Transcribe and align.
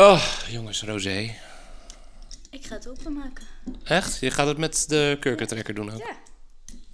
Oh, 0.00 0.22
jongens, 0.48 0.82
Rosé. 0.82 1.34
Ik 2.50 2.66
ga 2.66 2.74
het 2.74 2.88
openmaken. 2.88 3.44
Echt? 3.84 4.20
Je 4.20 4.30
gaat 4.30 4.46
het 4.46 4.58
met 4.58 4.84
de 4.88 5.16
kurkentrekker 5.20 5.74
doen 5.74 5.92
ook? 5.92 5.98
Ja. 5.98 6.16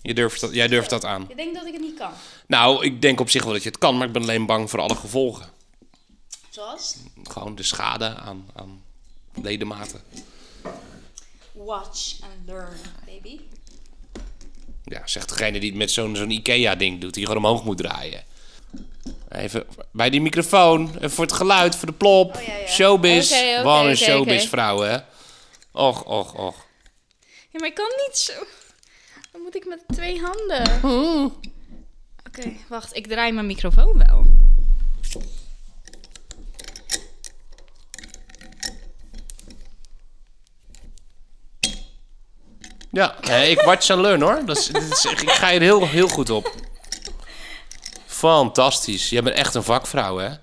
Je 0.03 0.15
durft 0.15 0.41
dat, 0.41 0.55
jij 0.55 0.69
durft 0.69 0.91
dat 0.91 1.05
aan? 1.05 1.25
Je 1.29 1.35
denkt 1.35 1.55
dat 1.55 1.67
ik 1.67 1.73
het 1.73 1.83
niet 1.83 1.99
kan. 1.99 2.11
Nou, 2.47 2.85
ik 2.85 3.03
denk 3.03 3.21
op 3.21 3.31
zich 3.31 3.45
wel 3.45 3.53
dat 3.53 3.63
je 3.63 3.69
het 3.69 3.79
kan, 3.79 3.97
maar 3.97 4.07
ik 4.07 4.13
ben 4.13 4.23
alleen 4.23 4.47
bang 4.47 4.71
voor 4.71 4.81
alle 4.81 4.95
gevolgen. 4.95 5.51
Zoals? 6.51 6.97
Gewoon 7.23 7.55
de 7.55 7.63
schade 7.63 8.15
aan, 8.15 8.51
aan 8.55 8.83
ledematen. 9.43 10.01
Watch 11.53 12.21
and 12.21 12.47
learn, 12.47 12.77
baby. 13.05 13.41
Ja, 14.85 15.07
zegt 15.07 15.29
degene 15.29 15.61
die 15.61 15.69
het 15.69 15.79
met 15.79 15.91
zo'n 15.91 16.17
zo'n 16.17 16.31
Ikea-ding 16.31 17.01
doet, 17.01 17.15
die 17.15 17.27
gewoon 17.27 17.45
omhoog 17.45 17.65
moet 17.65 17.79
draaien. 17.79 18.25
Even 19.37 19.67
bij 19.93 20.11
die 20.11 20.21
microfoon, 20.21 20.95
even 20.97 21.11
voor 21.11 21.25
het 21.25 21.33
geluid, 21.33 21.77
voor 21.77 21.89
de 21.89 21.95
plop. 21.95 22.37
Oh, 22.37 22.43
ja, 22.43 22.57
ja. 22.57 22.67
Showbiz. 22.67 23.33
Oké, 23.33 23.63
Wat 23.63 23.81
een 23.81 23.87
oké, 23.87 23.97
showbiz-vrouw, 23.97 24.81
hè? 24.81 24.97
Och, 25.73 26.05
och, 26.05 26.35
och. 26.35 26.57
Ja, 27.51 27.59
maar 27.59 27.69
ik 27.69 27.75
kan 27.75 27.91
niet 28.07 28.17
zo. 28.17 28.33
Dan 29.33 29.41
moet 29.43 29.55
ik 29.55 29.67
met 29.67 29.81
twee 29.89 30.21
handen. 30.21 30.81
Oké, 32.27 32.53
wacht. 32.69 32.97
Ik 32.97 33.07
draai 33.07 33.33
mijn 33.33 33.47
microfoon 33.47 34.05
wel. 34.07 34.25
Ja, 42.91 43.23
ik 43.25 43.61
watch 43.61 43.91
and 43.91 44.01
learn, 44.01 44.23
hoor. 44.23 44.43
Dat 44.45 44.57
is, 44.57 44.71
ik 45.05 45.31
ga 45.31 45.49
je 45.49 45.57
er 45.59 45.63
heel, 45.63 45.87
heel 45.87 46.09
goed 46.09 46.31
op. 46.31 46.55
Fantastisch. 48.17 49.09
Jij 49.09 49.23
bent 49.23 49.37
echt 49.37 49.55
een 49.55 49.63
vakvrouw, 49.63 50.17
hè? 50.17 50.29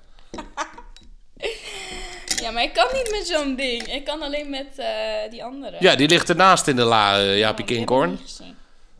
Ja, 2.43 2.51
maar 2.51 2.63
ik 2.63 2.73
kan 2.73 2.87
niet 2.93 3.11
met 3.11 3.27
zo'n 3.27 3.55
ding. 3.55 3.87
Ik 3.87 4.05
kan 4.05 4.21
alleen 4.21 4.49
met 4.49 4.67
eh, 4.77 4.87
die 5.29 5.43
andere. 5.43 5.77
Ja, 5.79 5.95
die 5.95 6.07
ligt 6.07 6.29
ernaast 6.29 6.67
in 6.67 6.75
de 6.75 6.83
la, 6.83 7.17
eh, 7.19 7.37
Jaapie 7.37 7.65
Oh, 7.65 7.71
Kinkhorn. 7.71 8.19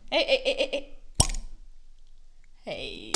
hé, 0.08 0.18
hé, 0.18 0.40
hé, 0.44 0.68
hé. 0.70 0.82
Hey. 2.64 3.10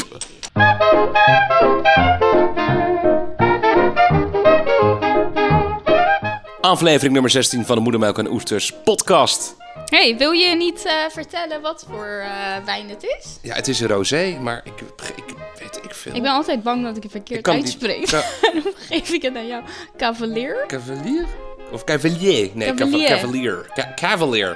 Aflevering 6.61 7.13
nummer 7.13 7.31
16 7.31 7.65
van 7.67 7.77
de 7.77 7.83
Moedermelk 7.83 8.19
en 8.19 8.31
Oesters 8.31 8.73
podcast. 8.85 9.57
Hey, 9.89 10.17
wil 10.17 10.31
je 10.31 10.57
niet 10.57 10.85
eh, 10.85 10.93
vertellen 11.11 11.61
wat 11.61 11.85
voor 11.91 12.07
eh, 12.25 12.31
wijn 12.65 12.89
het 12.89 13.03
is? 13.03 13.39
Ja, 13.43 13.55
het 13.55 13.69
is 13.69 13.81
een 13.81 13.89
rosé, 13.89 14.39
maar 14.41 14.61
ik, 14.65 14.81
ik 15.17 15.35
weet 15.59 15.81
ik 15.85 15.95
veel. 15.95 16.15
Ik 16.15 16.23
ben 16.23 16.31
altijd 16.31 16.63
bang 16.63 16.85
dat 16.85 16.97
ik 16.97 17.03
het 17.03 17.13
verkeerd 17.13 17.39
Ik 17.39 17.45
kan 17.45 17.55
die- 17.55 17.63
uitspreek. 17.65 18.11
En 18.53 18.63
dan 18.63 18.73
geef 18.89 19.11
ik 19.11 19.23
het 19.23 19.37
aan 19.37 19.47
jou. 19.47 19.63
Cavalier? 19.97 20.65
Cavalier? 20.67 21.27
Of 21.73 21.85
Cavalier? 21.85 22.51
Nee, 22.55 22.75
Cavalier. 22.75 23.09
Cavalier. 23.09 23.09
Cavalier. 23.09 23.71
Ca- 23.75 23.93
Cavalier. 23.95 24.51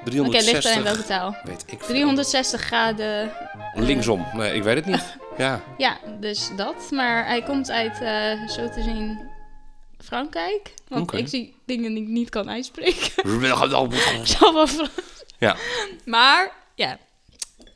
Oké, 0.00 0.10
360. 0.10 0.52
ligt 0.52 0.64
er 0.66 0.76
in 0.76 0.82
welke 0.82 1.04
taal? 1.04 1.36
Weet 1.44 1.62
ik 1.66 1.78
veel. 1.78 1.86
360 1.88 2.60
graden. 2.60 3.30
Linksom. 3.74 4.26
Nee, 4.32 4.54
ik 4.54 4.62
weet 4.62 4.76
het 4.76 4.86
niet. 4.86 5.04
Ja. 5.38 5.60
Ja, 5.76 5.96
dus 6.20 6.50
dat. 6.56 6.74
Maar 6.90 7.26
hij 7.26 7.42
komt 7.42 7.70
uit, 7.70 8.00
eh, 8.00 8.48
zo 8.48 8.68
te 8.68 8.82
zien, 8.82 9.18
Frankrijk. 10.06 10.74
Want 10.88 11.12
ik 11.14 11.28
zie 11.28 11.54
dingen 11.66 11.94
die 11.94 12.02
ik 12.02 12.08
niet 12.08 12.28
kan 12.28 12.50
uitspreken. 12.50 13.12
Ik 14.22 14.26
zal 14.38 14.68
ja. 15.38 15.56
Maar, 16.04 16.52
ja. 16.74 16.98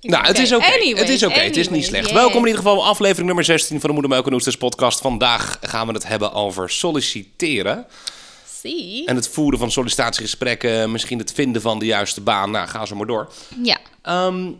Nou, 0.00 0.22
het 0.22 0.30
Oké, 0.30 0.40
is 0.40 0.52
oké. 0.52 0.64
anyways, 0.64 1.00
het 1.00 1.08
is 1.08 1.22
oké. 1.22 1.40
Het 1.40 1.56
is 1.56 1.68
niet 1.68 1.84
slecht. 1.84 2.04
yeah. 2.04 2.16
Welkom 2.16 2.40
in 2.40 2.46
ieder 2.46 2.62
geval 2.62 2.86
aflevering 2.86 3.26
nummer 3.26 3.44
16 3.44 3.80
van 3.80 3.88
de 3.88 3.94
Moedermelk 3.94 4.26
en 4.26 4.32
Oesters 4.32 4.56
podcast. 4.56 5.00
Vandaag 5.00 5.58
gaan 5.60 5.86
we 5.86 5.92
het 5.92 6.06
hebben 6.06 6.32
over 6.32 6.70
solliciteren. 6.70 7.86
Zie. 8.60 9.06
En 9.06 9.16
het 9.16 9.28
voeren 9.28 9.58
van 9.58 9.70
sollicitatiegesprekken. 9.70 10.90
Misschien 10.92 11.18
het 11.18 11.32
vinden 11.32 11.62
van 11.62 11.78
de 11.78 11.84
juiste 11.84 12.20
baan. 12.20 12.50
Nou, 12.50 12.68
ga 12.68 12.86
zo 12.86 12.96
maar 12.96 13.06
door. 13.06 13.32
Ja. 13.62 13.78
Ehm, 14.02 14.50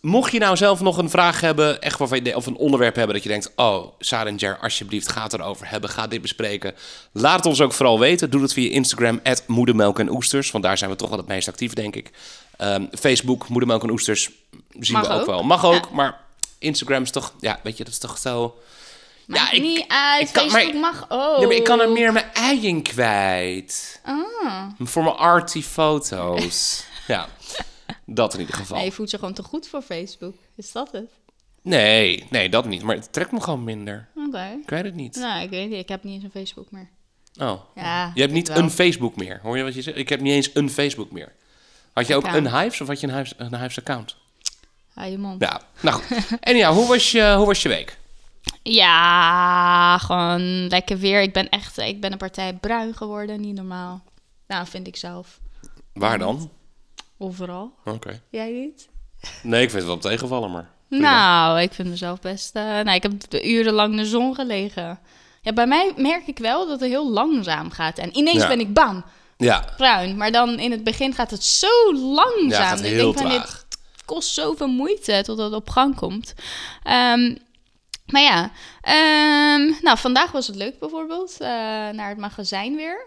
mocht 0.00 0.32
je 0.32 0.38
nou 0.38 0.56
zelf 0.56 0.80
nog 0.80 0.96
een 0.98 1.10
vraag 1.10 1.40
hebben, 1.40 1.80
echt 1.80 1.98
waarvan 1.98 2.24
je, 2.24 2.36
of 2.36 2.46
een 2.46 2.56
onderwerp 2.56 2.94
hebben 2.96 3.14
dat 3.14 3.22
je 3.22 3.28
denkt, 3.30 3.52
oh, 3.56 3.86
Sarah 3.98 4.26
en 4.28 4.36
Jer, 4.36 4.58
alsjeblieft, 4.58 5.08
ga 5.12 5.22
het 5.22 5.32
erover 5.32 5.70
hebben, 5.70 5.90
ga 5.90 6.06
dit 6.06 6.22
bespreken. 6.22 6.74
Laat 7.12 7.36
het 7.36 7.46
ons 7.46 7.60
ook 7.60 7.72
vooral 7.72 7.98
weten. 7.98 8.30
Doe 8.30 8.42
het 8.42 8.52
via 8.52 8.70
Instagram, 8.70 9.20
moedermelk 9.46 9.98
en 9.98 10.10
oesters, 10.10 10.50
want 10.50 10.64
daar 10.64 10.78
zijn 10.78 10.90
we 10.90 10.96
toch 10.96 11.08
wel 11.08 11.18
het 11.18 11.26
meest 11.28 11.48
actief, 11.48 11.72
denk 11.72 11.96
ik. 11.96 12.10
Ehm, 12.56 12.84
Facebook, 12.98 13.48
moedermelk 13.48 13.82
en 13.82 13.90
oesters, 13.90 14.30
zien 14.78 14.92
Mag 14.96 15.06
we 15.06 15.12
ook, 15.12 15.20
ook. 15.20 15.26
wel. 15.26 15.42
Mag 15.42 15.64
ook, 15.64 15.74
Ja. 15.74 15.88
maar 15.92 16.20
Instagram 16.58 17.02
is 17.02 17.10
toch, 17.10 17.32
ja, 17.40 17.60
weet 17.62 17.76
je, 17.76 17.84
dat 17.84 17.92
is 17.92 17.98
toch 17.98 18.18
zo... 18.18 18.56
Maakt 19.26 19.52
ik- 19.52 19.62
niet 19.62 19.84
uit. 19.88 20.28
ik 20.28 20.32
kan- 20.34 20.46
maar- 20.50 20.60
Facebook 20.60 20.80
mag 20.80 21.06
ook. 21.08 21.38
Nee, 21.38 21.46
maar 21.46 21.56
ik 21.56 21.64
kan 21.64 21.80
er 21.80 21.90
meer 21.90 22.12
mijn 22.12 22.24
ei 22.32 22.66
in 22.66 22.82
kwijt. 22.82 24.00
Ah. 24.04 24.62
Voor 24.78 25.02
mijn 25.02 25.16
arty 25.16 25.62
foto's. 25.62 26.84
ja, 27.06 27.26
dat 28.14 28.34
in 28.34 28.40
ieder 28.40 28.54
geval. 28.54 28.76
Nee, 28.76 28.86
je 28.86 28.92
voelt 28.92 29.10
je 29.10 29.18
gewoon 29.18 29.34
te 29.34 29.42
goed 29.42 29.68
voor 29.68 29.82
Facebook. 29.82 30.34
Is 30.54 30.72
dat 30.72 30.92
het? 30.92 31.10
Nee, 31.62 32.26
nee, 32.30 32.48
dat 32.48 32.64
niet. 32.64 32.82
Maar 32.82 32.94
het 32.94 33.12
trekt 33.12 33.32
me 33.32 33.40
gewoon 33.40 33.64
minder. 33.64 34.08
Oké. 34.14 34.58
Ik 34.62 34.70
weet 34.70 34.84
het 34.84 34.94
niet. 34.94 35.16
Nou, 35.16 35.42
ik 35.42 35.50
weet 35.50 35.68
niet. 35.68 35.78
Ik 35.78 35.88
heb 35.88 36.02
niet 36.02 36.14
eens 36.14 36.24
een 36.24 36.30
Facebook 36.30 36.70
meer. 36.70 36.88
Oh. 37.40 37.60
Ja. 37.74 38.10
Je 38.14 38.20
hebt 38.20 38.32
niet 38.32 38.48
wel. 38.48 38.56
een 38.56 38.70
Facebook 38.70 39.16
meer. 39.16 39.40
Hoor 39.42 39.56
je 39.56 39.62
wat 39.62 39.74
je 39.74 39.82
zegt? 39.82 39.96
Ik 39.96 40.08
heb 40.08 40.20
niet 40.20 40.32
eens 40.32 40.50
een 40.54 40.70
Facebook 40.70 41.10
meer. 41.10 41.32
Had 41.92 42.06
je 42.06 42.14
ook 42.14 42.26
een 42.26 42.58
Hives 42.58 42.80
of 42.80 42.86
had 42.86 43.00
je 43.00 43.06
een 43.06 43.16
Hives, 43.16 43.34
een 43.36 43.60
Hives 43.60 43.78
account? 43.78 44.16
Hou 44.94 45.10
je 45.10 45.18
mond. 45.18 45.42
Ja, 45.42 45.60
nou 45.80 46.02
goed. 46.02 46.38
En 46.40 46.56
ja, 46.56 46.72
hoe 46.72 46.86
was 46.86 47.10
je, 47.10 47.34
hoe 47.36 47.46
was 47.46 47.62
je 47.62 47.68
week? 47.68 47.98
Ja, 48.62 49.98
gewoon 49.98 50.66
lekker 50.66 50.98
weer. 50.98 51.22
Ik 51.22 51.32
ben 51.32 51.48
echt, 51.48 51.78
ik 51.78 52.00
ben 52.00 52.12
een 52.12 52.18
partij 52.18 52.54
bruin 52.54 52.94
geworden, 52.94 53.40
niet 53.40 53.54
normaal. 53.54 54.02
Nou, 54.46 54.66
vind 54.66 54.86
ik 54.86 54.96
zelf. 54.96 55.40
Waar 55.92 56.18
dan? 56.18 56.50
Overal. 57.18 57.72
Oké. 57.84 58.20
Jij 58.30 58.50
niet? 58.50 58.88
Nee, 59.42 59.62
ik 59.62 59.70
vind 59.70 59.82
het 59.82 59.90
wel 59.92 59.98
tegenvallen, 60.10 60.50
maar... 60.50 60.68
Nou, 60.88 61.60
ik 61.60 61.72
vind 61.72 61.88
mezelf 61.88 62.20
best... 62.20 62.54
eh, 62.56 62.62
nou, 62.62 62.90
ik 62.90 63.02
heb 63.02 63.12
urenlang 63.44 63.90
in 63.90 63.96
de 63.96 64.06
zon 64.06 64.34
gelegen. 64.34 64.98
Ja, 65.42 65.52
bij 65.52 65.66
mij 65.66 65.92
merk 65.96 66.26
ik 66.26 66.38
wel 66.38 66.66
dat 66.68 66.80
het 66.80 66.90
heel 66.90 67.10
langzaam 67.10 67.70
gaat. 67.70 67.98
En 67.98 68.16
ineens 68.16 68.42
Ja. 68.42 68.48
ben 68.48 68.60
ik 68.60 68.72
bam, 68.72 69.04
Ja, 69.36 69.64
bruin. 69.76 70.16
Maar 70.16 70.32
dan 70.32 70.58
in 70.58 70.70
het 70.70 70.84
begin 70.84 71.14
gaat 71.14 71.30
het 71.30 71.44
zo 71.44 71.94
langzaam. 71.94 72.48
ja 72.48 72.58
het 72.58 72.68
gaat 72.68 72.78
Ik 72.78 72.84
heel 72.84 73.12
denk 73.12 73.18
van, 73.18 73.28
dit 73.28 73.42
traag. 73.46 73.64
kost 74.04 74.34
zoveel 74.34 74.68
moeite 74.68 75.20
totdat 75.24 75.50
het 75.50 75.60
op 75.60 75.70
gang 75.70 75.96
komt. 75.96 76.34
Ehm, 76.82 77.34
maar 78.06 78.22
ja, 78.22 78.50
ehm, 78.80 79.72
nou, 79.82 79.98
vandaag 79.98 80.32
was 80.32 80.46
het 80.46 80.56
leuk 80.56 80.78
bijvoorbeeld. 80.78 81.32
eh, 81.40 81.48
naar 81.88 82.08
het 82.08 82.18
magazijn 82.18 82.76
weer. 82.76 83.06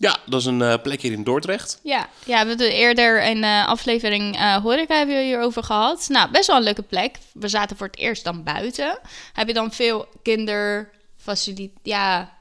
Ja, 0.00 0.16
dat 0.26 0.40
is 0.40 0.46
een 0.46 0.62
eh, 0.62 0.74
plek 0.82 1.00
hier 1.00 1.12
in 1.12 1.24
Dordrecht. 1.24 1.80
Ja, 1.82 2.08
ja 2.24 2.42
we 2.42 2.48
hebben 2.48 2.72
eerder 2.72 3.26
een 3.26 3.44
eh, 3.44 3.66
aflevering 3.66 4.36
eh 4.36 4.56
horeca 4.56 4.96
hebben 4.96 5.16
we 5.16 5.22
hierover 5.22 5.62
gehad. 5.62 6.06
Nou, 6.08 6.30
best 6.30 6.46
wel 6.46 6.56
een 6.56 6.62
leuke 6.62 6.82
plek. 6.82 7.16
We 7.32 7.48
zaten 7.48 7.76
voor 7.76 7.86
het 7.86 7.96
eerst 7.96 8.24
dan 8.24 8.42
buiten. 8.42 8.98
Heb 9.32 9.46
je 9.46 9.54
dan 9.54 9.72
veel 9.72 10.06
kinderfaciliteit... 10.22 11.78
Ja, 11.82 12.36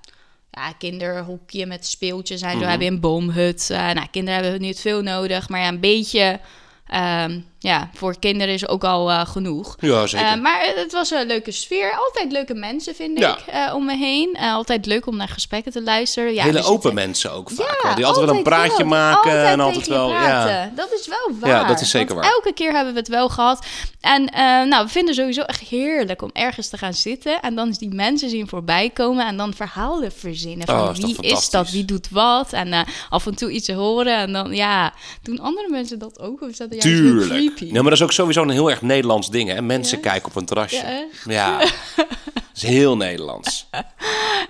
ja, 0.52 0.72
kinderhokje 0.72 1.66
met 1.66 1.86
speeltjes 1.86 2.42
en 2.42 2.60
zo. 2.60 2.66
Heb 2.66 2.82
je 2.82 2.88
een 2.88 3.00
boomhut. 3.00 3.66
Nou, 3.70 4.08
kinderen 4.12 4.42
hebben 4.44 4.62
niet 4.62 4.80
veel 4.80 5.02
nodig. 5.02 5.50
Maar 5.50 5.60
ja, 5.60 5.68
een 5.68 5.80
beetje... 5.80 6.40
ehm, 6.88 7.40
ja, 7.60 7.90
voor 7.94 8.20
kinderen 8.20 8.54
is 8.54 8.68
ook 8.68 8.84
al 8.84 9.12
eh, 9.12 9.26
genoeg. 9.28 9.76
Ja, 9.80 10.08
zeker. 10.08 10.28
Eh, 10.28 10.36
maar 10.42 10.74
het 10.76 10.92
was 10.92 11.12
een 11.12 11.28
leuke 11.28 11.52
sfeer. 11.52 11.92
Altijd 11.98 12.32
leuke 12.32 12.54
mensen, 12.54 12.96
vind 12.96 13.20
Ja. 13.20 13.38
ik, 13.38 13.44
eh, 13.46 13.74
om 13.76 13.86
me 13.86 13.96
heen. 13.96 14.38
Altijd 14.40 14.86
leuk 14.86 15.06
om 15.08 15.16
naar 15.16 15.28
gesprekken 15.28 15.72
te 15.72 15.84
luisteren. 15.84 16.34
Ja, 16.34 16.44
Hele 16.44 16.60
we 16.60 16.66
open 16.66 16.94
mensen 16.94 17.32
ook 17.32 17.50
vaak. 17.52 17.80
ja, 17.82 17.88
wel. 17.88 17.96
Die 17.96 18.06
altijd 18.06 18.26
wel 18.26 18.36
een 18.36 18.44
praatje 18.44 18.78
wel. 18.78 18.88
maken 18.88 19.32
Altijd 19.32 19.46
en 19.54 19.60
altijd 19.60 19.88
wel... 19.88 20.10
Ja. 20.10 20.72
Dat 20.76 20.92
is 20.92 21.08
wel 21.08 21.38
waar. 21.40 21.50
Ja, 21.50 21.64
dat 21.64 21.82
is 21.82 21.90
zeker 21.90 22.16
waar. 22.16 22.32
Elke 22.32 22.54
keer 22.54 22.74
hebben 22.74 22.94
we 22.94 23.00
het 23.00 23.08
wel 23.08 23.30
gehad. 23.30 23.66
En 24.02 24.24
nou, 24.70 24.86
we 24.86 24.92
vinden 24.92 25.14
sowieso 25.16 25.42
echt 25.42 25.60
heerlijk 25.60 26.22
om 26.22 26.30
ergens 26.34 26.70
te 26.70 26.78
gaan 26.78 26.94
zitten. 26.94 27.40
En 27.42 27.56
dan 27.56 27.72
die 27.72 27.94
mensen 27.94 28.30
zien 28.30 28.48
voorbij 28.48 28.90
komen. 28.90 29.26
En 29.28 29.38
dan 29.38 29.54
verhalen 29.54 30.12
verzinnen. 30.12 30.68
Van 30.68 30.82
Oh, 30.82 30.90
is 30.92 31.00
wie 31.00 31.18
is 31.22 31.50
dat? 31.50 31.70
Wie 31.70 31.86
doet 31.86 32.10
wat? 32.10 32.54
En 32.54 32.86
af 33.10 33.26
en 33.26 33.36
toe 33.36 33.52
iets 33.52 33.68
horen. 33.68 34.18
En 34.18 34.34
dan, 34.34 34.56
ja, 34.56 34.94
doen 35.22 35.40
andere 35.40 35.70
mensen 35.70 36.00
dat 36.00 36.20
ook? 36.20 36.42
Of 36.42 36.50
is 36.50 36.58
dat 36.58 36.70
juist 36.70 36.82
Tuurlijk. 36.82 37.47
Creepy? 37.56 37.64
Nee, 37.74 37.82
maar 37.82 37.84
dat 37.92 38.00
is 38.00 38.02
ook 38.02 38.12
sowieso 38.12 38.42
een 38.42 38.50
heel 38.50 38.70
erg 38.70 38.82
Nederlands 38.82 39.30
ding, 39.30 39.50
hè? 39.50 39.62
Mensen 39.62 40.00
kijken 40.00 40.30
op 40.30 40.36
een 40.36 40.46
terrasje. 40.46 40.76
Ja? 40.76 41.08
Ja, 41.26 41.60
dat 41.96 42.08
is 42.56 42.62
heel 42.64 42.98
Nederlands. 42.98 43.68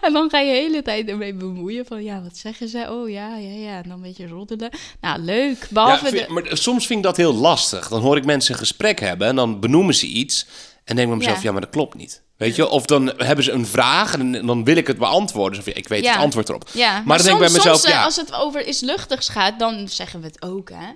En 0.02 0.14
dan 0.14 0.30
ga 0.30 0.40
je 0.40 0.52
de 0.52 0.58
hele 0.58 0.82
tijd 0.82 1.10
ermee 1.10 1.34
bemoeien. 1.34 1.86
Van 1.86 2.04
ja, 2.04 2.22
wat 2.22 2.38
zeggen 2.38 2.70
ze? 2.70 2.88
Oh 2.90 3.10
ja, 3.10 3.36
ja, 3.38 3.50
ja. 3.70 3.78
En 3.78 3.84
dan 3.84 3.92
een 3.92 4.02
beetje 4.02 4.28
roddelen. 4.28 4.70
Nou, 5.02 5.20
leuk. 5.20 5.58
Ja, 5.60 5.68
Behalve 5.70 6.06
vind- 6.06 6.28
de... 6.28 6.34
maar 6.34 6.44
soms 6.50 6.86
vind 6.88 7.00
ik 7.00 7.06
dat 7.06 7.18
heel 7.18 7.34
lastig. 7.34 7.88
Dan 7.88 8.02
hoor 8.02 8.18
ik 8.18 8.26
mensen 8.26 8.54
een 8.54 8.60
gesprek 8.60 9.00
hebben 9.00 9.28
en 9.28 9.36
dan 9.36 9.60
benoemen 9.60 9.96
ze 9.96 10.06
iets. 10.06 10.46
En 10.84 10.96
denk 10.96 11.00
ik 11.00 11.08
bij 11.08 11.18
mezelf, 11.18 11.38
ja. 11.38 11.44
Ja. 11.44 11.52
maar 11.52 11.62
dat 11.62 11.70
klopt 11.70 11.96
niet. 11.96 12.22
Weet 12.38 12.56
je? 12.56 12.68
Of 12.70 12.86
dan 12.86 13.14
hebben 13.18 13.46
ze 13.46 13.52
een 13.52 13.66
vraag 13.66 14.14
en 14.14 14.46
dan 14.46 14.64
wil 14.64 14.76
ik 14.78 14.88
het 14.88 14.98
beantwoorden. 14.98 15.60
Of 15.60 15.68
ik 15.68 15.88
weet 15.88 16.04
Ja. 16.04 16.12
het 16.12 16.22
antwoord 16.22 16.50
erop. 16.50 16.70
Ja, 16.74 16.92
maar, 16.94 17.04
maar, 17.06 17.18
dan 17.18 17.26
denk 17.26 17.38
ik 17.40 17.44
bij 17.46 17.54
mezelf, 17.56 17.76
soms, 17.80 17.88
eh, 17.90 17.98
ja, 18.00 18.04
als 18.04 18.16
het 18.16 18.34
over 18.34 18.68
iets 18.68 18.80
luchtigs 18.80 19.30
gaat, 19.30 19.60
dan 19.60 19.88
zeggen 19.88 20.20
we 20.22 20.26
het 20.28 20.42
ook, 20.42 20.70
hè. 20.70 20.88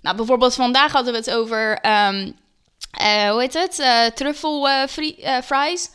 Nou, 0.00 0.16
bijvoorbeeld 0.16 0.54
vandaag 0.54 0.92
hadden 0.92 1.12
we 1.12 1.18
het 1.18 1.30
over, 1.30 1.78
ehm, 1.78 2.32
eh, 2.90 3.30
hoe 3.30 3.40
heet 3.40 3.54
het? 3.54 3.78
Eh, 3.78 4.06
fries. 5.42 5.90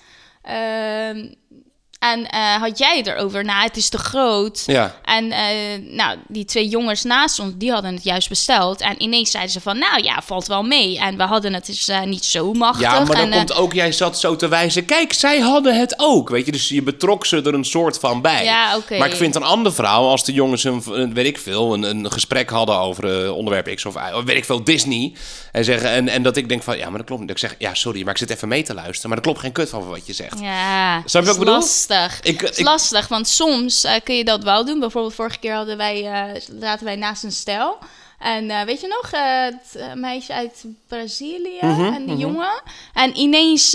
En 2.03 2.29
eh, 2.29 2.55
had 2.55 2.77
jij 2.77 2.97
het 2.97 3.07
erover, 3.07 3.45
nou, 3.45 3.63
het 3.63 3.77
is 3.77 3.89
te 3.89 3.97
groot. 3.97 4.63
Ja. 4.65 4.95
En 5.03 5.31
eh, 5.31 5.47
nou, 5.81 6.17
die 6.27 6.45
twee 6.45 6.67
jongens 6.67 7.03
naast 7.03 7.39
ons, 7.39 7.53
die 7.55 7.71
hadden 7.71 7.93
het 7.93 8.03
juist 8.03 8.29
besteld. 8.29 8.81
En 8.81 9.01
ineens 9.01 9.31
zeiden 9.31 9.51
ze 9.53 9.61
van, 9.61 9.77
nou 9.77 10.03
ja, 10.03 10.21
valt 10.25 10.47
wel 10.47 10.63
mee. 10.63 10.99
En 10.99 11.17
we 11.17 11.23
hadden 11.23 11.53
het 11.53 11.65
dus 11.65 11.87
eh, 11.87 12.01
niet 12.01 12.25
zo 12.25 12.53
machtig. 12.53 12.81
Ja, 12.81 12.99
maar 12.99 13.15
dan 13.15 13.31
en, 13.31 13.37
komt 13.37 13.53
ook, 13.53 13.73
jij 13.73 13.91
zat 13.91 14.19
zo 14.19 14.35
te 14.35 14.47
wijzen. 14.47 14.85
Kijk, 14.85 15.13
zij 15.13 15.39
hadden 15.39 15.79
het 15.79 15.93
ook. 15.97 16.29
Weet 16.29 16.45
je, 16.45 16.51
dus 16.51 16.69
je 16.69 16.83
betrok 16.83 17.25
ze 17.25 17.41
er 17.41 17.53
een 17.53 17.65
soort 17.65 17.99
van 17.99 18.21
bij. 18.21 18.43
Ja, 18.43 18.77
oké. 18.77 18.97
Maar 18.97 19.07
ik 19.07 19.15
vind 19.15 19.35
een 19.35 19.43
ander 19.43 19.73
verhaal 19.73 20.09
als 20.09 20.25
de 20.25 20.33
jongens 20.33 20.63
een, 20.63 21.13
weet 21.13 21.25
ik 21.25 21.37
veel, 21.37 21.73
een, 21.73 21.83
een 21.83 22.11
gesprek 22.11 22.49
hadden 22.49 22.77
over 22.77 23.31
onderwerp 23.33 23.75
X 23.75 23.85
of 23.85 23.95
Y, 23.95 24.23
weet 24.25 24.37
ik 24.37 24.45
veel, 24.45 24.63
Disney. 24.63 25.13
En, 25.51 25.63
zeggen, 25.63 25.89
en, 25.89 26.07
en 26.07 26.23
dat 26.23 26.37
ik 26.37 26.49
denk 26.49 26.63
van, 26.63 26.77
ja, 26.77 26.89
maar 26.89 26.97
dat 26.97 27.05
klopt 27.05 27.21
niet. 27.21 27.29
Dat 27.29 27.41
ik 27.41 27.49
zeg, 27.49 27.59
ja, 27.59 27.73
sorry, 27.73 28.03
maar 28.03 28.11
ik 28.11 28.17
zit 28.17 28.29
even 28.29 28.47
mee 28.47 28.63
te 28.63 28.73
luisteren. 28.73 29.09
Maar 29.09 29.17
er 29.17 29.23
klopt 29.23 29.39
geen 29.39 29.51
kut 29.51 29.69
van 29.69 29.87
wat 29.87 30.07
je 30.07 30.13
zegt. 30.13 30.39
Ja, 30.39 31.01
Snap 31.05 31.21
je 31.21 31.27
wat 31.27 31.27
ik 31.27 31.31
is 31.31 31.37
bedoel? 31.37 31.53
lastig. 31.53 31.92
Ik- 32.21 32.41
Het 32.41 32.49
is 32.51 32.57
ik- 32.57 32.65
lastig, 32.65 33.07
want 33.07 33.27
soms 33.27 33.83
eh, 33.83 33.93
kun 34.03 34.15
je 34.15 34.23
dat 34.23 34.43
wel 34.43 34.65
doen. 34.65 34.79
Bijvoorbeeld 34.79 35.13
vorige 35.13 35.39
keer 35.39 35.53
hadden 35.53 35.77
wij, 35.77 36.05
eh, 36.11 36.41
zaten 36.59 36.85
wij 36.85 36.95
naast 36.95 37.23
een 37.23 37.31
stel. 37.31 37.77
En 38.19 38.49
eh, 38.49 38.61
weet 38.61 38.81
je 38.81 38.87
nog, 38.87 39.11
het 39.11 39.95
meisje 39.97 40.33
uit 40.33 40.63
Brazilië 40.87 41.57
Mhm, 41.61 41.93
en 41.93 42.05
die 42.05 42.17
jongen. 42.17 42.61
En 42.93 43.17
ineens 43.17 43.69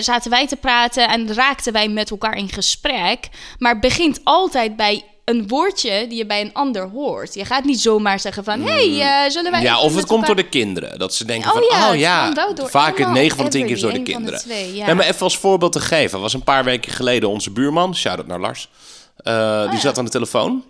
zaten 0.00 0.30
wij 0.30 0.46
te 0.46 0.56
praten 0.56 1.08
en 1.08 1.34
raakten 1.34 1.72
wij 1.72 1.88
met 1.88 2.10
elkaar 2.10 2.36
in 2.36 2.48
gesprek. 2.48 3.28
Maar 3.58 3.72
het 3.72 3.80
begint 3.80 4.20
altijd 4.24 4.76
bij 4.76 5.04
een 5.28 5.48
woordje 5.48 6.06
die 6.08 6.18
je 6.18 6.26
bij 6.26 6.40
een 6.40 6.52
ander 6.52 6.88
hoort. 6.88 7.34
Je 7.34 7.44
gaat 7.44 7.64
niet 7.64 7.80
zomaar 7.80 8.20
zeggen 8.20 8.44
van, 8.44 8.60
hey, 8.60 9.00
eh, 9.00 9.30
zullen 9.30 9.50
wij... 9.50 9.62
Ja, 9.62 9.80
of 9.80 9.94
het 9.94 10.06
komt 10.06 10.26
door 10.26 10.36
de 10.36 10.48
kinderen. 10.48 10.98
Dat 10.98 11.14
ze 11.14 11.24
denken 11.24 11.48
Oh 11.48 11.54
van, 11.54 11.62
ja, 11.70 11.84
oh 11.84 11.90
het 11.90 12.00
ja, 12.00 12.68
vaak 12.68 12.98
iemand, 12.98 13.14
9 13.14 13.36
van 13.36 13.44
de 13.44 13.50
10 13.50 13.66
keer 13.66 13.80
door 13.80 13.92
de 13.92 14.02
kinderen. 14.02 14.38
twee, 14.38 14.74
ja. 14.74 14.86
Nee, 14.86 14.94
maar 14.94 15.06
even 15.06 15.20
als 15.22 15.38
voorbeeld 15.38 15.72
te 15.72 15.80
geven. 15.80 16.20
was 16.20 16.34
een 16.34 16.42
paar 16.44 16.64
weken 16.64 16.92
geleden 16.92 17.28
onze 17.28 17.50
buurman, 17.50 17.94
shout-out 17.96 18.26
naar 18.26 18.40
Lars. 18.40 18.68
eh, 19.16 19.32
Oh 19.64 19.70
die 19.70 19.80
zat 19.80 19.98
aan 19.98 20.04
de 20.04 20.10
telefoon. 20.10 20.64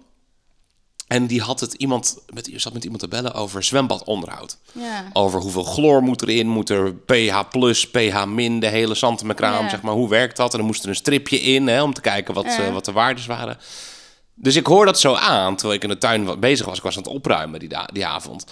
En 1.08 1.26
die 1.26 1.40
had 1.40 1.60
het 1.60 1.72
iemand, 1.74 2.18
met, 2.34 2.50
zat 2.54 2.72
met 2.72 2.82
iemand 2.84 3.00
te 3.00 3.08
bellen 3.08 3.34
over 3.34 3.62
zwembadonderhoud. 3.64 4.58
Ja. 4.72 5.04
Over 5.12 5.40
hoeveel 5.40 5.62
chloor 5.64 6.02
moet 6.02 6.22
erin, 6.22 6.48
moet 6.48 6.70
er 6.70 6.94
pH 6.94 7.40
plus, 7.50 7.90
pH 7.90 8.24
min, 8.24 8.60
de 8.60 8.66
hele 8.66 8.94
zandmekraam, 8.94 9.64
Ja. 9.64 9.70
zeg 9.70 9.82
maar. 9.82 9.94
Hoe 9.94 10.08
werkt 10.08 10.36
dat? 10.36 10.52
En 10.52 10.58
dan 10.58 10.66
moest 10.66 10.82
er 10.82 10.88
een 10.88 10.94
stripje 10.94 11.40
in, 11.40 11.66
hè, 11.66 11.82
om 11.82 11.94
te 11.94 12.00
kijken 12.00 12.34
wat, 12.34 12.44
Ja. 12.44 12.58
eh, 12.66 12.72
wat 12.72 12.84
de 12.84 12.92
waardes 12.92 13.26
waren. 13.26 13.58
Dus 14.40 14.56
ik 14.56 14.66
hoor 14.66 14.84
dat 14.84 15.00
zo 15.00 15.14
aan, 15.14 15.56
terwijl 15.56 15.76
ik 15.78 15.82
in 15.84 15.88
de 15.94 15.98
tuin 15.98 16.40
bezig 16.40 16.66
was. 16.66 16.76
Ik 16.76 16.82
was 16.82 16.96
aan 16.96 17.02
het 17.02 17.12
opruimen 17.12 17.60
die, 17.60 17.68
die 17.92 18.06
avond. 18.06 18.44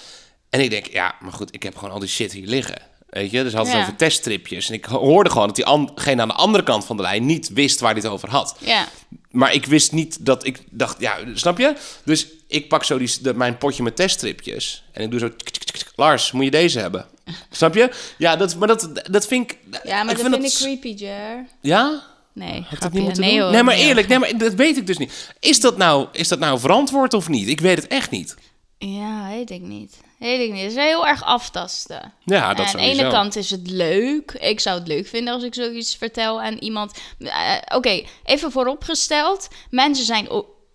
En 0.51 0.61
ik 0.61 0.71
denk, 0.71 0.87
ja, 0.87 1.15
maar 1.21 1.33
goed, 1.33 1.55
ik 1.55 1.63
heb 1.63 1.77
gewoon 1.77 1.91
al 1.95 1.99
die 1.99 2.09
shit 2.09 2.33
hier 2.33 2.47
liggen. 2.47 2.83
Weet 3.07 3.31
je, 3.31 3.43
dus 3.43 3.53
had 3.53 3.67
het 3.67 3.75
Ja. 3.75 3.81
over 3.83 3.97
teststripjes. 3.97 4.69
En 4.69 4.75
ik 4.75 4.85
hoorde 4.85 5.31
gewoon 5.31 5.47
dat 5.47 5.57
die 5.57 5.87
diegene 5.95 6.23
aan 6.23 6.29
de 6.29 6.35
andere 6.35 6.65
kant 6.65 6.85
van 6.85 6.97
de 6.97 7.03
lijn 7.03 7.27
niet 7.27 7.49
wist 7.49 7.81
waar 7.81 7.93
hij 7.93 8.03
het 8.03 8.11
over 8.11 8.31
had. 8.31 8.57
Ja. 8.59 8.89
Maar 9.31 9.55
ik 9.55 9.67
wist 9.67 9.93
niet 9.93 10.27
dat 10.27 10.47
ik 10.47 10.61
dacht, 10.71 11.01
ja, 11.01 11.17
snap 11.35 11.59
je? 11.59 11.75
Dus 12.05 12.27
ik 12.49 12.69
pak 12.69 12.85
zo 12.85 12.99
die, 12.99 13.13
de, 13.21 13.35
mijn 13.35 13.59
potje 13.59 13.83
met 13.83 13.97
teststripjes. 13.97 14.85
En 14.93 15.03
ik 15.03 15.11
doe 15.11 15.21
zo, 15.21 15.29
tsk, 15.37 15.49
tsk, 15.49 15.63
tsk, 15.65 15.77
tsk. 15.77 15.93
Lars, 15.97 16.33
moet 16.33 16.45
je 16.45 16.51
deze 16.51 16.79
hebben? 16.81 17.07
Snap 17.51 17.75
je? 17.75 17.91
Ja, 18.19 18.37
dat, 18.37 18.57
maar 18.57 18.69
dat, 18.69 18.89
dat 19.11 19.27
vind 19.27 19.51
ik... 19.51 19.59
Ja, 19.85 20.03
maar 20.03 20.15
ik 20.15 20.23
dat 20.23 20.31
vind 20.33 20.45
ik 20.45 20.51
s- 20.51 20.61
creepy, 20.61 20.89
Jer. 20.89 21.47
Ja? 21.61 22.03
Nee, 22.37 22.67
grapje. 22.71 23.01
niet 23.01 23.19
nee, 23.19 23.43
hoor, 23.43 23.51
nee, 23.51 23.63
maar 23.63 23.75
eerlijk, 23.75 24.09
nee, 24.09 24.19
maar 24.19 24.39
dat 24.39 24.55
weet 24.55 24.77
ik 24.77 24.87
dus 24.87 24.99
niet. 24.99 25.35
Is 25.41 25.61
dat, 25.61 25.77
nou, 25.77 26.07
is 26.13 26.29
dat 26.29 26.39
nou 26.39 26.59
verantwoord 26.59 27.15
of 27.15 27.29
niet? 27.29 27.49
Ik 27.49 27.61
weet 27.61 27.77
het 27.77 27.87
echt 27.87 28.11
niet. 28.11 28.37
Ja, 28.79 29.29
weet 29.29 29.51
ik 29.51 29.61
niet. 29.63 30.01
Weet 30.19 30.41
ik 30.41 30.53
niet. 30.53 30.63
Het 30.63 30.71
is 30.71 30.77
heel 30.77 31.07
erg 31.07 31.25
aftasten. 31.25 32.13
Ja, 32.25 32.55
dat 32.55 32.67
aan 32.67 32.73
de 32.73 32.79
ene 32.79 33.11
kant 33.11 33.37
is 33.37 33.51
het 33.51 33.71
leuk. 33.71 34.33
Ik 34.33 34.61
zou 34.61 34.79
het 34.79 34.89
leuk 34.89 35.07
vinden 35.07 35.35
als 35.35 35.43
ik 35.43 35.55
zoiets 35.55 35.97
vertel 35.97 36.43
aan 36.43 36.55
iemand. 36.55 36.99
Eh, 37.19 37.55
Oké, 37.75 38.03
even 38.25 38.53
vooropgesteld. 38.53 39.49
Mensen 39.71 40.05
zijn 40.05 40.29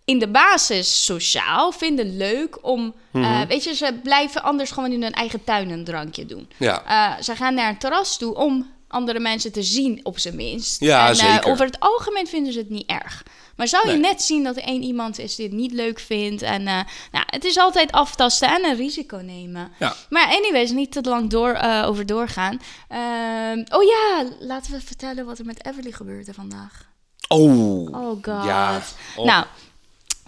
in 0.05 0.19
de 0.19 0.27
basis 0.27 1.05
sociaal, 1.05 1.71
vinden 1.71 2.17
leuk 2.17 2.57
om... 2.61 2.93
Mhm. 3.11 3.23
eh, 3.23 3.41
weet 3.47 3.63
je, 3.63 3.75
ze 3.75 3.99
blijven 4.03 4.43
anders 4.43 4.71
gewoon 4.71 4.91
in 4.91 5.01
hun 5.01 5.13
eigen 5.13 5.43
tuin 5.43 5.69
een 5.69 5.83
drankje 5.83 6.25
doen. 6.25 6.49
Ja. 6.57 6.83
Eh, 6.85 7.23
ze 7.23 7.35
gaan 7.35 7.53
naar 7.53 7.69
een 7.69 7.77
terras 7.77 8.17
toe 8.17 8.35
om 8.35 8.69
andere 8.91 9.19
mensen 9.19 9.51
te 9.51 9.63
zien, 9.63 9.99
op 10.03 10.19
zijn 10.19 10.35
minst. 10.35 10.79
Ja, 10.79 11.05
en, 11.07 11.11
eh, 11.11 11.33
zeker. 11.33 11.51
over 11.51 11.65
het 11.65 11.79
algemeen 11.79 12.27
vinden 12.27 12.53
ze 12.53 12.59
het 12.59 12.69
niet 12.69 12.89
erg. 12.89 13.23
Maar 13.55 13.67
zou 13.67 13.87
je 13.87 13.93
Nee. 13.93 14.01
net 14.01 14.21
zien 14.21 14.43
dat 14.43 14.55
er 14.55 14.63
één 14.63 14.83
iemand 14.83 15.19
is 15.19 15.35
die 15.35 15.45
het 15.45 15.55
niet 15.55 15.71
leuk 15.71 15.99
vindt? 15.99 16.41
En 16.41 16.67
eh, 16.67 16.79
nou, 17.11 17.25
het 17.25 17.43
is 17.45 17.57
altijd 17.57 17.91
aftasten 17.91 18.49
en 18.49 18.65
een 18.65 18.75
risico 18.75 19.17
nemen. 19.17 19.71
Ja. 19.79 19.95
Maar 20.09 20.27
anyways, 20.27 20.71
niet 20.71 20.91
te 20.91 21.01
lang 21.01 21.29
door, 21.29 21.51
eh, 21.51 21.83
over 21.87 22.05
doorgaan. 22.05 22.61
Ehm, 22.87 23.63
oh 23.69 23.83
ja, 23.83 24.25
laten 24.39 24.71
we 24.71 24.81
vertellen 24.81 25.25
wat 25.25 25.39
er 25.39 25.45
met 25.45 25.65
Everly 25.65 25.91
gebeurde 25.91 26.33
vandaag. 26.33 26.89
Oh. 27.27 27.93
Oh 27.93 28.09
god. 28.09 28.43
Ja. 28.45 28.81
Oh. 29.15 29.25
Nou, 29.25 29.45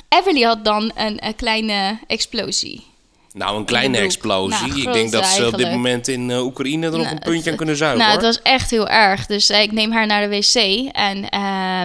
Everly 0.10 0.42
had 0.42 0.66
dan 0.66 0.92
een, 0.96 1.26
een 1.26 1.36
kleine 1.36 2.00
explosie. 2.08 2.92
Nou, 3.34 3.58
een 3.58 3.66
kleine 3.66 3.98
explosie. 3.98 4.68
Nou, 4.68 4.82
ik 4.82 4.94
denk 4.94 5.12
dat 5.12 5.26
ze 5.26 5.48
op 5.48 5.58
dit 5.58 5.70
moment 5.72 6.08
in 6.08 6.30
eh, 6.32 6.44
Oekraïne 6.46 6.86
er 6.92 6.98
nog 6.98 7.12
een 7.12 7.20
puntje 7.20 7.40
het- 7.40 7.48
aan 7.48 7.56
kunnen 7.56 7.76
zuigen, 7.76 8.00
Nou, 8.00 8.12
hoor. 8.14 8.24
het 8.24 8.36
was 8.36 8.44
echt 8.52 8.70
heel 8.70 8.88
erg. 8.88 9.26
Dus 9.26 9.50
eh, 9.50 9.62
ik 9.62 9.72
neem 9.72 9.92
haar 9.92 10.06
naar 10.06 10.30
de 10.30 10.38
wc 10.38 10.56
en 10.92 11.30
eh, 11.30 11.40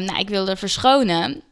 nou, 0.06 0.18
ik 0.18 0.28
wilde 0.28 0.56
verschonen. 0.56 1.42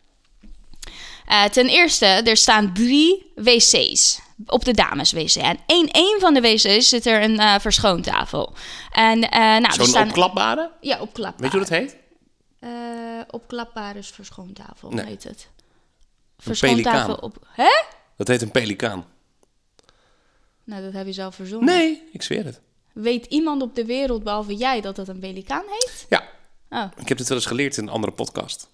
Ten 1.50 1.66
eerste, 1.68 2.06
er 2.06 2.36
staan 2.36 2.72
drie 2.74 3.32
wc's 3.34 4.20
op 4.46 4.64
de 4.64 4.72
dames-wc. 4.72 5.34
En 5.34 5.58
in 5.66 5.88
één 5.90 6.16
van 6.20 6.34
de 6.34 6.40
wc's 6.40 6.88
zit 6.88 7.06
er 7.06 7.22
een 7.22 7.60
verschoontafel. 7.60 8.52
En 8.92 9.18
nou, 9.20 9.72
Zo'n 9.72 9.86
staan... 9.86 10.06
opklapbare? 10.08 10.70
Ja, 10.80 11.00
opklapbaar. 11.00 11.40
Weet 11.40 11.52
je 11.52 11.58
hoe 11.58 11.66
dat 11.68 11.78
heet? 11.78 11.96
Opklapbare 13.30 14.02
verschoontafel, 14.02 14.90
Nee. 14.90 15.04
heet 15.06 15.24
het. 15.24 15.48
pelikaan. 16.60 17.20
op... 17.20 17.36
Hè? 17.46 17.70
Dat 18.16 18.28
heet 18.28 18.42
een 18.42 18.50
pelikaan. 18.50 19.04
Nou, 20.66 20.82
dat 20.82 20.92
heb 20.92 21.06
je 21.06 21.12
zelf 21.12 21.34
verzonnen. 21.34 21.74
Nee, 21.74 22.02
ik 22.12 22.22
zweer 22.22 22.44
het. 22.44 22.60
Weet 22.92 23.26
iemand 23.26 23.62
op 23.62 23.74
de 23.74 23.84
wereld, 23.84 24.22
behalve 24.24 24.54
jij, 24.54 24.80
dat 24.80 24.96
dat 24.96 25.08
een 25.08 25.18
pelikaan 25.18 25.62
heet? 25.68 26.06
Ja, 26.08 26.22
Oh, 26.70 26.84
ik 26.96 27.08
heb 27.08 27.18
dit 27.18 27.28
wel 27.28 27.36
eens 27.36 27.46
geleerd 27.46 27.76
in 27.76 27.82
een 27.86 27.92
andere 27.92 28.12
podcast. 28.12 28.68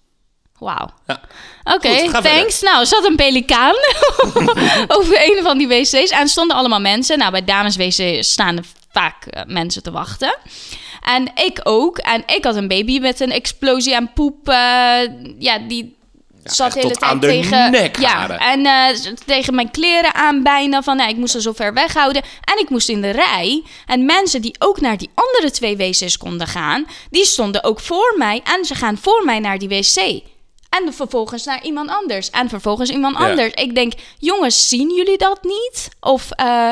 wauw. 0.59 0.89
Ja. 1.07 1.21
Oké, 1.63 2.11
thanks. 2.21 2.61
Nou, 2.61 2.85
zat 2.85 3.05
een 3.05 3.15
pelikaan 3.15 3.73
over 4.97 5.21
een 5.29 5.39
van 5.43 5.57
die 5.57 5.67
wc's. 5.67 6.09
En 6.09 6.27
stonden 6.27 6.57
allemaal 6.57 6.79
mensen. 6.79 7.17
Nou, 7.17 7.31
bij 7.31 7.43
dames-wc 7.43 8.23
staan 8.23 8.57
er 8.57 8.65
vaak 8.91 9.25
eh, 9.25 9.43
mensen 9.45 9.83
te 9.83 9.91
wachten. 9.91 10.37
En 11.01 11.31
ik 11.35 11.59
ook. 11.63 11.97
En 11.97 12.23
ik 12.25 12.43
had 12.43 12.55
een 12.55 12.67
baby 12.67 12.99
met 12.99 13.19
een 13.19 13.31
explosie 13.31 13.95
aan 13.95 14.13
poep. 14.13 14.49
eh, 14.49 15.01
ja, 15.39 15.59
die 15.67 15.95
zat 16.43 16.65
echt 16.65 16.75
de 16.75 16.79
hele 16.81 16.91
tot 16.91 16.99
tijd 16.99 17.11
aan 17.11 17.19
de 17.19 17.27
tegen... 17.27 17.71
nekharen. 17.71 18.35
Ja, 18.39 18.51
en 18.51 18.65
eh, 18.65 19.13
tegen 19.25 19.55
mijn 19.55 19.71
kleren 19.71 20.13
aan 20.13 20.43
bijna. 20.43 20.81
Van, 20.81 20.97
nou, 20.97 21.09
ik 21.09 21.17
moest 21.17 21.35
er 21.35 21.41
zo 21.41 21.51
ver 21.51 21.73
weghouden. 21.73 22.21
En 22.43 22.59
ik 22.59 22.69
moest 22.69 22.89
in 22.89 23.01
de 23.01 23.09
rij. 23.09 23.63
En 23.85 24.05
mensen 24.05 24.41
die 24.41 24.55
ook 24.59 24.81
naar 24.81 24.97
die 24.97 25.09
andere 25.13 25.51
twee 25.51 25.77
wc's 25.77 26.17
konden 26.17 26.47
gaan... 26.47 26.85
die 27.09 27.25
stonden 27.25 27.63
ook 27.63 27.79
voor 27.79 28.15
mij. 28.17 28.41
En 28.43 28.65
ze 28.65 28.75
gaan 28.75 28.97
voor 28.97 29.21
mij 29.25 29.39
naar 29.39 29.57
die 29.57 29.69
wc. 29.69 30.21
En 30.69 30.93
vervolgens 30.93 31.45
naar 31.45 31.63
iemand 31.63 31.89
anders. 31.89 32.29
En 32.29 32.49
vervolgens 32.49 32.89
iemand 32.89 33.17
Ja. 33.17 33.29
anders. 33.29 33.53
Ik 33.53 33.75
denk, 33.75 33.93
jongens, 34.17 34.69
zien 34.69 34.95
jullie 34.95 35.17
dat 35.17 35.43
niet? 35.43 35.89
Of, 35.99 36.31
eh, 36.31 36.69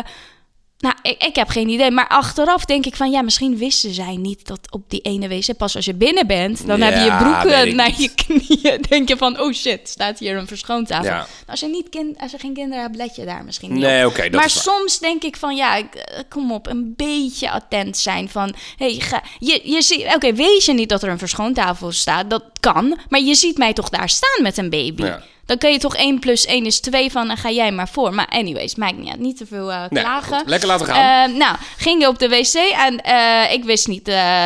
nou, 0.82 0.96
ik, 1.02 1.24
ik 1.24 1.36
heb 1.36 1.50
geen 1.50 1.70
idee. 1.70 1.92
Maar 1.92 2.08
achteraf 2.08 2.66
denk 2.66 2.86
ik 2.86 2.96
van, 2.96 3.12
ja, 3.12 3.22
misschien 3.22 3.58
wisten 3.58 3.94
zij 3.94 4.16
niet 4.16 4.48
dat 4.48 4.60
op 4.70 4.84
die 4.88 5.02
ene 5.02 5.28
wc... 5.28 5.58
pas 5.58 5.76
als 5.76 5.86
je 5.86 5.94
binnen 5.94 6.28
bent, 6.28 6.68
dan 6.68 6.82
heb 6.82 6.94
je 6.94 7.00
je 7.00 7.06
Ja, 7.06 7.18
broek 7.18 7.52
weet 7.52 7.66
ik 7.66 7.74
naar 7.82 7.94
je 7.98 8.10
knieën. 8.16 8.82
Denk 8.90 9.08
je 9.08 9.18
van, 9.18 9.40
oh 9.40 9.54
shit, 9.54 9.90
staat 9.90 10.20
hier 10.20 10.38
een 10.38 10.48
verschoontafel. 10.48 11.06
Ja. 11.06 11.28
Als, 11.48 11.60
je 11.60 11.68
niet 11.68 11.90
kind, 11.90 12.18
als 12.20 12.32
je 12.32 12.38
geen 12.38 12.54
kinderen 12.54 12.82
hebt, 12.82 12.96
let 12.96 13.16
je 13.16 13.26
daar 13.26 13.44
misschien 13.44 13.74
niet 13.74 13.82
Nee, 13.82 14.08
oké, 14.08 14.30
maar 14.30 14.50
soms 14.50 15.00
denk 15.00 15.24
ik 15.24 15.38
van, 15.38 15.56
ja, 15.56 15.78
eh, 15.78 15.86
kom 16.30 16.52
op, 16.52 16.68
een 16.68 16.94
beetje 16.96 17.52
attent 17.52 17.98
zijn 17.98 18.30
van... 18.30 18.56
Hey, 18.78 18.96
ga, 19.00 19.24
je, 19.40 19.62
je 19.64 19.82
ziet, 19.82 20.06
oké, 20.16 20.34
weet 20.34 20.66
je 20.66 20.74
niet 20.74 20.90
dat 20.90 21.04
er 21.04 21.10
een 21.10 21.18
verschoontafel 21.18 21.92
staat? 21.92 22.30
Dat 22.30 22.44
kan, 22.60 22.98
maar 23.10 23.22
je 23.22 23.36
ziet 23.36 23.58
mij 23.58 23.74
toch 23.74 23.90
daar 23.90 24.10
staan 24.10 24.44
met 24.44 24.58
een 24.58 24.70
baby? 24.70 25.04
Ja. 25.04 25.24
Dan 25.52 25.60
kun 25.60 25.72
je 25.72 25.80
toch 25.80 25.96
1 25.96 26.20
plus 26.20 26.46
1 26.46 26.66
is 26.66 26.80
2 26.80 27.12
van, 27.12 27.28
dan 27.28 27.38
ga 27.38 27.50
jij 27.50 27.72
maar 27.72 27.90
voor. 27.90 28.14
Maar 28.14 28.28
anyways, 28.28 28.76
maakt 28.76 28.98
niet 28.98 29.10
uit. 29.10 29.20
Niet 29.20 29.38
te 29.38 29.46
veel 29.46 29.72
eh, 29.72 29.84
klagen. 29.90 30.44
Lekker 30.46 30.68
laten 30.68 30.86
gaan. 30.86 31.30
Eh, 31.30 31.38
nou, 31.38 31.58
ging 31.78 32.02
je 32.02 32.08
op 32.08 32.20
de 32.20 32.30
wc 32.30 32.54
en 32.54 33.02
eh, 33.02 33.54
ik 33.54 33.64
wist 33.64 33.88
niet 33.88 34.06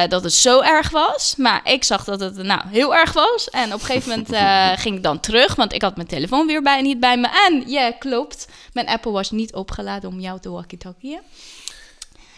dat 0.10 0.24
het 0.24 0.34
zo 0.34 0.62
erg 0.62 0.90
was. 0.90 1.36
Maar 1.38 1.62
ik 1.64 1.84
zag 1.84 2.04
dat 2.04 2.20
het 2.20 2.44
nou 2.44 2.62
heel 2.68 2.96
erg 2.96 3.14
was. 3.14 3.50
En 3.50 3.74
op 3.74 3.80
een 3.80 3.86
gegeven 3.86 4.10
moment 4.10 4.30
ging 4.84 4.96
ik 4.96 5.04
dan 5.04 5.20
terug, 5.20 5.56
want 5.56 5.74
ik 5.74 5.82
had 5.82 5.96
mijn 5.96 6.08
telefoon 6.08 6.48
weer 6.48 6.62
bij, 6.62 6.82
niet 6.82 7.00
bij 7.00 7.18
me. 7.18 7.28
En 7.48 7.64
ja, 7.68 7.92
klopt, 7.92 8.48
mijn 8.74 8.88
Apple 8.88 9.12
was 9.12 9.32
niet 9.32 9.54
opgeladen 9.54 10.10
om 10.10 10.20
jou 10.20 10.40
te 10.40 10.50
walkie-talkieën. 10.50 11.20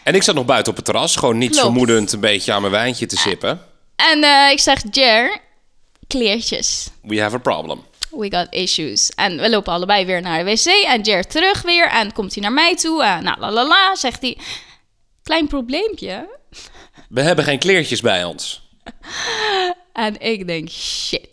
En 0.04 0.14
ik 0.14 0.22
zat 0.22 0.34
nog 0.34 0.44
buiten 0.44 0.70
op 0.70 0.76
het 0.76 0.86
terras, 0.86 1.16
gewoon 1.16 1.38
niets 1.38 1.58
Klopt. 1.58 1.72
vermoedend 1.72 2.12
een 2.12 2.20
beetje 2.20 2.52
aan 2.52 2.60
mijn 2.60 2.72
wijntje 2.72 3.06
te 3.06 3.16
sippen. 3.16 3.60
En 3.96 4.50
ik 4.52 4.60
zeg, 4.60 4.82
Jer, 4.90 5.40
kleertjes. 6.06 6.88
We 7.02 7.20
have 7.20 7.36
a 7.36 7.38
problem. 7.38 7.86
We 8.18 8.30
got 8.30 8.46
issues. 8.50 9.10
En 9.10 9.36
we 9.36 9.50
lopen 9.50 9.72
allebei 9.72 10.04
weer 10.04 10.20
naar 10.20 10.44
de 10.44 10.50
wc. 10.50 10.66
En 10.66 11.00
Jer 11.00 11.26
terug 11.26 11.62
weer. 11.62 11.88
En 11.88 12.12
komt 12.12 12.34
hij 12.34 12.42
naar 12.42 12.52
mij 12.52 12.76
toe. 12.76 13.04
En 13.04 13.22
nou, 13.24 13.40
la 13.40 13.52
la 13.52 13.66
la, 13.66 13.96
zegt 13.96 14.20
hij. 14.20 14.38
Klein 15.22 15.46
probleempje. 15.46 16.28
We 17.08 17.22
hebben 17.22 17.44
geen 17.44 17.58
kleertjes 17.58 18.00
bij 18.00 18.24
ons. 18.24 18.62
En 19.92 20.20
ik 20.20 20.46
denk, 20.46 20.68
shit. 20.70 21.28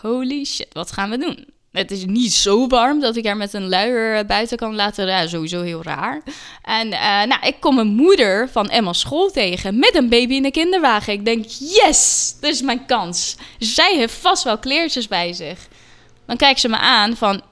holy 0.00 0.44
shit, 0.44 0.68
wat 0.72 0.92
gaan 0.92 1.10
we 1.10 1.18
doen? 1.18 1.46
Het 1.72 1.90
is 1.90 2.04
niet 2.04 2.32
zo 2.32 2.66
warm 2.66 3.00
dat 3.00 3.16
ik 3.16 3.26
haar 3.26 3.36
met 3.36 3.52
een 3.52 3.68
luier 3.68 4.26
buiten 4.26 4.56
kan 4.56 4.74
laten. 4.74 5.06
Ja, 5.06 5.26
sowieso 5.26 5.62
heel 5.62 5.82
raar. 5.82 6.22
En 6.62 6.92
eh, 6.92 7.22
nou, 7.22 7.46
ik 7.46 7.56
kom 7.60 7.74
mijn 7.74 7.86
moeder 7.86 8.48
van 8.48 8.68
Emma 8.68 8.92
school 8.92 9.30
tegen 9.30 9.78
met 9.78 9.94
een 9.94 10.08
baby 10.08 10.34
in 10.34 10.42
de 10.42 10.50
kinderwagen. 10.50 11.12
Ik 11.12 11.24
denk, 11.24 11.44
yes, 11.48 12.34
dit 12.40 12.54
is 12.54 12.62
mijn 12.62 12.86
kans. 12.86 13.36
Zij 13.58 13.96
heeft 13.96 14.14
vast 14.14 14.42
wel 14.42 14.58
kleertjes 14.58 15.08
bij 15.08 15.32
zich. 15.32 15.68
Dan 16.26 16.36
kijkt 16.36 16.60
ze 16.60 16.68
me 16.68 16.76
aan 16.76 17.16
van... 17.16 17.42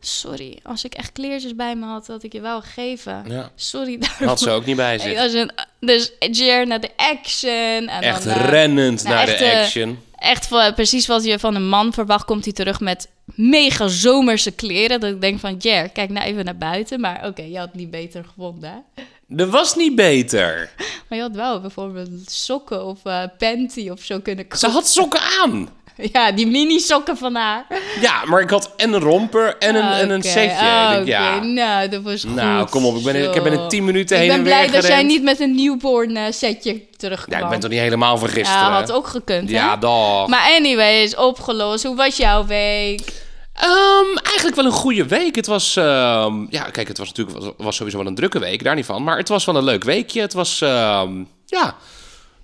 Sorry, 0.00 0.58
als 0.62 0.84
ik 0.84 0.94
echt 0.94 1.12
kleertjes 1.12 1.54
bij 1.54 1.76
me 1.76 1.86
had, 1.86 2.06
had 2.06 2.22
ik 2.22 2.32
je 2.32 2.40
wel 2.40 2.60
gegeven. 2.60 3.24
Ja. 3.28 3.50
Sorry 3.54 3.98
daarvoor. 4.00 4.26
Had 4.26 4.40
ze 4.40 4.50
ook 4.50 4.66
niet 4.66 4.76
bij 4.76 4.98
zich. 4.98 5.32
dus 5.80 6.12
Jer 6.30 6.66
naar 6.66 6.80
de 6.80 6.90
action. 6.96 7.88
En 7.88 8.02
Echt 8.02 8.24
dan, 8.24 8.32
eh, 8.32 8.48
rennend 8.48 9.02
nou, 9.02 9.14
naar 9.14 9.26
de 9.26 9.32
echt, 9.32 9.42
eh, 9.42 9.60
action. 9.60 9.98
Echt 10.18 10.48
precies 10.74 11.06
wat 11.06 11.24
je 11.24 11.38
van 11.38 11.54
een 11.54 11.68
man 11.68 11.92
verwacht, 11.92 12.24
komt 12.24 12.44
hij 12.44 12.52
terug 12.52 12.80
met 12.80 13.08
mega 13.24 13.88
zomerse 13.88 14.50
kleren. 14.50 15.00
Dat 15.00 15.10
ik 15.10 15.20
denk 15.20 15.40
van, 15.40 15.56
Jer, 15.56 15.88
kijk 15.88 16.10
nou 16.10 16.26
even 16.26 16.44
naar 16.44 16.56
buiten. 16.56 17.00
Maar 17.00 17.26
oké, 17.26 17.42
je 17.42 17.58
had 17.58 17.74
niet 17.74 17.90
beter 17.90 18.24
gevonden. 18.24 18.84
Dat 19.26 19.48
was 19.48 19.76
niet 19.76 19.94
beter. 19.94 20.70
Maar 21.08 21.18
je 21.18 21.24
had 21.24 21.34
wel 21.34 21.60
bijvoorbeeld 21.60 22.30
sokken 22.30 22.84
of 22.84 23.04
eh 23.04 23.22
panty 23.38 23.88
of 23.88 24.02
zo 24.02 24.20
kunnen 24.20 24.44
kopen. 24.44 24.58
Ze 24.58 24.68
had 24.68 24.88
sokken 24.88 25.20
aan. 25.42 25.68
Ja, 26.12 26.32
die 26.32 26.46
mini 26.46 26.78
sokken 26.78 27.16
van 27.16 27.34
haar. 27.34 27.66
Ja, 28.00 28.24
maar 28.24 28.40
ik 28.40 28.50
had 28.50 28.72
en 28.76 28.92
een 28.92 29.00
romper 29.00 29.56
en 29.58 29.74
een, 29.74 29.90
en 29.90 30.10
een 30.10 30.22
setje. 30.22 30.40
Ik 30.40 30.88
denk, 30.88 31.00
oké. 31.00 31.10
ja. 31.10 31.42
Nou, 31.42 31.88
dat 31.88 32.02
was 32.02 32.20
goed. 32.20 32.34
Nou, 32.34 32.68
kom 32.68 32.84
op. 32.84 32.96
Ik 32.96 33.04
ben, 33.04 33.28
ik 33.28 33.34
heb 33.34 33.42
binnen 33.42 33.68
10 33.68 33.84
minuten 33.84 34.16
Ik 34.16 34.22
heen 34.22 34.30
ben 34.30 34.38
en 34.38 34.44
weer 34.44 34.68
blij 34.68 34.80
dat 34.80 34.90
jij 34.90 35.02
niet 35.02 35.22
met 35.22 35.40
een 35.40 35.54
newborn 35.54 36.16
eh, 36.16 36.24
setje 36.30 36.88
terugkwam. 36.96 37.38
Ja, 37.38 37.44
ik 37.44 37.50
ben 37.50 37.60
toch 37.60 37.70
niet 37.70 37.80
helemaal 37.80 38.18
van 38.18 38.28
gisteren. 38.28 38.62
Ja, 38.62 38.72
had 38.72 38.92
ook 38.92 39.06
gekund, 39.06 39.50
hè? 39.50 39.56
Ja, 39.56 39.76
dag. 39.76 40.26
Maar 40.26 40.54
anyways, 40.56 41.16
opgelost. 41.16 41.84
Hoe 41.84 41.96
was 41.96 42.16
jouw 42.16 42.46
week? 42.46 43.26
Ehm, 43.54 44.16
eigenlijk 44.24 44.56
wel 44.56 44.64
een 44.64 44.70
goede 44.72 45.06
week. 45.06 45.34
Het 45.34 45.46
was, 45.46 45.76
ehm, 45.76 46.46
ja, 46.50 46.62
kijk, 46.62 46.88
het 46.88 46.98
was 46.98 47.08
natuurlijk 47.08 47.38
was, 47.38 47.52
was 47.56 47.76
sowieso 47.76 47.98
wel 47.98 48.06
een 48.06 48.14
drukke 48.14 48.38
week, 48.38 48.64
daar 48.64 48.74
niet 48.74 48.86
van. 48.86 49.02
Maar 49.04 49.16
het 49.16 49.28
was 49.28 49.44
wel 49.44 49.56
een 49.56 49.64
leuk 49.64 49.84
weekje. 49.84 50.20
Het 50.20 50.32
was, 50.32 50.60
ehm, 50.60 51.10
ja, 51.46 51.76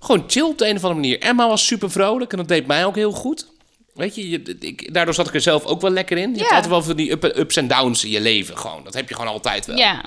gewoon 0.05 0.23
chill 0.27 0.43
op 0.43 0.57
de 0.57 0.65
een 0.67 0.75
of 0.75 0.83
andere 0.83 1.01
manier. 1.01 1.19
Emma 1.21 1.47
was 1.47 1.65
super 1.65 1.91
vrolijk 1.91 2.31
en 2.31 2.37
dat 2.37 2.47
deed 2.47 2.67
mij 2.67 2.85
ook 2.85 2.95
heel 2.95 3.11
goed. 3.11 3.47
Weet 3.93 4.15
je, 4.15 4.29
je 4.29 4.57
ik, 4.59 4.93
daardoor 4.93 5.13
zat 5.13 5.27
ik 5.27 5.33
er 5.33 5.41
zelf 5.41 5.63
ook 5.65 5.81
wel 5.81 5.91
lekker 5.91 6.17
in. 6.17 6.29
Je 6.29 6.37
hebt 6.37 6.49
Ja. 6.49 6.55
altijd 6.55 6.67
wel 6.67 6.83
van 6.83 6.95
die 6.95 7.11
up- 7.11 7.23
ups 7.37 7.55
en 7.55 7.67
downs 7.67 8.03
in 8.03 8.09
je 8.11 8.21
leven 8.21 8.57
gewoon. 8.57 8.83
Dat 8.83 8.93
heb 8.93 9.09
je 9.09 9.15
gewoon 9.15 9.31
altijd 9.31 9.65
wel. 9.65 9.77
Ja, 9.77 10.03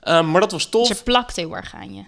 Ehm, 0.00 0.30
maar 0.30 0.40
dat 0.40 0.52
was 0.52 0.66
tof. 0.66 0.86
ze 0.86 1.02
plakt 1.02 1.36
heel 1.36 1.56
erg 1.56 1.74
aan 1.74 1.94
je. 1.94 2.02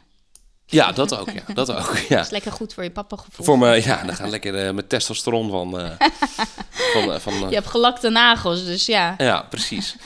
Ja, 0.66 0.92
dat 0.92 1.18
ook, 1.18 1.30
ja. 1.30 1.54
Dat 1.54 1.70
ook, 1.72 1.96
ja. 2.08 2.16
Dat 2.16 2.24
is 2.24 2.30
lekker 2.30 2.52
goed 2.52 2.74
voor 2.74 2.82
je 2.82 2.90
papa 2.90 3.16
gevoel. 3.16 3.46
Voor 3.46 3.58
me, 3.58 3.82
ja, 3.84 4.02
dan 4.04 4.14
gaan 4.14 4.30
lekker 4.30 4.66
eh, 4.66 4.72
met 4.74 4.88
testosteron 4.88 5.50
van... 5.50 5.80
eh, 5.80 5.90
van, 6.94 7.12
eh, 7.12 7.20
van 7.20 7.48
Je 7.48 7.54
hebt 7.54 7.66
gelakte 7.66 8.08
nagels, 8.08 8.64
dus 8.64 8.86
ja. 8.86 9.14
Ja, 9.18 9.46
precies. 9.50 9.96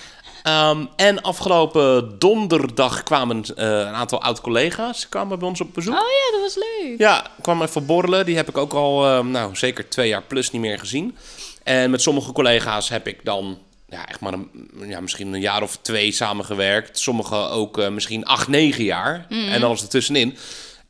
Ehm, 0.48 0.84
en 0.96 1.22
afgelopen 1.22 2.18
donderdag 2.18 3.02
kwamen 3.02 3.44
eh, 3.56 3.66
een 3.66 3.94
aantal 3.94 4.22
oud-collega's 4.22 5.08
kwamen 5.08 5.38
bij 5.38 5.48
ons 5.48 5.60
op 5.60 5.74
bezoek. 5.74 5.94
Oh 5.94 6.00
ja, 6.00 6.32
dat 6.32 6.40
was 6.40 6.64
leuk. 6.64 6.98
Ja, 6.98 7.26
kwam 7.42 7.62
even 7.62 7.86
borrelen. 7.86 8.26
Die 8.26 8.36
heb 8.36 8.48
ik 8.48 8.58
ook 8.58 8.72
al, 8.72 9.06
eh, 9.06 9.24
nou, 9.24 9.56
zeker 9.56 9.88
twee 9.88 10.08
jaar 10.08 10.22
plus 10.22 10.50
niet 10.50 10.60
meer 10.60 10.78
gezien. 10.78 11.16
En 11.62 11.90
met 11.90 12.02
sommige 12.02 12.32
collega's 12.32 12.88
heb 12.88 13.06
ik 13.06 13.24
dan, 13.24 13.58
ja, 13.88 14.06
echt 14.06 14.20
maar 14.20 14.32
een, 14.32 14.70
ja, 14.86 15.00
misschien 15.00 15.32
een 15.32 15.40
jaar 15.40 15.62
of 15.62 15.78
twee 15.82 16.12
samengewerkt. 16.12 16.98
Sommige 16.98 17.36
ook 17.36 17.78
eh, 17.78 17.88
misschien 17.88 18.24
acht, 18.24 18.48
negen 18.48 18.84
jaar. 18.84 19.26
En 19.28 19.62
alles 19.62 19.82
ertussenin. 19.82 20.36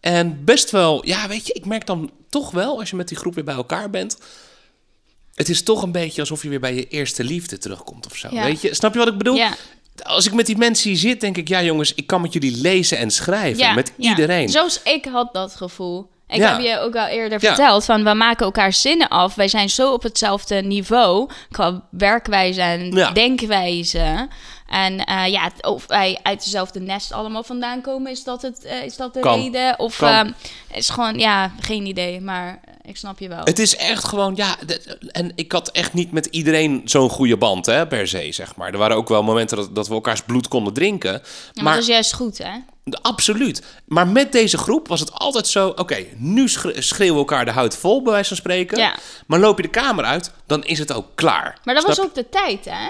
En 0.00 0.44
best 0.44 0.70
wel, 0.70 1.06
ja, 1.06 1.28
weet 1.28 1.46
je, 1.46 1.52
ik 1.52 1.64
merk 1.64 1.86
dan 1.86 2.10
toch 2.28 2.50
wel, 2.50 2.78
als 2.78 2.90
je 2.90 2.96
met 2.96 3.08
die 3.08 3.16
groep 3.16 3.34
weer 3.34 3.44
bij 3.44 3.54
elkaar 3.54 3.90
bent... 3.90 4.18
Het 5.38 5.48
is 5.48 5.62
toch 5.62 5.82
een 5.82 5.92
beetje 5.92 6.20
alsof 6.20 6.42
je 6.42 6.48
weer 6.48 6.60
bij 6.60 6.74
je 6.74 6.88
eerste 6.88 7.24
liefde 7.24 7.58
terugkomt 7.58 8.06
of 8.06 8.16
zo. 8.16 8.28
Ja. 8.30 8.44
Weet 8.44 8.60
je? 8.60 8.74
Snap 8.74 8.92
je 8.92 8.98
wat 8.98 9.08
ik 9.08 9.18
bedoel? 9.18 9.34
Ja, 9.34 9.54
Als 10.02 10.26
ik 10.26 10.32
met 10.32 10.46
die 10.46 10.56
mensen 10.56 10.90
hier 10.90 10.98
zit, 10.98 11.20
denk 11.20 11.36
ik... 11.36 11.48
Ja, 11.48 11.62
jongens, 11.62 11.94
ik 11.94 12.06
kan 12.06 12.20
met 12.20 12.32
jullie 12.32 12.60
lezen 12.60 12.98
en 12.98 13.10
schrijven. 13.10 13.58
ja, 13.58 13.72
met 13.74 13.92
iedereen. 13.96 14.48
Zoals 14.48 14.80
ik 14.82 15.04
had 15.12 15.32
dat 15.32 15.56
gevoel. 15.56 16.10
Ik 16.28 16.40
heb 16.40 16.60
je 16.60 16.78
ook 16.78 16.96
al 16.96 17.06
eerder 17.06 17.40
verteld 17.40 17.84
van 17.84 18.04
we 18.04 18.14
maken 18.14 18.44
elkaar 18.44 18.72
zinnen 18.72 19.08
af. 19.08 19.34
Wij 19.34 19.48
zijn 19.48 19.70
zo 19.70 19.92
op 19.92 20.02
hetzelfde 20.02 20.54
niveau 20.54 21.28
qua 21.50 21.82
werkwijze 21.90 22.60
en 22.60 22.90
denkwijze. 23.14 24.28
En 24.68 25.04
eh, 25.04 25.26
ja, 25.26 25.50
of 25.60 25.86
wij 25.86 26.18
uit 26.22 26.44
dezelfde 26.44 26.80
nest 26.80 27.12
allemaal 27.12 27.42
vandaan 27.42 27.80
komen, 27.80 28.10
is 28.10 28.24
dat, 28.24 28.42
het, 28.42 28.64
eh, 28.64 28.82
is 28.84 28.96
dat 28.96 29.14
de 29.14 29.20
Kan. 29.20 29.40
reden? 29.40 29.78
Of 29.78 29.96
Kan. 29.96 30.34
eh, 30.70 30.76
is 30.76 30.88
gewoon, 30.88 31.18
ja, 31.18 31.52
geen 31.60 31.86
idee, 31.86 32.20
maar 32.20 32.60
ik 32.82 32.96
snap 32.96 33.18
je 33.18 33.28
wel. 33.28 33.40
Het 33.44 33.58
is 33.58 33.76
echt 33.76 34.04
gewoon, 34.04 34.36
ja... 34.36 34.56
en 35.08 35.32
ik 35.34 35.52
had 35.52 35.68
echt 35.70 35.92
niet 35.92 36.12
met 36.12 36.26
iedereen 36.26 36.80
zo'n 36.84 37.10
goede 37.10 37.36
band, 37.36 37.66
hè, 37.66 37.86
per 37.86 38.08
se, 38.08 38.32
zeg 38.32 38.56
maar. 38.56 38.72
Er 38.72 38.78
waren 38.78 38.96
ook 38.96 39.08
wel 39.08 39.22
momenten 39.22 39.56
dat, 39.56 39.74
dat 39.74 39.88
we 39.88 39.94
elkaars 39.94 40.22
bloed 40.22 40.48
konden 40.48 40.72
drinken. 40.72 41.12
Ja, 41.12 41.20
maar 41.54 41.64
maar 41.64 41.72
dat 41.74 41.82
is 41.82 41.88
juist 41.88 42.14
goed, 42.14 42.38
hè? 42.38 42.50
Absoluut. 43.02 43.62
Maar 43.86 44.08
met 44.08 44.32
deze 44.32 44.58
groep 44.58 44.88
was 44.88 45.00
het 45.00 45.12
altijd 45.12 45.46
zo... 45.46 45.68
Oké, 45.68 46.04
nu 46.16 46.48
schre- 46.48 46.80
schreeuwen 46.82 47.14
we 47.14 47.18
elkaar 47.20 47.44
de 47.44 47.50
huid 47.50 47.76
vol, 47.76 48.02
bij 48.02 48.12
wijze 48.12 48.28
van 48.28 48.36
spreken. 48.36 48.78
Ja. 48.78 48.94
Maar 49.26 49.38
loop 49.38 49.56
je 49.56 49.62
de 49.62 49.68
kamer 49.68 50.04
uit, 50.04 50.32
dan 50.46 50.64
is 50.64 50.78
het 50.78 50.92
ook 50.92 51.06
klaar. 51.14 51.58
Maar 51.64 51.74
dat 51.74 51.82
Snap 51.84 51.96
was 51.96 52.06
ook 52.06 52.14
de 52.14 52.28
tijd, 52.28 52.64
hè? 52.64 52.88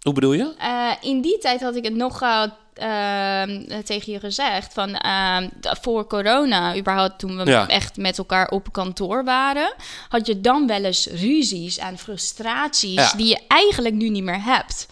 Hoe 0.00 0.12
bedoel 0.14 0.32
je? 0.32 0.54
Eh, 0.58 0.90
in 1.00 1.20
die 1.20 1.38
tijd 1.38 1.60
had 1.60 1.74
ik 1.76 1.84
het 1.84 1.94
nogal 1.94 2.48
ehm, 2.74 3.82
tegen 3.84 4.12
je 4.12 4.18
gezegd. 4.20 4.72
Van 4.72 4.94
ehm, 4.94 5.48
voor 5.60 6.06
corona, 6.06 6.76
überhaupt 6.76 7.18
toen 7.18 7.36
we 7.36 7.44
Ja. 7.50 7.68
echt 7.68 7.96
met 7.96 8.18
elkaar 8.18 8.48
op 8.48 8.72
kantoor 8.72 9.24
waren, 9.24 9.74
had 10.08 10.26
je 10.26 10.40
dan 10.40 10.66
wel 10.66 10.84
eens 10.84 11.06
ruzies 11.06 11.78
en 11.78 11.98
frustraties 11.98 12.94
Ja. 12.94 13.12
die 13.16 13.26
je 13.26 13.38
eigenlijk 13.48 13.94
nu 13.94 14.08
niet 14.08 14.22
meer 14.24 14.44
hebt. 14.44 14.86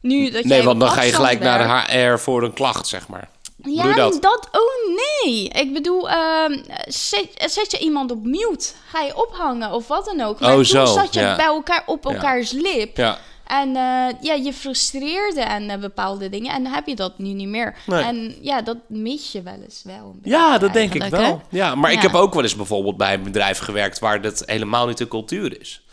Nu 0.00 0.30
dat 0.30 0.44
Nee, 0.44 0.62
want 0.62 0.80
dan 0.80 0.90
ga 0.90 1.02
je 1.02 1.12
gelijk 1.12 1.40
naar 1.40 1.86
de 1.86 1.92
HR 1.98 2.18
voor 2.18 2.42
een 2.42 2.52
klacht, 2.52 2.86
zeg 2.86 3.08
maar. 3.08 3.28
Ja, 3.62 3.92
dat? 3.94 4.22
dat? 4.22 4.48
Oh 4.52 4.96
nee. 5.24 5.48
Ik 5.48 5.72
bedoel, 5.72 6.08
ehm, 6.10 6.58
zet, 6.86 7.28
zet 7.36 7.70
je 7.70 7.78
iemand 7.78 8.10
op 8.10 8.24
mute, 8.24 8.68
ga 8.88 9.00
je 9.00 9.16
ophangen 9.26 9.72
of 9.72 9.88
wat 9.88 10.04
dan 10.04 10.20
ook. 10.20 10.40
Maar 10.40 10.48
Oh, 10.50 10.54
toen 10.54 10.64
zo, 10.64 10.84
zat 10.84 11.14
je 11.14 11.20
ja. 11.20 11.36
bij 11.36 11.44
elkaar 11.44 11.82
op 11.86 12.04
elkaars 12.06 12.50
lip. 12.50 12.96
Ja. 12.96 13.18
En 13.46 13.76
eh, 13.76 14.20
ja, 14.20 14.34
je 14.34 14.52
frustreerde 14.52 15.40
en 15.40 15.70
eh, 15.70 15.78
bepaalde 15.78 16.28
dingen. 16.28 16.52
En 16.52 16.62
dan 16.62 16.72
heb 16.72 16.86
je 16.86 16.96
dat 16.96 17.18
nu 17.18 17.28
niet 17.28 17.48
meer. 17.48 17.74
Nee. 17.86 18.02
En 18.02 18.34
ja, 18.40 18.62
dat 18.62 18.76
mis 18.86 19.32
je 19.32 19.42
wel 19.42 19.58
eens 19.62 19.82
wel. 19.84 20.16
een 20.22 20.30
Ja, 20.30 20.58
dat 20.58 20.72
denk 20.72 20.94
ik 20.94 21.04
wel. 21.04 21.20
hè? 21.20 21.56
Ja, 21.56 21.74
maar 21.74 21.92
ik 21.92 22.02
heb 22.02 22.14
ook 22.14 22.34
wel 22.34 22.42
eens 22.42 22.56
bijvoorbeeld 22.56 22.96
bij 22.96 23.14
een 23.14 23.22
bedrijf 23.22 23.58
gewerkt 23.58 23.98
waar 23.98 24.20
dat 24.20 24.42
helemaal 24.46 24.86
niet 24.86 24.98
de 24.98 25.08
cultuur 25.08 25.60
is. 25.60 25.84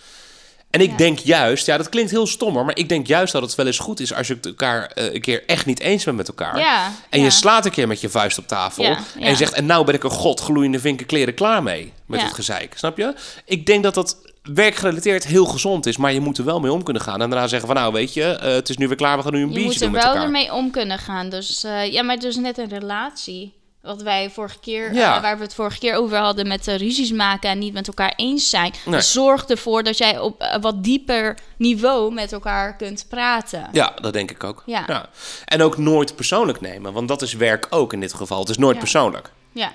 En 0.72 0.82
ik 0.82 0.98
denk 0.98 1.20
juist, 1.20 1.66
ja, 1.66 1.78
dat 1.78 1.90
klinkt 1.90 2.12
heel 2.12 2.28
stom 2.28 2.54
hoor, 2.54 2.66
maar 2.66 2.78
ik 2.78 2.90
denk 2.90 3.08
juist 3.08 3.34
dat 3.34 3.42
het 3.42 3.56
wel 3.56 3.66
eens 3.66 3.80
goed 3.80 4.00
is 4.00 4.14
als 4.14 4.28
je 4.28 4.34
het 4.34 4.46
elkaar 4.46 4.86
eh, 4.86 5.14
een 5.14 5.22
keer 5.22 5.44
echt 5.46 5.66
niet 5.66 5.80
eens 5.80 6.04
bent 6.04 6.18
met 6.18 6.28
elkaar. 6.28 6.60
Ja, 6.60 6.92
En 7.10 7.20
ja. 7.20 7.26
je 7.26 7.32
slaat 7.32 7.66
een 7.66 7.72
keer 7.72 7.88
met 7.88 8.02
je 8.02 8.10
vuist 8.10 8.38
op 8.38 8.48
tafel. 8.48 8.84
En 8.84 9.30
je 9.30 9.36
zegt, 9.36 9.54
en 9.54 9.66
nou 9.66 9.86
ben 9.86 9.96
ik 9.96 10.04
een 10.04 10.10
godgloeiende 10.10 10.80
vinkenkleren 10.80 11.34
klaar 11.34 11.64
mee. 11.64 11.94
Met 12.06 12.22
het 12.22 12.34
gezeik. 12.34 12.74
Snap 12.76 12.98
je? 12.98 13.14
Ik 13.46 13.66
denk 13.66 13.84
dat 13.84 13.94
dat 13.94 14.18
werkgerelateerd 14.44 15.28
heel 15.28 15.46
gezond 15.46 15.86
is. 15.86 15.98
Maar 15.98 16.14
je 16.14 16.20
moet 16.20 16.38
er 16.38 16.46
wel 16.46 16.60
mee 16.60 16.72
om 16.72 16.84
kunnen 16.84 17.02
gaan. 17.02 17.22
En 17.22 17.30
daarna 17.30 17.48
zeggen 17.48 17.68
van, 17.68 17.78
nou 17.78 17.94
weet 17.94 18.14
je, 18.14 18.24
eh, 18.24 18.54
het 18.54 18.70
is 18.70 18.78
nu 18.78 18.88
weer 18.88 18.98
klaar. 18.98 19.18
We 19.18 19.24
gaan 19.24 19.34
nu 19.34 19.42
een 19.42 19.48
Je 19.48 19.54
biertje 19.54 19.70
moet 19.70 19.80
doen 19.80 19.88
er 19.88 19.92
met 19.94 20.04
wel 20.04 20.12
elkaar. 20.12 20.26
ermee 20.26 20.54
om 20.54 20.72
kunnen 20.72 21.00
gaan. 21.00 21.30
Dus 21.30 21.64
eh, 21.64 21.92
ja, 21.92 22.04
maar 22.04 22.20
dus 22.20 22.36
net 22.36 22.58
een 22.58 22.70
relatie. 22.70 23.60
Wat 23.82 24.02
wij 24.02 24.30
vorige 24.30 24.60
keer, 24.60 24.94
Ja. 24.94 25.16
eh, 25.16 25.22
waar 25.22 25.38
we 25.38 25.44
het 25.44 25.54
vorige 25.54 25.80
keer 25.80 25.96
over 25.96 26.18
hadden 26.18 26.48
met 26.48 26.68
ruzies 26.68 27.12
maken 27.12 27.50
en 27.50 27.60
niet 27.60 27.74
met 27.74 27.88
elkaar 27.88 28.14
eens 28.16 28.50
zijn. 28.50 28.74
Nee. 28.86 29.02
Zorg 29.02 29.46
ervoor 29.46 29.84
dat 29.84 29.98
jij 29.98 30.20
op 30.20 30.58
wat 30.62 30.84
dieper 30.84 31.38
niveau 31.58 32.14
met 32.14 32.32
elkaar 32.32 32.76
kunt 32.76 33.06
praten. 33.10 33.68
Ja, 33.72 33.94
dat 34.02 34.14
denk 34.14 34.32
ik 34.32 34.44
ook. 34.44 34.64
Ja. 34.66 35.10
En 35.46 35.62
ook 35.62 35.78
nooit 35.78 36.16
persoonlijk 36.16 36.62
nemen. 36.62 36.94
Want 36.94 37.08
dat 37.08 37.22
is 37.22 37.34
werk 37.34 37.68
ook 37.70 37.94
in 37.94 38.00
dit 38.00 38.14
geval. 38.14 38.40
Het 38.40 38.50
is 38.50 38.58
nooit 38.58 38.74
Ja. 38.76 38.80
persoonlijk. 38.82 39.32
Ja. 39.52 39.72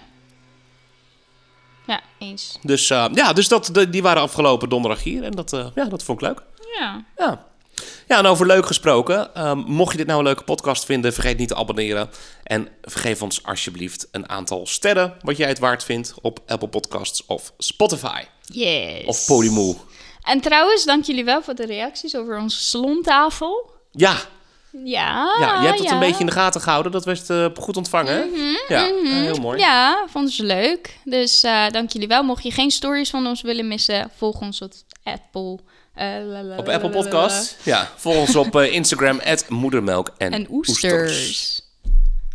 Ja, 1.87 2.01
eens. 2.19 2.59
Dus 2.63 2.91
eh, 2.91 3.07
ja, 3.15 3.33
dus 3.33 3.49
dat, 3.49 3.71
die 3.91 4.03
waren 4.03 4.23
afgelopen 4.23 4.69
donderdag 4.69 5.03
hier. 5.03 5.23
En 5.23 5.33
dat, 5.33 5.53
eh, 5.53 5.67
ja, 5.75 5.85
dat 5.85 6.03
vond 6.03 6.23
ik 6.23 6.27
leuk. 6.29 6.43
Ja. 6.79 7.05
Ja. 7.17 7.45
Ja, 8.09 8.19
en 8.19 8.27
over 8.27 8.47
leuk 8.47 8.67
gesproken. 8.67 9.35
ehm, 9.35 9.59
mocht 9.59 9.91
je 9.91 9.97
dit 9.97 10.07
nou 10.07 10.19
een 10.19 10.25
leuke 10.25 10.43
podcast 10.43 10.85
vinden, 10.85 11.13
vergeet 11.13 11.39
niet 11.39 11.49
te 11.49 11.55
abonneren. 11.55 12.11
En 12.43 12.69
vergeef 12.83 13.23
ons 13.23 13.43
alsjeblieft 13.45 14.09
een 14.11 14.29
aantal 14.29 14.67
sterren, 14.67 15.15
wat 15.21 15.37
jij 15.37 15.49
het 15.49 15.59
waard 15.59 15.85
vindt, 15.85 16.15
op 16.23 16.41
Apple 16.47 16.69
Podcasts 16.69 17.27
of 17.27 17.53
Spotify. 17.59 18.23
Yes. 18.43 19.05
Of 19.05 19.27
Podimo. 19.27 19.77
En 20.23 20.41
trouwens, 20.41 20.85
dank 20.85 21.05
jullie 21.05 21.25
wel 21.25 21.43
voor 21.43 21.55
de 21.55 21.67
reacties 21.67 22.17
over 22.17 22.39
onze 22.39 22.61
salontafel. 22.61 23.71
Ja, 23.91 24.17
Ja, 24.85 25.37
ja, 25.39 25.61
je 25.61 25.67
hebt 25.67 25.79
het 25.79 25.89
ja. 25.89 25.95
een 25.95 25.99
beetje 25.99 26.21
in 26.21 26.27
de 26.27 26.33
gaten 26.33 26.61
gehouden. 26.61 26.93
Dat 26.93 27.05
werd 27.05 27.31
eh, 27.31 27.47
goed 27.55 27.77
ontvangen, 27.77 28.15
hè? 28.15 28.23
Ja, 28.75 28.87
eh, 28.87 29.11
heel 29.11 29.37
mooi. 29.37 29.59
Ja, 29.59 30.05
vonden 30.09 30.33
ze 30.33 30.45
leuk. 30.45 30.99
Dus 31.05 31.43
eh, 31.43 31.71
dank 31.71 31.91
jullie 31.91 32.09
wel. 32.09 32.23
Mocht 32.23 32.43
je 32.43 32.51
geen 32.51 32.71
stories 32.71 33.11
van 33.11 33.27
ons 33.27 33.43
willen 33.43 33.69
missen, 33.69 34.11
volg 34.17 34.41
ons 34.41 34.63
op 34.63 34.73
Apple. 35.03 35.59
Op 36.57 36.69
Apple 36.69 36.91
Podcast. 36.91 37.57
Ja, 37.63 37.91
volg 37.97 38.17
ons 38.17 38.37
op 38.37 38.57
Instagram, 38.57 39.21
moedermelk 39.49 40.11
en, 40.19 40.33
En 40.33 40.47
oesters. 40.51 41.61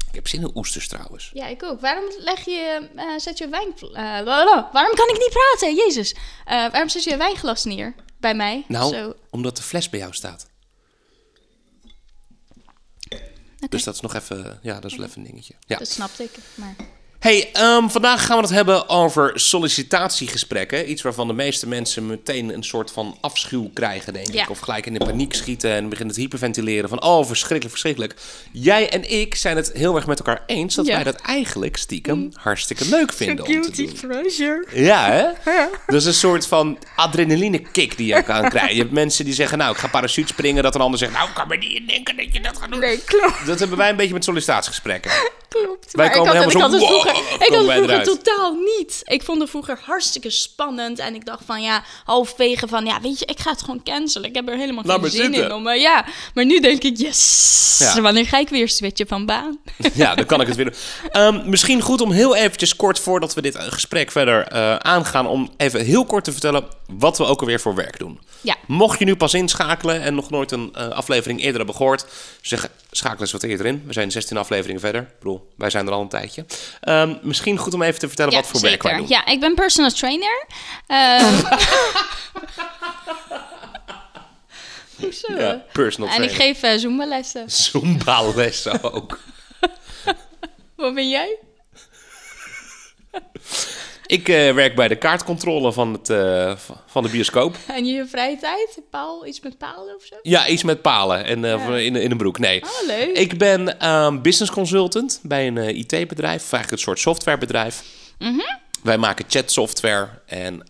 Ik 0.09 0.17
heb 0.17 0.27
zin 0.27 0.41
in 0.41 0.51
oesters 0.55 0.87
trouwens. 0.87 1.29
Ja, 1.33 1.47
ik 1.47 1.63
ook. 1.63 1.81
Waarom 1.81 2.03
leg 2.17 2.45
je, 2.45 2.89
zet 3.17 3.37
je 3.37 3.47
wijn... 3.47 3.73
waarom 4.73 4.95
kan 4.95 5.09
ik 5.09 5.17
niet 5.17 5.33
praten? 5.33 5.75
Jezus. 5.75 6.15
Waarom 6.45 6.89
zet 6.89 7.03
je 7.03 7.11
een 7.11 7.17
wijnglas 7.17 7.63
neer? 7.63 7.93
bij 8.21 8.35
mij. 8.35 8.63
Nou, 8.67 8.93
Zo. 8.93 9.13
omdat 9.29 9.57
de 9.57 9.63
fles 9.63 9.89
bij 9.89 9.99
jou 9.99 10.13
staat. 10.13 10.49
Dus 13.69 13.83
dat 13.83 13.95
is 13.95 14.01
nog 14.01 14.13
even, 14.13 14.59
ja, 14.61 14.79
dat 14.79 14.91
is 14.91 14.97
wel 14.97 15.05
even 15.05 15.21
een 15.21 15.27
dingetje. 15.27 15.53
Ja. 15.65 15.77
Dat 15.77 15.87
snapte 15.87 16.23
ik. 16.23 16.31
Maar... 16.55 16.75
Hey, 17.21 17.49
ehm, 17.53 17.87
vandaag 17.87 18.25
gaan 18.25 18.35
we 18.37 18.41
het 18.43 18.51
hebben 18.51 18.89
over 18.89 19.31
sollicitatiegesprekken. 19.39 20.91
Iets 20.91 21.01
waarvan 21.01 21.27
de 21.27 21.33
meeste 21.33 21.67
mensen 21.67 22.07
meteen 22.07 22.53
een 22.53 22.63
soort 22.63 22.91
van 22.91 23.17
afschuw 23.21 23.69
krijgen, 23.73 24.13
denk 24.13 24.33
Ja. 24.33 24.43
ik. 24.43 24.49
Of 24.49 24.59
gelijk 24.59 24.85
in 24.85 24.93
de 24.93 25.05
paniek 25.05 25.33
schieten 25.33 25.71
en 25.71 25.89
beginnen 25.89 26.15
te 26.15 26.21
hyperventileren 26.21 26.89
van... 26.89 27.03
oh, 27.03 27.25
verschrikkelijk, 27.25 27.69
verschrikkelijk. 27.69 28.15
Jij 28.51 28.89
en 28.89 29.09
ik 29.11 29.35
zijn 29.35 29.55
het 29.55 29.71
heel 29.73 29.95
erg 29.95 30.05
met 30.07 30.17
elkaar 30.19 30.43
eens... 30.45 30.75
dat 30.75 30.85
Ja. 30.85 30.93
wij 30.95 31.03
dat 31.03 31.15
eigenlijk 31.15 31.77
stiekem 31.77 32.29
hartstikke 32.33 32.89
leuk 32.89 33.13
vinden 33.13 33.45
om 33.45 33.61
te 33.61 33.71
doen. 33.71 33.93
pleasure. 34.01 34.65
Ja, 34.73 35.33
hè? 35.43 35.65
Dat 35.85 35.95
is 36.01 36.05
een 36.05 36.13
soort 36.13 36.47
van 36.47 36.77
adrenaline 36.95 37.59
kick 37.59 37.97
die 37.97 38.15
je 38.15 38.23
kan 38.23 38.49
krijgen. 38.49 38.73
Je 38.75 38.81
hebt 38.81 38.93
mensen 38.93 39.25
die 39.25 39.33
zeggen, 39.33 39.57
nou, 39.57 39.71
ik 39.71 39.77
ga 39.77 39.87
parachute 39.87 40.27
springen. 40.27 40.63
Dat 40.63 40.75
een 40.75 40.81
ander 40.81 40.99
zegt, 40.99 41.11
nou, 41.11 41.27
ik 41.29 41.33
kan 41.35 41.47
me 41.47 41.57
niet 41.57 41.87
denken 41.87 42.15
dat 42.17 42.33
je 42.33 42.41
dat 42.41 42.57
gaat 42.57 42.71
doen. 42.71 42.79
Nee, 42.79 43.03
klopt. 43.03 43.45
Dat 43.45 43.59
hebben 43.59 43.77
wij 43.77 43.89
een 43.89 43.95
beetje 43.95 44.13
met 44.13 44.23
sollicitatiegesprekken. 44.23 45.11
Klopt. 45.49 45.91
Wij 45.91 46.05
Maar 46.07 46.15
komen 46.17 46.33
ik 46.33 46.39
had, 46.39 46.51
helemaal 46.53 46.73
ik 46.73 46.79
zo, 46.87 46.97
het 47.07 47.10
vroeger, 47.15 47.47
ik 47.47 47.53
had 47.53 47.63
vroeger 47.63 47.83
eruit. 47.83 48.05
totaal 48.05 48.53
niet. 48.53 49.01
Ik 49.03 49.23
vond 49.23 49.41
het 49.41 49.49
vroeger 49.49 49.79
hartstikke 49.83 50.29
spannend. 50.29 50.99
En 50.99 51.15
ik 51.15 51.25
dacht 51.25 51.43
van 51.45 51.61
ja, 51.61 51.83
halfwege 52.03 52.67
van 52.67 52.85
ja, 52.85 53.01
weet 53.01 53.19
je, 53.19 53.25
ik 53.25 53.39
ga 53.39 53.51
het 53.51 53.61
gewoon 53.61 53.83
cancelen. 53.83 54.29
Ik 54.29 54.35
heb 54.35 54.49
er 54.49 54.57
helemaal 54.57 54.83
Laat 54.85 54.99
geen 55.01 55.09
zin 55.09 55.21
zitten. 55.23 55.43
in. 55.43 55.53
Om, 55.53 55.67
eh, 55.67 55.81
ja, 55.81 56.05
maar 56.33 56.45
nu 56.45 56.59
denk 56.59 56.83
ik, 56.83 56.97
yes, 56.97 57.75
Ja. 57.95 58.01
wanneer 58.01 58.25
ga 58.27 58.37
ik 58.37 58.49
weer 58.49 58.69
switchen 58.69 59.07
van 59.07 59.25
baan? 59.25 59.59
Ja, 59.93 60.15
dan 60.15 60.25
kan 60.25 60.41
ik 60.41 60.47
het 60.47 60.55
weer 60.55 60.65
doen. 60.65 60.75
Ehm, 61.11 61.49
misschien 61.49 61.81
goed 61.81 62.01
om 62.01 62.11
heel 62.11 62.35
eventjes 62.35 62.75
kort 62.75 62.99
voordat 62.99 63.33
we 63.33 63.41
dit 63.41 63.55
eh, 63.55 63.63
gesprek 63.69 64.11
verder 64.11 64.47
eh, 64.47 64.75
aangaan... 64.75 65.27
om 65.27 65.49
even 65.57 65.85
heel 65.85 66.05
kort 66.05 66.23
te 66.23 66.31
vertellen 66.31 66.63
wat 66.87 67.17
we 67.17 67.25
ook 67.25 67.39
alweer 67.39 67.59
voor 67.59 67.75
werk 67.75 67.99
doen. 67.99 68.19
Ja. 68.41 68.55
Mocht 68.67 68.99
je 68.99 69.05
nu 69.05 69.15
pas 69.15 69.33
inschakelen 69.33 70.01
en 70.01 70.15
nog 70.15 70.29
nooit 70.29 70.51
een 70.51 70.75
aflevering 70.75 71.39
eerder 71.39 71.57
hebben 71.57 71.75
gehoord... 71.75 72.05
zeg, 72.41 72.69
schakel 72.91 73.19
eens 73.21 73.31
wat 73.31 73.43
eerder 73.43 73.65
in. 73.65 73.83
We 73.85 73.93
zijn 73.93 74.11
16 74.11 74.37
afleveringen 74.37 74.81
verder. 74.81 75.01
Ik 75.01 75.19
bedoel, 75.19 75.51
wij 75.57 75.69
zijn 75.69 75.87
er 75.87 75.93
al 75.93 76.01
een 76.01 76.07
tijdje. 76.09 76.45
Ehm, 77.01 77.15
misschien 77.21 77.57
goed 77.57 77.73
om 77.73 77.81
even 77.81 77.99
te 77.99 78.07
vertellen 78.07 78.33
wat 78.33 78.47
voor 78.47 78.61
werk 78.61 78.83
wij 78.83 78.97
doen. 78.97 79.07
Ja, 79.07 79.25
ik 79.25 79.39
ben 79.39 79.55
personal 79.55 79.91
trainer. 79.91 80.45
Ehm 80.87 81.35
Hoezo? 85.01 85.33
Ja, 85.37 85.65
personal 85.71 86.09
en 86.09 86.23
ik 86.23 86.31
geef 86.31 86.61
eh 86.61 86.77
Zumba-lessen. 86.77 87.51
Zumba-lessen 87.51 88.93
ook. 88.93 89.19
Wat 90.75 90.93
ben 90.93 91.09
jij? 91.09 91.37
Ik 94.11 94.29
eh, 94.29 94.53
werk 94.53 94.75
bij 94.75 94.87
de 94.87 94.95
kaartcontrole 94.95 95.73
van, 95.73 95.93
het, 95.93 96.09
eh, 96.09 96.53
van 96.85 97.03
de 97.03 97.09
bioscoop. 97.09 97.55
En 97.75 97.85
je 97.85 98.05
vrije 98.07 98.37
tijd? 98.37 98.79
Paal, 98.89 99.25
iets 99.25 99.39
met 99.39 99.57
palen 99.57 99.95
of 99.95 100.03
zo? 100.03 100.15
Ja, 100.21 100.47
iets 100.47 100.63
met 100.63 100.81
palen 100.81 101.25
en 101.25 101.45
eh, 101.45 101.51
Ja. 101.51 101.77
in, 101.77 101.95
in 101.95 102.11
een 102.11 102.17
broek. 102.17 102.39
Nee. 102.39 102.63
Oh, 102.63 102.87
leuk. 102.87 103.17
Ik 103.17 103.37
ben 103.37 103.79
ehm, 103.79 104.21
business 104.21 104.51
consultant 104.51 105.19
bij 105.23 105.47
een 105.47 105.57
IT-bedrijf, 105.57 106.41
eigenlijk 106.41 106.71
een 106.71 106.77
soort 106.77 106.99
softwarebedrijf. 106.99 107.83
Mhm. 108.19 108.39
Wij 108.83 108.97
maken 108.97 109.25
chatsoftware 109.27 110.09
en 110.25 110.63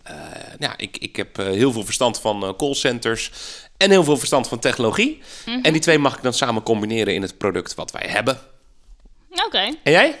ja, 0.58 0.74
ik, 0.76 0.96
ik 0.96 1.16
heb 1.16 1.36
heel 1.36 1.72
veel 1.72 1.84
verstand 1.84 2.20
van 2.20 2.54
callcenters 2.56 3.30
en 3.76 3.90
heel 3.90 4.04
veel 4.04 4.16
verstand 4.16 4.48
van 4.48 4.58
technologie. 4.58 5.22
Mhm. 5.46 5.58
En 5.62 5.72
die 5.72 5.80
twee 5.80 5.98
mag 5.98 6.16
ik 6.16 6.22
dan 6.22 6.32
samen 6.34 6.62
combineren 6.62 7.14
in 7.14 7.22
het 7.22 7.38
product 7.38 7.74
wat 7.74 7.90
wij 7.90 8.06
hebben. 8.08 8.38
Oké. 9.46 9.58
En 9.82 9.92
jij? 9.92 10.18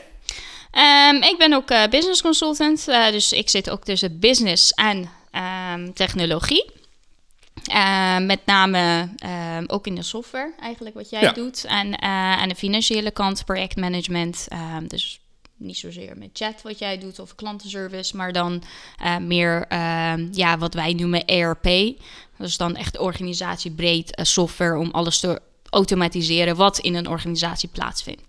Ehm, 0.72 1.14
ik 1.14 1.34
ben 1.38 1.52
ook 1.52 1.70
eh, 1.70 1.88
business 1.88 2.22
consultant, 2.22 2.88
eh, 2.88 3.10
dus 3.10 3.32
ik 3.32 3.48
zit 3.50 3.70
ook 3.70 3.84
tussen 3.84 4.18
business 4.18 4.70
en 4.72 5.10
ehm, 5.30 5.92
technologie. 5.92 6.70
Ehm, 7.64 8.26
met 8.26 8.40
name 8.46 9.08
ehm, 9.16 9.64
ook 9.66 9.86
in 9.86 9.94
de 9.94 10.02
software, 10.02 10.52
eigenlijk 10.60 10.94
wat 10.94 11.10
jij 11.10 11.20
Ja. 11.20 11.32
doet. 11.32 11.64
En 11.64 11.94
eh, 11.96 12.08
aan 12.10 12.48
de 12.48 12.54
financiële 12.54 13.10
kant, 13.10 13.44
projectmanagement. 13.44 14.48
dus 14.88 15.20
niet 15.56 15.78
zozeer 15.78 16.16
met 16.18 16.28
chat 16.32 16.62
wat 16.62 16.78
jij 16.78 16.98
doet 16.98 17.18
of 17.18 17.34
klantenservice, 17.34 18.16
maar 18.16 18.32
dan 18.32 18.62
eh, 18.98 19.16
meer 19.16 19.66
ja, 20.30 20.58
wat 20.58 20.74
wij 20.74 20.92
noemen 20.92 21.24
ERP. 21.26 21.96
Dat 22.38 22.48
is 22.48 22.56
dan 22.56 22.76
echt 22.76 22.98
organisatiebreed 22.98 24.14
eh, 24.14 24.24
software 24.24 24.78
om 24.78 24.90
alles 24.90 25.20
te 25.20 25.40
automatiseren 25.70 26.56
wat 26.56 26.78
in 26.78 26.94
een 26.94 27.08
organisatie 27.08 27.68
plaatsvindt. 27.68 28.22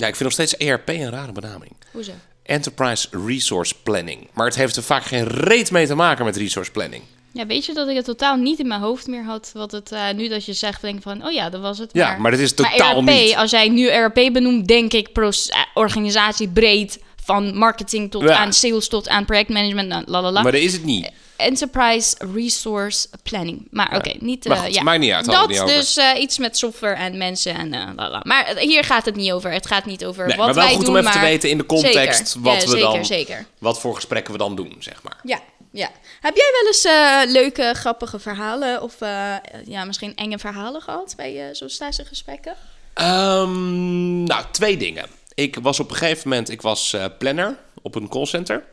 Ja, 0.00 0.06
ik 0.06 0.16
vind 0.16 0.20
nog 0.24 0.32
steeds 0.32 0.56
ERP 0.56 0.88
een 0.88 1.10
rare 1.10 1.32
benaming. 1.32 1.72
Hoezo? 1.92 2.12
Enterprise 2.42 3.08
Resource 3.26 3.74
Planning. 3.82 4.28
Maar 4.32 4.46
het 4.46 4.54
heeft 4.56 4.76
er 4.76 4.82
vaak 4.82 5.02
geen 5.04 5.24
reet 5.26 5.70
mee 5.70 5.86
te 5.86 5.94
maken 5.94 6.24
met 6.24 6.36
resource 6.36 6.70
planning. 6.70 7.02
Ja, 7.32 7.46
weet 7.46 7.66
je 7.66 7.74
dat 7.74 7.88
ik 7.88 7.96
het 7.96 8.04
totaal 8.04 8.36
niet 8.36 8.58
in 8.58 8.66
mijn 8.68 8.80
hoofd 8.80 9.06
meer 9.06 9.24
had? 9.24 9.50
Wat 9.54 9.72
het 9.72 9.92
eh, 9.92 10.10
nu 10.14 10.28
dat 10.28 10.44
je 10.44 10.52
zegt, 10.52 10.80
denk 10.80 10.96
ik 10.96 11.02
van, 11.02 11.26
oh 11.26 11.32
ja, 11.32 11.50
dat 11.50 11.60
was 11.60 11.78
het. 11.78 11.90
Ja, 11.92 12.16
maar 12.16 12.30
dat 12.30 12.40
is 12.40 12.54
Maar 12.54 12.70
totaal 12.70 12.96
ERP, 12.96 13.04
niet. 13.08 13.36
als 13.36 13.50
jij 13.50 13.68
nu 13.68 13.86
ERP 13.88 14.14
benoemt, 14.32 14.68
denk 14.68 14.92
ik 14.92 15.12
proce- 15.12 15.52
eh, 15.52 15.58
organisatie 15.74 16.48
breed. 16.48 16.98
Van 17.30 17.56
marketing 17.56 18.10
tot 18.10 18.22
Ja. 18.22 18.36
aan 18.36 18.52
sales 18.52 18.88
tot 18.88 19.08
aan 19.08 19.24
projectmanagement, 19.24 19.88
nou, 19.88 20.02
lalala. 20.06 20.42
Maar 20.42 20.52
dat 20.52 20.60
is 20.60 20.72
het 20.72 20.84
niet. 20.84 21.10
Enterprise 21.36 22.16
Resource 22.34 23.08
Planning. 23.22 23.66
Maar 23.70 23.96
oké, 23.96 24.12
niet... 24.18 24.44
Maar 24.44 24.56
eh, 24.56 24.62
goed, 24.62 24.74
ja. 24.74 24.82
maakt 24.82 25.00
niet 25.00 25.12
uit, 25.12 25.26
hadden 25.26 25.56
Dat 25.56 25.66
niet 25.66 25.76
dus 25.76 25.96
eh, 25.96 26.20
iets 26.20 26.38
met 26.38 26.58
software 26.58 26.94
en 26.94 27.18
mensen 27.18 27.54
en 27.54 27.74
eh 27.74 27.86
lalala. 27.96 28.20
Maar 28.24 28.44
eh, 28.44 28.56
hier 28.56 28.84
gaat 28.84 29.04
het 29.04 29.16
niet 29.16 29.32
over. 29.32 29.52
Het 29.52 29.66
gaat 29.66 29.84
niet 29.84 30.04
over 30.04 30.26
Nee, 30.26 30.36
wat 30.36 30.46
maar 30.46 30.54
wel 30.54 30.64
wij 30.64 30.74
goed 30.74 30.84
doen, 30.84 30.94
om 30.94 31.00
even 31.00 31.12
te 31.12 31.20
weten 31.20 31.50
in 31.50 31.58
de 31.58 31.66
context 31.66 32.28
Zeker. 32.28 32.42
wat 32.42 32.64
we 32.64 32.70
zeker, 32.70 32.80
dan, 32.80 33.04
Zeker, 33.04 33.46
wat 33.58 33.80
voor 33.80 33.94
gesprekken 33.94 34.32
we 34.32 34.38
dan 34.38 34.56
doen, 34.56 34.76
zeg 34.78 35.02
maar. 35.02 35.20
Ja, 35.22 35.40
ja. 35.72 35.90
Heb 36.20 36.36
jij 36.36 36.50
wel 36.52 36.66
eens 36.66 36.84
eh, 36.84 37.32
leuke, 37.32 37.72
grappige 37.76 38.18
verhalen 38.18 38.82
of 38.82 39.00
eh, 39.00 39.34
ja, 39.64 39.84
misschien 39.84 40.16
enge 40.16 40.38
verhalen 40.38 40.82
gehad 40.82 41.14
bij 41.16 41.48
uh, 41.48 41.54
zo'n 41.54 41.68
stagegesprekken? 41.68 42.54
Ehm, 42.94 44.24
nou, 44.24 44.44
twee 44.50 44.76
dingen. 44.76 45.04
Ik 45.34 45.58
was 45.62 45.80
op 45.80 45.90
een 45.90 45.96
gegeven 45.96 46.28
moment, 46.28 46.50
ik 46.50 46.62
was 46.62 46.92
eh, 46.92 47.04
planner 47.18 47.58
op 47.82 47.94
een 47.94 48.08
callcenter. 48.08 48.64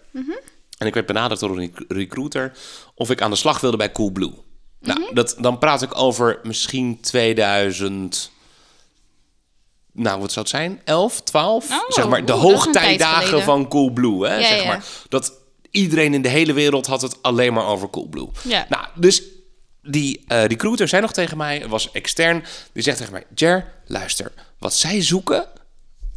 En 0.77 0.87
ik 0.87 0.93
werd 0.93 1.05
benaderd 1.05 1.39
door 1.39 1.49
een 1.49 1.59
rec- 1.59 1.85
recruiter 1.87 2.57
of 2.95 3.09
ik 3.09 3.21
aan 3.21 3.29
de 3.29 3.35
slag 3.35 3.59
wilde 3.59 3.77
bij 3.77 3.91
Coolblue. 3.91 4.33
Nou, 4.79 5.13
dat, 5.13 5.35
dan 5.39 5.57
praat 5.57 5.81
ik 5.81 5.97
over 5.97 6.39
misschien 6.43 6.99
2000... 7.01 8.31
Nou, 9.91 10.19
wat 10.19 10.31
zou 10.31 10.45
het 10.45 10.55
zijn? 10.55 10.81
11, 10.83 11.21
12? 11.21 11.69
Oh, 11.71 11.77
zeg 11.87 12.07
maar 12.09 12.25
de 12.25 12.31
hoogtijdagen 12.31 13.41
van 13.41 13.67
Coolblue, 13.67 14.27
hè? 14.27 14.35
Ja, 14.35 14.47
zeg 14.47 14.61
ja. 14.61 14.67
maar. 14.67 14.85
Dat 15.09 15.33
iedereen 15.71 16.13
in 16.13 16.21
de 16.21 16.29
hele 16.29 16.53
wereld 16.53 16.87
had 16.87 17.01
het 17.01 17.23
alleen 17.23 17.53
maar 17.53 17.65
over 17.65 17.89
Coolblue. 17.89 18.29
Ja. 18.43 18.65
Nou, 18.69 18.85
dus 18.95 19.21
die 19.81 20.23
eh, 20.27 20.45
recruiter 20.45 20.87
zei 20.87 21.01
nog 21.01 21.13
tegen 21.13 21.37
mij, 21.37 21.67
was 21.67 21.91
extern, 21.91 22.43
die 22.73 22.83
zegt 22.83 22.97
tegen 22.97 23.13
mij: 23.13 23.23
Jer, 23.35 23.73
luister, 23.85 24.31
wat 24.59 24.73
zij 24.73 25.01
zoeken 25.01 25.47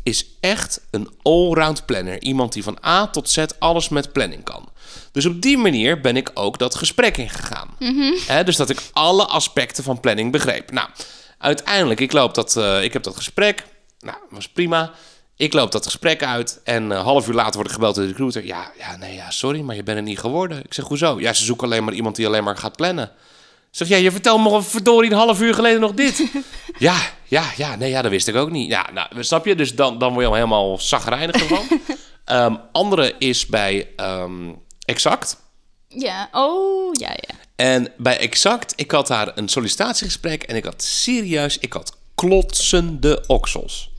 is 0.02 0.26
echt 0.40 0.80
een 0.90 1.10
allround 1.22 1.86
planner. 1.86 2.22
Iemand 2.22 2.52
die 2.52 2.62
van 2.62 2.78
A 2.86 3.06
tot 3.06 3.30
Z 3.30 3.44
alles 3.58 3.88
met 3.88 4.12
planning 4.12 4.44
kan. 4.44 4.68
Dus 5.12 5.26
op 5.26 5.42
die 5.42 5.58
manier 5.58 6.00
ben 6.00 6.16
ik 6.16 6.30
ook 6.34 6.58
dat 6.58 6.74
gesprek 6.74 7.16
ingegaan. 7.16 7.68
Hè, 8.26 8.44
dus 8.44 8.56
dat 8.56 8.70
ik 8.70 8.80
alle 8.92 9.26
aspecten 9.26 9.84
van 9.84 10.00
planning 10.00 10.32
begreep. 10.32 10.70
Nou, 10.70 10.88
uiteindelijk, 11.38 12.00
ik, 12.00 12.12
loop 12.12 12.34
dat, 12.34 12.56
eh, 12.56 12.82
ik 12.82 12.92
heb 12.92 13.02
dat 13.02 13.16
gesprek. 13.16 13.64
Nou, 13.98 14.18
was 14.30 14.48
prima. 14.48 14.92
Ik 15.36 15.52
loop 15.52 15.72
dat 15.72 15.84
gesprek 15.84 16.22
uit 16.22 16.60
en 16.64 16.90
een 16.90 17.02
half 17.02 17.28
uur 17.28 17.34
later 17.34 17.54
word 17.54 17.66
ik 17.66 17.72
gebeld 17.72 17.94
door 17.94 18.04
de 18.04 18.10
recruiter. 18.10 18.44
Ja, 18.44 18.72
ja, 18.78 18.96
nee, 18.96 19.14
ja, 19.14 19.30
sorry, 19.30 19.60
maar 19.60 19.76
je 19.76 19.82
bent 19.82 19.96
er 19.96 20.02
niet 20.02 20.18
geworden. 20.18 20.64
Ik 20.64 20.74
zeg, 20.74 20.84
hoezo? 20.84 21.20
Ja, 21.20 21.32
ze 21.32 21.44
zoeken 21.44 21.66
alleen 21.66 21.84
maar 21.84 21.94
iemand 21.94 22.16
die 22.16 22.26
alleen 22.26 22.44
maar 22.44 22.56
gaat 22.56 22.76
plannen. 22.76 23.10
Zeg, 23.70 23.88
ja, 23.88 23.96
je 23.96 24.10
vertelt 24.10 24.42
me 24.42 24.62
verdorie 24.62 25.10
een 25.10 25.16
half 25.16 25.40
uur 25.40 25.54
geleden 25.54 25.80
nog 25.80 25.94
dit. 25.94 26.24
ja, 26.78 26.96
ja, 27.24 27.44
ja, 27.56 27.76
nee, 27.76 27.90
ja, 27.90 28.02
dat 28.02 28.10
wist 28.10 28.28
ik 28.28 28.34
ook 28.34 28.50
niet. 28.50 28.68
Ja, 28.68 28.88
nou, 28.92 29.08
snap 29.24 29.46
je? 29.46 29.54
Dus 29.54 29.74
dan, 29.74 29.98
dan 29.98 30.08
word 30.12 30.22
je 30.22 30.28
al 30.28 30.34
helemaal 30.34 30.78
zagrijnig 30.78 31.34
ervan. 31.34 31.68
Ehm, 32.24 32.56
andere 32.72 33.14
is 33.18 33.46
bij 33.46 33.88
ehm, 33.96 34.52
Exact. 34.84 35.36
Ja, 35.88 36.28
oh, 36.32 36.94
ja, 36.94 37.10
ja. 37.10 37.34
En 37.56 37.92
bij 37.96 38.18
Exact, 38.18 38.72
ik 38.76 38.90
had 38.90 39.06
daar 39.06 39.32
een 39.34 39.48
sollicitatiegesprek 39.48 40.42
en 40.42 40.56
ik 40.56 40.64
had 40.64 40.82
serieus, 40.82 41.58
ik 41.58 41.72
had 41.72 41.96
klotsende 42.14 43.24
oksels. 43.26 43.90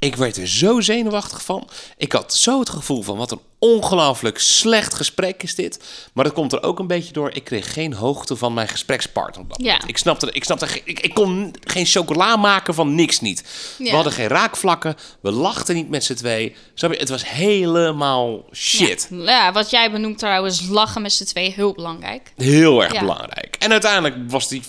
Ik 0.00 0.16
werd 0.16 0.36
er 0.36 0.48
zo 0.48 0.80
zenuwachtig 0.80 1.42
van. 1.42 1.68
Ik 1.96 2.12
had 2.12 2.34
zo 2.34 2.58
het 2.58 2.68
gevoel 2.70 3.02
van 3.02 3.16
wat 3.16 3.30
een 3.30 3.40
ongelooflijk 3.58 4.38
slecht 4.38 4.94
gesprek 4.94 5.42
is 5.42 5.54
dit. 5.54 5.80
Maar 6.12 6.24
dat 6.24 6.32
komt 6.32 6.52
er 6.52 6.62
ook 6.62 6.78
een 6.78 6.86
beetje 6.86 7.12
door. 7.12 7.30
Ik 7.34 7.44
kreeg 7.44 7.72
geen 7.72 7.92
hoogte 7.92 8.36
van 8.36 8.54
mijn 8.54 8.68
gesprekspartner. 8.68 9.42
op 9.44 9.48
dat 9.50 9.60
Ja. 9.62 9.72
moment. 9.72 9.88
Ik 9.88 9.96
snapte, 9.98 10.28
ik 10.32 10.44
snapte, 10.44 10.66
ik, 10.84 11.00
ik 11.00 11.14
kon 11.14 11.54
geen 11.60 11.86
chocola 11.86 12.36
maken 12.36 12.74
van 12.74 12.94
niks 12.94 13.20
niet. 13.20 13.44
We 13.78 13.90
hadden 13.90 14.12
geen 14.12 14.28
raakvlakken. 14.28 14.96
We 15.20 15.30
lachten 15.30 15.74
niet 15.74 15.88
met 15.88 16.04
z'n 16.04 16.14
twee. 16.14 16.56
Snap 16.74 16.92
je? 16.92 16.98
Het 16.98 17.08
was 17.08 17.28
helemaal 17.28 18.44
shit. 18.52 19.08
Ja. 19.10 19.16
Ja, 19.24 19.52
wat 19.52 19.70
jij 19.70 19.90
benoemt 19.90 20.18
trouwens, 20.18 20.68
lachen 20.68 21.02
met 21.02 21.12
z'n 21.12 21.24
twee, 21.24 21.52
heel 21.52 21.72
belangrijk. 21.72 22.32
Heel 22.36 22.82
erg 22.82 22.98
belangrijk. 23.00 23.56
En 23.58 23.70
uiteindelijk 23.72 24.16
was 24.30 24.48
die 24.48 24.62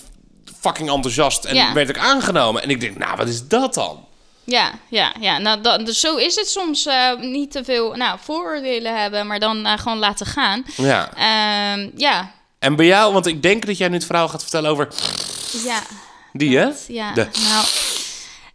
fucking 0.60 0.90
enthousiast 0.90 1.44
en 1.44 1.74
werd 1.74 1.88
ik 1.88 1.98
aangenomen. 1.98 2.62
En 2.62 2.70
ik 2.70 2.80
denk, 2.80 2.98
nou, 2.98 3.16
wat 3.16 3.28
is 3.28 3.48
dat 3.48 3.74
dan? 3.74 4.04
Ja, 4.44 4.72
ja, 4.88 5.14
ja. 5.20 5.38
Nou, 5.38 5.84
dus 5.84 6.00
zo 6.00 6.16
is 6.16 6.34
het 6.34 6.48
soms 6.48 6.86
eh, 6.86 7.16
niet 7.18 7.50
te 7.50 7.64
veel 7.64 7.94
nou, 7.94 8.18
vooroordelen 8.22 9.00
hebben, 9.00 9.26
maar 9.26 9.38
dan 9.38 9.66
eh, 9.66 9.78
gewoon 9.78 9.98
laten 9.98 10.26
gaan. 10.26 10.64
Ja. 10.76 11.10
Ehm, 11.14 11.90
ja, 11.96 12.30
En 12.58 12.76
bij 12.76 12.86
jou, 12.86 13.12
want 13.12 13.26
ik 13.26 13.42
denk 13.42 13.66
dat 13.66 13.78
jij 13.78 13.88
nu 13.88 13.94
het 13.94 14.06
verhaal 14.06 14.28
gaat 14.28 14.42
vertellen 14.42 14.70
over 14.70 14.88
Ja. 15.64 15.80
die, 16.32 16.58
hè? 16.58 16.68
Ja, 16.88 17.12
De. 17.12 17.28
nou... 17.48 17.66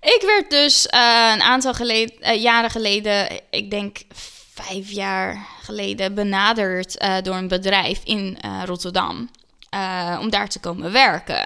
Ik 0.01 0.21
werd 0.25 0.49
dus 0.49 0.85
eh, 0.87 1.31
een 1.33 1.41
aantal 1.41 1.73
geleden, 1.73 2.39
jaren 2.39 2.69
geleden, 2.69 3.27
ik 3.49 3.71
denk 3.71 3.97
vijf 4.53 4.91
jaar 4.91 5.45
geleden, 5.63 6.13
benaderd 6.13 7.05
door 7.23 7.35
een 7.35 7.47
bedrijf 7.47 7.99
in 8.03 8.37
Rotterdam. 8.65 9.29
om 10.19 10.29
daar 10.29 10.47
te 10.49 10.59
komen 10.59 10.91
werken. 10.91 11.45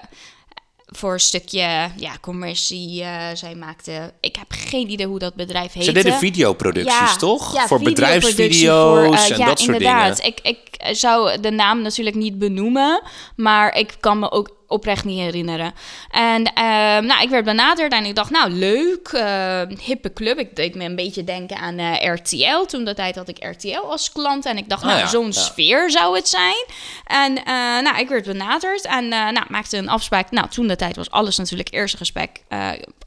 Voor 0.92 1.12
een 1.12 1.20
stukje 1.20 1.90
ja, 1.96 2.12
commercie. 2.20 3.02
eh, 3.02 3.26
zij 3.34 3.54
maakte. 3.54 4.12
Ik 4.20 4.36
heb 4.36 4.46
geen 4.48 4.90
idee 4.90 5.06
hoe 5.06 5.18
dat 5.18 5.34
bedrijf 5.34 5.72
heette. 5.72 5.88
Ze 5.88 5.92
deden 5.92 6.18
videoproducties, 6.18 7.16
toch? 7.18 7.54
Ja, 7.54 7.66
voor 7.66 7.80
bedrijfsvideo's 7.82 9.04
voor, 9.04 9.14
eh, 9.14 9.30
en 9.30 9.38
ja, 9.38 9.46
dat 9.46 9.60
soort 9.60 9.72
inderdaad. 9.72 10.16
dingen. 10.16 10.36
Ik, 10.42 10.56
ik 10.80 10.96
zou 10.96 11.40
de 11.40 11.50
naam 11.50 11.82
natuurlijk 11.82 12.16
niet 12.16 12.38
benoemen, 12.38 13.02
maar 13.36 13.76
ik 13.76 13.94
kan 14.00 14.18
me 14.18 14.30
ook 14.30 14.56
oprecht 14.72 15.04
niet 15.04 15.18
herinneren. 15.18 15.74
En 16.10 16.44
ehm, 16.54 17.06
nou, 17.06 17.22
ik 17.22 17.28
werd 17.28 17.44
benaderd 17.44 17.92
en 17.92 18.04
ik 18.04 18.14
dacht, 18.14 18.30
nou 18.30 18.50
leuk, 18.50 19.08
eh, 19.08 19.62
hippe 19.80 20.12
club. 20.12 20.38
Ik 20.38 20.56
deed 20.56 20.74
me 20.74 20.84
een 20.84 20.96
beetje 20.96 21.24
denken 21.24 21.56
aan 21.56 21.78
eh, 21.78 22.14
RTL. 22.14 22.64
Toen 22.66 22.84
dat 22.84 22.96
tijd 22.96 23.16
had 23.16 23.28
ik 23.28 23.44
RTL 23.44 23.78
als 23.78 24.12
klant 24.12 24.46
en 24.46 24.56
ik 24.56 24.68
dacht, 24.68 24.82
Ah, 24.82 24.88
nou, 24.88 25.00
ja. 25.00 25.06
zo'n 25.06 25.26
Ja. 25.26 25.32
sfeer 25.32 25.90
zou 25.90 26.16
het 26.16 26.28
zijn. 26.28 26.64
En 27.06 27.36
eh, 27.44 27.44
nou, 27.54 27.98
ik 27.98 28.08
werd 28.08 28.24
benaderd 28.24 28.84
en 28.86 29.04
eh, 29.12 29.28
nou, 29.28 29.46
maakte 29.48 29.76
een 29.76 29.88
afspraak. 29.88 30.30
Nou, 30.30 30.48
toen 30.48 30.66
de 30.66 30.76
tijd 30.76 30.96
was 30.96 31.10
alles 31.10 31.36
natuurlijk 31.36 31.72
eerste 31.72 31.96
gesprek 31.96 32.40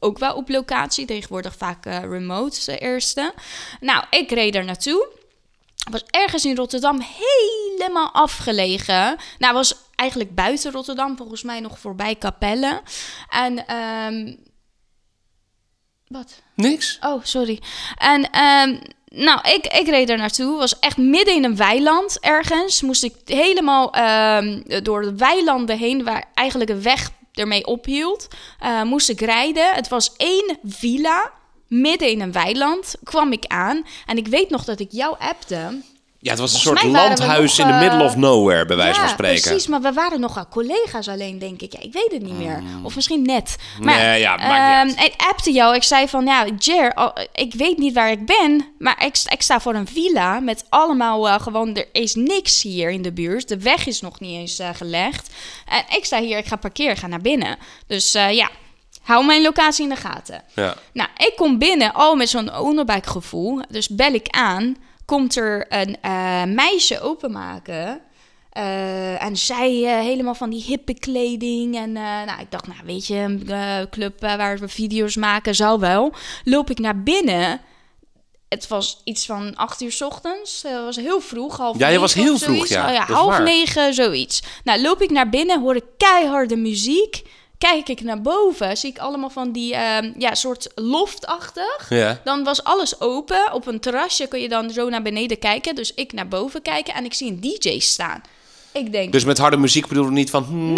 ook 0.00 0.18
wel 0.18 0.34
op 0.34 0.48
locatie. 0.48 1.04
Tegenwoordig 1.06 1.54
vaak 1.58 1.84
remote 1.84 2.60
de 2.64 2.78
eerste. 2.78 3.32
Nou, 3.80 4.04
ik 4.10 4.30
reed 4.30 4.54
er 4.54 4.64
naartoe. 4.64 5.08
Was 5.90 6.04
ergens 6.10 6.44
in 6.44 6.56
Rotterdam 6.56 7.00
helemaal 7.00 8.10
afgelegen. 8.12 9.16
Nou, 9.38 9.54
was 9.54 9.74
eigenlijk 9.96 10.34
buiten 10.34 10.72
Rotterdam, 10.72 11.16
volgens 11.16 11.42
mij 11.42 11.60
nog 11.60 11.78
voorbij 11.78 12.16
Capelle. 12.18 12.82
En 13.28 13.66
ehm 13.66 14.34
wat? 16.08 16.42
Niks? 16.54 16.98
Oh, 17.00 17.24
sorry. 17.24 17.60
En 17.96 18.30
ehm, 18.30 18.78
nou, 19.04 19.40
ik, 19.48 19.66
ik 19.66 19.88
reed 19.88 20.10
er 20.10 20.16
naartoe. 20.16 20.58
Was 20.58 20.78
echt 20.78 20.96
midden 20.96 21.34
in 21.34 21.44
een 21.44 21.56
weiland 21.56 22.20
ergens. 22.20 22.82
Moest 22.82 23.02
ik 23.04 23.14
helemaal 23.24 23.92
ehm, 23.92 24.82
door 24.82 25.02
de 25.02 25.16
weilanden 25.16 25.78
heen, 25.78 26.04
waar 26.04 26.24
eigenlijk 26.34 26.70
een 26.70 26.82
weg 26.82 27.10
ermee 27.32 27.66
ophield. 27.66 28.28
eh, 28.58 28.82
moest 28.82 29.08
ik 29.08 29.20
rijden. 29.20 29.74
Het 29.74 29.88
was 29.88 30.16
één 30.16 30.58
villa. 30.64 31.32
Midden 31.68 32.08
in 32.08 32.20
een 32.20 32.32
weiland 32.32 32.94
kwam 33.02 33.32
ik 33.32 33.46
aan. 33.46 33.86
En 34.06 34.16
ik 34.16 34.26
weet 34.26 34.50
nog 34.50 34.64
dat 34.64 34.80
ik 34.80 34.92
jou 34.92 35.16
appte. 35.18 35.82
Ja, 36.26 36.32
het 36.32 36.40
was 36.40 36.54
een 36.54 36.60
Volgens 36.60 36.82
soort 36.82 36.94
landhuis 36.94 37.56
nog, 37.56 37.66
in 37.66 37.72
the 37.72 37.78
eh, 37.78 37.90
middle 37.90 38.04
of 38.04 38.16
nowhere, 38.16 38.66
bij 38.66 38.76
wijze 38.76 38.94
van 38.94 39.08
ja, 39.08 39.12
spreken. 39.12 39.42
precies. 39.42 39.66
Maar 39.66 39.80
we 39.80 39.92
waren 39.92 40.20
nogal 40.20 40.48
collega's 40.48 41.08
alleen, 41.08 41.38
denk 41.38 41.60
ik. 41.62 41.72
Ja, 41.72 41.80
ik 41.80 41.92
weet 41.92 42.10
het 42.12 42.22
niet 42.22 42.38
meer. 42.38 42.62
Of 42.82 42.94
misschien 42.94 43.22
net. 43.22 43.56
Maar, 43.80 43.96
Nee, 43.98 44.20
ja, 44.20 44.36
maakt 44.36 44.86
niet 44.86 44.96
ehm, 44.96 45.04
ik 45.06 45.14
appte 45.16 45.52
jou. 45.52 45.74
Ik 45.74 45.82
zei 45.82 46.08
van, 46.08 46.24
ja, 46.24 46.46
Jer, 46.58 46.92
oh, 46.94 47.08
ik 47.32 47.54
weet 47.54 47.78
niet 47.78 47.94
waar 47.94 48.10
ik 48.10 48.26
ben. 48.26 48.66
Maar 48.78 49.04
ik, 49.04 49.14
sta- 49.16 49.32
ik 49.32 49.42
sta 49.42 49.60
voor 49.60 49.74
een 49.74 49.86
villa 49.86 50.40
met 50.40 50.64
allemaal 50.68 51.28
eh, 51.28 51.40
gewoon... 51.40 51.76
Er 51.76 51.86
is 51.92 52.14
niks 52.14 52.62
hier 52.62 52.90
in 52.90 53.02
de 53.02 53.12
buurt. 53.12 53.48
De 53.48 53.58
weg 53.58 53.86
is 53.86 54.00
nog 54.00 54.20
niet 54.20 54.34
eens 54.34 54.58
eh, 54.58 54.68
gelegd. 54.74 55.30
En 55.68 55.96
ik 55.96 56.04
sta 56.04 56.20
hier, 56.20 56.38
ik 56.38 56.46
ga 56.46 56.56
parkeren, 56.56 56.92
ik 56.92 56.98
ga 56.98 57.06
naar 57.06 57.20
binnen. 57.20 57.56
Dus 57.86 58.14
eh, 58.14 58.32
ja, 58.32 58.50
hou 59.02 59.24
mijn 59.24 59.42
locatie 59.42 59.82
in 59.84 59.90
de 59.90 59.96
gaten. 59.96 60.42
Ja. 60.54 60.74
Nou, 60.92 61.08
ik 61.16 61.32
kom 61.36 61.58
binnen 61.58 61.94
al 61.94 62.14
met 62.14 62.28
zo'n 62.28 62.56
ownerback 62.56 63.06
gevoel. 63.06 63.60
Dus 63.68 63.88
bel 63.88 64.12
ik 64.12 64.28
aan. 64.30 64.76
Komt 65.06 65.36
er 65.36 65.66
een 65.68 65.96
eh, 66.00 66.44
meisje 66.44 67.00
openmaken. 67.00 68.00
Eh, 68.50 69.22
en 69.22 69.36
zij 69.36 69.84
eh, 69.84 70.00
helemaal 70.00 70.34
van 70.34 70.50
die 70.50 70.62
hippe 70.62 70.94
kleding. 70.94 71.76
En 71.76 71.92
nou, 71.92 72.40
ik 72.40 72.50
dacht, 72.50 72.66
nou 72.66 72.80
weet 72.84 73.06
je, 73.06 73.14
een 73.14 73.88
club 73.90 74.20
waar 74.20 74.58
we 74.58 74.68
video's 74.68 75.16
maken, 75.16 75.54
zou 75.54 75.80
wel. 75.80 76.12
Loop 76.44 76.70
ik 76.70 76.78
naar 76.78 77.02
binnen. 77.02 77.60
Het 78.48 78.68
was 78.68 79.00
iets 79.04 79.26
van 79.26 79.56
acht 79.56 79.80
uur 79.80 79.92
's 79.92 80.00
ochtends. 80.00 80.62
Het 80.62 80.84
was 80.84 80.96
heel 80.96 81.20
vroeg, 81.20 81.56
half 81.56 81.78
Ja, 81.78 81.88
je 81.88 81.98
was 81.98 82.14
heel 82.14 82.38
vroeg, 82.38 82.66
ja. 82.66 82.86
Oh, 82.86 82.92
ja 82.92 83.04
half 83.04 83.28
waar. 83.28 83.42
negen, 83.42 83.94
zoiets. 83.94 84.42
Nou, 84.64 84.80
loop 84.80 85.02
ik 85.02 85.10
naar 85.10 85.28
binnen, 85.28 85.60
hoor 85.60 85.76
ik 85.76 85.84
keiharde 85.96 86.56
muziek. 86.56 87.22
Kijk 87.58 87.88
ik 87.88 88.00
naar 88.00 88.20
boven, 88.22 88.76
zie 88.76 88.90
ik 88.90 88.98
allemaal 88.98 89.30
van 89.30 89.52
die 89.52 89.74
ehm, 89.74 90.12
ja, 90.18 90.34
soort 90.34 90.68
loftachtig. 90.74 91.86
Ja. 91.88 92.20
Dan 92.24 92.44
was 92.44 92.64
alles 92.64 93.00
open. 93.00 93.52
Op 93.52 93.66
een 93.66 93.80
terrasje 93.80 94.26
kun 94.26 94.40
je 94.40 94.48
dan 94.48 94.70
zo 94.70 94.88
naar 94.88 95.02
beneden 95.02 95.38
kijken. 95.38 95.74
Dus 95.74 95.94
ik 95.94 96.12
naar 96.12 96.28
boven 96.28 96.62
kijken 96.62 96.94
en 96.94 97.04
ik 97.04 97.14
zie 97.14 97.30
een 97.30 97.40
DJ 97.40 97.78
staan. 97.78 98.20
Ik 98.72 98.92
denk, 98.92 99.12
Dus 99.12 99.24
met 99.24 99.38
harde 99.38 99.56
muziek 99.56 99.86
bedoel 99.86 100.04
ik 100.04 100.10
niet 100.10 100.30
van... 100.30 100.44
hmm, 100.44 100.72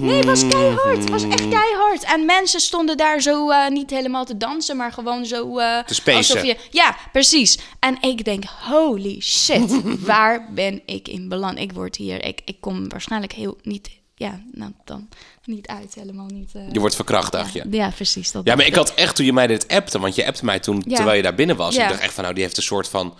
nee, 0.00 0.16
het 0.16 0.24
was 0.24 0.46
keihard. 0.48 0.98
Het 0.98 1.10
was 1.10 1.22
echt 1.22 1.48
keihard. 1.48 2.04
En 2.04 2.24
mensen 2.24 2.60
stonden 2.60 2.96
daar 2.96 3.20
zo 3.20 3.50
eh, 3.50 3.68
niet 3.68 3.90
helemaal 3.90 4.24
te 4.24 4.36
dansen, 4.36 4.76
maar 4.76 4.92
gewoon 4.92 5.24
zo... 5.26 5.58
eh, 5.58 5.84
Te 5.84 5.94
spacen. 5.94 6.16
alsof 6.36 6.44
je, 6.44 6.56
Ja, 6.70 6.96
precies. 7.12 7.58
En 7.78 7.96
ik 8.00 8.24
denk, 8.24 8.44
holy 8.62 9.20
shit, 9.20 9.82
waar 10.06 10.48
ben 10.54 10.82
ik 10.86 11.08
in 11.08 11.28
beland? 11.28 11.58
Ik 11.58 11.72
word 11.72 11.96
hier, 11.96 12.24
ik, 12.24 12.40
ik 12.44 12.56
kom 12.60 12.88
waarschijnlijk 12.88 13.32
heel 13.32 13.58
niet... 13.62 13.88
Ja, 14.16 14.40
nou 14.52 14.72
dan 14.84 15.08
niet 15.44 15.66
uit, 15.66 15.94
helemaal 15.94 16.26
niet. 16.26 16.50
eh, 16.54 16.72
Je 16.72 16.80
wordt 16.80 16.94
verkracht, 16.94 17.32
dacht 17.32 17.52
je. 17.52 17.58
ja, 17.70 17.84
ja, 17.84 17.90
precies. 17.90 18.32
Dat 18.32 18.46
Ja, 18.46 18.54
maar 18.54 18.66
ik 18.66 18.74
had 18.74 18.94
echt 18.94 19.16
toen 19.16 19.26
je 19.26 19.32
mij 19.32 19.46
dit 19.46 19.68
appte, 19.68 19.98
want 19.98 20.14
je 20.14 20.26
appte 20.26 20.44
mij 20.44 20.58
toen 20.60 20.82
Ja. 20.86 20.94
terwijl 20.96 21.16
je 21.16 21.22
daar 21.22 21.34
binnen 21.34 21.56
was. 21.56 21.74
Ja. 21.74 21.82
Ik 21.82 21.88
dacht 21.88 22.00
echt 22.00 22.14
van, 22.14 22.22
nou, 22.22 22.34
die 22.34 22.44
heeft 22.44 22.56
een 22.56 22.62
soort 22.62 22.88
van... 22.88 23.14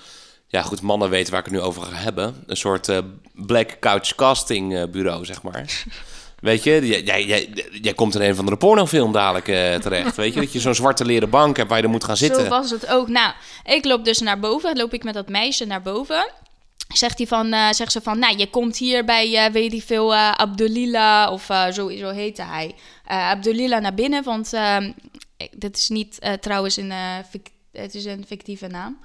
Ja, 0.47 0.63
goed, 0.63 0.81
mannen 0.81 1.11
weten 1.11 1.31
waar 1.33 1.41
ik 1.41 1.47
het 1.47 1.55
nu 1.55 1.61
over 1.61 1.83
ga 1.83 1.95
hebben. 1.97 2.43
Een 2.47 2.57
soort 2.57 2.89
eh, 2.89 2.99
black 3.33 3.77
couch 3.81 4.15
casting 4.15 4.77
eh, 4.77 4.83
bureau, 4.91 5.25
zeg 5.25 5.43
maar. 5.43 5.65
Weet 6.41 6.63
je, 6.63 6.87
jij, 6.87 7.03
jij, 7.03 7.25
jij, 7.27 7.49
jij 7.83 7.95
komt 7.95 8.15
in 8.15 8.21
een 8.21 8.35
van 8.35 8.47
de 8.47 8.57
pornofilm 8.57 9.13
dadelijk 9.13 9.45
terecht. 9.83 10.17
Weet 10.17 10.35
je, 10.35 10.41
dat 10.41 10.53
je 10.53 10.61
zo'n 10.61 10.75
zwarte 10.75 11.05
leren 11.05 11.31
bank 11.31 11.57
hebt 11.57 11.69
waar 11.69 11.79
je 11.79 11.85
er 11.85 11.91
moet 11.91 12.05
gaan 12.05 12.17
zitten. 12.17 12.43
Zo 12.43 12.49
was 12.49 12.71
het 12.71 12.87
ook. 12.87 13.09
Nou, 13.09 13.33
ik 13.65 13.85
loop 13.85 14.05
dus 14.05 14.19
naar 14.19 14.39
boven. 14.41 14.77
Loop 14.77 14.93
ik 14.93 15.05
met 15.05 15.15
dat 15.15 15.29
meisje 15.29 15.65
naar 15.65 15.83
boven. 15.83 16.31
Zegt, 16.95 17.19
hij 17.19 17.27
van, 17.27 17.53
eh, 17.53 17.71
zegt 17.71 17.93
ze 17.93 18.01
van, 18.01 18.19
nou, 18.19 18.37
je 18.37 18.51
komt 18.51 18.77
hier 18.77 19.05
bij, 19.05 19.45
eh, 19.45 19.53
weet 19.53 19.73
ik 19.73 19.83
veel, 19.83 20.15
eh 20.15 20.31
Abdulila, 20.31 21.31
of 21.31 21.45
zo, 21.73 21.91
zo 21.91 22.09
heette 22.09 22.43
hij. 22.43 22.75
Abdulila 23.07 23.79
naar 23.79 23.95
binnen, 23.95 24.23
want 24.25 24.53
ehm, 24.53 24.93
dit 25.51 25.77
is 25.77 25.89
niet 25.89 26.19
trouwens 26.41 26.77
een, 26.77 26.91
het 27.73 27.95
is 27.95 28.05
een 28.05 28.25
fictieve 28.27 28.67
naam. 28.67 28.99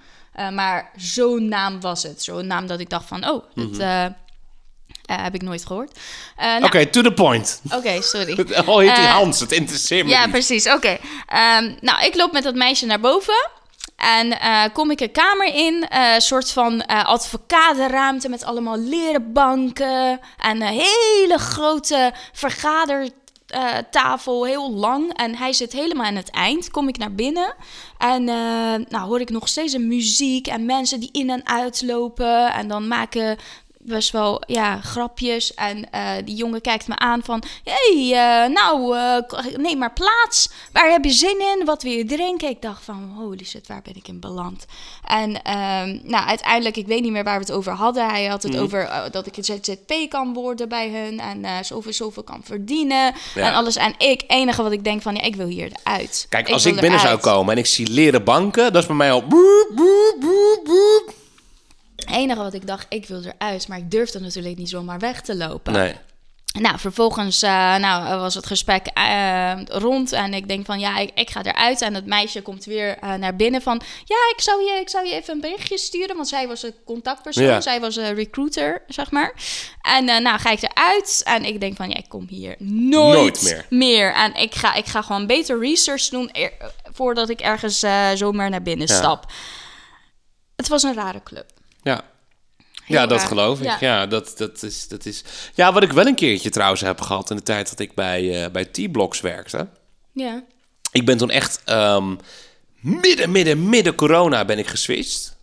Maar 0.53 0.91
zo'n 0.95 1.47
naam 1.47 1.81
was 1.81 2.03
het. 2.03 2.23
Zo'n 2.23 2.47
naam 2.47 2.67
dat 2.67 2.79
ik 2.79 2.89
dacht 2.89 3.07
van, 3.07 3.29
oh, 3.29 3.43
dat 3.55 3.79
eh, 5.09 5.23
heb 5.23 5.33
ik 5.35 5.41
nooit 5.41 5.65
gehoord. 5.65 5.99
Eh, 6.35 6.45
nou, 6.45 6.63
Oké, 6.63 6.85
to 6.85 7.01
the 7.01 7.13
point. 7.13 7.61
Oké, 7.73 8.01
sorry. 8.01 8.45
Oh, 8.65 8.77
heet 8.77 8.95
die 8.95 9.05
Hans, 9.05 9.39
het 9.39 9.51
interesseert 9.51 10.05
me 10.05 10.11
Ja, 10.11 10.21
niet. 10.21 10.31
precies. 10.31 10.67
Oké. 10.71 10.97
Ehm, 11.27 11.75
nou, 11.81 12.05
ik 12.05 12.15
loop 12.15 12.31
met 12.31 12.43
dat 12.43 12.55
meisje 12.55 12.85
naar 12.85 12.99
boven. 12.99 13.49
En 13.99 14.39
eh, 14.39 14.63
kom 14.73 14.91
ik 14.91 14.99
een 14.99 15.11
kamer 15.11 15.55
in, 15.55 15.87
eh, 15.87 16.13
een 16.13 16.21
soort 16.21 16.51
van 16.51 16.81
eh 16.81 17.05
advocatenruimte 17.05 18.29
met 18.29 18.43
allemaal 18.43 18.77
leren 18.77 19.33
banken. 19.33 20.19
En 20.37 20.61
een 20.61 20.61
hele 20.61 21.37
grote 21.37 22.13
vergadertafel, 22.33 24.45
heel 24.45 24.71
lang. 24.71 25.13
En 25.13 25.35
hij 25.35 25.53
zit 25.53 25.71
helemaal 25.71 26.05
aan 26.05 26.15
het 26.15 26.31
eind. 26.31 26.71
Kom 26.71 26.87
ik 26.87 26.97
naar 26.97 27.13
binnen 27.13 27.53
en 27.97 28.29
eh, 28.29 28.35
nou 28.89 29.07
hoor 29.07 29.19
ik 29.19 29.29
nog 29.29 29.47
steeds 29.47 29.73
een 29.73 29.87
muziek 29.87 30.47
en 30.47 30.65
mensen 30.65 30.99
die 30.99 31.11
in 31.11 31.29
en 31.29 31.47
uitlopen. 31.47 32.53
En 32.53 32.67
dan 32.67 32.87
maken 32.87 33.37
best 33.89 34.11
wel 34.11 34.41
ja, 34.47 34.81
grapjes. 34.81 35.53
En 35.53 35.91
eh, 35.91 36.11
die 36.25 36.35
jongen 36.35 36.61
kijkt 36.61 36.87
me 36.87 36.97
aan 36.97 37.23
van... 37.23 37.43
hey, 37.63 38.11
eh, 38.13 38.49
nou, 38.49 38.97
eh, 38.97 39.55
neem 39.57 39.77
maar 39.77 39.93
plaats. 39.93 40.49
Waar 40.71 40.91
heb 40.91 41.03
je 41.03 41.11
zin 41.11 41.39
in? 41.39 41.65
Wat 41.65 41.83
wil 41.83 41.91
je 41.91 42.05
drinken? 42.05 42.49
Ik 42.49 42.61
dacht 42.61 42.83
van, 42.83 43.13
holy 43.17 43.45
shit, 43.45 43.67
waar 43.67 43.81
ben 43.81 43.95
ik 43.95 44.07
in 44.07 44.19
beland? 44.19 44.65
En 45.03 45.41
ehm, 45.41 45.99
nou, 46.03 46.27
uiteindelijk, 46.27 46.77
ik 46.77 46.87
weet 46.87 47.01
niet 47.01 47.11
meer 47.11 47.23
waar 47.23 47.39
we 47.39 47.45
het 47.45 47.51
over 47.51 47.71
hadden. 47.71 48.09
Hij 48.09 48.25
had 48.25 48.43
het 48.43 48.57
over 48.57 48.85
eh, 48.85 49.01
dat 49.11 49.27
ik 49.27 49.37
een 49.37 49.43
ZZP 49.43 50.09
kan 50.09 50.33
worden 50.33 50.69
bij 50.69 50.89
hun. 50.89 51.19
En 51.19 51.65
zoveel, 51.65 51.93
zoveel 51.93 52.23
kan 52.23 52.41
verdienen. 52.43 53.13
Ja. 53.35 53.47
En 53.47 53.53
alles. 53.53 53.75
En 53.75 53.93
ik, 53.97 54.23
enige 54.27 54.63
wat 54.63 54.71
ik 54.71 54.83
denk 54.83 55.01
van, 55.01 55.15
ja, 55.15 55.21
ik 55.21 55.35
wil 55.35 55.47
hier 55.47 55.71
eruit. 55.83 56.25
Kijk, 56.29 56.49
als 56.49 56.65
ik 56.65 56.79
binnen 56.79 56.99
zou 56.99 57.17
komen 57.17 57.51
en 57.53 57.57
ik 57.57 57.65
zie 57.65 57.89
leren 57.91 58.23
banken, 58.23 58.73
dat 58.73 58.81
is 58.81 58.87
bij 58.87 58.95
mij 58.95 59.11
al... 59.11 59.27
boep, 59.27 59.69
boep, 59.75 60.15
boep, 60.19 60.61
boep. 60.63 61.18
Het 61.99 62.09
enige 62.15 62.41
wat 62.41 62.53
ik 62.53 62.67
dacht, 62.67 62.85
ik 62.89 63.05
wil 63.07 63.21
eruit. 63.23 63.67
Maar 63.67 63.77
ik 63.77 63.91
durfde 63.91 64.19
natuurlijk 64.19 64.57
niet 64.57 64.69
zomaar 64.69 64.99
weg 64.99 65.21
te 65.21 65.35
lopen. 65.35 65.73
Nee. 65.73 65.95
Nou, 66.59 66.79
vervolgens 66.79 67.41
eh, 67.41 67.75
nou, 67.75 68.19
was 68.19 68.33
het 68.35 68.45
gesprek 68.45 68.85
eh, 68.87 69.53
rond 69.65 70.11
en 70.11 70.33
ik 70.33 70.47
denk 70.47 70.65
van 70.65 70.79
ja, 70.79 70.97
ik, 70.97 71.11
ik 71.15 71.29
ga 71.29 71.43
eruit. 71.43 71.81
En 71.81 71.93
het 71.93 72.05
meisje 72.05 72.41
komt 72.41 72.65
weer 72.65 72.97
eh, 72.97 73.13
naar 73.13 73.35
binnen 73.35 73.61
van 73.61 73.81
ja, 74.05 74.15
ik 74.35 74.41
zou, 74.41 74.63
je, 74.63 74.79
ik 74.81 74.89
zou 74.89 75.05
je 75.07 75.13
even 75.13 75.33
een 75.33 75.41
berichtje 75.41 75.77
sturen, 75.77 76.15
want 76.15 76.27
zij 76.27 76.47
was 76.47 76.63
een 76.63 76.73
contactpersoon, 76.85 77.43
Ja. 77.43 77.61
zij 77.61 77.79
was 77.79 77.95
een 77.95 78.13
recruiter, 78.15 78.81
zeg 78.87 79.11
maar. 79.11 79.33
En 79.81 80.05
nou 80.05 80.39
ga 80.39 80.51
ik 80.51 80.61
eruit 80.61 81.21
en 81.25 81.45
ik 81.45 81.59
denk 81.59 81.75
van 81.75 81.89
ja, 81.89 81.95
ik 81.97 82.09
kom 82.09 82.25
hier 82.29 82.55
nooit, 82.59 83.41
Nooit 83.41 83.65
meer. 83.69 84.13
En 84.13 84.33
ik 84.35 84.55
ga, 84.55 84.73
ik 84.73 84.85
ga 84.85 85.01
gewoon 85.01 85.27
beter 85.27 85.59
research 85.59 86.07
doen 86.09 86.29
eer- 86.31 86.53
voordat 86.93 87.29
ik 87.29 87.39
ergens 87.41 87.79
zomaar 88.13 88.49
naar 88.49 88.61
binnen 88.61 88.87
Ja. 88.87 88.95
stap. 88.95 89.31
Het 90.55 90.67
was 90.67 90.83
een 90.83 90.93
rare 90.93 91.23
club. 91.23 91.45
Ja. 91.81 92.03
Ja, 92.85 93.05
dat 93.05 93.17
raar. 93.17 93.27
geloof 93.27 93.59
ik. 93.59 93.65
Ja. 93.65 93.77
Ja, 93.79 94.07
dat, 94.07 94.33
dat, 94.37 94.63
is, 94.63 94.87
dat 94.87 95.05
is... 95.05 95.23
Ja, 95.53 95.73
wat 95.73 95.83
ik 95.83 95.91
wel 95.91 96.07
een 96.07 96.15
keertje 96.15 96.49
trouwens 96.49 96.81
heb 96.81 97.01
gehad 97.01 97.29
in 97.29 97.35
de 97.35 97.43
tijd 97.43 97.69
dat 97.69 97.79
ik 97.79 97.93
bij, 97.93 98.43
eh, 98.43 98.51
bij 98.51 98.65
T-Blocks 98.65 99.21
werkte. 99.21 99.67
Ja. 100.11 100.43
Ik 100.91 101.05
ben 101.05 101.17
toen 101.17 101.29
echt 101.29 101.61
ehm, 101.65 102.15
midden, 102.79 103.31
midden, 103.31 103.69
midden 103.69 103.95
corona 103.95 104.45
ben 104.45 104.59
ik 104.59 104.67
geswitcht. 104.67 105.37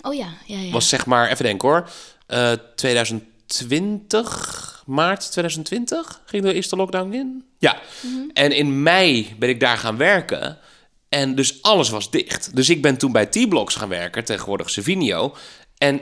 Oh 0.00 0.14
ja, 0.14 0.28
ja, 0.46 0.58
ja. 0.58 0.70
Was 0.70 0.88
zeg 0.88 1.06
maar, 1.06 1.30
even 1.30 1.44
denken 1.44 1.68
hoor, 1.68 1.88
eh 2.26 2.52
2020, 2.76 4.82
maart 4.86 5.30
2020 5.30 6.20
ging 6.26 6.42
de 6.42 6.54
eerste 6.54 6.76
lockdown 6.76 7.12
in. 7.12 7.44
Ja, 7.58 7.80
en 8.32 8.52
in 8.52 8.82
mei 8.82 9.34
ben 9.38 9.48
ik 9.48 9.60
daar 9.60 9.78
gaan 9.78 9.96
werken. 9.96 10.58
En 11.08 11.34
dus 11.34 11.62
alles 11.62 11.90
was 11.90 12.10
dicht. 12.10 12.56
Dus 12.56 12.70
ik 12.70 12.82
ben 12.82 12.96
toen 12.96 13.12
bij 13.12 13.26
T-Blocks 13.26 13.74
gaan 13.74 13.88
werken, 13.88 14.24
tegenwoordig 14.24 14.70
Savinio. 14.70 15.34
En 15.82 16.00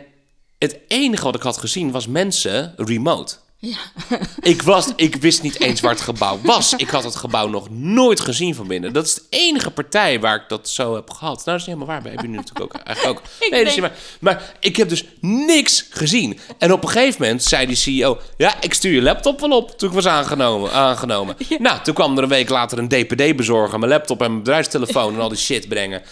het 0.58 0.78
enige 0.88 1.24
wat 1.24 1.34
ik 1.34 1.42
had 1.42 1.56
gezien 1.56 1.90
was 1.90 2.06
mensen 2.06 2.74
remote. 2.76 3.34
Ja. 3.58 3.76
Ik, 4.40 4.62
was, 4.62 4.88
ik 4.96 5.14
wist 5.16 5.42
niet 5.42 5.60
eens 5.60 5.80
waar 5.80 5.90
het 5.90 6.00
gebouw 6.10 6.38
was. 6.42 6.74
Ik 6.76 6.88
had 6.88 7.04
het 7.04 7.16
gebouw 7.16 7.48
nog 7.48 7.70
nooit 7.70 8.20
gezien 8.20 8.54
van 8.54 8.66
binnen. 8.66 8.92
Dat 8.92 9.04
is 9.06 9.14
de 9.14 9.22
enige 9.30 9.70
partij 9.70 10.20
waar 10.20 10.36
ik 10.36 10.48
dat 10.48 10.68
zo 10.68 10.94
heb 10.94 11.10
gehad. 11.10 11.34
Nou, 11.36 11.44
dat 11.44 11.54
is 11.54 11.66
niet 11.66 11.76
helemaal 11.76 11.86
waar. 11.86 12.02
Bij 12.02 12.10
heb 12.12 12.20
je 12.20 12.28
nu 12.28 12.36
natuurlijk 12.44 12.74
ook 12.74 12.80
eigenlijk 12.82 13.18
ook. 13.18 13.24
Ik 13.40 13.50
Nee, 13.50 13.64
dat 13.64 13.68
is 13.74 13.80
denk- 13.80 13.92
niet 13.92 14.00
waar. 14.20 14.38
Maar 14.38 14.52
ik 14.60 14.76
heb 14.76 14.88
dus 14.88 15.04
niks 15.20 15.86
gezien. 15.90 16.38
En 16.58 16.72
op 16.72 16.82
een 16.82 16.88
gegeven 16.88 17.22
moment 17.22 17.42
zei 17.42 17.66
die 17.66 17.76
CEO... 17.76 18.18
Ja, 18.36 18.54
ik 18.60 18.74
stuur 18.74 18.92
je 18.92 19.02
laptop 19.02 19.40
wel 19.40 19.50
op 19.56 19.78
toen 19.78 19.88
ik 19.88 19.94
was 19.94 20.06
aangenomen. 20.06 20.72
aangenomen. 20.72 21.36
Nou, 21.58 21.80
toen 21.82 21.94
kwam 21.94 22.16
er 22.16 22.22
een 22.22 22.28
week 22.28 22.48
later 22.48 22.78
een 22.78 22.88
DPD 22.88 23.36
bezorgen... 23.36 23.78
mijn 23.80 23.92
laptop 23.92 24.20
en 24.22 24.30
mijn 24.30 24.42
bedrijfstelefoon 24.42 25.14
en 25.14 25.20
al 25.20 25.28
die 25.28 25.38
shit 25.38 25.68
brengen. 25.68 26.02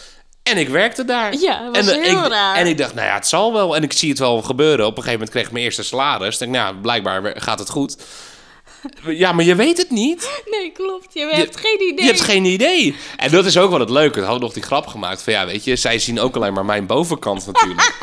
En 0.48 0.58
ik 0.58 0.68
werkte 0.68 1.04
daar. 1.04 1.34
Ja, 1.34 1.62
dat 1.62 1.76
was 1.76 1.94
en, 1.94 2.02
eh, 2.02 2.08
heel 2.08 2.24
ik, 2.24 2.30
raar. 2.30 2.56
En 2.56 2.66
ik 2.66 2.78
dacht, 2.78 2.94
nou 2.94 3.06
ja, 3.06 3.14
het 3.14 3.26
zal 3.26 3.52
wel. 3.52 3.76
En 3.76 3.82
ik 3.82 3.92
zie 3.92 4.08
het 4.08 4.18
wel 4.18 4.42
gebeuren. 4.42 4.86
Op 4.86 4.96
een 4.96 5.02
gegeven 5.02 5.12
moment 5.12 5.30
kreeg 5.30 5.46
ik 5.46 5.52
mijn 5.52 5.64
eerste 5.64 5.82
salaris. 5.82 6.32
Ik 6.32 6.38
denk, 6.38 6.52
nou, 6.52 6.76
blijkbaar 6.76 7.32
gaat 7.40 7.58
het 7.58 7.70
goed. 7.70 7.96
Ja, 9.06 9.32
maar 9.32 9.44
je 9.44 9.54
weet 9.54 9.78
het 9.78 9.90
niet. 9.90 10.42
Nee, 10.50 10.72
klopt. 10.72 11.14
Je 11.14 11.28
hebt 11.30 11.56
geen 11.56 11.82
idee. 11.82 12.04
Je 12.04 12.10
hebt 12.10 12.20
geen 12.20 12.44
idee. 12.44 12.96
En 13.16 13.30
dat 13.30 13.44
is 13.44 13.58
ook 13.58 13.70
wel 13.70 13.80
het 13.80 13.90
leuke. 13.90 14.18
We 14.18 14.24
hadden 14.24 14.42
nog 14.42 14.52
die 14.52 14.62
grap 14.62 14.86
gemaakt 14.86 15.22
van, 15.22 15.32
ja, 15.32 15.46
weet 15.46 15.64
je, 15.64 15.76
zij 15.76 15.98
zien 15.98 16.20
ook 16.20 16.36
alleen 16.36 16.52
maar 16.52 16.64
mijn 16.64 16.86
bovenkant 16.86 17.46
natuurlijk. 17.46 17.92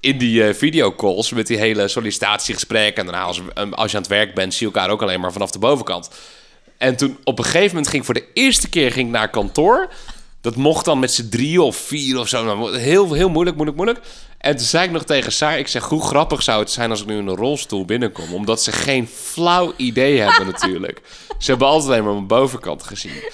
In 0.00 0.18
die 0.18 0.44
eh, 0.44 0.54
videocalls 0.54 1.30
met 1.30 1.46
die 1.46 1.56
hele 1.56 1.88
sollicitatiegesprekken. 1.88 3.06
En 3.06 3.12
daarna, 3.12 3.26
als, 3.26 3.40
eh, 3.54 3.70
als 3.70 3.90
je 3.90 3.96
aan 3.96 4.02
het 4.02 4.12
werk 4.12 4.34
bent, 4.34 4.54
zie 4.54 4.66
je 4.66 4.72
elkaar 4.72 4.90
ook 4.90 5.02
alleen 5.02 5.20
maar 5.20 5.32
vanaf 5.32 5.50
de 5.50 5.58
bovenkant. 5.58 6.10
En 6.78 6.96
toen 6.96 7.18
op 7.24 7.38
een 7.38 7.44
gegeven 7.44 7.68
moment 7.68 7.88
ging 7.88 7.98
ik 7.98 8.04
voor 8.04 8.14
de 8.14 8.26
eerste 8.34 8.68
keer 8.68 8.92
ging 8.92 9.06
ik 9.06 9.12
naar 9.12 9.30
kantoor. 9.30 9.88
Dat 10.40 10.56
mocht 10.56 10.84
dan 10.84 10.98
met 10.98 11.12
z'n 11.12 11.28
drie 11.28 11.62
of 11.62 11.76
vier 11.76 12.18
of 12.18 12.28
zo. 12.28 12.44
Nou, 12.44 12.78
Heel, 12.78 13.12
heel 13.12 13.28
moeilijk, 13.28 13.56
moeilijk, 13.56 13.76
moeilijk. 13.76 14.00
En 14.38 14.56
toen 14.56 14.66
zei 14.66 14.84
ik 14.84 14.90
nog 14.90 15.04
tegen 15.04 15.32
Saar, 15.32 15.58
ik 15.58 15.68
zeg, 15.68 15.84
hoe 15.84 16.02
grappig 16.02 16.42
zou 16.42 16.60
het 16.60 16.70
zijn 16.70 16.90
als 16.90 17.00
ik 17.00 17.06
nu 17.06 17.18
in 17.18 17.26
een 17.26 17.36
rolstoel 17.36 17.84
binnenkom? 17.84 18.34
Omdat 18.34 18.62
ze 18.62 18.72
geen 18.72 19.08
flauw 19.08 19.72
idee 19.76 20.20
hebben 20.20 20.46
natuurlijk. 20.52 21.00
Ze 21.38 21.50
hebben 21.50 21.68
altijd 21.68 21.90
alleen 21.90 22.04
maar 22.04 22.12
mijn 22.12 22.26
bovenkant 22.26 22.82
gezien. 22.82 23.22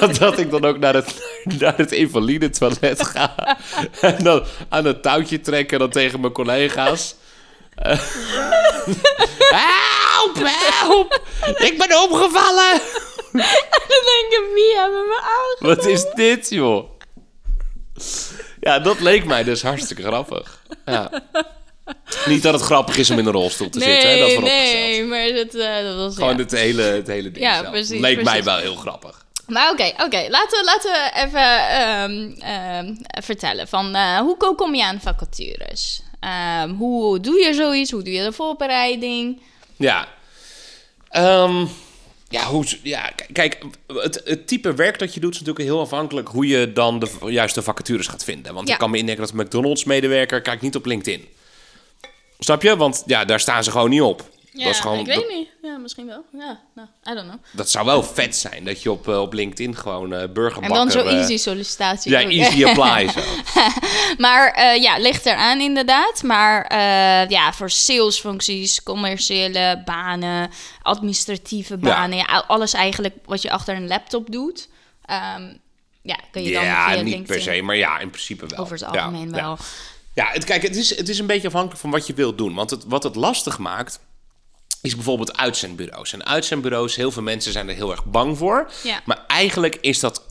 En 0.00 0.14
dat 0.14 0.38
ik 0.38 0.50
dan 0.50 0.64
ook 0.64 0.78
naar 0.78 0.94
het, 0.94 1.40
naar 1.58 1.76
het 1.76 1.92
invalide 1.92 2.50
toilet 2.50 3.06
ga. 3.06 3.58
En 4.00 4.24
dan 4.24 4.44
aan 4.68 4.84
het 4.84 5.02
touwtje 5.02 5.40
trekken 5.40 5.72
en 5.72 5.78
dan 5.78 5.90
tegen 5.90 6.20
mijn 6.20 6.32
collega's. 6.32 7.14
Help, 9.48 10.36
help! 10.36 11.22
Ik 11.58 11.78
ben 11.78 12.02
omgevallen! 12.02 12.80
Dan 13.90 14.02
denk 14.04 14.32
ik, 14.32 14.50
wie 14.54 14.74
hebben 14.76 15.00
me 15.06 15.20
aangevallen? 15.22 15.76
Wat 15.76 15.86
is 15.86 16.06
dit, 16.14 16.50
joh? 16.50 16.90
Ja, 18.60 18.78
dat 18.78 19.00
leek 19.00 19.24
mij 19.24 19.44
dus 19.44 19.62
hartstikke 19.62 20.02
grappig. 20.02 20.62
Ja. 20.84 21.10
Niet 22.26 22.42
dat 22.42 22.52
het 22.54 22.62
grappig 22.62 22.96
is 22.98 23.10
om 23.10 23.18
in 23.18 23.26
een 23.26 23.32
rolstoel 23.32 23.68
te 23.70 23.80
zitten, 23.80 24.10
hè? 24.10 24.18
dat 24.18 24.42
Nee, 24.42 25.04
maar 25.04 25.28
dat, 25.32 25.54
eh, 25.54 25.82
dat 25.82 25.96
was... 25.96 26.14
Gewoon 26.14 26.36
ja. 26.36 26.42
het, 26.42 26.50
hele, 26.50 26.82
het 26.82 27.06
hele 27.06 27.30
ding 27.30 27.44
Ja, 27.44 27.54
zelf. 27.58 27.70
precies, 27.70 28.00
Leek 28.00 28.22
mij 28.22 28.44
wel 28.44 28.58
heel 28.58 28.74
grappig. 28.74 29.24
Maar 29.46 29.70
oké, 29.70 29.84
oké. 30.04 30.26
Laten, 30.28 30.58
we, 30.58 30.64
laten 30.64 30.90
we 30.92 31.10
even 31.14 31.68
ehm, 31.68 32.40
ehm, 32.40 32.94
vertellen 33.24 33.68
van 33.68 33.94
eh, 33.94 34.18
hoe 34.18 34.36
ko- 34.36 34.54
kom 34.54 34.74
je 34.74 34.84
aan 34.84 35.00
vacatures? 35.00 36.02
Ehm, 36.20 36.68
hoe 36.70 37.20
doe 37.20 37.38
je 37.40 37.54
zoiets? 37.54 37.90
Hoe 37.90 38.02
doe 38.02 38.12
je 38.12 38.22
de 38.22 38.32
voorbereiding? 38.32 39.42
Ja. 39.76 40.08
Ja, 42.30 42.44
hoe, 42.46 42.64
ja, 42.82 43.10
kijk, 43.32 43.58
het, 43.86 44.20
het 44.24 44.46
type 44.46 44.74
werk 44.74 44.98
dat 44.98 45.14
je 45.14 45.20
doet 45.20 45.32
is 45.34 45.38
natuurlijk 45.38 45.66
heel 45.68 45.80
afhankelijk 45.80 46.28
hoe 46.28 46.46
je 46.46 46.72
dan 46.72 46.98
de 46.98 47.10
juiste 47.26 47.62
vacatures 47.62 48.06
gaat 48.06 48.24
vinden. 48.24 48.54
Want 48.54 48.66
Ja. 48.68 48.72
ik 48.74 48.80
kan 48.80 48.90
me 48.90 48.98
indenken 48.98 49.24
dat 49.24 49.32
een 49.34 49.40
McDonald's-medewerker 49.44 50.40
kijkt 50.40 50.62
niet 50.62 50.76
op 50.76 50.86
LinkedIn. 50.86 51.28
Snap 52.38 52.62
je? 52.62 52.76
Want 52.76 53.02
ja, 53.06 53.24
daar 53.24 53.40
staan 53.40 53.64
ze 53.64 53.70
gewoon 53.70 53.90
niet 53.90 54.00
op. 54.00 54.28
dat, 54.52 54.66
is 54.66 54.80
gewoon, 54.80 54.98
ik 54.98 55.06
dat, 55.06 55.16
weet 55.16 55.36
niet. 55.36 55.48
Ja, 55.62 55.76
misschien 55.76 56.06
wel. 56.06 56.24
Ja, 56.32 56.60
nou, 56.74 56.88
I 57.10 57.14
don't 57.14 57.26
know. 57.28 57.40
dat 57.52 57.70
zou 57.70 57.86
wel 57.86 58.02
vet 58.02 58.36
zijn, 58.36 58.64
dat 58.64 58.82
je 58.82 58.90
op, 58.90 59.08
eh, 59.08 59.20
op 59.20 59.32
LinkedIn 59.32 59.76
gewoon 59.76 60.12
eh 60.12 60.22
En 60.22 60.32
burgerbakker... 60.32 60.76
dan 60.76 60.90
zo 60.90 61.00
eh, 61.00 61.12
easy 61.16 61.36
sollicitatie. 61.36 62.10
Ja, 62.10 62.20
easy 62.28 62.64
apply 62.68 63.08
zo. 63.08 63.20
Maar 64.18 64.50
eh, 64.52 64.82
ja, 64.82 64.98
ligt 64.98 65.26
eraan 65.26 65.60
inderdaad. 65.60 66.22
Maar 66.22 66.64
eh, 66.64 67.28
ja, 67.28 67.52
voor 67.52 67.70
salesfuncties, 67.70 68.82
commerciële 68.82 69.82
banen, 69.84 70.50
administratieve 70.82 71.76
banen, 71.76 72.18
ja. 72.18 72.44
alles 72.46 72.72
eigenlijk 72.72 73.14
wat 73.24 73.42
je 73.42 73.50
achter 73.50 73.76
een 73.76 73.88
laptop 73.88 74.30
doet. 74.32 74.68
ehm, 75.04 75.54
ja, 76.02 76.18
kun 76.30 76.42
je 76.42 76.52
dan 76.52 76.64
Ja, 76.64 76.84
via 76.84 76.94
niet 76.94 77.14
LinkedIn 77.14 77.42
per 77.42 77.54
se, 77.54 77.62
maar 77.62 77.76
ja, 77.76 77.98
in 77.98 78.10
principe 78.10 78.46
wel. 78.46 78.58
over 78.58 78.72
het 78.72 78.80
Ja, 78.80 78.86
algemeen 78.86 79.28
ja. 79.30 79.34
wel. 79.34 79.58
Ja, 80.14 80.28
het, 80.32 80.44
kijk, 80.44 80.62
het 80.62 80.76
is, 80.76 80.96
het 80.96 81.08
is 81.08 81.18
een 81.18 81.26
beetje 81.26 81.46
afhankelijk 81.46 81.80
van 81.80 81.90
wat 81.90 82.06
je 82.06 82.14
wilt 82.14 82.38
doen. 82.38 82.54
Want 82.54 82.70
het, 82.70 82.84
wat 82.86 83.02
het 83.02 83.14
lastig 83.14 83.58
maakt, 83.58 84.00
is 84.82 84.94
bijvoorbeeld 84.94 85.36
uitzendbureaus. 85.36 86.12
En 86.12 86.26
uitzendbureaus, 86.26 86.96
heel 86.96 87.10
veel 87.12 87.22
mensen 87.22 87.52
zijn 87.52 87.68
er 87.68 87.74
heel 87.74 87.90
erg 87.90 88.04
bang 88.04 88.38
voor. 88.38 88.70
Ja. 88.82 89.00
Maar 89.04 89.24
eigenlijk 89.26 89.78
is 89.80 90.00
dat 90.00 90.24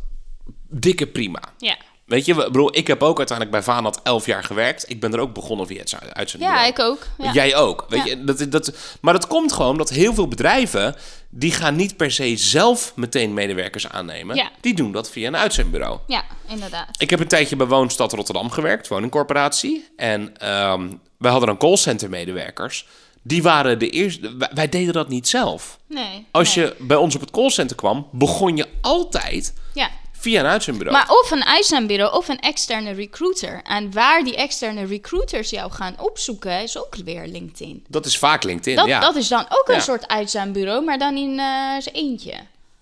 dikke 0.70 1.08
prima. 1.08 1.42
Ja. 1.58 1.78
Weet 2.06 2.26
je, 2.26 2.34
bedoel, 2.36 2.76
ik 2.78 2.88
heb 2.88 3.04
ook 3.04 3.18
uiteindelijk 3.18 3.58
bij 3.58 3.74
Vaanat 3.74 4.00
11 4.04 4.26
jaar 4.26 4.44
gewerkt. 4.44 4.90
Ik 4.90 5.00
ben 5.00 5.14
er 5.14 5.20
ook 5.20 5.34
begonnen 5.34 5.68
via 5.68 5.80
het 5.80 5.96
uitzendbureau. 6.14 6.62
ja, 6.64 6.68
ik 6.72 6.80
ook. 6.80 7.08
Ja. 7.18 7.32
Jij 7.32 7.56
ook. 7.56 7.86
Weet 7.90 8.00
Ja. 8.00 8.06
je, 8.10 8.24
dat, 8.24 8.46
dat, 8.52 8.72
maar 9.02 9.14
dat 9.14 9.28
komt 9.28 9.54
gewoon 9.54 9.72
omdat 9.72 9.90
heel 9.90 10.14
veel 10.14 10.28
bedrijven... 10.28 10.96
die 11.30 11.52
gaan 11.52 11.76
niet 11.76 11.98
per 11.98 12.12
se 12.12 12.38
zelf 12.38 12.92
meteen 12.96 13.34
medewerkers 13.34 13.88
aannemen. 13.90 14.36
Ja. 14.36 14.52
Die 14.62 14.74
doen 14.76 14.92
dat 14.92 15.10
via 15.10 15.28
een 15.28 15.38
uitzendbureau. 15.38 16.00
ja, 16.08 16.24
inderdaad. 16.48 16.90
Ik 17.02 17.10
heb 17.10 17.20
een 17.20 17.28
tijdje 17.28 17.56
bij 17.56 17.68
Woonstad 17.68 18.14
Rotterdam 18.14 18.50
gewerkt, 18.52 18.88
woningcorporatie. 18.88 19.88
En 19.96 20.38
ehm, 20.38 20.90
wij 21.18 21.32
hadden 21.32 21.50
een 21.50 21.58
callcenter 21.58 22.10
medewerkers. 22.10 22.88
Die 23.30 23.44
waren 23.44 23.80
de 23.80 23.90
eerste... 23.90 24.36
Wij, 24.54 24.70
deden 24.70 24.94
dat 24.94 25.08
niet 25.10 25.28
zelf. 25.28 25.80
Nee. 25.88 26.26
Als 26.32 26.56
nee. 26.56 26.66
je 26.66 26.76
bij 26.80 26.98
ons 26.98 27.16
op 27.16 27.22
het 27.22 27.32
callcenter 27.32 27.76
kwam, 27.76 28.08
begon 28.12 28.58
je 28.58 28.68
altijd 28.82 29.54
Ja. 29.74 29.90
via 30.12 30.40
een 30.40 30.46
uitzendbureau. 30.46 30.98
Maar 30.98 31.18
of 31.18 31.32
een 31.32 31.44
uitzendbureau 31.46 32.18
of 32.18 32.28
een 32.28 32.40
externe 32.40 32.92
recruiter. 32.92 33.62
En 33.64 33.92
waar 33.94 34.24
die 34.24 34.36
externe 34.36 34.86
recruiters 34.86 35.50
jou 35.50 35.72
gaan 35.72 35.96
opzoeken, 36.00 36.62
is 36.62 36.78
ook 36.78 36.96
weer 37.04 37.28
LinkedIn. 37.28 37.84
Dat 37.88 38.06
is 38.06 38.18
vaak 38.18 38.44
LinkedIn, 38.44 38.76
Dat, 38.76 38.88
ja. 38.88 39.00
dat 39.00 39.16
is 39.16 39.28
dan 39.28 39.46
ook 39.50 39.68
een 39.68 39.74
Ja. 39.76 39.80
soort 39.82 40.08
uitzendbureau, 40.08 40.84
maar 40.84 40.98
dan 40.98 41.18
in 41.18 41.40
eh 41.40 41.46
zijn 41.82 41.96
eentje. 41.96 42.34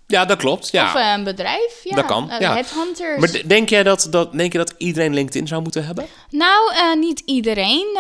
Ja, 0.07 0.25
dat 0.25 0.37
klopt. 0.37 0.71
Ja. 0.71 0.85
Of 0.85 0.95
eh, 0.95 1.11
een 1.15 1.23
bedrijf. 1.23 1.79
Ja. 1.83 1.95
Dat 1.95 2.05
kan, 2.05 2.31
ja. 2.39 2.53
Headhunters. 2.53 3.19
maar 3.19 3.47
denk 3.47 3.69
jij 3.69 3.83
dat, 3.83 4.07
dat, 4.09 4.33
denk 4.33 4.51
je 4.51 4.57
dat 4.57 4.73
iedereen 4.77 5.13
LinkedIn 5.13 5.47
zou 5.47 5.61
moeten 5.61 5.85
hebben? 5.85 6.05
Nou, 6.29 6.73
eh, 6.73 6.95
niet 6.95 7.19
iedereen. 7.25 7.97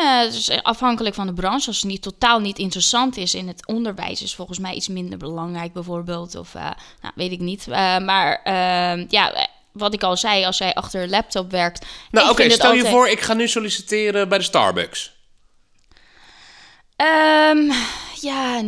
Afhankelijk 0.61 1.15
van 1.15 1.27
de 1.27 1.33
branche. 1.33 1.67
Als 1.67 1.77
het 1.77 1.85
niet, 1.85 2.01
totaal 2.01 2.39
niet 2.39 2.57
interessant 2.59 3.17
is 3.17 3.33
in 3.33 3.47
het 3.47 3.67
onderwijs, 3.67 4.21
is 4.21 4.35
volgens 4.35 4.59
mij 4.59 4.73
iets 4.73 4.87
minder 4.87 5.17
belangrijk, 5.17 5.73
bijvoorbeeld. 5.73 6.35
Of 6.35 6.53
nou, 6.53 7.13
weet 7.15 7.31
ik 7.31 7.39
niet. 7.39 7.67
Maar 7.67 8.41
eh, 8.43 9.07
ja, 9.09 9.47
wat 9.71 9.93
ik 9.93 10.03
al 10.03 10.17
zei, 10.17 10.45
als 10.45 10.57
jij 10.57 10.73
achter 10.73 11.01
een 11.01 11.09
laptop 11.09 11.51
werkt. 11.51 11.85
Nou, 12.11 12.29
oké, 12.29 12.49
stel 12.49 12.73
je 12.73 12.85
voor, 12.85 13.07
ik 13.07 13.21
ga 13.21 13.33
nu 13.33 13.47
solliciteren 13.47 14.29
bij 14.29 14.37
de 14.37 14.43
Starbucks. 14.43 15.15
Ehm, 16.95 17.71
ja, 18.21 18.61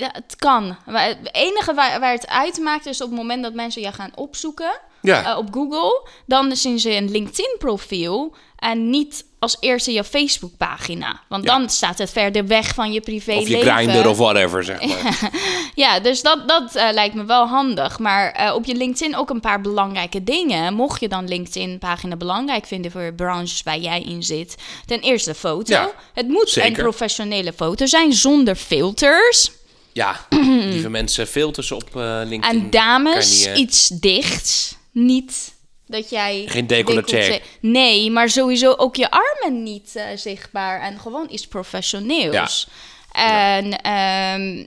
ja, 0.00 0.08
het 0.12 0.36
kan. 0.36 0.76
Maar 0.86 1.06
het 1.06 1.18
enige 1.32 1.74
waar, 1.74 2.00
waar 2.00 2.12
het 2.12 2.26
uitmaakt 2.28 2.86
is 2.86 3.00
op 3.02 3.08
het 3.08 3.18
moment 3.18 3.42
dat 3.42 3.54
mensen 3.54 3.82
jou 3.82 3.94
gaan 3.94 4.12
opzoeken 4.14 4.80
Ja. 5.02 5.24
eh, 5.24 5.38
op 5.38 5.48
Google, 5.52 6.08
dan 6.26 6.56
zien 6.56 6.78
ze 6.78 6.90
een 6.96 7.10
LinkedIn-profiel 7.10 8.34
en 8.56 8.90
niet 8.90 9.24
als 9.38 9.56
eerste 9.60 9.92
je 9.92 10.04
Facebook-pagina. 10.04 11.20
Want 11.28 11.44
Ja. 11.44 11.58
dan 11.58 11.70
staat 11.70 11.98
het 11.98 12.10
verder 12.10 12.46
weg 12.46 12.74
van 12.74 12.92
je 12.92 13.00
privéleven. 13.00 13.58
Of 13.58 13.64
je 13.64 13.70
grinder 13.70 14.08
of 14.08 14.18
whatever, 14.18 14.64
zeg 14.64 14.84
maar. 15.02 15.30
Ja, 15.74 16.00
dus 16.00 16.22
dat, 16.22 16.48
dat 16.48 16.74
eh, 16.74 16.88
lijkt 16.92 17.14
me 17.14 17.24
wel 17.24 17.46
handig. 17.46 17.98
Maar 17.98 18.30
eh, 18.30 18.54
op 18.54 18.64
je 18.64 18.74
LinkedIn 18.74 19.16
ook 19.16 19.30
een 19.30 19.40
paar 19.40 19.60
belangrijke 19.60 20.24
dingen. 20.24 20.74
Mocht 20.74 21.00
je 21.00 21.08
dan 21.08 21.28
LinkedIn-pagina 21.28 22.16
belangrijk 22.16 22.66
vinden 22.66 22.90
voor 22.90 23.12
branches 23.16 23.62
waar 23.62 23.78
jij 23.78 24.00
in 24.02 24.22
zit. 24.22 24.54
Ten 24.86 25.00
eerste 25.00 25.34
foto. 25.34 25.72
Ja, 25.72 25.90
het 26.14 26.28
moet 26.28 26.48
zeker. 26.48 26.70
een 26.70 26.76
professionele 26.76 27.52
foto 27.52 27.86
zijn 27.86 28.12
zonder 28.12 28.54
filters. 28.56 29.50
Ja, 29.92 30.26
lieve 30.72 30.90
mensen, 30.90 31.26
filters 31.26 31.72
op 31.72 31.96
eh, 31.96 32.20
LinkedIn. 32.24 32.62
En 32.62 32.70
dames, 32.70 33.12
kan 33.12 33.38
je 33.38 33.48
niet, 33.48 33.56
eh, 33.56 33.58
iets 33.58 33.88
dichts. 33.88 34.76
Niet 34.92 35.54
Dat 35.86 36.10
jij... 36.10 36.44
Geen 36.46 36.66
decolleté. 36.66 37.40
Nee, 37.60 38.10
maar 38.10 38.28
sowieso 38.28 38.72
ook 38.72 38.96
je 38.96 39.10
armen 39.10 39.62
niet 39.62 39.96
eh, 39.96 40.04
zichtbaar. 40.14 40.80
En 40.80 41.00
gewoon 41.00 41.26
iets 41.30 41.46
professioneels. 41.48 42.68
En 43.12 43.80
ehm, 43.80 44.66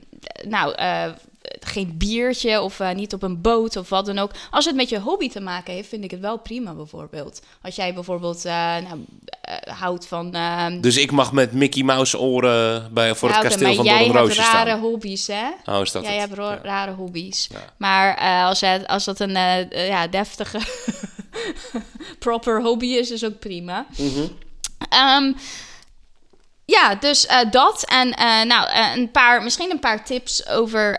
nou, 0.49 0.75
geen 1.59 1.97
biertje 1.97 2.61
of 2.61 2.79
niet 2.93 3.13
op 3.13 3.23
een 3.23 3.41
boot 3.41 3.75
of 3.75 3.89
wat 3.89 4.05
dan 4.05 4.19
ook. 4.19 4.31
Als 4.51 4.65
het 4.65 4.75
met 4.75 4.89
je 4.89 4.99
hobby 4.99 5.29
te 5.29 5.39
maken 5.39 5.73
heeft, 5.73 5.89
vind 5.89 6.03
ik 6.03 6.11
het 6.11 6.19
wel 6.19 6.37
prima 6.37 6.73
bijvoorbeeld. 6.73 7.41
Als 7.61 7.75
jij 7.75 7.93
bijvoorbeeld 7.93 8.43
nou, 8.43 9.05
houdt 9.69 10.07
van... 10.07 10.33
ehm, 10.33 10.81
Dus 10.81 10.97
ik 10.97 11.11
mag 11.11 11.31
met 11.31 11.51
Mickey 11.51 11.83
Mouse 11.83 12.19
oren 12.19 12.93
bij, 12.93 13.15
voor 13.15 13.29
het 13.29 13.39
kasteel 13.39 13.73
van 13.73 13.85
maar 13.85 13.93
jij 13.95 14.03
Don 14.07 14.15
hebt 14.15 14.27
Roosje 14.27 14.41
rare 14.41 14.69
staan. 14.69 14.79
hobby's, 14.79 15.27
hè? 15.27 15.45
Oh, 15.65 15.81
is 15.81 15.91
dat 15.91 16.03
Jij 16.03 16.17
het? 16.17 16.29
hebt 16.29 16.41
Ja. 16.41 16.59
rare 16.63 16.91
hobby's. 16.91 17.47
Ja. 17.51 17.57
Maar 17.77 18.17
eh, 18.17 18.45
als, 18.45 18.61
het, 18.61 18.87
als 18.87 19.03
dat 19.03 19.19
een 19.19 19.35
eh, 19.35 19.59
eh, 19.71 19.87
ja, 19.87 20.07
deftige, 20.07 20.59
proper 22.19 22.61
hobby 22.61 22.85
is, 22.87 23.11
is 23.11 23.23
ook 23.25 23.39
prima. 23.39 23.85
Mhm. 23.97 24.25
Ehm, 24.89 25.31
ja, 26.65 26.95
dus 26.95 27.25
eh, 27.25 27.51
dat. 27.51 27.85
En 27.85 28.13
eh, 28.13 28.41
nou, 28.41 28.69
eh, 28.69 28.95
een 28.95 29.11
paar, 29.11 29.43
misschien 29.43 29.71
een 29.71 29.79
paar 29.79 30.05
tips 30.05 30.47
over 30.47 30.97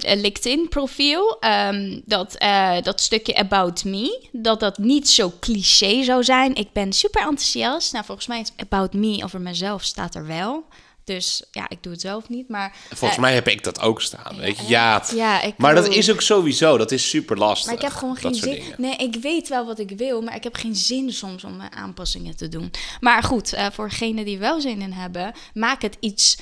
LinkedIn-profiel. 0.00 1.36
Ehm, 1.40 2.00
dat, 2.04 2.36
dat 2.82 3.00
stukje 3.00 3.34
About 3.34 3.84
Me, 3.84 4.28
dat 4.32 4.60
dat 4.60 4.78
niet 4.78 5.08
zo 5.08 5.32
cliché 5.40 6.02
zou 6.02 6.24
zijn. 6.24 6.54
Ik 6.54 6.72
ben 6.72 6.92
super 6.92 7.20
enthousiast. 7.20 7.92
Nou, 7.92 8.04
volgens 8.04 8.26
mij 8.26 8.40
is 8.40 8.52
About 8.56 8.92
Me 8.92 9.24
over 9.24 9.40
mezelf 9.40 9.82
staat 9.82 10.14
er 10.14 10.26
wel. 10.26 10.64
Dus 11.06 11.42
ja, 11.50 11.68
ik 11.68 11.82
doe 11.82 11.92
het 11.92 12.00
zelf 12.00 12.28
niet, 12.28 12.48
maar... 12.48 12.76
Volgens 12.88 13.18
eh, 13.18 13.18
mij 13.18 13.34
heb 13.34 13.48
ik 13.48 13.64
dat 13.64 13.80
ook 13.80 14.02
staan, 14.02 14.36
weet 14.36 14.58
je. 14.58 14.66
Ja, 14.66 15.04
ja, 15.14 15.42
ik 15.42 15.54
maar 15.56 15.74
dat 15.74 15.88
is 15.88 16.10
ook 16.10 16.20
sowieso, 16.20 16.76
dat 16.76 16.90
is 16.90 17.08
super 17.08 17.38
lastig. 17.38 17.66
Maar 17.66 17.74
ik 17.74 17.82
heb 17.82 17.92
gewoon 17.92 18.16
geen 18.16 18.34
zin. 18.34 18.54
dingen. 18.54 18.74
Nee, 18.78 18.96
ik 18.96 19.16
weet 19.22 19.48
wel 19.48 19.66
wat 19.66 19.78
ik 19.78 19.90
wil, 19.96 20.22
maar 20.22 20.34
ik 20.36 20.44
heb 20.44 20.54
geen 20.54 20.76
zin 20.76 21.12
soms 21.12 21.44
om 21.44 21.60
eh, 21.60 21.66
aanpassingen 21.78 22.36
te 22.36 22.48
doen. 22.48 22.70
Maar 23.00 23.22
goed, 23.22 23.52
eh, 23.52 23.66
voor 23.72 23.88
degenen 23.88 24.24
die 24.24 24.38
wel 24.38 24.60
zin 24.60 24.82
in 24.82 24.92
hebben, 24.92 25.32
maak 25.54 25.82
het 25.82 25.96
iets. 26.00 26.36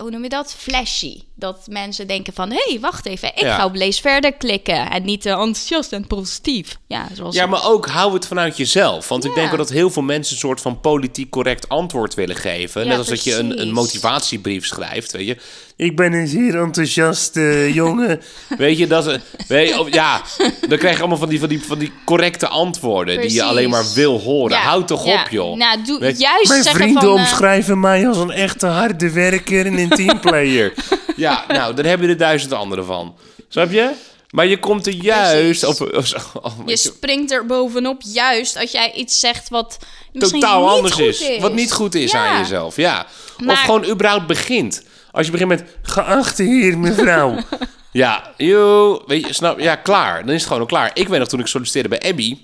Hoe 0.00 0.10
noem 0.10 0.22
je 0.22 0.28
dat? 0.28 0.54
Flashy. 0.58 1.20
Dat 1.34 1.66
mensen 1.70 2.06
denken 2.06 2.32
van, 2.32 2.50
hé, 2.50 2.62
hey, 2.68 2.80
wacht 2.80 3.06
even, 3.06 3.28
ik 3.28 3.40
Ja. 3.40 3.56
ga 3.56 3.64
op 3.64 3.74
lees 3.74 4.00
verder 4.00 4.32
klikken. 4.32 4.90
En 4.90 5.04
niet 5.04 5.26
eh, 5.26 5.32
enthousiast 5.32 5.92
en 5.92 6.06
positief. 6.06 6.78
Ja, 6.86 7.06
zoals... 7.14 7.34
Ja, 7.34 7.46
maar 7.46 7.64
ook 7.66 7.86
hou 7.86 8.14
het 8.14 8.26
vanuit 8.26 8.56
jezelf. 8.56 9.08
Want 9.08 9.24
ik 9.24 9.34
denk 9.34 9.48
wel 9.48 9.56
dat 9.56 9.70
heel 9.70 9.90
veel 9.90 10.02
mensen 10.02 10.32
een 10.34 10.40
soort 10.40 10.60
van 10.60 10.80
politiek 10.80 11.30
correct 11.30 11.68
antwoord 11.68 12.14
willen 12.14 12.36
geven. 12.36 12.82
Ja, 12.82 12.88
Net 12.88 12.98
als 12.98 13.06
dat 13.08 13.24
je 13.24 13.34
een, 13.34 13.60
een 13.60 13.72
motivatiebrief 13.72 14.66
schrijft, 14.66 15.12
weet 15.12 15.26
je. 15.26 15.36
Ik 15.76 15.96
ben 15.96 16.12
een 16.12 16.26
zeer 16.26 16.58
enthousiaste 16.60 17.40
jongen. 17.74 18.20
weet 18.58 18.78
je, 18.78 18.86
dat. 18.86 19.18
Weet 19.48 19.68
je, 19.68 19.86
ja, 19.90 20.22
dan 20.68 20.78
krijg 20.78 20.94
je 20.94 20.98
allemaal 21.00 21.18
van 21.18 21.28
die, 21.28 21.38
van 21.40 21.48
die, 21.48 21.62
van 21.62 21.78
die 21.78 21.92
correcte 22.04 22.48
antwoorden... 22.48 23.20
die 23.20 23.32
je 23.32 23.42
alleen 23.42 23.70
maar 23.70 23.84
wil 23.94 24.20
horen. 24.20 24.56
Ja, 24.56 24.62
Houd 24.62 24.88
toch 24.88 25.06
ja. 25.06 25.20
op, 25.22 25.28
joh. 25.30 25.56
Nou, 25.56 25.82
doe 25.84 26.00
juist 26.00 26.48
Mijn 26.48 26.62
zeggen 26.62 26.70
vrienden 26.80 27.02
van... 27.02 27.12
eh, 27.14 27.20
omschrijven 27.20 27.80
mij 27.80 28.08
als 28.08 28.16
een 28.16 28.30
echte 28.30 28.66
harde 28.66 29.10
werker 29.10 29.71
en 29.72 29.78
een 29.78 29.88
teamplayer. 29.88 30.72
ja, 31.16 31.44
nou, 31.48 31.74
dan 31.74 31.84
heb 31.84 32.00
je 32.00 32.08
er 32.08 32.16
duizend 32.16 32.52
andere 32.52 32.82
van. 32.82 33.16
Snap 33.48 33.70
je? 33.70 33.90
Maar 34.30 34.46
je 34.46 34.58
komt 34.58 34.86
er 34.86 34.92
juist... 34.92 35.64
Op, 35.64 35.94
of 35.94 36.06
zo- 36.06 36.16
oh, 36.42 36.58
je 36.66 36.76
springt 36.76 37.30
er 37.30 37.46
bovenop 37.46 38.02
juist 38.04 38.56
als 38.56 38.70
jij 38.70 38.92
iets 38.92 39.20
zegt 39.20 39.48
wat 39.48 39.78
misschien 40.12 40.40
totaal 40.40 40.60
niet 40.60 40.70
anders 40.70 40.94
goed 40.94 41.04
is. 41.04 41.38
Wat 41.40 41.54
niet 41.54 41.72
goed 41.72 41.94
is 41.94 42.12
Ja. 42.12 42.26
aan 42.26 42.38
jezelf, 42.38 42.76
ja. 42.76 43.06
Of 43.46 43.58
gewoon 43.60 43.84
überhaupt 43.84 44.26
begint. 44.26 44.82
Als 45.10 45.26
je 45.26 45.32
begint 45.32 45.48
met... 45.48 45.64
Geachte 45.82 46.42
heer, 46.42 46.78
mevrouw. 46.78 47.38
ja, 47.92 48.32
joh, 48.36 49.06
weet 49.06 49.26
je, 49.26 49.32
snap 49.32 49.60
Ja, 49.60 49.76
klaar. 49.76 50.20
Dan 50.20 50.28
is 50.34 50.34
het 50.34 50.46
gewoon 50.46 50.60
al 50.60 50.66
klaar. 50.68 50.90
Ik 50.94 51.08
weet 51.08 51.18
nog, 51.18 51.28
toen 51.28 51.40
ik 51.40 51.46
solliciteerde 51.46 51.88
bij 51.88 52.10
Abby... 52.10 52.38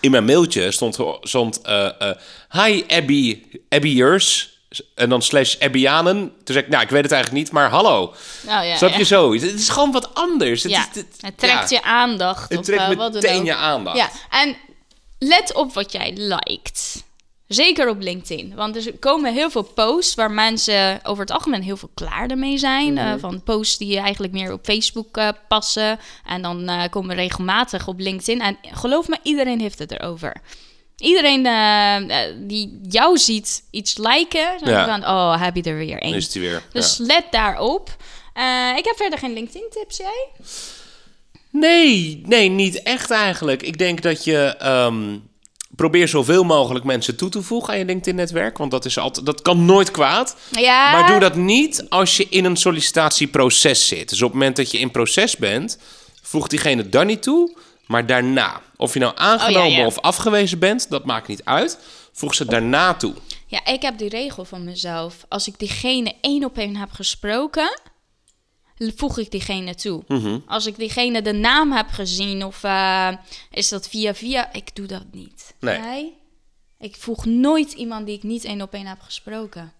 In 0.00 0.10
mijn 0.10 0.24
mailtje 0.24 0.70
stond... 0.72 0.98
stond 1.20 1.60
eh, 1.62 1.86
eh, 1.98 2.16
Hi 2.50 2.84
Abby, 2.88 3.42
Abbyers... 3.68 4.53
En 4.94 5.08
dan 5.08 5.22
slash 5.22 5.56
Abbyanen. 5.58 6.18
Toen 6.18 6.54
zei 6.54 6.58
ik, 6.58 6.68
nou, 6.68 6.82
ik 6.82 6.90
weet 6.90 7.02
het 7.02 7.12
eigenlijk 7.12 7.44
niet, 7.44 7.52
maar 7.52 7.70
hallo. 7.70 8.14
Nou, 8.46 8.66
ja, 8.66 8.76
Snap 8.76 8.90
ja. 8.90 8.98
je 8.98 9.04
zoiets? 9.04 9.44
Het 9.44 9.54
is 9.54 9.68
gewoon 9.68 9.92
wat 9.92 10.14
anders. 10.14 10.62
Het, 10.62 10.72
Ja, 10.72 10.80
is, 10.80 10.96
het, 10.96 11.06
het 11.20 11.38
trekt 11.38 11.70
je 11.70 11.82
aandacht. 11.82 12.48
Het 12.48 12.58
of, 12.58 12.64
trekt 12.64 12.82
eh, 12.82 12.96
wat 12.96 13.12
meteen 13.12 13.44
je 13.44 13.54
aandacht. 13.54 13.96
Ja, 13.96 14.10
en 14.30 14.56
let 15.18 15.54
op 15.54 15.74
wat 15.74 15.92
jij 15.92 16.12
liked. 16.16 17.04
Zeker 17.46 17.88
op 17.88 18.00
LinkedIn. 18.00 18.54
Want 18.54 18.76
er 18.76 18.98
komen 18.98 19.32
heel 19.32 19.50
veel 19.50 19.62
posts 19.62 20.14
waar 20.14 20.30
mensen 20.30 21.00
over 21.02 21.24
het 21.24 21.32
algemeen 21.32 21.62
heel 21.62 21.76
veel 21.76 21.90
klaar 21.94 22.30
ermee 22.30 22.58
zijn. 22.58 22.92
Mhm. 22.92 23.06
eh, 23.06 23.12
van 23.18 23.42
posts 23.42 23.78
die 23.78 23.98
eigenlijk 23.98 24.32
meer 24.32 24.52
op 24.52 24.64
Facebook 24.64 25.16
eh, 25.16 25.28
passen. 25.48 25.98
En 26.26 26.42
dan 26.42 26.88
komen 26.90 27.14
regelmatig 27.14 27.86
op 27.86 27.98
LinkedIn. 27.98 28.40
En 28.40 28.58
geloof 28.62 29.08
me, 29.08 29.18
iedereen 29.22 29.60
heeft 29.60 29.78
het 29.78 29.90
erover. 29.90 30.40
Iedereen 30.98 31.46
eh, 31.46 31.96
eh, 31.96 32.34
die 32.38 32.78
jou 32.88 33.18
ziet 33.18 33.64
iets 33.70 33.96
liken, 33.96 34.48
dan 34.60 34.72
Ja. 34.72 34.84
van, 34.86 35.04
oh, 35.10 35.42
heb 35.42 35.56
je 35.56 35.62
er 35.62 35.76
weer 35.76 35.98
één. 35.98 36.14
is 36.14 36.24
het 36.24 36.34
weer. 36.34 36.62
Dus 36.72 36.96
ja. 36.96 37.04
let 37.04 37.24
daarop. 37.30 37.96
Eh, 38.32 38.72
ik 38.76 38.84
heb 38.84 38.96
verder 38.96 39.18
geen 39.18 39.32
LinkedIn-tips, 39.32 39.96
jij? 39.96 40.28
Nee, 41.50 42.22
nee, 42.26 42.48
niet 42.48 42.82
echt 42.82 43.10
eigenlijk. 43.10 43.62
Ik 43.62 43.78
denk 43.78 44.02
dat 44.02 44.24
je 44.24 44.56
ehm, 44.58 45.16
probeer 45.76 46.08
zoveel 46.08 46.44
mogelijk 46.44 46.84
mensen 46.84 47.16
toe 47.16 47.28
te 47.28 47.42
voegen 47.42 47.72
aan 47.72 47.78
je 47.78 47.84
LinkedIn-netwerk. 47.84 48.58
Want 48.58 48.70
dat, 48.70 48.84
is 48.84 48.98
altijd, 48.98 49.26
dat 49.26 49.42
kan 49.42 49.64
nooit 49.64 49.90
kwaad. 49.90 50.36
Ja. 50.50 50.92
Maar 50.92 51.06
doe 51.06 51.20
dat 51.20 51.34
niet 51.34 51.86
als 51.88 52.16
je 52.16 52.26
in 52.30 52.44
een 52.44 52.56
sollicitatieproces 52.56 53.86
zit. 53.86 54.08
Dus 54.08 54.22
op 54.22 54.30
het 54.30 54.38
moment 54.38 54.56
dat 54.56 54.70
je 54.70 54.78
in 54.78 54.90
proces 54.90 55.36
bent, 55.36 55.78
voeg 56.22 56.46
diegene 56.46 56.88
dan 56.88 57.06
niet 57.06 57.22
toe, 57.22 57.56
maar 57.86 58.06
daarna. 58.06 58.60
Of 58.76 58.92
je 58.92 59.00
nou 59.00 59.12
aangenomen 59.16 59.66
Oh, 59.66 59.72
ja, 59.72 59.78
ja. 59.78 59.86
of 59.86 60.00
afgewezen 60.00 60.58
bent, 60.58 60.90
dat 60.90 61.04
maakt 61.04 61.28
niet 61.28 61.44
uit. 61.44 61.78
Voeg 62.12 62.34
ze 62.34 62.44
daarna 62.44 62.94
toe. 62.94 63.14
Ja, 63.46 63.66
ik 63.66 63.82
heb 63.82 63.98
die 63.98 64.08
regel 64.08 64.44
van 64.44 64.64
mezelf. 64.64 65.24
Als 65.28 65.48
ik 65.48 65.58
diegene 65.58 66.14
één 66.20 66.44
op 66.44 66.58
één 66.58 66.76
heb 66.76 66.90
gesproken, 66.90 67.80
voeg 68.76 69.18
ik 69.18 69.30
diegene 69.30 69.74
toe. 69.74 70.02
Mhm. 70.08 70.38
Als 70.46 70.66
ik 70.66 70.76
diegene 70.76 71.22
de 71.22 71.32
naam 71.32 71.72
heb 71.72 71.88
gezien 71.90 72.44
of 72.44 72.64
eh, 72.64 73.08
is 73.50 73.68
dat 73.68 73.88
via 73.88 74.14
via, 74.14 74.52
ik 74.52 74.76
doe 74.76 74.86
dat 74.86 75.04
niet. 75.12 75.54
Nee. 75.60 75.78
Jij? 75.78 76.12
Ik 76.78 76.96
voeg 76.96 77.24
nooit 77.24 77.72
iemand 77.72 78.06
die 78.06 78.16
ik 78.16 78.22
niet 78.22 78.44
één 78.44 78.62
op 78.62 78.72
één 78.72 78.86
heb 78.86 79.00
gesproken. 79.00 79.72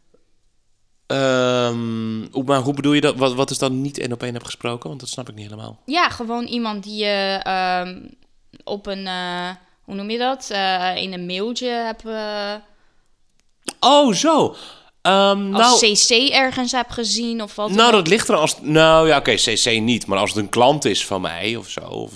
Ehm, 1.07 2.45
maar 2.45 2.61
hoe 2.61 2.75
bedoel 2.75 2.93
je 2.93 3.01
dat? 3.01 3.17
Wat, 3.17 3.35
wat 3.35 3.51
is 3.51 3.59
dan 3.59 3.81
niet 3.81 3.99
één 3.99 4.13
op 4.13 4.23
één 4.23 4.33
heb 4.35 4.45
gesproken? 4.45 4.89
Want 4.89 5.01
dat 5.01 5.09
snap 5.09 5.29
ik 5.29 5.35
niet 5.35 5.45
helemaal. 5.51 5.81
Ja, 5.85 6.09
gewoon 6.09 6.45
iemand 6.45 6.83
die 6.83 7.05
je 7.05 7.41
ehm, 7.43 8.01
op 8.65 8.87
een, 8.87 9.07
eh, 9.07 9.51
hoe 9.83 9.95
noem 9.95 10.11
je 10.11 10.19
dat? 10.19 10.51
Eh, 10.51 10.97
in 10.97 11.13
een 11.13 11.27
mailtje 11.27 11.69
hebt 11.69 12.05
eh, 12.07 12.55
Oh, 13.81 14.13
zo. 14.13 14.55
Ehm, 15.05 15.55
als 15.55 15.81
nou, 15.81 15.95
CC 15.95 16.33
ergens 16.33 16.73
heb 16.73 16.91
gezien 16.91 17.43
of 17.43 17.55
wat. 17.55 17.71
Nou, 17.71 17.93
dat 17.93 18.09
ligt 18.09 18.29
er 18.29 18.37
als. 18.37 18.57
Nou 18.61 19.09
ja, 19.09 19.17
oké, 19.17 19.35
CC 19.35 19.81
niet. 19.81 20.07
Maar 20.07 20.19
als 20.19 20.31
het 20.31 20.39
een 20.39 20.49
klant 20.49 20.85
is 20.85 21.07
van 21.07 21.21
mij 21.21 21.57
of 21.57 21.69
zo. 21.69 21.81
Of 21.81 22.13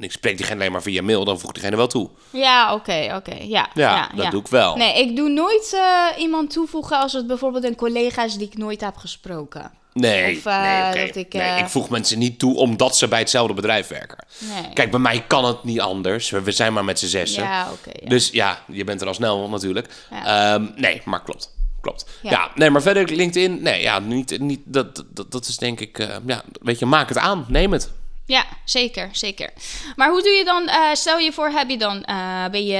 ik 0.00 0.12
spreek 0.12 0.36
diegene 0.36 0.60
alleen 0.60 0.72
maar 0.72 0.82
via 0.82 1.02
mail, 1.02 1.24
dan 1.24 1.38
voeg 1.38 1.48
ik 1.48 1.54
diegene 1.54 1.76
wel 1.76 1.86
toe. 1.86 2.08
Ja, 2.30 2.74
oké, 2.74 3.12
oké. 3.16 3.36
Ja, 3.42 3.68
Ja, 3.74 4.10
dat 4.14 4.30
doe 4.30 4.40
ik 4.40 4.48
wel. 4.48 4.76
Nee, 4.76 5.00
ik 5.00 5.16
doe 5.16 5.28
nooit 5.28 5.72
eh, 5.74 6.22
iemand 6.22 6.50
toevoegen 6.50 6.98
als 6.98 7.12
het 7.12 7.26
bijvoorbeeld 7.26 7.64
een 7.64 7.76
collega 7.76 8.24
is 8.24 8.34
die 8.34 8.46
ik 8.46 8.56
nooit 8.56 8.80
heb 8.80 8.96
gesproken. 8.96 9.70
Nee, 9.92 10.36
Of, 10.36 10.46
eh, 10.46 10.90
nee, 10.92 11.06
dat 11.06 11.16
ik, 11.16 11.32
nee, 11.32 11.42
eh, 11.42 11.58
ik 11.58 11.66
voeg 11.68 11.88
mensen 11.88 12.18
niet 12.18 12.38
toe 12.38 12.56
omdat 12.56 12.96
ze 12.96 13.08
bij 13.08 13.18
hetzelfde 13.18 13.54
bedrijf 13.54 13.88
werken. 13.88 14.26
Nee. 14.38 14.72
Kijk, 14.72 14.90
bij 14.90 15.00
mij 15.00 15.24
kan 15.26 15.44
het 15.44 15.64
niet 15.64 15.80
anders. 15.80 16.30
We 16.30 16.52
zijn 16.52 16.72
maar 16.72 16.84
met 16.84 16.98
z'n 16.98 17.06
zessen. 17.06 17.42
Ja, 17.42 17.68
oké. 17.72 17.90
ja. 18.02 18.08
Dus 18.08 18.30
ja, 18.30 18.62
je 18.66 18.84
bent 18.84 19.00
er 19.00 19.06
al 19.06 19.14
snel 19.14 19.48
natuurlijk. 19.48 19.88
Ja. 20.10 20.54
Ehm, 20.54 20.66
nee, 20.76 21.02
maar 21.04 21.22
klopt. 21.22 21.52
Klopt. 21.84 22.06
Ja. 22.22 22.30
Ja. 22.30 22.50
nee, 22.54 22.70
maar 22.70 22.82
verder 22.82 23.14
LinkedIn, 23.14 23.62
nee, 23.62 23.82
ja, 23.82 23.98
niet, 23.98 24.38
niet, 24.40 24.60
dat, 24.64 25.04
dat, 25.10 25.32
dat 25.32 25.46
is 25.46 25.56
denk 25.58 25.80
ik, 25.80 25.98
eh, 25.98 26.16
ja, 26.26 26.42
weet 26.62 26.78
je, 26.78 26.86
maak 26.86 27.08
het 27.08 27.18
aan, 27.18 27.44
neem 27.48 27.72
het. 27.72 27.92
Ja, 28.26 28.44
zeker, 28.64 29.08
zeker. 29.12 29.52
Maar 29.96 30.10
hoe 30.10 30.22
doe 30.22 30.32
je 30.32 30.44
dan, 30.44 30.68
eh, 30.68 30.92
stel 30.92 31.18
je 31.18 31.32
voor, 31.32 31.48
heb 31.48 31.68
je 31.68 31.78
dan, 31.78 32.04
eh, 32.04 32.44
ben 32.50 32.66
je 32.66 32.76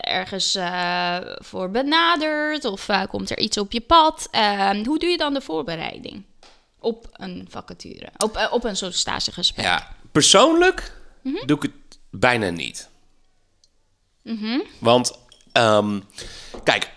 ergens 0.00 0.58
voor 1.38 1.70
benaderd 1.70 2.64
of 2.64 2.86
komt 3.08 3.30
er 3.30 3.38
iets 3.38 3.58
op 3.58 3.72
je 3.72 3.80
pad? 3.80 4.28
Eh, 4.30 4.70
hoe 4.70 4.98
doe 4.98 5.08
je 5.10 5.16
dan 5.16 5.34
de 5.34 5.40
voorbereiding 5.40 6.22
op 6.78 7.06
een 7.12 7.46
vacature, 7.50 8.08
op, 8.16 8.48
op 8.50 8.64
een 8.64 8.76
sollicitatiegesprek? 8.76 9.64
Ja, 9.64 9.88
persoonlijk 10.12 10.92
Mhm. 11.22 11.46
doe 11.46 11.56
ik 11.56 11.62
het 11.62 11.98
bijna 12.10 12.48
niet. 12.50 12.88
Want, 14.78 15.18
ehm, 15.52 16.00
kijk, 16.64 16.90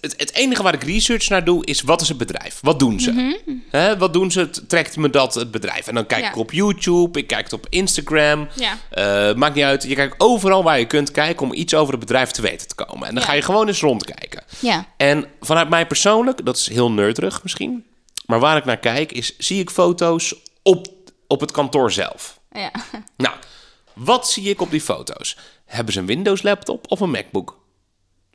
het, 0.00 0.16
het, 0.16 0.34
enige 0.34 0.62
waar 0.62 0.74
ik 0.74 0.82
research 0.82 1.28
naar 1.28 1.44
doe 1.44 1.64
is 1.66 1.82
wat 1.82 2.00
is 2.00 2.08
het 2.08 2.18
bedrijf? 2.18 2.58
Wat 2.62 2.78
doen 2.78 3.00
ze? 3.00 3.38
Hè, 3.70 3.98
wat 3.98 4.12
doen 4.12 4.30
ze? 4.30 4.50
Trekt 4.66 4.96
me 4.96 5.10
dat 5.10 5.34
het 5.34 5.50
bedrijf? 5.50 5.86
En 5.86 5.94
dan 5.94 6.06
kijk 6.06 6.22
Ja. 6.22 6.28
ik 6.28 6.36
op 6.36 6.52
YouTube, 6.52 7.18
ik 7.18 7.26
kijk 7.26 7.44
het 7.44 7.52
op 7.52 7.66
Instagram. 7.68 8.48
Ja. 8.54 8.78
Eh, 8.90 9.34
maakt 9.34 9.54
niet 9.54 9.64
uit. 9.64 9.82
Je 9.82 9.94
kijkt 9.94 10.14
overal 10.18 10.62
waar 10.62 10.78
je 10.78 10.86
kunt 10.86 11.10
kijken 11.10 11.46
om 11.46 11.52
iets 11.54 11.74
over 11.74 11.90
het 11.90 12.00
bedrijf 12.00 12.30
te 12.30 12.42
weten 12.42 12.68
te 12.68 12.74
komen. 12.74 13.08
En 13.08 13.14
dan 13.14 13.22
Ja. 13.22 13.28
ga 13.28 13.34
je 13.34 13.42
gewoon 13.42 13.66
eens 13.68 13.80
rondkijken. 13.80 14.44
Ja. 14.58 14.86
En 14.96 15.26
vanuit 15.40 15.68
mij 15.68 15.86
persoonlijk, 15.86 16.44
dat 16.44 16.56
is 16.56 16.68
heel 16.68 16.90
nerdig 16.90 17.42
misschien. 17.42 17.84
Maar 18.26 18.40
waar 18.40 18.56
ik 18.56 18.64
naar 18.64 18.78
kijk 18.78 19.12
is, 19.12 19.36
zie 19.38 19.60
ik 19.60 19.70
foto's 19.70 20.34
op, 20.62 20.86
op 21.26 21.40
het 21.40 21.50
kantoor 21.50 21.92
zelf. 21.92 22.38
Ja. 22.52 22.70
Nou, 23.16 23.34
wat 23.94 24.30
zie 24.30 24.48
ik 24.48 24.60
op 24.60 24.70
die 24.70 24.80
foto's? 24.80 25.36
Hebben 25.66 25.92
ze 25.92 26.00
een 26.00 26.06
Windows 26.06 26.42
laptop 26.42 26.84
of 26.88 27.00
een 27.00 27.10
MacBook? 27.10 27.57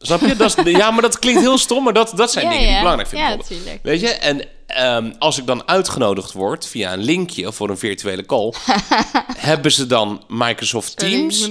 Snap 0.06 0.22
je? 0.22 0.36
Dat 0.36 0.58
is, 0.58 0.72
ja, 0.82 0.92
maar 0.92 1.02
dat 1.02 1.20
klinkt 1.20 1.42
heel 1.42 1.58
stom, 1.58 1.84
maar 1.84 1.94
dat, 1.94 2.12
dat 2.16 2.32
zijn 2.32 2.46
Ja, 2.46 2.52
dingen 2.52 2.66
die 2.66 2.74
ik 2.76 2.82
belangrijk 2.82 3.10
vind. 3.10 3.22
Ja, 3.22 3.28
bijvoorbeeld. 3.28 3.62
tuurlijk. 3.64 3.84
Weet 3.84 4.00
je? 4.00 4.08
En 4.10 4.48
ehm, 4.68 5.12
als 5.20 5.38
ik 5.38 5.46
dan 5.46 5.68
uitgenodigd 5.68 6.32
word 6.32 6.68
via 6.68 6.94
een 6.94 7.04
linkje 7.04 7.52
voor 7.54 7.70
een 7.70 7.78
virtuele 7.78 8.26
call, 8.26 8.54
hebben 9.38 9.72
ze 9.72 9.88
dan 9.88 10.24
Microsoft 10.28 10.98
Teams 10.98 11.50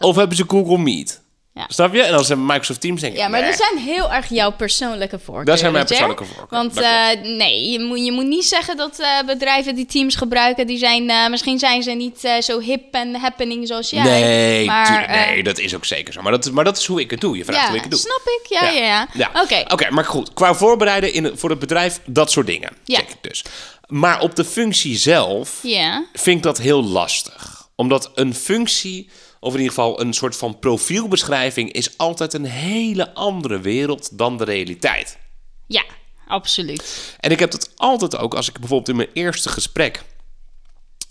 of 0.00 0.16
hebben 0.16 0.36
ze 0.36 0.44
Google 0.46 0.78
Meet? 0.78 1.21
Ja. 1.54 1.64
Snap 1.68 1.94
je? 1.94 2.02
En 2.02 2.14
als 2.14 2.26
ze 2.26 2.36
Microsoft 2.36 2.80
Teams 2.80 3.00
denk 3.00 3.12
ik, 3.12 3.18
Ja, 3.18 3.28
maar 3.28 3.40
nee. 3.40 3.50
dat 3.50 3.58
zijn 3.58 3.78
heel 3.84 4.12
erg 4.12 4.28
jouw 4.28 4.52
persoonlijke 4.52 5.18
voorkeuren. 5.18 5.44
Dat 5.44 5.58
zijn 5.58 5.72
mijn 5.72 5.86
persoonlijke 5.86 6.24
voorkeuren, 6.24 6.72
Want 6.72 6.76
eh, 6.76 7.22
nee, 7.36 7.70
je 7.70 7.80
moet, 7.80 8.04
je 8.04 8.12
moet 8.12 8.26
niet 8.26 8.44
zeggen 8.44 8.76
dat 8.76 8.98
eh, 8.98 9.26
bedrijven 9.26 9.74
die 9.74 9.86
teams 9.86 10.14
gebruiken, 10.16 10.66
die 10.66 10.78
zijn, 10.78 11.10
eh, 11.10 11.28
misschien 11.28 11.58
zijn 11.58 11.82
ze 11.82 11.90
niet 11.90 12.24
eh, 12.24 12.40
zo 12.40 12.60
hip 12.60 12.94
en 12.94 13.14
happening 13.14 13.66
zoals 13.66 13.90
jij. 13.90 14.02
Nee, 14.02 14.64
maar, 14.66 14.86
tuurlijk, 14.86 15.08
nee, 15.08 15.42
dat 15.42 15.58
is 15.58 15.74
ook 15.74 15.84
zeker 15.84 16.12
zo. 16.12 16.22
Maar 16.22 16.32
dat, 16.32 16.50
maar 16.50 16.64
dat 16.64 16.78
is 16.78 16.86
hoe 16.86 17.00
ik 17.00 17.10
het 17.10 17.20
doe. 17.20 17.36
Je 17.36 17.44
vraagt 17.44 17.60
ja, 17.60 17.66
hoe 17.66 17.76
ik 17.76 17.82
het 17.82 17.90
doe. 17.90 18.00
snap 18.00 18.22
ik. 18.40 18.46
Ja, 18.48 18.68
ja, 18.70 19.08
ja. 19.12 19.30
Oké. 19.42 19.64
Oké, 19.72 19.90
maar 19.90 20.04
goed. 20.04 20.32
Qua 20.34 20.54
voorbereiden 20.54 21.12
in, 21.12 21.30
voor 21.34 21.50
het 21.50 21.58
bedrijf, 21.58 22.00
dat 22.06 22.30
soort 22.30 22.46
dingen. 22.46 22.70
Ja. 22.84 22.96
Check 22.98 23.08
ik 23.10 23.16
dus. 23.20 23.44
Maar 23.86 24.20
op 24.20 24.34
de 24.36 24.44
functie 24.44 24.96
zelf 24.98 25.58
Ja. 25.62 26.04
vind 26.12 26.36
ik 26.36 26.42
dat 26.42 26.58
heel 26.58 26.84
lastig. 26.84 27.68
Omdat 27.76 28.10
een 28.14 28.34
functie, 28.34 29.10
of 29.42 29.52
in 29.52 29.58
ieder 29.60 29.74
geval 29.74 30.00
een 30.00 30.12
soort 30.12 30.36
van 30.36 30.58
profielbeschrijving, 30.58 31.72
is 31.72 31.98
altijd 31.98 32.34
een 32.34 32.44
hele 32.44 33.14
andere 33.14 33.60
wereld 33.60 34.18
dan 34.18 34.36
de 34.38 34.44
realiteit. 34.44 35.18
Ja, 35.66 35.84
absoluut. 36.26 37.14
En 37.20 37.30
ik 37.30 37.38
heb 37.38 37.52
het 37.52 37.70
altijd 37.76 38.16
ook 38.18 38.34
als 38.34 38.48
ik 38.48 38.58
bijvoorbeeld 38.58 38.88
in 38.88 38.96
mijn 38.96 39.08
eerste 39.12 39.48
gesprek. 39.48 40.02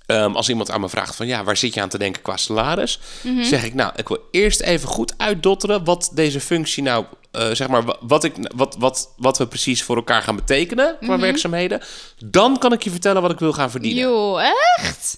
ehm, 0.06 0.36
als 0.36 0.50
iemand 0.50 0.72
aan 0.72 0.82
me 0.82 0.90
vraagt 0.90 1.16
van 1.16 1.28
ja, 1.28 1.44
waar 1.44 1.58
zit 1.58 1.74
je 1.74 1.82
aan 1.82 1.90
te 1.90 1.98
denken 1.98 2.22
qua 2.22 2.38
salaris? 2.38 3.00
Mhm. 3.24 3.44
Zeg 3.44 3.64
ik 3.64 3.74
nou, 3.74 3.94
ik 3.96 4.08
wil 4.08 4.20
eerst 4.32 4.62
even 4.62 4.88
goed 4.88 5.14
uitdotteren 5.18 5.84
wat 5.84 6.12
deze 6.14 6.40
functie 6.40 6.84
nou, 6.84 7.06
eh, 7.32 7.50
zeg 7.52 7.68
maar, 7.68 7.84
wa- 7.84 7.98
wat, 8.02 8.24
ik, 8.24 8.34
wat, 8.56 8.76
wat, 8.80 9.14
wat 9.18 9.38
we 9.38 9.48
precies 9.48 9.84
voor 9.84 9.96
elkaar 9.96 10.22
gaan 10.22 10.36
betekenen 10.36 10.96
qua 11.00 11.12
Mhm. 11.14 11.22
werkzaamheden. 11.22 11.82
Dan 12.26 12.58
kan 12.58 12.74
ik 12.74 12.84
je 12.84 12.90
vertellen 12.90 13.22
wat 13.22 13.32
ik 13.32 13.40
wil 13.40 13.54
gaan 13.54 13.72
verdienen. 13.72 14.04
Joh, 14.04 14.42
echt? 14.76 15.18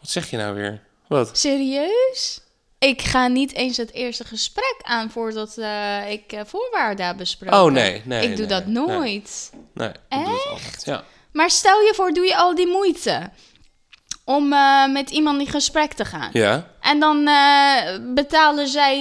Wat 0.00 0.10
zeg 0.10 0.30
je 0.30 0.36
nou 0.36 0.54
weer? 0.54 0.82
Wat? 1.12 1.30
Serieus? 1.32 2.40
Ik 2.78 3.02
ga 3.02 3.26
niet 3.26 3.52
eens 3.52 3.76
het 3.76 3.92
eerste 3.92 4.24
gesprek 4.24 4.76
aan 4.82 5.10
voordat 5.10 5.58
eh, 5.58 6.10
ik 6.10 6.32
eh, 6.32 6.40
voorwaarden 6.46 7.06
heb 7.06 7.16
besproken. 7.16 7.62
Oh, 7.62 7.72
nee, 7.72 8.02
nee, 8.04 8.22
Ik 8.22 8.36
doe 8.36 8.46
nee, 8.46 8.46
dat 8.46 8.66
nooit. 8.66 9.50
Nee, 9.74 9.88
ik 9.88 9.94
doe 10.24 10.34
het 10.34 10.46
altijd. 10.50 10.82
Ja. 10.84 11.04
Maar 11.32 11.50
stel 11.50 11.80
je 11.80 11.92
voor, 11.94 12.12
doe 12.12 12.24
je 12.24 12.36
al 12.36 12.54
die 12.54 12.66
moeite 12.66 13.30
om 14.24 14.52
eh, 14.52 14.86
met 14.86 15.10
iemand 15.10 15.40
in 15.40 15.46
gesprek 15.46 15.92
te 15.92 16.04
gaan. 16.04 16.30
Ja. 16.32 16.70
En 16.80 17.00
dan 17.00 17.24
betalen 18.14 18.68
zij 18.68 18.98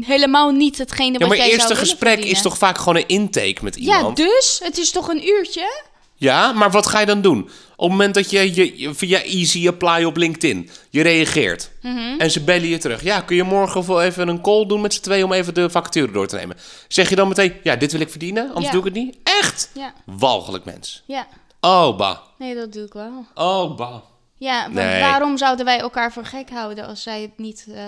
helemaal 0.00 0.50
niet 0.50 0.78
hetgene 0.78 1.12
Ja, 1.12 1.18
wat 1.18 1.28
maar 1.28 1.36
jij 1.36 1.46
zou 1.46 1.58
eerste 1.58 1.74
willen 1.74 1.88
gesprek 1.88 2.24
is 2.24 2.42
toch 2.42 2.58
vaak 2.58 2.78
gewoon 2.78 2.96
een 2.96 3.08
intake 3.08 3.64
met 3.64 3.76
Ja, 3.80 3.96
iemand? 3.96 4.16
dus? 4.16 4.60
Het 4.62 4.78
is 4.78 4.90
toch 4.90 5.08
een 5.08 5.28
uurtje? 5.28 5.84
Ja, 6.18 6.52
maar 6.52 6.70
wat 6.70 6.86
ga 6.86 7.00
je 7.00 7.06
dan 7.06 7.20
doen? 7.20 7.38
Op 7.76 7.82
het 7.88 7.90
moment 7.90 8.14
dat 8.14 8.30
je, 8.30 8.54
je, 8.54 8.78
je 8.80 8.94
via 8.94 9.22
Easy 9.22 9.68
Apply 9.68 10.04
op 10.04 10.16
LinkedIn, 10.16 10.70
je 10.90 11.02
reageert 11.02 11.70
Mhm. 11.82 12.18
en 12.18 12.30
ze 12.30 12.40
bellen 12.44 12.68
je 12.68 12.78
terug. 12.78 13.02
Ja, 13.02 13.20
kun 13.20 13.36
je 13.36 13.42
morgen 13.42 13.86
wel 13.86 14.02
even 14.02 14.28
een 14.28 14.40
call 14.40 14.66
doen 14.66 14.80
met 14.80 14.94
z'n 14.94 15.02
tweeën 15.02 15.24
om 15.24 15.32
even 15.32 15.54
de 15.54 15.70
vacature 15.70 16.12
door 16.12 16.26
te 16.26 16.36
nemen? 16.36 16.56
Zeg 16.88 17.08
je 17.08 17.16
dan 17.16 17.28
meteen, 17.28 17.54
ja, 17.62 17.76
dit 17.76 17.92
wil 17.92 18.00
ik 18.00 18.10
verdienen, 18.10 18.46
anders 18.48 18.64
Ja. 18.66 18.70
doe 18.70 18.80
ik 18.80 18.84
het 18.86 18.94
niet? 18.94 19.16
Echt? 19.22 19.70
Ja, 19.74 19.92
Walgelijk 20.04 20.64
mens. 20.64 21.02
ja. 21.06 21.26
Oh, 21.60 21.96
bah. 21.96 22.16
Nee, 22.38 22.54
dat 22.54 22.72
doe 22.72 22.84
ik 22.84 22.92
wel. 22.92 23.26
Oh, 23.34 23.76
bah. 23.76 23.96
Ja, 24.38 24.68
Nee. 24.68 25.00
waarom 25.00 25.36
zouden 25.38 25.64
wij 25.64 25.78
elkaar 25.78 26.12
voor 26.12 26.24
gek 26.24 26.50
houden 26.50 26.86
als 26.86 27.02
zij 27.02 27.20
het 27.22 27.38
niet... 27.38 27.66
eh, 27.74 27.82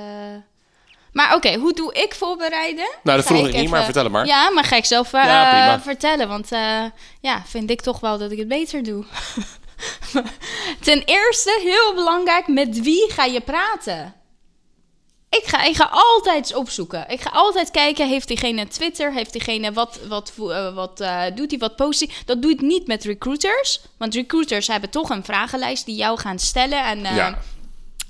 Maar 1.18 1.34
oké, 1.34 1.54
hoe 1.54 1.72
doe 1.72 1.94
ik 1.94 2.14
voorbereiden? 2.14 2.88
Nou, 3.02 3.16
dat 3.16 3.26
vroeg 3.26 3.46
ik 3.46 3.54
niet, 3.54 3.70
maar 3.70 3.84
vertel 3.84 4.02
het 4.02 4.12
maar. 4.12 4.26
Ja, 4.26 4.50
maar 4.50 4.64
ga 4.64 4.76
ik 4.76 4.84
zelf 4.84 5.12
eh, 5.12 5.24
Ja, 5.24 5.80
vertellen. 5.80 6.28
Want 6.28 6.52
eh, 6.52 6.84
ja, 7.20 7.42
vind 7.46 7.70
ik 7.70 7.80
toch 7.80 8.00
wel 8.00 8.18
dat 8.18 8.30
ik 8.30 8.38
het 8.38 8.48
beter 8.48 8.82
doe. 8.82 9.04
Ten 10.80 11.02
eerste, 11.04 11.60
heel 11.62 11.94
belangrijk, 11.94 12.46
met 12.46 12.80
wie 12.80 13.10
ga 13.10 13.24
je 13.24 13.40
praten? 13.40 14.14
Ik 15.30 15.44
ga, 15.44 15.62
ik 15.62 15.76
ga 15.76 15.88
altijd 15.92 16.54
opzoeken. 16.54 17.04
Ik 17.08 17.20
ga 17.20 17.30
altijd 17.30 17.70
kijken, 17.70 18.08
heeft 18.08 18.28
diegene 18.28 18.68
Twitter? 18.68 19.12
Heeft 19.12 19.32
diegene 19.32 19.72
wat, 19.72 20.00
wat, 20.08 20.32
eh, 20.38 20.74
wat 20.74 21.04
doet 21.34 21.50
hij, 21.50 21.58
wat 21.58 21.76
post 21.76 22.00
hij? 22.00 22.10
Dat 22.24 22.42
doe 22.42 22.50
ik 22.50 22.60
niet 22.60 22.86
met 22.86 23.04
recruiters. 23.04 23.80
Want 23.96 24.14
recruiters 24.14 24.66
hebben 24.66 24.90
toch 24.90 25.10
een 25.10 25.24
vragenlijst 25.24 25.86
die 25.86 25.96
jou 25.96 26.18
gaan 26.18 26.38
stellen. 26.38 26.84
En 26.84 26.98
Ja. 27.14 27.38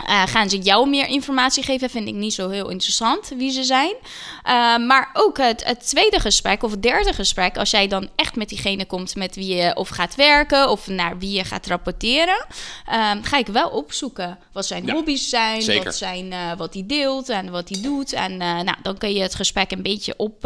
Eh, 0.07 0.23
gaan 0.27 0.51
ze 0.51 0.59
jou 0.59 0.89
meer 0.89 1.07
informatie 1.07 1.63
geven? 1.63 1.91
Vind 1.91 2.09
ik 2.09 2.15
niet 2.15 2.35
zo 2.35 2.49
heel 2.49 2.69
interessant 2.69 3.29
wie 3.37 3.51
ze 3.51 3.65
zijn. 3.65 3.95
Eh, 4.43 4.77
maar 4.77 5.11
ook 5.13 5.39
het, 5.39 5.65
het 5.65 5.89
tweede 5.89 6.21
gesprek 6.21 6.63
of 6.63 6.71
het 6.71 6.83
derde 6.83 7.13
gesprek, 7.13 7.57
als 7.59 7.71
jij 7.71 7.89
dan 7.89 8.09
echt 8.17 8.37
met 8.37 8.49
diegene 8.49 8.85
komt 8.85 9.17
met 9.17 9.35
wie 9.35 9.55
je 9.57 9.77
of 9.77 9.89
gaat 9.89 10.15
werken 10.15 10.71
of 10.71 10.87
naar 10.87 11.19
wie 11.19 11.33
je 11.33 11.45
gaat 11.45 11.67
rapporteren, 11.67 12.47
ehm, 12.87 13.23
ga 13.23 13.37
ik 13.37 13.47
wel 13.47 13.69
opzoeken 13.69 14.39
wat 14.53 14.67
zijn 14.67 14.87
Ja, 14.87 14.93
hobby's 14.95 15.29
zijn, 15.29 15.63
zeker. 15.63 15.85
wat, 15.85 15.95
zijn 15.95 16.33
eh, 16.33 16.53
wat 16.57 16.75
hij 16.75 16.85
deelt 16.87 17.29
en 17.29 17.51
wat 17.51 17.69
hij 17.69 17.83
doet. 17.83 18.13
En 18.13 18.37
nou, 18.37 18.75
dan 18.83 18.99
kun 18.99 19.13
je 19.13 19.23
het 19.23 19.35
gesprek 19.35 19.71
een 19.71 19.83
beetje 19.83 20.15
op 20.17 20.43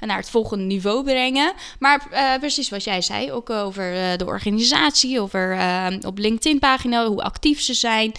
naar 0.00 0.16
het 0.16 0.30
volgende 0.30 0.64
niveau 0.64 1.04
brengen. 1.04 1.52
Maar 1.78 2.06
precies 2.38 2.68
wat 2.68 2.84
jij 2.84 3.02
zei, 3.02 3.32
ook 3.32 3.50
over 3.50 4.18
de 4.18 4.26
organisatie, 4.26 5.20
over 5.20 5.52
eh, 5.52 5.86
op 6.06 6.18
LinkedIn-pagina, 6.18 7.06
hoe 7.06 7.22
actief 7.22 7.60
ze 7.60 7.74
zijn. 7.74 8.12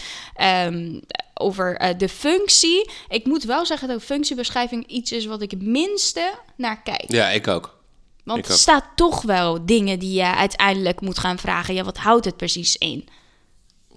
Ehm, 0.65 0.99
over 1.33 1.75
eh, 1.75 1.97
de 1.97 2.09
functie. 2.09 2.89
Ik 3.07 3.25
moet 3.25 3.43
wel 3.43 3.65
zeggen 3.65 3.87
dat 3.87 4.03
functiebeschrijving 4.03 4.87
iets 4.87 5.11
is 5.11 5.25
wat 5.25 5.41
ik 5.41 5.51
het 5.51 5.61
minste 5.61 6.33
naar 6.55 6.81
kijk. 6.81 7.05
Ja, 7.07 7.29
ik 7.29 7.47
ook. 7.47 7.77
Want 8.23 8.39
ik 8.39 8.45
er 8.45 8.51
ook. 8.51 8.57
staat 8.57 8.85
toch 8.95 9.21
wel 9.21 9.65
dingen 9.65 9.99
die 9.99 10.13
je 10.13 10.35
uiteindelijk 10.35 11.01
moet 11.01 11.19
gaan 11.19 11.37
vragen. 11.37 11.73
Ja, 11.73 11.83
wat 11.83 11.97
houdt 11.97 12.25
het 12.25 12.37
precies 12.37 12.77
in? 12.77 13.07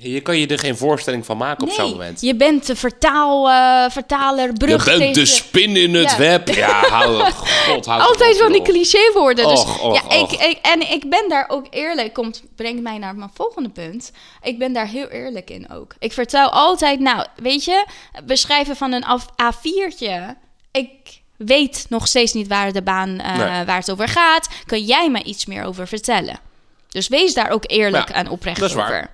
Je 0.03 0.21
kan 0.21 0.39
je 0.39 0.47
er 0.47 0.59
geen 0.59 0.77
voorstelling 0.77 1.27
van 1.27 1.37
maken 1.37 1.67
op 1.67 1.73
zo'n 1.73 1.91
moment. 1.91 2.21
je 2.21 2.35
bent 2.35 2.67
de 2.67 2.77
vertaal, 2.77 3.49
eh, 3.51 3.91
vertaler, 3.91 4.47
Je 4.47 4.53
brug 4.53 4.85
bent 4.85 5.15
de 5.15 5.27
spin 5.27 5.77
in 5.77 5.95
het 5.95 6.11
Ja. 6.11 6.17
web. 6.17 6.49
Ja, 6.63 6.81
hou 6.89 7.31
God, 7.33 7.87
hou 7.87 8.01
Altijd 8.03 8.39
van 8.39 8.53
die 8.53 8.63
clichéwoorden. 8.63 9.49
Dus 9.49 9.61
Och, 9.61 9.81
och, 9.81 9.95
ja, 9.95 10.17
ik, 10.17 10.23
och. 10.23 10.33
ik, 10.33 10.59
en 10.63 10.91
ik 10.93 11.11
ben 11.11 11.29
daar 11.29 11.45
ook 11.49 11.67
eerlijk. 11.71 12.13
Komt, 12.13 12.43
brengt 12.57 12.83
mij 12.83 12.99
naar 12.99 13.15
mijn 13.15 13.31
volgende 13.35 13.69
punt. 13.69 14.13
Ik 14.43 14.59
ben 14.59 14.73
daar 14.73 14.87
heel 14.89 15.09
eerlijk 15.09 15.51
in 15.51 15.71
ook. 15.71 15.95
Ik 15.99 16.13
vertel 16.13 16.51
altijd, 16.51 17.01
nou, 17.01 17.27
weet 17.37 17.65
je, 17.65 17.87
beschrijven 18.25 18.77
van 18.77 18.93
een 18.93 19.05
af- 19.05 19.29
A4'tje. 19.43 20.35
Ik 20.73 20.89
weet 21.37 21.87
nog 21.89 22.07
steeds 22.07 22.33
niet 22.33 22.49
waar 22.49 22.73
de 22.73 22.83
baan, 22.83 23.19
eh, 23.21 23.37
Nee. 23.37 23.65
waar 23.65 23.79
het 23.79 23.91
over 23.91 24.09
gaat. 24.09 24.49
Kan 24.67 24.81
jij 24.81 25.11
me 25.11 25.23
iets 25.23 25.47
meer 25.47 25.65
over 25.65 25.87
vertellen? 25.89 26.41
Dus 26.89 27.09
wees 27.09 27.35
daar 27.35 27.51
ook 27.51 27.65
eerlijk 27.67 28.09
Ja, 28.09 28.15
en 28.15 28.29
oprecht 28.29 28.61
dat 28.61 28.69
is 28.69 28.75
waar. 28.75 29.11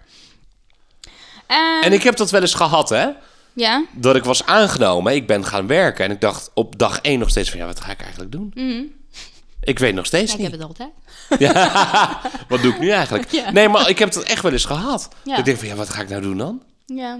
En 1.82 1.92
ik 1.92 2.02
heb 2.02 2.16
dat 2.16 2.30
wel 2.30 2.40
eens 2.40 2.54
gehad, 2.54 2.88
hè? 2.88 3.06
ja, 3.52 3.84
Dat 3.92 4.16
ik 4.16 4.24
was 4.24 4.46
aangenomen, 4.46 5.14
ik 5.14 5.26
ben 5.26 5.44
gaan 5.44 5.66
werken. 5.66 6.04
En 6.04 6.10
ik 6.10 6.20
dacht 6.20 6.50
op 6.54 6.78
dag 6.78 6.98
één 7.00 7.18
nog 7.18 7.28
steeds 7.28 7.50
van, 7.50 7.58
ja, 7.58 7.66
wat 7.66 7.80
ga 7.80 7.90
ik 7.90 8.00
eigenlijk 8.00 8.32
doen? 8.32 8.52
Ik 9.60 9.78
weet 9.78 9.94
nog 9.94 10.06
steeds 10.06 10.32
Mhm. 10.36 10.42
ja, 10.42 10.48
ik 10.48 10.52
niet. 10.52 10.60
heb 10.60 10.70
het 10.70 10.78
altijd. 10.80 10.96
Ja, 11.54 12.20
wat 12.48 12.62
doe 12.62 12.72
ik 12.72 12.78
nu 12.80 12.90
eigenlijk? 12.90 13.30
Ja. 13.30 13.50
Nee, 13.50 13.68
maar 13.68 13.88
ik 13.88 13.98
heb 13.98 14.14
het 14.14 14.22
echt 14.22 14.42
wel 14.42 14.52
eens 14.52 14.64
gehad. 14.64 15.08
Ja. 15.24 15.30
Dat 15.30 15.38
Ik 15.38 15.44
denk 15.44 15.58
van, 15.58 15.68
ja, 15.68 15.74
wat 15.74 15.88
ga 15.90 16.00
ik 16.00 16.08
nou 16.08 16.22
doen 16.22 16.38
dan? 16.38 16.62
Ja. 16.86 17.18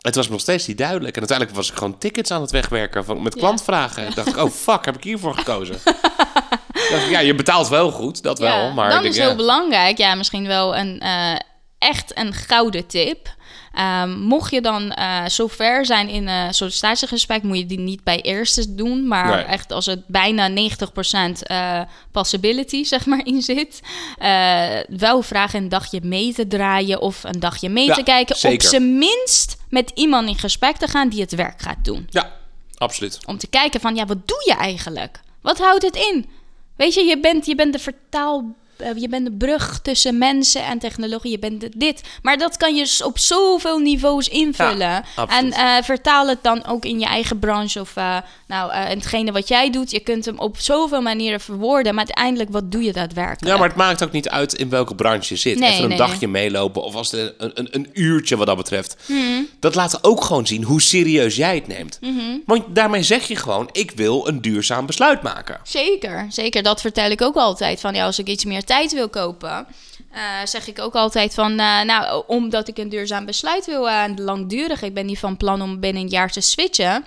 Het 0.00 0.14
was 0.14 0.26
me 0.26 0.32
nog 0.32 0.40
steeds 0.40 0.66
niet 0.66 0.78
duidelijk. 0.78 1.12
En 1.12 1.18
uiteindelijk 1.18 1.56
was 1.58 1.70
ik 1.70 1.76
gewoon 1.76 1.98
tickets 1.98 2.30
aan 2.30 2.40
het 2.40 2.50
wegwerken 2.50 3.04
van, 3.04 3.22
met 3.22 3.34
Ja. 3.34 3.40
klantvragen. 3.40 4.06
En 4.06 4.12
dacht 4.14 4.28
ik, 4.28 4.36
oh 4.36 4.50
fuck, 4.50 4.84
heb 4.84 4.96
ik 4.96 5.04
hiervoor 5.04 5.34
gekozen? 5.34 5.76
Dacht 6.90 7.08
ja, 7.08 7.18
je 7.18 7.34
betaalt 7.34 7.68
wel 7.68 7.90
goed, 7.90 8.22
dat 8.22 8.38
wel. 8.38 8.72
Maar 8.72 8.90
denk, 8.90 9.04
is 9.04 9.16
heel 9.18 9.34
belangrijk, 9.36 9.98
ja, 9.98 10.14
misschien 10.14 10.46
wel 10.46 10.76
een 10.76 11.00
eh, 11.00 11.34
echt 11.80 12.18
een 12.18 12.32
gouden 12.32 12.86
tip. 12.86 13.28
Ehm, 13.74 14.18
mocht 14.18 14.50
je 14.52 14.60
dan 14.60 14.92
eh 14.92 15.26
zover 15.26 15.86
zijn 15.86 16.08
in 16.08 16.28
een 16.28 16.54
sollicitatiegesprek, 16.54 17.42
moet 17.42 17.58
je 17.58 17.66
die 17.66 17.78
niet 17.78 18.04
bij 18.04 18.20
eerste 18.20 18.74
doen, 18.74 19.06
maar 19.06 19.36
Nee. 19.36 19.44
echt 19.44 19.72
als 19.72 19.86
het 19.86 20.06
bijna 20.06 20.48
90% 20.48 21.42
eh 21.42 21.80
possibility 22.12 22.84
zeg 22.94 23.06
maar 23.06 23.26
in 23.26 23.42
zit, 23.42 23.80
eh, 24.18 24.68
wel 24.88 25.22
vragen 25.22 25.62
een 25.62 25.68
dagje 25.68 26.00
mee 26.02 26.32
te 26.34 26.46
draaien 26.46 27.00
of 27.00 27.24
een 27.24 27.40
dagje 27.40 27.68
mee 27.68 27.86
Ja, 27.86 27.94
te 27.94 28.02
kijken, 28.02 28.50
op 28.52 28.62
zijn 28.62 28.98
minst 28.98 29.56
met 29.68 29.90
iemand 29.94 30.28
in 30.28 30.38
gesprek 30.38 30.76
te 30.76 30.86
gaan 30.86 31.08
die 31.08 31.20
het 31.20 31.34
werk 31.34 31.62
gaat 31.62 31.84
doen. 31.84 32.06
Ja, 32.10 32.32
absoluut. 32.76 33.18
Om 33.26 33.38
te 33.38 33.46
kijken 33.46 33.80
van, 33.80 33.94
ja, 33.94 34.06
wat 34.06 34.28
doe 34.28 34.42
je 34.46 34.54
eigenlijk? 34.54 35.20
Wat 35.40 35.58
houdt 35.58 35.82
het 35.84 35.96
in? 35.96 36.28
Weet 36.76 36.94
je, 36.94 37.04
je 37.04 37.20
bent, 37.20 37.46
je 37.46 37.54
bent 37.54 37.72
de 37.72 37.78
vertaal... 37.78 38.44
eh, 38.80 38.90
je 38.96 39.08
bent 39.08 39.24
de 39.26 39.32
brug 39.32 39.80
tussen 39.82 40.18
mensen 40.18 40.64
en 40.64 40.78
technologie. 40.78 41.30
Je 41.30 41.38
bent 41.38 41.60
de- 41.60 41.70
dit. 41.76 42.00
Maar 42.22 42.38
dat 42.38 42.56
kan 42.56 42.74
je 42.74 43.00
op 43.04 43.18
zoveel 43.18 43.78
niveaus 43.78 44.28
invullen. 44.28 44.78
Ja, 44.78 45.04
en 45.28 45.52
eh, 45.52 45.82
vertaal 45.82 46.28
het 46.28 46.42
dan 46.42 46.66
ook 46.66 46.84
in 46.84 47.00
je 47.00 47.06
eigen 47.06 47.38
branche. 47.38 47.80
Of 47.80 47.96
eh, 47.96 48.16
nou, 48.46 48.72
hetgene 48.72 49.32
wat 49.32 49.48
jij 49.48 49.70
doet. 49.70 49.90
Je 49.90 50.00
kunt 50.00 50.24
hem 50.24 50.38
op 50.38 50.58
zoveel 50.58 51.00
manieren 51.02 51.40
verwoorden. 51.40 51.94
Maar 51.94 52.04
uiteindelijk, 52.06 52.50
wat 52.50 52.72
doe 52.72 52.82
je 52.82 52.92
daadwerkelijk? 52.92 53.46
Ja, 53.54 53.56
maar 53.56 53.68
het 53.68 53.76
maakt 53.76 54.04
ook 54.04 54.12
niet 54.12 54.28
uit 54.28 54.54
in 54.54 54.68
welke 54.68 54.94
branche 54.94 55.34
je 55.34 55.40
zit. 55.40 55.58
Nee, 55.58 55.70
Even 55.70 55.82
een 55.82 55.88
nee, 55.88 55.98
dagje 55.98 56.28
meelopen 56.28 56.82
of 56.82 56.94
als 56.94 57.10
het 57.10 57.34
een, 57.38 57.50
een, 57.54 57.68
een 57.70 57.88
uurtje 57.92 58.36
wat 58.36 58.46
dat 58.46 58.56
betreft. 58.56 58.96
Hmm. 59.06 59.48
Dat 59.60 59.74
laat 59.74 60.04
ook 60.04 60.24
gewoon 60.24 60.46
zien 60.46 60.62
hoe 60.64 60.80
serieus 60.82 61.36
jij 61.36 61.54
het 61.54 61.66
neemt. 61.66 61.98
Mhm. 62.00 62.36
Want 62.46 62.64
daarmee 62.68 63.02
zeg 63.02 63.28
je 63.28 63.36
gewoon, 63.36 63.68
ik 63.72 63.90
wil 63.90 64.28
een 64.28 64.40
duurzaam 64.40 64.86
besluit 64.86 65.22
maken. 65.22 65.60
Zeker, 65.62 66.26
zeker. 66.28 66.62
Dat 66.62 66.80
vertel 66.80 67.10
ik 67.10 67.22
ook 67.22 67.36
altijd. 67.36 67.80
Van 67.80 67.94
ja, 67.94 68.04
als 68.04 68.18
ik 68.18 68.26
iets 68.28 68.44
meer 68.44 68.64
tijd 68.70 68.92
wil 68.92 69.08
kopen, 69.08 69.66
eh, 70.12 70.20
zeg 70.44 70.66
ik 70.66 70.78
ook 70.80 70.94
altijd 70.94 71.34
van, 71.34 71.50
eh, 71.50 71.80
nou, 71.82 72.22
omdat 72.26 72.68
ik 72.68 72.78
een 72.78 72.88
duurzaam 72.88 73.24
besluit 73.26 73.66
wil 73.66 73.88
eh, 73.88 74.02
en 74.02 74.20
langdurig. 74.22 74.82
Ik 74.82 74.94
ben 74.94 75.06
niet 75.06 75.18
van 75.18 75.36
plan 75.36 75.62
om 75.62 75.80
binnen 75.80 76.02
een 76.02 76.08
jaar 76.08 76.30
te 76.30 76.40
switchen. 76.40 77.04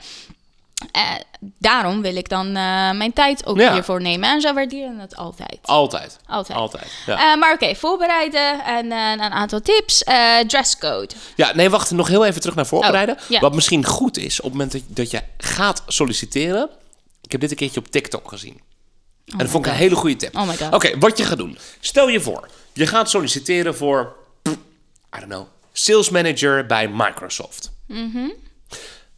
Eh, 0.91 1.01
daarom 1.57 2.01
wil 2.01 2.16
ik 2.16 2.30
dan 2.30 2.47
eh, 2.47 2.91
mijn 2.91 3.14
tijd 3.14 3.45
ook 3.45 3.57
Ja. 3.59 3.74
hiervoor 3.74 4.01
nemen. 4.01 4.30
En 4.30 4.41
zo 4.41 4.53
waarderen 4.53 4.99
het 4.99 5.16
altijd. 5.16 5.59
Altijd. 5.61 6.18
Altijd. 6.28 6.57
Altijd. 6.57 6.91
Ja. 7.05 7.32
Eh, 7.34 7.39
maar 7.39 7.53
oké, 7.53 7.76
voorbereiden 7.76 8.64
en 8.66 8.91
eh, 8.91 9.11
een 9.11 9.22
aantal 9.32 9.61
tips. 9.61 10.03
Eh, 10.03 10.38
dresscode. 10.39 11.14
ja, 11.36 11.55
nee, 11.55 11.70
wacht. 11.70 11.91
Nog 11.91 12.07
heel 12.07 12.26
even 12.26 12.39
terug 12.41 12.55
naar 12.55 12.66
voorbereiden. 12.66 13.16
Oh, 13.16 13.22
ja. 13.30 13.39
Wat 13.39 13.53
misschien 13.55 13.86
goed 13.86 14.18
is 14.18 14.38
op 14.41 14.43
het 14.51 14.53
moment 14.53 14.84
dat 14.88 15.11
je 15.11 15.22
gaat 15.38 15.84
solliciteren. 15.88 16.70
Ik 17.22 17.32
heb 17.32 17.41
dit 17.41 17.51
een 17.51 17.57
keertje 17.57 17.80
op 17.80 17.88
TikTok 17.88 18.30
gezien. 18.30 18.61
En 19.26 19.38
dat 19.38 19.49
vond 19.49 19.65
ik 19.65 19.71
een 19.71 19.78
hele 19.78 19.95
goede 19.95 20.15
tip. 20.15 20.36
Oh 20.36 20.47
my 20.47 20.57
god. 20.57 20.74
Oké, 20.74 20.97
wat 20.97 21.17
je 21.17 21.24
gaat 21.24 21.38
doen. 21.38 21.57
Stel 21.80 22.07
je 22.07 22.21
voor, 22.21 22.47
je 22.74 22.88
gaat 22.88 23.09
solliciteren 23.09 23.76
voor, 23.76 24.15
I 24.47 25.19
don't 25.19 25.26
know, 25.26 25.47
sales 25.74 26.09
manager 26.09 26.65
bij 26.65 26.88
Microsoft. 26.88 27.71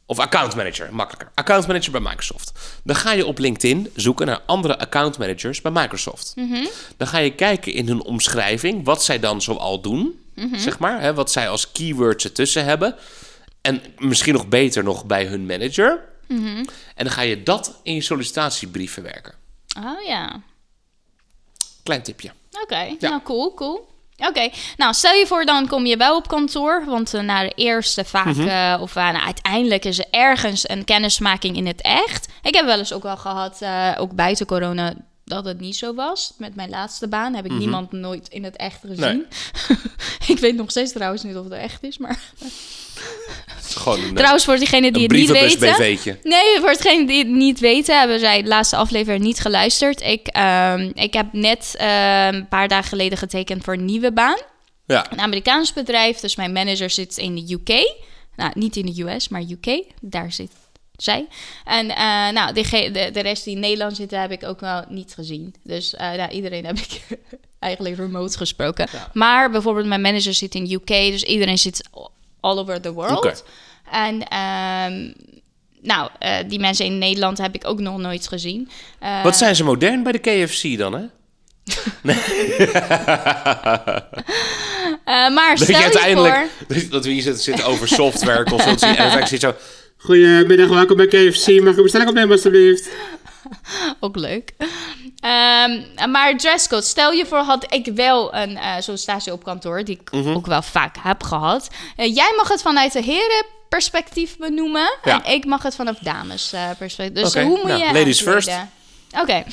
Of 0.08 0.20
account 0.20 0.56
manager, 0.56 0.94
makkelijker. 0.94 1.32
Account 1.36 1.68
manager 1.68 1.92
bij 1.92 2.02
Microsoft. 2.02 2.52
Dan 2.84 2.96
ga 2.96 3.12
je 3.12 3.26
op 3.26 3.38
LinkedIn 3.40 3.92
zoeken 3.96 4.26
naar 4.26 4.42
andere 4.46 4.78
account 4.78 5.18
managers 5.18 5.62
bij 5.62 5.72
Microsoft. 5.72 6.34
Dan 6.98 7.08
ga 7.08 7.18
je 7.18 7.36
kijken 7.36 7.74
in 7.74 7.88
hun 7.88 8.04
omschrijving 8.04 8.86
wat 8.86 9.04
zij 9.04 9.20
dan 9.20 9.42
zoal 9.42 9.82
doen, 9.82 10.20
zeg 10.56 10.80
maar. 10.80 11.02
Hè, 11.02 11.14
wat 11.14 11.32
zij 11.32 11.50
als 11.50 11.72
keywords 11.72 12.24
ertussen 12.24 12.66
hebben. 12.66 12.96
En 13.62 13.82
misschien 13.98 14.34
nog 14.34 14.48
beter 14.48 14.84
nog 14.84 15.06
bij 15.06 15.26
hun 15.26 15.46
manager. 15.46 16.04
En 16.96 17.04
dan 17.06 17.12
ga 17.12 17.22
je 17.22 17.44
dat 17.44 17.80
in 17.84 17.94
je 17.94 18.02
sollicitatiebrief 18.02 18.94
verwerken. 18.94 19.34
Oh 19.78 20.06
ja. 20.08 20.40
Klein 21.84 22.02
tipje. 22.04 22.32
Oké, 22.64 22.96
nou 23.00 23.22
cool, 23.24 23.54
cool. 23.54 23.94
Oké, 24.18 24.50
nou 24.78 24.94
stel 24.94 25.14
je 25.14 25.28
voor 25.28 25.46
dan 25.46 25.68
kom 25.68 25.86
je 25.86 25.98
wel 25.98 26.16
op 26.16 26.28
kantoor, 26.28 26.84
want 26.86 27.14
eh, 27.14 27.22
na 27.22 27.42
de 27.42 27.52
eerste 27.56 28.06
vaak, 28.06 28.26
Mhm. 28.36 28.48
eh, 28.48 28.78
of 28.82 28.96
eh, 28.96 29.04
nou, 29.12 29.26
uiteindelijk 29.26 29.86
is 29.86 30.00
er 30.00 30.06
ergens 30.12 30.70
een 30.70 30.84
kennismaking 30.86 31.56
in 31.58 31.68
het 31.68 31.82
echt. 31.82 32.28
Ik 32.42 32.56
heb 32.56 32.66
wel 32.66 32.78
eens 32.78 32.94
ook 32.94 33.04
wel 33.04 33.18
gehad, 33.18 33.62
eh, 33.62 33.92
ook 33.98 34.16
buiten 34.16 34.46
corona, 34.46 34.94
dat 35.26 35.46
het 35.46 35.60
niet 35.60 35.76
zo 35.76 35.94
was. 35.94 36.34
Met 36.38 36.56
mijn 36.56 36.70
laatste 36.70 37.08
baan 37.08 37.34
heb 37.34 37.46
ik 37.46 37.52
Mhm. 37.52 37.60
niemand 37.60 37.92
nooit 37.92 38.28
in 38.30 38.44
het 38.44 38.56
echt 38.56 38.80
gezien. 38.86 39.26
ik 40.28 40.38
weet 40.40 40.56
nog 40.56 40.70
steeds 40.70 40.92
trouwens 40.92 41.24
niet 41.24 41.36
of 41.36 41.44
het 41.44 41.54
echt 41.54 41.84
is, 41.84 41.98
maar... 41.98 42.20
Het 43.46 43.66
is 43.70 43.76
gewoon 43.76 44.04
een, 44.04 44.16
Trouwens, 44.16 44.46
voor 44.46 44.58
diegenen 44.58 44.94
die 44.94 45.04
het 45.04 45.12
niet 45.12 45.32
weten... 45.32 46.20
Nee, 46.24 46.60
voor 46.60 46.70
hetgeen 46.70 47.06
die 47.06 47.18
het 47.18 47.28
niet 47.28 47.60
weten, 47.60 48.00
hebben 48.00 48.20
zij 48.20 48.42
de 48.42 48.48
laatste 48.48 48.76
aflevering 48.76 49.24
niet 49.24 49.40
geluisterd. 49.40 50.02
Ik, 50.02 50.28
ehm, 50.28 50.92
ik 50.94 51.14
heb 51.14 51.34
net 51.34 51.76
eh, 51.78 52.26
een 52.26 52.48
paar 52.48 52.68
dagen 52.68 52.90
geleden 52.90 53.18
getekend 53.18 53.64
voor 53.64 53.74
een 53.74 53.86
nieuwe 53.86 54.12
baan. 54.12 54.38
Ja. 54.88 55.12
Een 55.12 55.20
Amerikaans 55.20 55.74
bedrijf, 55.74 56.20
dus 56.20 56.36
mijn 56.36 56.52
manager 56.52 56.90
zit 56.90 57.18
in 57.18 57.36
de 57.36 57.54
UK. 57.54 57.94
Nou, 58.36 58.52
niet 58.56 58.76
in 58.76 58.86
de 58.86 59.04
US, 59.04 59.28
maar 59.28 59.42
UK. 59.42 59.84
Daar 60.02 60.32
zit 60.32 60.52
zij. 60.98 61.28
En 61.66 61.90
eh, 61.90 62.30
nou, 62.34 62.54
de, 62.54 62.90
de, 62.92 63.10
de 63.14 63.20
rest 63.20 63.44
die 63.44 63.54
in 63.54 63.60
Nederland 63.60 63.96
zitten, 63.96 64.22
heb 64.22 64.32
ik 64.32 64.44
ook 64.44 64.60
wel 64.60 64.84
niet 64.90 65.14
gezien. 65.14 65.56
Dus 65.64 65.94
nou, 65.98 66.30
iedereen 66.30 66.66
heb 66.66 66.78
ik 66.78 67.02
eigenlijk 67.60 67.98
remote 67.98 68.38
gesproken. 68.38 68.88
Maar 69.14 69.52
bijvoorbeeld 69.52 69.88
mijn 69.88 70.02
manager 70.02 70.34
zit 70.34 70.56
in 70.56 70.72
UK, 70.72 70.88
dus 70.88 71.24
iedereen 71.24 71.58
zit 71.58 71.90
all 72.40 72.58
over 72.58 72.82
the 72.82 72.94
world. 72.94 73.44
En 73.92 74.28
ehm, 74.28 75.12
nou, 75.82 76.10
eh, 76.20 76.38
die 76.48 76.60
mensen 76.60 76.86
in 76.86 76.98
Nederland 76.98 77.38
heb 77.38 77.56
ik 77.56 77.68
ook 77.68 77.80
nog 77.80 77.98
nooit 77.98 78.28
gezien. 78.28 78.70
Wat 79.24 79.38
zijn 79.38 79.56
ze 79.56 79.64
modern 79.64 80.04
bij 80.04 80.12
de 80.12 80.20
KFC 80.20 80.78
dan, 80.78 80.94
hè? 80.94 81.06
maar 85.36 85.58
stel 85.58 85.68
je 85.68 85.74
je 85.74 85.84
uiteindelijk... 85.84 86.36
voor... 86.68 86.90
Dat 86.90 87.06
we 87.06 87.12
hier 87.12 87.22
zitten, 87.22 87.66
over 87.66 87.88
software, 87.88 88.44
consultancy... 88.44 88.84
en 88.84 88.88
uiteindelijk 88.88 89.28
zit 89.28 89.42
zo... 89.42 89.56
Goedemiddag, 90.06 90.68
welkom 90.70 90.98
bij 90.98 91.08
KFC. 91.08 91.48
Mag 91.48 91.72
ik 91.72 91.78
een 91.78 91.84
bestelling 91.84 92.10
opnemen 92.10 92.32
alstublieft? 92.32 92.90
Ook 94.00 94.16
leuk. 94.16 94.52
Ehm, 95.20 95.82
maar 96.12 96.38
dresscode. 96.38 96.82
Stel 96.84 97.12
je 97.12 97.26
voor, 97.26 97.38
had 97.38 97.74
ik 97.74 97.92
wel 97.96 98.36
een 98.36 98.50
uh, 98.52 98.76
zo'n 98.80 98.98
stage 98.98 99.32
op 99.32 99.44
kantoor, 99.44 99.84
die 99.84 100.00
ik 100.02 100.12
Mhm. 100.12 100.30
ook 100.36 100.46
wel 100.46 100.62
vaak 100.62 100.96
heb 101.00 101.24
gehad. 101.24 101.70
Uh, 101.98 102.16
jij 102.16 102.34
mag 102.38 102.48
het 102.50 102.62
vanuit 102.62 102.94
de 102.94 103.02
herenperspectief 103.02 104.38
benoemen. 104.38 104.98
Ja. 105.04 105.24
En 105.24 105.32
ik 105.34 105.46
mag 105.46 105.64
het 105.64 105.76
vanaf 105.76 105.98
damesperspectief. 105.98 107.22
dus 107.24 107.30
Oké, 107.30 107.44
hoe 107.44 107.58
moet 107.58 107.68
nou, 107.68 107.80
je. 107.84 107.94
ladies 107.94 108.22
first. 108.22 108.52
Oké. 109.22 109.44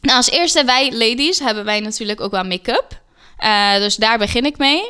Nou, 0.00 0.16
als 0.16 0.30
eerste, 0.30 0.64
wij 0.64 0.92
ladies 0.92 1.38
hebben 1.38 1.64
wij 1.64 1.80
natuurlijk 1.80 2.20
ook 2.20 2.30
wel 2.30 2.44
make-up. 2.44 3.00
Uh, 3.44 3.74
dus 3.76 3.96
daar 3.96 4.18
begin 4.18 4.44
ik 4.44 4.58
mee. 4.58 4.82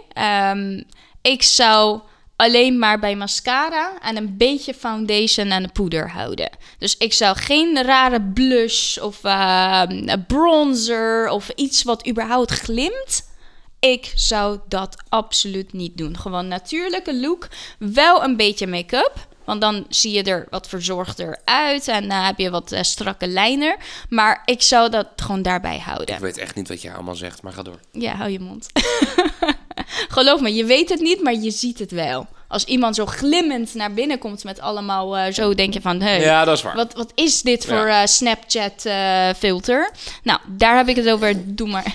Um, 0.51 0.85
ik 1.23 1.43
zou 1.43 2.01
alleen 2.37 2.79
maar 2.79 2.99
bij 2.99 3.17
mascara 3.17 4.01
en 4.01 4.17
een 4.17 4.37
beetje 4.37 4.75
foundation 4.75 5.51
en 5.51 5.73
poeder 5.73 6.11
houden. 6.11 6.51
Dus 6.79 6.97
ik 6.97 7.13
zou 7.13 7.37
geen 7.37 7.83
rare 7.83 8.23
blush 8.23 8.99
of 8.99 9.25
uh, 9.25 9.83
bronzer 10.27 11.29
of 11.29 11.49
iets 11.55 11.83
wat 11.83 12.09
überhaupt 12.09 12.51
glimt. 12.51 13.35
Ik 13.79 14.13
zou 14.15 14.59
dat 14.69 14.97
absoluut 15.09 15.73
niet 15.73 15.97
doen. 15.97 16.19
Gewoon 16.19 16.49
natuurlijke 16.49 17.15
look, 17.15 17.49
wel 17.79 18.25
een 18.25 18.37
beetje 18.37 18.67
make-up. 18.67 19.27
Want 19.45 19.61
dan 19.61 19.87
zie 19.89 20.13
je 20.13 20.23
er 20.23 20.47
wat 20.51 20.69
verzorgder 20.69 21.39
uit 21.45 21.89
en 21.89 22.05
uh, 22.05 22.27
heb 22.27 22.39
je 22.39 22.51
wat 22.51 22.73
uh, 22.73 22.83
strakke 22.83 23.27
lijnen. 23.27 23.77
Maar 24.09 24.43
ik 24.45 24.63
zou 24.63 24.91
dat 24.91 25.09
gewoon 25.17 25.43
daarbij 25.43 25.79
houden. 25.79 26.15
Ik 26.15 26.21
weet 26.21 26.39
echt 26.39 26.55
niet 26.55 26.69
wat 26.69 26.83
je 26.83 26.93
allemaal 26.93 27.15
zegt, 27.15 27.43
maar 27.43 27.53
ga 27.53 27.63
door. 27.63 27.81
Ja, 27.93 28.15
hou 28.15 28.31
je 28.31 28.41
mond. 28.41 28.67
Geloof 30.09 30.41
me, 30.41 30.55
je 30.55 30.65
weet 30.65 30.89
het 30.89 31.01
niet, 31.01 31.23
maar 31.23 31.35
je 31.35 31.51
ziet 31.51 31.79
het 31.79 31.91
wel. 31.91 32.27
Als 32.49 32.65
iemand 32.65 32.95
zo 32.95 33.07
glimmend 33.07 33.75
naar 33.75 33.93
binnen 33.93 34.19
komt 34.19 34.45
met 34.45 34.61
allemaal 34.61 35.19
uh, 35.19 35.33
zo, 35.33 35.55
denk 35.55 35.75
je 35.75 35.81
van... 35.81 36.01
Hey, 36.01 36.21
ja, 36.21 36.45
dat 36.45 36.57
is 36.57 36.63
waar. 36.63 36.75
Wat, 36.75 36.95
wat 36.95 37.13
is 37.15 37.43
dit 37.43 37.65
ja. 37.65 37.69
voor 37.69 37.87
uh, 37.87 38.05
Snapchat-filter? 38.05 39.91
nou, 40.23 40.41
daar 40.47 40.77
heb 40.77 40.89
ik 40.89 40.97
het 40.97 41.09
over. 41.09 41.55
Doe 41.55 41.69
maar. 41.69 41.95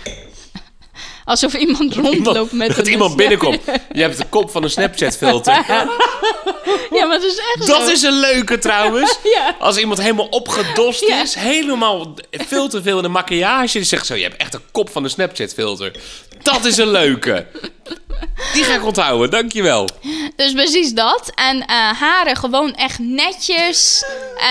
Alsof 1.26 1.53
iemand 1.65 1.93
rondloopt 1.95 2.51
met 2.51 2.67
dat 2.76 2.86
een... 2.86 2.91
iemand 2.91 3.15
binnenkomt. 3.22 3.59
Je 3.91 4.01
hebt 4.01 4.17
de 4.17 4.26
kop 4.30 4.51
van 4.51 4.63
een 4.63 4.69
Snapchat-filter. 4.69 5.53
ja, 6.97 7.05
maar 7.05 7.19
dat 7.19 7.24
is 7.24 7.38
echt 7.55 7.67
Dat 7.67 7.84
zo. 7.86 7.91
is 7.91 8.01
een 8.01 8.19
leuke 8.19 8.59
trouwens. 8.59 9.17
Ja. 9.24 9.55
Als 9.59 9.78
iemand 9.78 10.01
helemaal 10.01 10.26
opgedost 10.28 11.07
Ja. 11.07 11.22
is, 11.22 11.36
helemaal 11.36 12.13
veel 12.32 12.67
te 12.69 12.82
veel 12.82 12.97
in 12.97 13.03
de 13.03 13.09
maquillage. 13.09 13.78
Die 13.78 13.88
zegt 13.88 14.05
zo, 14.05 14.15
je 14.15 14.24
hebt 14.24 14.38
echt 14.38 14.51
de 14.51 14.59
kop 14.72 14.89
van 14.89 15.03
een 15.03 15.09
Snapchat-filter. 15.09 15.91
Dat 16.43 16.65
is 16.65 16.78
een 16.78 16.91
leuke. 16.91 17.45
Die 18.53 18.63
ga 18.63 18.76
ik 18.76 18.86
onthouden, 18.86 19.30
dankjewel. 19.30 19.89
Dus 20.36 20.53
precies 20.53 20.93
dat. 20.93 21.32
En 21.36 21.57
uh, 21.57 21.65
haren 21.99 22.36
gewoon 22.36 22.76
echt 22.76 22.99
netjes. 22.99 24.03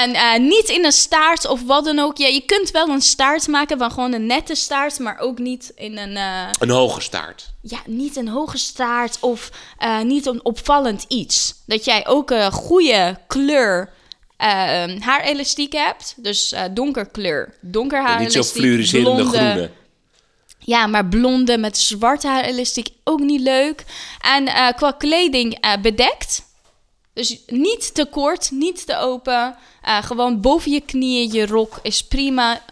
En 0.02 0.10
uh, 0.10 0.36
niet 0.38 0.68
in 0.68 0.84
een 0.84 0.92
staart 0.92 1.46
of 1.46 1.62
wat 1.62 1.84
dan 1.84 1.98
ook. 1.98 2.16
Ja, 2.16 2.26
je 2.26 2.40
kunt 2.40 2.70
wel 2.70 2.88
een 2.88 3.00
staart 3.00 3.46
maken 3.46 3.78
van 3.78 3.90
gewoon 3.90 4.12
een 4.12 4.26
nette 4.26 4.54
staart, 4.54 4.98
maar 4.98 5.18
ook 5.18 5.38
niet 5.38 5.72
in 5.74 5.98
een. 5.98 6.12
Uh, 6.16 6.48
een 6.58 6.70
hoge 6.70 7.00
staart. 7.00 7.50
Ja, 7.62 7.78
niet 7.86 8.16
een 8.16 8.28
hoge 8.28 8.58
staart 8.58 9.16
of 9.20 9.50
niet 10.04 10.26
een 10.26 10.44
opvallend 10.44 11.04
iets. 11.08 11.54
Dat 11.66 11.84
jij 11.84 12.06
ook 12.06 12.30
een 12.30 12.52
goede 12.52 13.18
kleur. 13.26 13.90
Haarelastiek 15.00 15.72
hebt. 15.72 16.14
Dus 16.16 16.52
uh, 16.52 16.62
donkerkleur. 16.70 17.54
Donker 17.60 18.02
haarelastiek. 18.02 18.42
Niet 18.42 18.46
zo 18.46 18.60
fluoriserende 18.60 19.24
groene. 19.24 19.70
Ja, 20.62 20.86
maar 20.86 21.06
blonde 21.06 21.58
met 21.58 21.78
zwart 21.78 22.22
haar 22.22 22.44
elastiek 22.44 22.88
ook 23.04 23.20
niet 23.20 23.40
leuk. 23.40 23.84
En 24.20 24.46
uh, 24.46 24.68
qua 24.68 24.90
kleding 24.90 25.64
uh, 25.64 25.76
bedekt. 25.82 26.42
Dus 27.12 27.40
niet 27.46 27.94
te 27.94 28.06
kort, 28.10 28.50
niet 28.50 28.86
te 28.86 28.96
open. 28.96 29.56
Uh, 29.84 30.02
gewoon 30.02 30.40
boven 30.40 30.72
je 30.72 30.80
knieën, 30.80 31.32
je 31.32 31.46
rok 31.46 31.78
is 31.82 32.04
prima. 32.04 32.62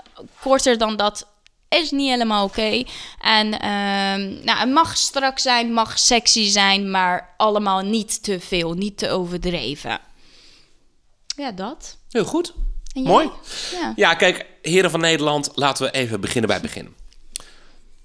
Korter 0.40 0.78
dan 0.78 0.96
dat 0.96 1.26
is 1.68 1.90
niet 1.90 2.10
helemaal 2.10 2.44
oké. 2.44 2.58
Okay. 2.58 2.86
En 3.20 3.46
uh, 3.46 4.44
nou, 4.44 4.58
het 4.58 4.70
mag 4.70 4.96
strak 4.96 5.38
zijn, 5.38 5.72
mag 5.72 5.98
sexy 5.98 6.50
zijn, 6.50 6.90
maar 6.90 7.34
allemaal 7.36 7.80
niet 7.80 8.22
te 8.22 8.40
veel, 8.40 8.72
niet 8.72 8.98
te 8.98 9.10
overdreven. 9.10 10.00
Ja, 11.36 11.52
dat. 11.52 11.96
Heel 12.10 12.24
goed. 12.24 12.54
Mooi. 12.94 13.30
Ja. 13.72 13.92
ja, 13.96 14.14
kijk, 14.14 14.46
heren 14.62 14.90
van 14.90 15.00
Nederland, 15.00 15.50
laten 15.54 15.84
we 15.84 15.90
even 15.90 16.20
beginnen 16.20 16.46
bij 16.46 16.58
het 16.58 16.66
begin. 16.66 16.94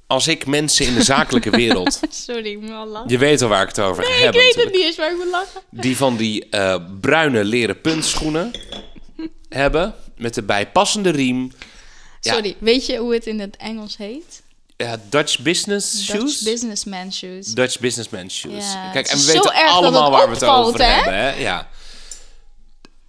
Als 0.08 0.28
ik 0.28 0.46
mensen 0.46 0.86
in 0.86 0.94
de 0.96 1.04
zakelijke 1.04 1.50
wereld... 1.64 2.00
Sorry, 2.10 2.46
ik 2.52 2.60
moet 2.60 2.70
wel 2.70 2.88
lachen. 2.88 3.10
Je 3.10 3.18
weet 3.18 3.42
al 3.42 3.48
waar 3.50 3.62
ik 3.62 3.68
het 3.68 3.80
over 3.80 4.04
Nee, 4.04 4.14
ik 4.18 4.24
hebben 4.24 4.42
weet 4.42 4.56
het 4.56 4.72
niet 4.74 4.84
eens, 4.84 4.98
maar 4.98 5.12
ik 5.12 5.18
moet 5.18 5.32
lachen. 5.32 5.62
Die 5.70 5.98
van 5.98 6.16
die 6.18 6.50
eh, 6.50 6.76
bruine 7.02 7.44
leren 7.44 7.82
puntschoenen 7.82 8.52
hebben. 9.50 9.96
Met 10.18 10.34
de 10.34 10.44
bijpassende 10.44 11.10
riem. 11.10 11.52
Ja. 12.22 12.34
Sorry, 12.34 12.56
weet 12.60 12.86
je 12.86 12.98
hoe 12.98 13.14
het 13.14 13.26
in 13.26 13.40
het 13.40 13.58
Engels 13.58 13.98
heet? 13.98 14.42
Ja, 14.78 15.00
Dutch 15.10 15.40
business 15.40 16.04
shoes. 16.06 16.22
Dutch 16.40 16.44
businessman 16.44 17.14
shoes. 17.14 17.46
Dutch 17.48 17.80
businessman 17.80 18.30
shoes. 18.32 18.74
Ja, 18.74 18.92
Kijk, 18.92 19.08
en 19.08 19.18
we 19.18 19.26
weten 19.26 19.54
allemaal 19.54 20.12
waar 20.12 20.28
we 20.28 20.34
het 20.34 20.44
over 20.44 20.80
hè? 20.80 20.86
hebben. 20.86 21.14
Hè? 21.14 21.30
Ja. 21.32 21.68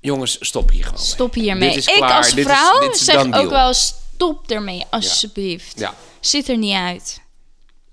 Jongens, 0.01 0.37
stop 0.41 0.71
hier 0.71 0.85
gewoon. 0.85 0.99
Stop 0.99 1.35
hiermee. 1.35 1.75
Ik 1.77 1.85
klaar, 1.85 2.17
als 2.17 2.35
dit 2.35 2.47
is- 2.49 2.53
vrouw 2.53 2.81
dit 2.81 2.95
is 2.95 3.05
zeg 3.05 3.23
deal. 3.23 3.43
ook 3.45 3.51
wel 3.51 3.73
stop 4.15 4.51
ermee, 4.51 4.85
alsjeblieft. 4.91 5.79
Ja. 5.79 5.95
Zit 6.21 6.49
er 6.49 6.57
niet 6.57 6.75
uit. 6.75 7.21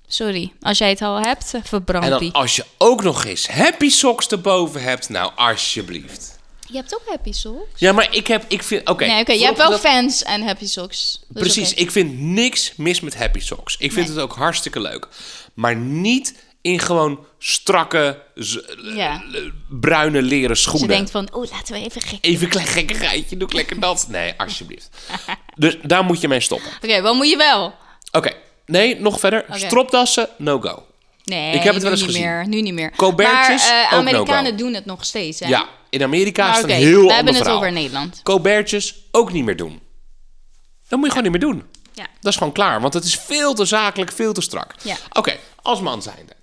Sorry, 0.08 0.52
als 0.62 0.78
jij 0.78 0.90
het 0.90 1.02
al 1.02 1.22
hebt, 1.22 1.54
verbrand 1.64 2.04
En 2.04 2.10
dan 2.10 2.20
die. 2.20 2.32
als 2.34 2.56
je 2.56 2.66
ook 2.78 3.04
nog 3.04 3.26
eens 3.26 3.48
happy 3.48 3.90
socks 3.90 4.28
erboven 4.28 4.82
hebt, 4.84 5.10
nou 5.10 5.32
alsjeblieft. 5.36 6.40
Je 6.68 6.78
hebt 6.78 6.94
ook 6.96 7.02
happy 7.06 7.32
socks? 7.32 7.80
Ja, 7.80 7.92
maar 7.92 8.16
ik 8.16 8.28
heb, 8.28 8.46
ik 8.48 8.64
vind, 8.64 8.90
oké. 8.90 9.06
nee, 9.06 9.22
oké, 9.22 9.32
je 9.32 9.46
hebt 9.46 9.58
wel 9.58 9.78
fans 9.80 10.24
en 10.24 10.42
happy 10.42 10.66
socks. 10.68 11.20
Precies, 11.34 11.74
ik 11.74 11.92
vind 11.92 12.20
niks 12.20 12.74
mis 12.76 13.00
met 13.00 13.16
happy 13.18 13.40
socks. 13.40 13.74
Ik 13.78 13.92
vind 13.92 14.08
Nee. 14.08 14.16
het 14.16 14.24
ook 14.24 14.36
hartstikke 14.36 14.80
leuk. 14.80 15.08
Maar 15.54 15.76
niet 15.76 16.36
in 16.62 16.80
gewoon 16.80 17.26
strakke, 17.40 18.22
Ja. 18.96 19.24
bruine 19.70 20.22
leren 20.22 20.50
je 20.50 20.56
schoenen. 20.56 20.88
denkt 20.88 21.12
van, 21.12 21.34
oh, 21.34 21.52
laten 21.52 21.74
we 21.74 21.80
even 21.80 22.02
gek. 22.02 22.18
Even 22.22 22.48
klein 22.48 22.68
gekkigheidje, 22.68 23.38
doe 23.38 23.48
ik 23.48 23.54
lekker 23.54 23.80
dat. 23.90 24.06
Nee, 24.10 24.34
alsjeblieft. 24.38 24.90
dus 25.56 25.78
daar 25.84 26.04
moet 26.04 26.22
je 26.22 26.28
mee 26.28 26.40
stoppen. 26.40 26.72
Oké, 26.84 27.02
wat 27.02 27.16
moet 27.16 27.30
je 27.30 27.38
wel? 27.38 27.74
Oké, 28.12 28.32
nee, 28.66 29.00
nog 29.00 29.20
verder. 29.20 29.46
Stropdassen, 29.50 30.30
no 30.38 30.60
go. 30.60 30.86
Nee, 31.24 31.54
Ik 31.56 31.64
heb 31.64 31.74
het 31.74 31.84
wel 31.84 31.92
eens 31.92 32.02
gezien. 32.04 32.22
meer. 32.22 32.48
Nu 32.48 32.62
niet 32.62 32.74
meer. 32.74 32.92
Colbertjes, 32.96 33.68
maar 33.70 33.86
ook 33.86 33.92
Amerikanen 33.92 34.58
doen 34.58 34.74
het 34.74 34.86
nog 34.86 35.06
steeds, 35.06 35.40
hè? 35.40 35.48
Ja, 35.48 35.68
in 35.90 36.04
Amerika 36.04 36.44
Maar 36.48 36.56
is 36.56 36.62
het 36.62 36.72
een 36.72 36.76
heel 36.78 37.08
we 37.08 37.14
hebben 37.14 37.34
het 37.34 37.42
verhaal. 37.44 37.58
over 37.58 37.72
Nederland. 37.72 38.20
Colbertjes 38.24 38.96
ook 39.12 39.32
niet 39.32 39.44
meer 39.46 39.56
doen. 39.58 39.80
Dat 40.88 41.00
moet 41.00 41.08
je 41.12 41.16
gewoon 41.16 41.32
niet 41.32 41.42
meer 41.42 41.52
doen. 41.52 41.64
Ja. 41.94 42.06
Dat 42.22 42.32
is 42.32 42.38
gewoon 42.38 42.54
klaar, 42.54 42.82
want 42.82 42.94
het 42.94 43.04
is 43.04 43.16
veel 43.16 43.54
te 43.54 43.66
zakelijk, 43.66 44.12
veel 44.12 44.34
te 44.34 44.42
strak. 44.42 44.76
Ja. 44.84 44.96
Oké, 45.14 45.36
als 45.62 45.80
man 45.82 46.02
zijnde. 46.02 46.34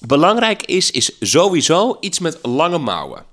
Belangrijk 0.00 0.62
is, 0.62 0.90
is 0.90 1.12
sowieso 1.20 1.96
iets 2.00 2.18
met 2.18 2.38
lange 2.42 2.78
mouwen. 2.78 3.24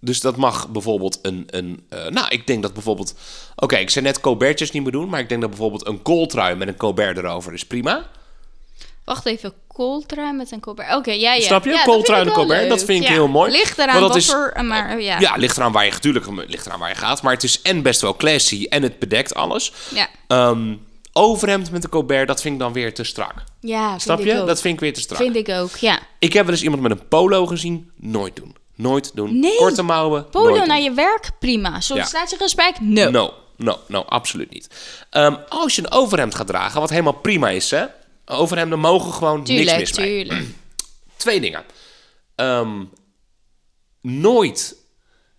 Dus 0.00 0.20
dat 0.20 0.36
mag 0.36 0.68
bijvoorbeeld 0.68 1.18
een... 1.22 1.44
een 1.50 1.86
eh, 1.88 2.06
nou, 2.06 2.28
ik 2.28 2.46
denk 2.46 2.62
dat 2.62 2.72
bijvoorbeeld... 2.72 3.14
Oké, 3.56 3.76
ik 3.76 3.90
zei 3.90 4.04
net 4.04 4.20
Colbertjes 4.20 4.70
niet 4.70 4.82
meer 4.82 4.92
doen... 4.92 5.08
maar 5.08 5.20
ik 5.20 5.28
denk 5.28 5.40
dat 5.40 5.50
bijvoorbeeld 5.50 5.86
een 5.86 6.02
kooltrui 6.02 6.54
met 6.54 6.68
een 6.68 6.76
Colbert 6.76 7.16
erover 7.18 7.52
is 7.52 7.66
prima. 7.66 8.08
Wacht 9.04 9.26
even, 9.26 9.52
kooltrui 9.66 10.32
met 10.32 10.50
een 10.52 10.60
colbert. 10.60 10.94
Oké, 10.94 11.10
ja, 11.10 11.34
ja. 11.34 11.40
Snap 11.40 11.64
je? 11.64 11.70
Ja, 11.70 11.82
Kooltrui 11.82 12.18
en 12.20 12.24
wel 12.24 12.34
colbert, 12.34 12.68
dat 12.68 12.84
vind 12.84 13.02
ik 13.02 13.08
Ja. 13.08 13.14
heel 13.14 13.28
mooi. 13.28 13.50
Ligt 13.52 13.78
eraan 13.78 14.00
wat 14.00 14.16
is- 14.16 14.30
voor... 14.30 14.50
eh, 14.54 14.62
Maar, 14.62 15.00
ja. 15.00 15.18
Ja, 15.20 15.36
ligt 15.36 15.56
eraan 15.56 15.72
waar 15.72 15.84
je... 15.84 15.90
Natuurlijk 15.90 16.26
ligt 16.48 16.66
eraan 16.66 16.78
waar 16.78 16.88
je 16.88 16.94
gaat. 16.94 17.22
Maar 17.22 17.32
het 17.32 17.42
is 17.42 17.62
en 17.62 17.82
best 17.82 18.00
wel 18.00 18.16
classy 18.16 18.66
en 18.68 18.82
het 18.82 18.98
bedekt 18.98 19.34
alles. 19.34 19.72
Ja. 19.94 20.08
Ehm, 20.26 20.74
overhemd 21.12 21.70
met 21.70 21.84
een 21.84 21.90
Colbert, 21.90 22.28
dat 22.28 22.40
vind 22.40 22.54
ik 22.54 22.60
dan 22.60 22.72
weer 22.72 22.94
te 22.94 23.04
strak. 23.04 23.34
Ja, 23.60 23.98
Snap 23.98 24.18
je? 24.18 24.34
Dat 24.46 24.60
vind 24.60 24.74
ik 24.74 24.80
weer 24.80 24.94
te 24.94 25.00
strak. 25.00 25.18
Vind 25.20 25.36
ik 25.36 25.48
ook, 25.48 25.76
ja. 25.76 25.98
Ik 26.18 26.32
heb 26.32 26.44
wel 26.44 26.54
eens 26.54 26.62
iemand 26.62 26.82
met 26.82 26.90
een 26.90 27.08
polo 27.08 27.46
gezien. 27.46 27.90
Nooit 27.96 28.36
doen. 28.36 28.56
Nooit 28.74 29.16
doen. 29.16 29.38
Nee. 29.40 29.56
Korte 29.56 29.82
mouwen. 29.82 30.28
Polo 30.30 30.48
nooit 30.48 30.66
naar 30.66 30.76
doen. 30.76 30.84
je 30.84 30.92
werk, 30.92 31.30
prima. 31.38 31.80
Sollicitatiegesprek, 31.80 32.80
no. 32.80 33.10
No, 33.10 33.34
no, 33.56 33.78
no, 33.86 34.00
absoluut 34.00 34.50
niet. 34.52 34.68
Ehm, 35.10 35.34
als 35.48 35.74
je 35.76 35.82
een 35.82 35.92
overhemd 35.92 36.34
gaat 36.34 36.46
dragen, 36.46 36.80
wat 36.80 36.90
helemaal 36.90 37.12
prima 37.12 37.48
is, 37.50 37.70
hè? 37.70 37.84
Overhemden 38.26 38.78
mogen 38.78 39.12
gewoon 39.12 39.36
niks 39.36 39.50
Tuurlijk, 39.50 39.78
mis 39.78 39.92
mee. 39.96 40.24
tuurlijk. 40.24 40.46
Twee 41.16 41.40
dingen. 41.40 41.64
Ehm, 42.34 42.84
nooit, 44.00 44.76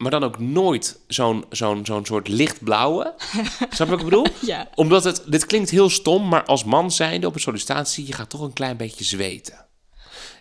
maar 0.01 0.11
dan 0.11 0.23
ook 0.23 0.39
nooit 0.39 0.99
zo'n 1.07 1.45
zo'n 1.49 1.85
zo'n 1.85 2.05
soort 2.05 2.27
lichtblauwe. 2.27 3.13
Snap 3.59 3.69
je 3.77 3.85
wat 3.85 3.99
ik 3.99 4.03
bedoel? 4.05 4.25
Ja. 4.41 4.67
Omdat 4.75 5.03
het, 5.03 5.23
dit 5.25 5.45
klinkt 5.45 5.69
heel 5.69 5.89
stom, 5.89 6.27
maar 6.27 6.43
als 6.45 6.63
man 6.63 6.91
zijnde 6.91 7.27
op 7.27 7.33
een 7.33 7.39
sollicitatie, 7.39 8.07
je 8.07 8.13
gaat 8.13 8.29
toch 8.29 8.41
een 8.41 8.53
klein 8.53 8.77
beetje 8.77 9.03
zweten. 9.03 9.65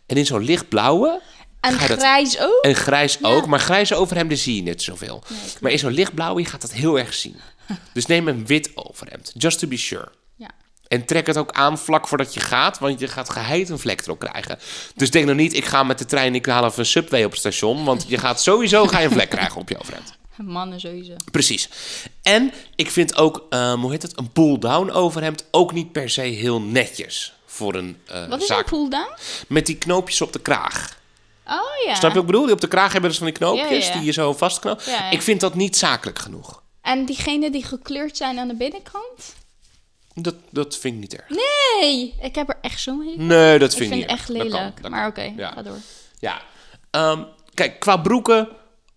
En 0.07 0.17
in 0.17 0.27
zo'n 0.27 0.45
lichtblauwe, 0.45 1.21
En 1.61 1.71
dat- 1.79 1.81
grijs 1.99 2.41
ook? 2.41 2.63
en 2.65 2.75
grijs 2.75 3.19
ook, 3.25 3.47
maar 3.47 3.61
grijze 3.61 3.95
overhemden 3.95 4.39
zie 4.39 4.57
je 4.57 4.63
niet 4.63 4.83
zoveel. 4.83 5.23
maar 5.61 5.73
in 5.73 5.79
zo'n 5.79 5.93
lichtblauwe, 5.93 6.41
je 6.41 6.47
gaat 6.47 6.61
dat 6.61 6.73
heel 6.73 6.99
erg 6.99 7.15
zien. 7.15 7.37
Dus 7.93 8.07
neem 8.07 8.29
een 8.29 8.47
wit 8.47 8.71
overhemd, 8.75 9.33
just 9.37 9.59
to 9.59 9.69
be 9.69 9.77
sure. 9.77 10.09
En 10.91 11.05
trek 11.05 11.27
het 11.27 11.37
ook 11.37 11.51
aan 11.53 11.79
vlak 11.79 12.09
voordat 12.09 12.35
je 12.35 12.41
gaat, 12.41 12.79
want 12.79 13.01
je 13.01 13.09
gaat 13.09 13.31
geheid 13.31 13.69
een 13.69 13.79
vlek 13.79 14.01
erop 14.01 14.19
krijgen. 14.19 14.59
Dus 14.95 15.11
denk 15.11 15.25
nou 15.25 15.37
niet, 15.37 15.55
ik 15.55 15.65
ga 15.65 15.83
met 15.83 15.99
de 15.99 16.05
trein, 16.07 16.35
ik 16.35 16.47
haal 16.47 16.65
even 16.65 16.79
een 16.79 16.87
subway 16.87 17.25
op 17.25 17.31
het 17.31 17.41
station. 17.41 17.85
Want 17.85 18.05
je 18.09 18.19
gaat 18.19 18.41
sowieso 18.43 18.87
ga 18.87 18.99
je 18.99 19.05
een 19.07 19.13
vlek 19.13 19.31
krijgen 19.31 19.61
op 19.61 19.69
je 19.69 19.79
overhemd. 19.79 20.13
Mannen 20.37 20.81
sowieso. 20.81 21.13
Precies. 21.31 21.69
En 22.23 22.53
ik 22.77 22.91
vind 22.91 23.17
ook, 23.17 23.47
ehm, 23.51 23.79
hoe 23.79 23.91
heet 23.91 24.03
het, 24.03 24.19
een 24.19 24.33
pull-down 24.33 24.91
overhemd 24.91 25.45
ook 25.51 25.73
niet 25.73 25.93
per 25.93 26.11
se 26.11 26.21
heel 26.21 26.61
netjes 26.61 27.33
voor 27.47 27.75
een 27.75 27.97
eh, 28.07 28.29
Wat 28.29 28.41
is 28.41 28.47
zaak. 28.47 28.59
een 28.59 28.65
pull-down? 28.65 29.11
Met 29.49 29.67
die 29.67 29.77
knoopjes 29.77 30.21
op 30.21 30.33
de 30.33 30.41
kraag. 30.41 30.99
Oh 31.47 31.61
ja. 31.87 31.95
Snap 31.95 32.11
je 32.11 32.17
wat 32.17 32.17
ik 32.17 32.27
bedoel? 32.27 32.45
Die 32.45 32.55
op 32.55 32.61
de 32.61 32.69
kraag 32.69 32.93
hebben 32.93 33.11
dus 33.11 33.19
van 33.19 33.29
die 33.29 33.37
knoopjes 33.37 33.87
Ja, 33.87 33.93
ja. 33.93 33.97
die 33.99 34.07
je 34.07 34.13
zo 34.13 34.33
vastknoopt. 34.33 34.85
Ja. 34.85 35.11
Ik 35.11 35.23
vind 35.23 35.41
dat 35.41 35.55
niet 35.55 35.77
zakelijk 35.77 36.19
genoeg. 36.19 36.63
En 36.83 37.05
diegenen 37.05 37.53
die 37.53 37.65
gekleurd 37.65 38.17
zijn 38.17 38.39
aan 38.39 38.49
de 38.49 38.55
binnenkant? 38.57 39.35
Dat, 40.15 40.35
dat 40.51 40.77
vind 40.79 40.95
ik 40.95 41.01
niet 41.01 41.15
erg. 41.17 41.29
Nee, 41.29 42.15
ik 42.23 42.35
heb 42.35 42.49
er 42.49 42.59
echt 42.61 42.81
zo 42.81 42.97
mee. 42.97 43.17
Nee, 43.19 43.59
dat 43.59 43.73
ik 43.73 43.79
vind 43.79 43.93
ik 43.93 43.99
vind 43.99 44.01
niet 44.01 44.03
het 44.11 44.11
echt. 44.19 44.27
Dat 44.29 44.37
kan, 44.37 44.47
lelijk. 44.47 44.83
dat 44.83 44.91
maar 44.91 45.07
oké, 45.07 45.33
Ja. 45.37 45.51
ga 45.51 45.63
door. 45.63 45.79
Ja. 46.19 46.43
Ehm, 46.91 47.23
kijk, 47.55 47.81
qua 47.81 47.97
broeken, 47.97 48.49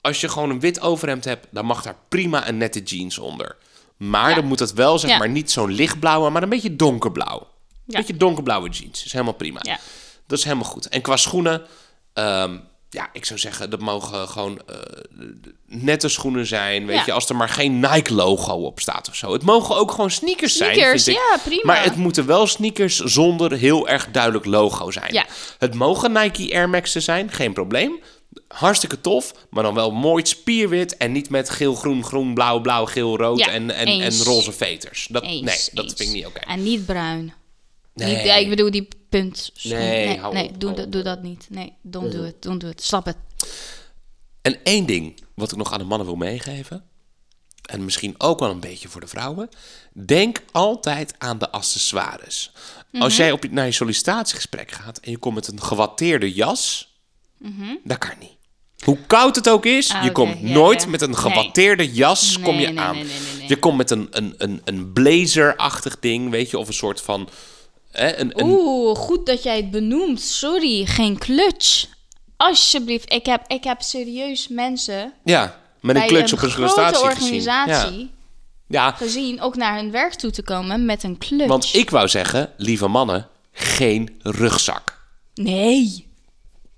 als 0.02 0.22
je 0.22 0.30
gewoon 0.30 0.50
een 0.50 0.60
wit 0.60 0.82
overhemd 0.82 1.26
hebt, 1.26 1.48
dan 1.52 1.66
mag 1.66 1.82
daar 1.84 1.96
prima 2.10 2.48
een 2.48 2.58
nette 2.58 2.82
jeans 2.84 3.18
onder. 3.18 3.56
Maar 3.98 4.30
Ja. 4.30 4.36
dan 4.36 4.46
moet 4.46 4.60
het 4.60 4.74
wel, 4.74 5.00
zeg 5.00 5.10
Ja. 5.10 5.18
maar, 5.18 5.30
niet 5.30 5.52
zo'n 5.52 5.72
lichtblauwe, 5.72 6.30
maar 6.30 6.44
een 6.44 6.50
beetje 6.50 6.76
donkerblauw. 6.76 7.48
Ja. 7.86 7.98
Beetje 7.98 8.18
donkerblauwe 8.18 8.70
jeans. 8.70 9.06
Is 9.06 9.12
helemaal 9.12 9.34
prima. 9.34 9.60
Ja. 9.64 9.80
Dat 10.28 10.38
is 10.38 10.44
helemaal 10.44 10.66
goed. 10.70 10.88
En 10.88 11.02
qua 11.02 11.18
schoenen, 11.18 11.62
ehm, 12.14 12.58
ja, 12.94 13.10
ik 13.14 13.26
zou 13.26 13.40
zeggen, 13.40 13.70
dat 13.70 13.80
mogen 13.80 14.28
gewoon 14.28 14.62
eh, 14.68 14.76
nette 15.68 16.10
schoenen 16.10 16.46
zijn. 16.46 16.86
Weet 16.86 16.96
Ja. 16.98 17.04
je, 17.06 17.12
als 17.12 17.30
er 17.30 17.36
maar 17.36 17.50
geen 17.50 17.80
Nike-logo 17.80 18.54
op 18.54 18.80
staat 18.80 19.10
of 19.10 19.16
zo. 19.16 19.34
Het 19.34 19.44
mogen 19.44 19.76
ook 19.76 19.92
gewoon 19.92 20.12
sneakers, 20.12 20.58
zijn. 20.58 20.74
Sneakers, 20.76 21.06
ja, 21.06 21.38
prima. 21.44 21.62
Maar 21.64 21.84
het 21.84 21.96
moeten 21.96 22.26
wel 22.26 22.48
sneakers 22.48 22.98
zonder 23.00 23.52
heel 23.52 23.88
erg 23.88 24.08
duidelijk 24.12 24.46
logo 24.46 24.92
zijn. 24.92 25.14
Ja. 25.14 25.26
Het 25.58 25.74
mogen 25.74 26.12
Nike 26.12 26.54
Air 26.56 26.70
Max'en 26.70 27.02
zijn, 27.02 27.32
geen 27.32 27.54
probleem. 27.54 28.00
Hartstikke 28.48 29.02
tof, 29.02 29.32
maar 29.50 29.64
dan 29.64 29.74
wel 29.74 29.92
mooi 29.92 30.26
spierwit 30.26 30.98
en 30.98 31.12
niet 31.12 31.30
met 31.30 31.50
geel, 31.50 31.76
groen, 31.76 32.04
groen, 32.04 32.34
blauw, 32.34 32.60
blauw, 32.62 32.86
geel, 32.86 33.18
rood 33.18 33.40
Ja, 33.40 33.48
en, 33.48 33.72
en, 33.72 33.88
eens. 33.88 34.20
en 34.20 34.26
roze 34.26 34.52
veters. 34.52 35.08
Dat, 35.12 35.24
Eens, 35.24 35.42
nee, 35.42 35.70
dat 35.74 35.84
eens. 35.86 35.94
vind 35.94 36.10
ik 36.10 36.16
niet 36.16 36.26
oké. 36.26 36.40
En 36.40 36.64
niet 36.64 36.86
bruin. 36.86 37.34
Nee. 37.94 38.16
Niet, 38.16 38.26
ja, 38.26 38.36
ik 38.36 38.50
bedoel 38.50 38.72
die 38.72 38.88
punt. 39.10 39.52
Nee, 39.64 40.06
nee, 40.08 40.18
hou 40.20 40.34
nee, 40.34 40.50
op, 40.50 40.60
doe, 40.60 40.70
hou 40.70 40.82
dat- 40.82 40.92
doe 40.92 41.02
dat 41.02 41.22
niet. 41.22 41.48
Nee, 41.50 41.74
don't 41.82 42.12
do 42.12 42.24
it, 42.24 42.42
don't 42.42 42.62
do 42.62 42.70
it. 42.70 42.84
Slap 42.84 43.06
het. 43.06 43.18
En 44.42 44.58
één 44.64 44.86
ding 44.86 45.20
wat 45.36 45.52
ik 45.52 45.58
nog 45.58 45.72
aan 45.74 45.80
de 45.80 45.86
mannen 45.86 46.08
wil 46.08 46.16
meegeven, 46.16 46.84
en 47.64 47.86
misschien 47.86 48.16
ook 48.18 48.40
wel 48.40 48.50
een 48.50 48.60
beetje 48.60 48.88
voor 48.90 49.02
de 49.02 49.08
vrouwen, 49.08 49.50
denk 49.94 50.42
altijd 50.52 51.14
aan 51.18 51.38
de 51.38 51.52
accessoires. 51.52 52.52
Mhm. 52.92 53.04
Als 53.04 53.16
jij 53.18 53.32
op, 53.32 53.52
naar 53.52 53.66
je 53.66 53.72
sollicitatiegesprek 53.72 54.72
gaat 54.72 54.98
en 54.98 55.12
je 55.12 55.18
komt 55.18 55.36
met 55.36 55.48
een 55.48 55.62
gewatteerde 55.62 56.34
jas, 56.34 56.94
dat 57.84 57.98
kan 57.98 58.16
niet. 58.20 58.32
Hoe 58.84 58.98
koud 59.08 59.36
het 59.36 59.50
ook 59.50 59.66
is, 59.66 59.88
Mhm. 59.88 59.98
Ah, 59.98 60.04
je 60.04 60.10
oké, 60.10 60.20
komt 60.22 60.42
nooit 60.42 60.88
met 60.88 61.02
een 61.02 61.10
Nee. 61.10 61.18
gewatteerde 61.20 61.92
jas 61.94 62.40
kom 62.40 62.60
je 62.60 62.68
Nee, 62.68 62.80
aan. 62.80 62.98
Je 63.48 63.58
komt 63.60 63.78
met 63.78 63.92
een, 63.92 64.08
een, 64.12 64.34
een, 64.38 64.62
een 64.64 64.94
blazer-achtig 64.94 66.00
ding, 66.00 66.30
weet 66.30 66.50
je, 66.50 66.58
of 66.58 66.68
een 66.68 66.74
soort 66.74 67.02
van... 67.02 67.30
Hè, 67.94 68.18
een, 68.20 68.40
een, 68.40 68.46
Oeh, 68.50 68.98
goed 68.98 69.26
dat 69.26 69.44
jij 69.44 69.56
het 69.56 69.72
benoemt. 69.72 70.22
Sorry, 70.22 70.86
geen 70.86 71.18
clutch. 71.18 71.86
Alsjeblieft, 72.38 73.14
ik 73.14 73.26
heb, 73.26 73.44
ik 73.48 73.64
heb 73.64 73.82
serieus 73.82 74.48
mensen 74.48 75.14
ja, 75.24 75.60
met 75.82 75.96
een 75.96 76.08
clutch 76.08 76.32
een 76.32 76.38
op 76.38 76.44
een 76.44 76.50
grote 76.50 77.00
organisatie 77.00 77.74
gezien. 77.74 78.12
Ja. 78.68 78.86
ja, 78.86 78.92
gezien 78.92 79.42
ook 79.42 79.56
naar 79.56 79.76
hun 79.76 79.92
werk 79.92 80.14
toe 80.14 80.32
te 80.32 80.44
komen 80.44 80.86
met 80.86 81.04
een 81.04 81.18
clutch. 81.18 81.48
Want 81.48 81.76
ik 81.76 81.90
wou 81.90 82.08
zeggen, 82.08 82.54
lieve 82.58 82.88
mannen, 82.88 83.28
geen 83.52 84.20
rugzak. 84.22 85.02
Nee, 85.34 86.08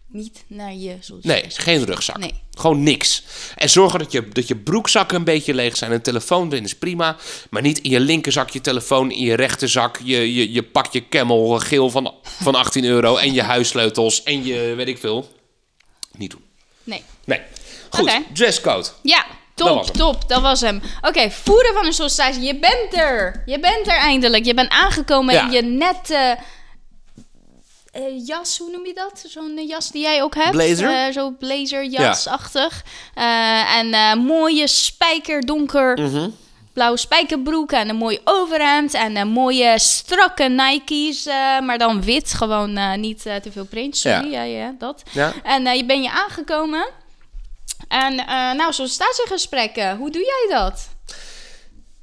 niet 0.07 0.43
naar 0.47 0.73
je. 0.73 0.97
Nee, 1.21 1.45
geen 1.47 1.85
rugzak. 1.85 2.17
Nee. 2.17 2.43
Gewoon 2.55 2.83
niks. 2.83 3.23
En 3.55 3.69
zorgen 3.69 3.99
dat 3.99 4.11
je, 4.11 4.29
dat 4.29 4.47
je 4.47 4.55
broekzakken 4.55 5.17
een 5.17 5.23
beetje 5.23 5.53
leeg 5.53 5.77
zijn. 5.77 5.91
Een 5.91 6.01
telefoon 6.01 6.51
erin 6.51 6.63
is 6.63 6.75
prima. 6.75 7.15
Maar 7.49 7.61
niet 7.61 7.79
in 7.79 7.89
je 7.89 7.99
linkerzak 7.99 8.49
je 8.49 8.61
telefoon, 8.61 9.11
in 9.11 9.23
je 9.25 9.35
rechterzak 9.35 9.99
je, 10.03 10.33
je, 10.33 10.51
je 10.53 10.63
pak 10.63 10.93
je 10.93 11.09
camel 11.09 11.59
geel 11.59 11.89
van, 11.89 12.13
van 12.23 12.55
18 12.55 12.83
euro. 12.85 13.15
En 13.17 13.33
je 13.33 13.41
huissleutels 13.41 14.23
en 14.23 14.45
je 14.45 14.73
weet 14.75 14.87
ik 14.87 14.97
veel. 14.97 15.31
Niet 16.17 16.31
doen. 16.31 16.43
Nee. 16.83 17.03
Nee. 17.25 17.41
Goed, 17.89 18.01
Oké. 18.09 18.21
dresscode. 18.33 18.87
Ja, 19.01 19.25
Dat 19.55 19.67
Top, 19.67 19.83
hem. 19.85 19.93
top, 19.93 20.29
dat 20.29 20.41
was 20.41 20.61
hem. 20.61 20.81
Oké, 21.01 21.31
voeren 21.31 21.73
van 21.73 21.85
een 21.85 21.93
sollicitatie. 21.93 22.41
Je 22.41 22.59
bent 22.59 22.93
er. 22.93 23.43
Je 23.45 23.59
bent 23.59 23.87
er 23.87 23.97
eindelijk. 23.97 24.45
Je 24.45 24.53
bent 24.53 24.69
aangekomen 24.69 25.33
Ja. 25.33 25.45
in 25.45 25.51
je 25.51 25.61
nette 25.61 26.37
eh, 27.95 28.25
jas, 28.27 28.57
hoe 28.57 28.71
noem 28.71 28.85
je 28.85 28.93
dat? 28.93 29.23
Zo'n 29.27 29.57
eh, 29.57 29.67
jas 29.67 29.91
die 29.91 30.01
jij 30.01 30.23
ook 30.23 30.35
hebt. 30.35 30.51
Blazer? 30.51 30.89
Eh, 31.07 31.13
zo 31.13 31.31
blazerjasachtig. 31.39 32.83
Eh, 33.13 33.75
en 33.77 34.17
mooie 34.19 34.67
spijkerdonker 34.67 35.99
Mhm. 36.01 36.29
blauwe 36.73 36.97
spijkerbroek 36.97 37.71
en 37.71 37.89
een 37.89 37.95
mooi 37.95 38.19
overhemd 38.23 38.93
en 38.93 39.15
een 39.15 39.27
mooie 39.27 39.79
strakke 39.79 40.43
Nike's, 40.43 41.25
maar 41.63 41.77
dan 41.77 42.01
wit, 42.01 42.33
gewoon 42.33 42.99
niet 42.99 43.21
te 43.21 43.51
veel 43.51 43.65
print. 43.65 43.97
Sorry, 43.97 44.31
ja, 44.31 44.41
ja, 44.43 44.75
dat. 44.79 45.03
Ja. 45.11 45.33
En 45.43 45.77
je 45.77 45.85
ben 45.85 46.01
je 46.01 46.11
aangekomen. 46.11 46.89
En 47.87 48.15
nou, 48.57 48.73
sollicitatiegesprekken, 48.73 49.97
hoe 49.97 50.11
doe 50.11 50.21
jij 50.21 50.57
dat? 50.57 50.89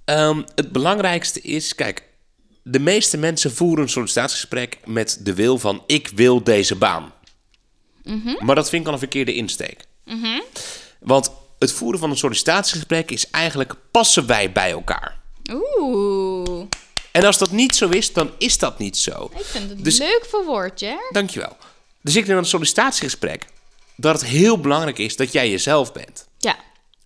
Ehm, 0.05 0.43
het 0.55 0.73
belangrijkste 0.73 1.41
is, 1.41 1.75
kijk, 1.75 2.03
de 2.63 2.79
meeste 2.79 3.17
mensen 3.17 3.53
voeren 3.55 3.83
een 3.85 3.91
sollicitatiegesprek 3.91 4.79
met 4.85 5.19
de 5.23 5.35
wil 5.35 5.59
van 5.59 5.83
ik 5.87 6.11
wil 6.15 6.43
deze 6.45 6.75
baan. 6.75 7.13
Maar 8.41 8.55
dat 8.55 8.69
vind 8.69 8.81
ik 8.83 8.87
al 8.87 8.93
een 8.93 8.99
verkeerde 8.99 9.35
insteek. 9.35 9.85
Want 11.01 11.31
het 11.59 11.73
voeren 11.73 12.01
van 12.01 12.11
een 12.11 12.17
sollicitatiegesprek 12.17 13.11
is 13.11 13.31
eigenlijk 13.31 13.75
passen 13.91 14.27
wij 14.27 14.53
bij 14.53 14.71
elkaar. 14.71 15.21
Oeh, 15.53 16.65
En 17.13 17.25
als 17.25 17.39
dat 17.39 17.51
niet 17.51 17.77
zo 17.77 17.89
is, 17.89 18.13
dan 18.13 18.31
is 18.39 18.59
dat 18.59 18.79
niet 18.79 18.97
zo. 18.97 19.31
ik 19.39 19.45
vind 19.45 19.69
het 19.71 19.85
Dus- 19.85 19.99
leuk 19.99 20.27
verwoord, 20.29 20.81
hè? 20.81 20.95
Dankjewel. 21.11 21.57
Dus 22.03 22.17
ik 22.17 22.25
denk 22.25 22.37
aan 22.37 22.43
een 22.45 22.49
sollicitatiegesprek 22.51 23.45
dat 23.97 24.21
het 24.21 24.31
heel 24.31 24.61
belangrijk 24.61 24.99
is 24.99 25.17
dat 25.17 25.33
jij 25.33 25.51
jezelf 25.51 25.93
bent. 25.93 26.29
Ja, 26.39 26.57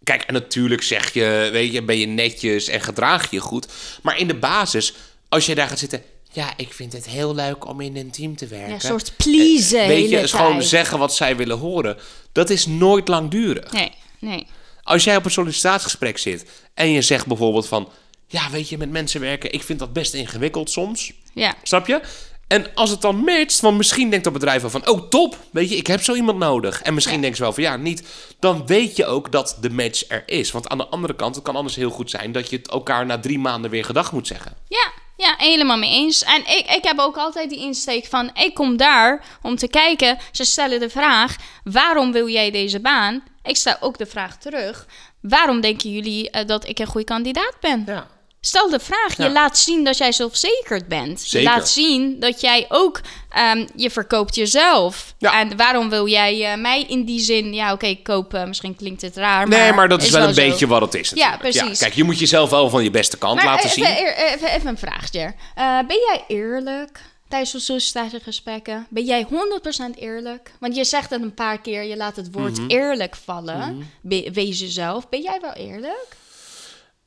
Kijk, 0.04 0.22
en 0.22 0.32
natuurlijk 0.34 0.82
zeg 0.82 1.12
je, 1.12 1.48
weet 1.52 1.72
je, 1.72 1.82
ben 1.82 1.98
je 1.98 2.06
netjes 2.06 2.68
en 2.68 2.80
gedraag 2.80 3.30
je 3.30 3.40
goed. 3.40 3.66
Maar 4.02 4.18
in 4.18 4.26
de 4.28 4.34
basis, 4.36 4.94
als 5.28 5.46
jij 5.46 5.54
daar 5.54 5.68
gaat 5.68 5.78
zitten... 5.78 6.02
Ja, 6.32 6.52
ik 6.56 6.72
vind 6.72 6.92
het 6.92 7.06
heel 7.06 7.34
leuk 7.34 7.66
om 7.68 7.80
in 7.80 7.96
een 7.96 8.10
team 8.10 8.36
te 8.36 8.46
werken. 8.46 8.68
ja 8.68 8.74
een 8.74 8.80
soort 8.80 9.12
pleasen 9.16 9.80
Eh, 9.80 9.86
Weet 9.86 10.10
je, 10.10 10.18
is 10.18 10.32
gewoon 10.32 10.62
zeggen 10.62 10.98
wat 10.98 11.14
zij 11.14 11.36
willen 11.36 11.58
horen. 11.58 11.96
Dat 12.32 12.50
is 12.50 12.66
nooit 12.66 13.08
langdurig. 13.08 13.72
Nee, 13.72 13.92
nee. 14.18 14.46
Als 14.82 15.04
jij 15.04 15.16
op 15.16 15.24
een 15.24 15.30
sollicitatiegesprek 15.30 16.18
zit 16.18 16.46
en 16.74 16.90
je 16.90 17.02
zegt 17.02 17.26
bijvoorbeeld 17.26 17.68
van... 17.68 17.88
Ja, 18.26 18.50
weet 18.50 18.68
je, 18.68 18.78
met 18.78 18.90
mensen 18.90 19.20
werken, 19.20 19.52
ik 19.52 19.62
vind 19.62 19.78
dat 19.78 19.92
best 19.92 20.14
ingewikkeld 20.14 20.70
soms. 20.70 21.12
Ja, 21.34 21.54
Snap 21.62 21.86
je? 21.86 22.00
En 22.46 22.74
als 22.74 22.90
het 22.90 23.00
dan 23.00 23.16
matcht, 23.16 23.60
want 23.60 23.76
misschien 23.76 24.08
denkt 24.10 24.24
dat 24.24 24.32
bedrijf 24.32 24.60
wel 24.60 24.70
van... 24.70 24.88
Oh, 24.88 25.08
top, 25.08 25.38
weet 25.50 25.68
je, 25.70 25.76
ik 25.76 25.86
heb 25.86 26.02
zo 26.02 26.14
iemand 26.14 26.38
nodig. 26.38 26.82
En 26.82 26.94
misschien 26.94 27.14
Ja. 27.14 27.20
denken 27.20 27.36
ze 27.38 27.42
wel 27.42 27.52
van 27.52 27.62
ja, 27.62 27.76
niet. 27.76 28.02
Dan 28.38 28.66
weet 28.66 28.96
je 28.96 29.06
ook 29.06 29.32
dat 29.32 29.56
de 29.60 29.70
match 29.70 30.04
er 30.08 30.22
is. 30.26 30.50
Want 30.50 30.68
aan 30.68 30.78
de 30.78 30.86
andere 30.86 31.14
kant, 31.16 31.34
het 31.34 31.44
kan 31.44 31.56
anders 31.56 31.76
heel 31.76 31.90
goed 31.90 32.10
zijn... 32.10 32.32
dat 32.32 32.50
je 32.50 32.56
het 32.56 32.68
elkaar 32.68 33.06
na 33.06 33.18
drie 33.18 33.38
maanden 33.38 33.70
weer 33.70 33.84
gedag 33.84 34.12
moet 34.12 34.26
zeggen. 34.26 34.56
Ja, 34.68 34.92
ja, 35.16 35.34
helemaal 35.36 35.76
mee 35.76 35.90
eens. 35.90 36.22
En 36.24 36.40
ik, 36.40 36.70
ik 36.70 36.84
heb 36.84 36.98
ook 36.98 37.16
altijd 37.16 37.50
die 37.50 37.58
insteek 37.58 38.06
van... 38.06 38.30
ik 38.34 38.54
kom 38.54 38.76
daar 38.76 39.24
om 39.42 39.56
te 39.56 39.68
kijken. 39.68 40.18
Ze 40.32 40.44
stellen 40.44 40.80
de 40.80 40.90
vraag... 40.90 41.36
waarom 41.64 42.12
wil 42.12 42.28
jij 42.28 42.50
deze 42.50 42.80
baan? 42.80 43.22
Ik 43.42 43.56
stel 43.56 43.76
ook 43.80 43.98
de 43.98 44.06
vraag 44.06 44.38
terug... 44.38 44.86
waarom 45.20 45.60
denken 45.60 45.90
jullie 45.90 46.30
eh, 46.30 46.46
dat 46.46 46.68
ik 46.68 46.78
een 46.78 46.86
goede 46.86 47.06
kandidaat 47.06 47.56
ben? 47.60 47.82
Ja. 47.86 48.06
Stel 48.40 48.70
de 48.70 48.80
vraag. 48.80 49.16
Ja. 49.16 49.24
Je 49.24 49.30
laat 49.30 49.58
zien 49.58 49.84
dat 49.84 49.98
jij 49.98 50.12
zelfverzekerd 50.12 50.88
bent. 50.88 51.20
Zeker. 51.20 51.38
Je 51.40 51.56
laat 51.56 51.68
zien 51.68 52.20
dat 52.20 52.40
jij 52.40 52.66
ook... 52.68 53.00
ehm, 53.36 53.66
je 53.76 53.90
verkoopt 53.90 54.34
jezelf. 54.34 55.14
Ja. 55.18 55.40
En 55.40 55.56
waarom 55.56 55.88
wil 55.90 56.08
jij 56.08 56.52
eh, 56.52 56.58
mij 56.60 56.82
in 56.82 57.04
die 57.04 57.20
zin... 57.20 57.54
Ja, 57.54 57.72
oké, 57.72 57.94
kopen. 58.02 58.48
Misschien 58.48 58.76
klinkt 58.76 59.02
het 59.02 59.16
raar, 59.16 59.48
maar... 59.48 59.58
Nee, 59.58 59.72
maar 59.72 59.88
dat 59.88 60.02
is, 60.02 60.10
wel 60.10 60.28
een 60.28 60.34
zo. 60.34 60.42
beetje 60.42 60.66
wat 60.66 60.80
het 60.80 60.94
is 60.94 61.10
Ja, 61.14 61.36
precies. 61.36 61.78
kijk, 61.78 61.94
je 61.94 62.04
moet 62.04 62.18
jezelf 62.18 62.50
wel 62.50 62.68
van 62.70 62.82
je 62.82 62.90
beste 62.90 63.18
kant 63.18 63.34
Maar 63.36 63.44
laten 63.44 63.70
even, 63.70 63.84
zien. 63.84 63.94
even, 63.96 64.48
even 64.50 64.68
een 64.68 64.78
vraagje. 64.78 65.20
Eh, 65.54 65.78
ben 65.86 65.96
jij 65.96 66.24
eerlijk 66.28 67.00
tijdens 67.28 67.52
de 67.52 67.58
sollicitatiegesprekken? 67.60 68.86
Ben 68.90 69.04
jij 69.04 69.26
100% 69.26 69.98
eerlijk? 69.98 70.52
Want 70.60 70.76
je 70.76 70.84
zegt 70.84 71.10
het 71.10 71.22
een 71.22 71.34
paar 71.34 71.60
keer, 71.60 71.82
je 71.84 71.96
laat 71.96 72.16
het 72.16 72.28
woord 72.32 72.58
Mhm. 72.58 72.68
eerlijk 72.68 73.16
vallen. 73.24 73.90
Be- 74.02 74.30
wees 74.32 74.60
jezelf. 74.60 75.08
Ben 75.08 75.22
jij 75.22 75.38
wel 75.40 75.52
eerlijk? 75.52 76.06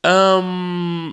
Ehm, 0.00 1.06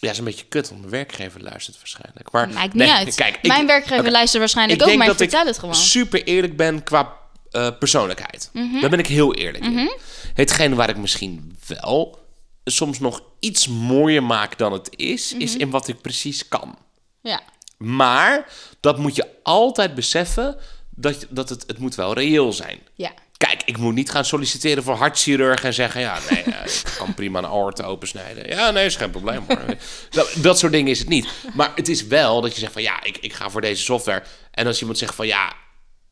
ja, 0.00 0.10
is 0.10 0.18
een 0.18 0.24
beetje 0.24 0.44
kut, 0.44 0.68
want 0.68 0.80
mijn 0.80 0.92
werkgever 0.92 1.42
luistert 1.42 1.76
waarschijnlijk. 1.76 2.30
Maar, 2.32 2.48
Maakt 2.48 2.74
nee, 2.74 2.86
niet 2.86 2.96
uit. 2.96 3.14
Kijk, 3.14 3.36
ik- 3.42 3.46
Mijn 3.46 3.66
werkgever 3.66 4.10
luistert 4.10 4.38
waarschijnlijk 4.38 4.80
ik 4.80 4.88
ook, 4.88 4.94
maar 4.96 5.06
dat 5.06 5.16
vertel 5.16 5.40
ik 5.40 5.46
het 5.46 5.58
gewoon. 5.58 5.74
Mhm. 5.74 5.84
super 5.84 6.24
eerlijk 6.24 6.56
ben 6.56 6.82
qua 6.82 7.18
eh, 7.50 7.68
persoonlijkheid. 7.78 8.50
Daar 8.80 8.90
ben 8.90 8.98
ik 8.98 9.06
heel 9.06 9.34
eerlijk 9.34 9.64
in. 9.64 9.90
Hetgeen 10.34 10.74
waar 10.74 10.88
ik 10.88 10.96
misschien 10.96 11.56
wel 11.66 12.18
soms 12.64 12.98
nog 12.98 13.22
iets 13.40 13.68
mooier 13.68 14.22
maak 14.22 14.58
dan 14.58 14.72
het 14.72 14.88
is, 14.96 15.32
is 15.32 15.52
Mhm. 15.52 15.60
in 15.60 15.70
wat 15.70 15.88
ik 15.88 16.00
precies 16.00 16.48
kan. 16.48 16.78
Ja. 17.22 17.40
Maar 17.76 18.48
dat 18.80 18.98
moet 18.98 19.16
je 19.16 19.26
altijd 19.42 19.94
beseffen 19.94 20.56
dat, 20.90 21.26
dat 21.30 21.48
het, 21.48 21.64
het 21.66 21.78
moet 21.78 21.94
wel 21.94 22.12
reëel 22.14 22.52
zijn. 22.52 22.78
Ja. 22.94 23.10
Kijk, 23.46 23.62
ik 23.64 23.76
moet 23.76 23.94
niet 23.94 24.10
gaan 24.10 24.24
solliciteren 24.24 24.82
voor 24.82 24.94
hartchirurg 24.94 25.64
en 25.64 25.74
zeggen... 25.74 26.00
ja, 26.00 26.18
nee, 26.30 26.42
eh, 26.42 26.64
ik 26.64 26.94
kan 26.98 27.14
prima 27.14 27.38
een 27.38 27.46
aorte 27.46 27.82
opensnijden. 27.82 28.48
Ja, 28.48 28.70
nee, 28.70 28.84
is 28.84 28.96
geen 28.96 29.10
probleem 29.10 29.44
hoor. 29.48 29.64
dat, 30.10 30.32
dat 30.36 30.58
soort 30.58 30.72
dingen 30.72 30.90
is 30.90 30.98
het 30.98 31.08
niet. 31.08 31.28
Maar 31.54 31.72
het 31.74 31.88
is 31.88 32.06
wel 32.06 32.40
dat 32.40 32.54
je 32.54 32.60
zegt 32.60 32.72
van... 32.72 32.82
ja, 32.82 33.02
ik, 33.02 33.16
ik 33.16 33.32
ga 33.32 33.50
voor 33.50 33.60
deze 33.60 33.82
software. 33.82 34.22
En 34.50 34.66
als 34.66 34.80
iemand 34.80 34.98
zegt 34.98 35.14
van 35.14 35.26
ja... 35.26 35.52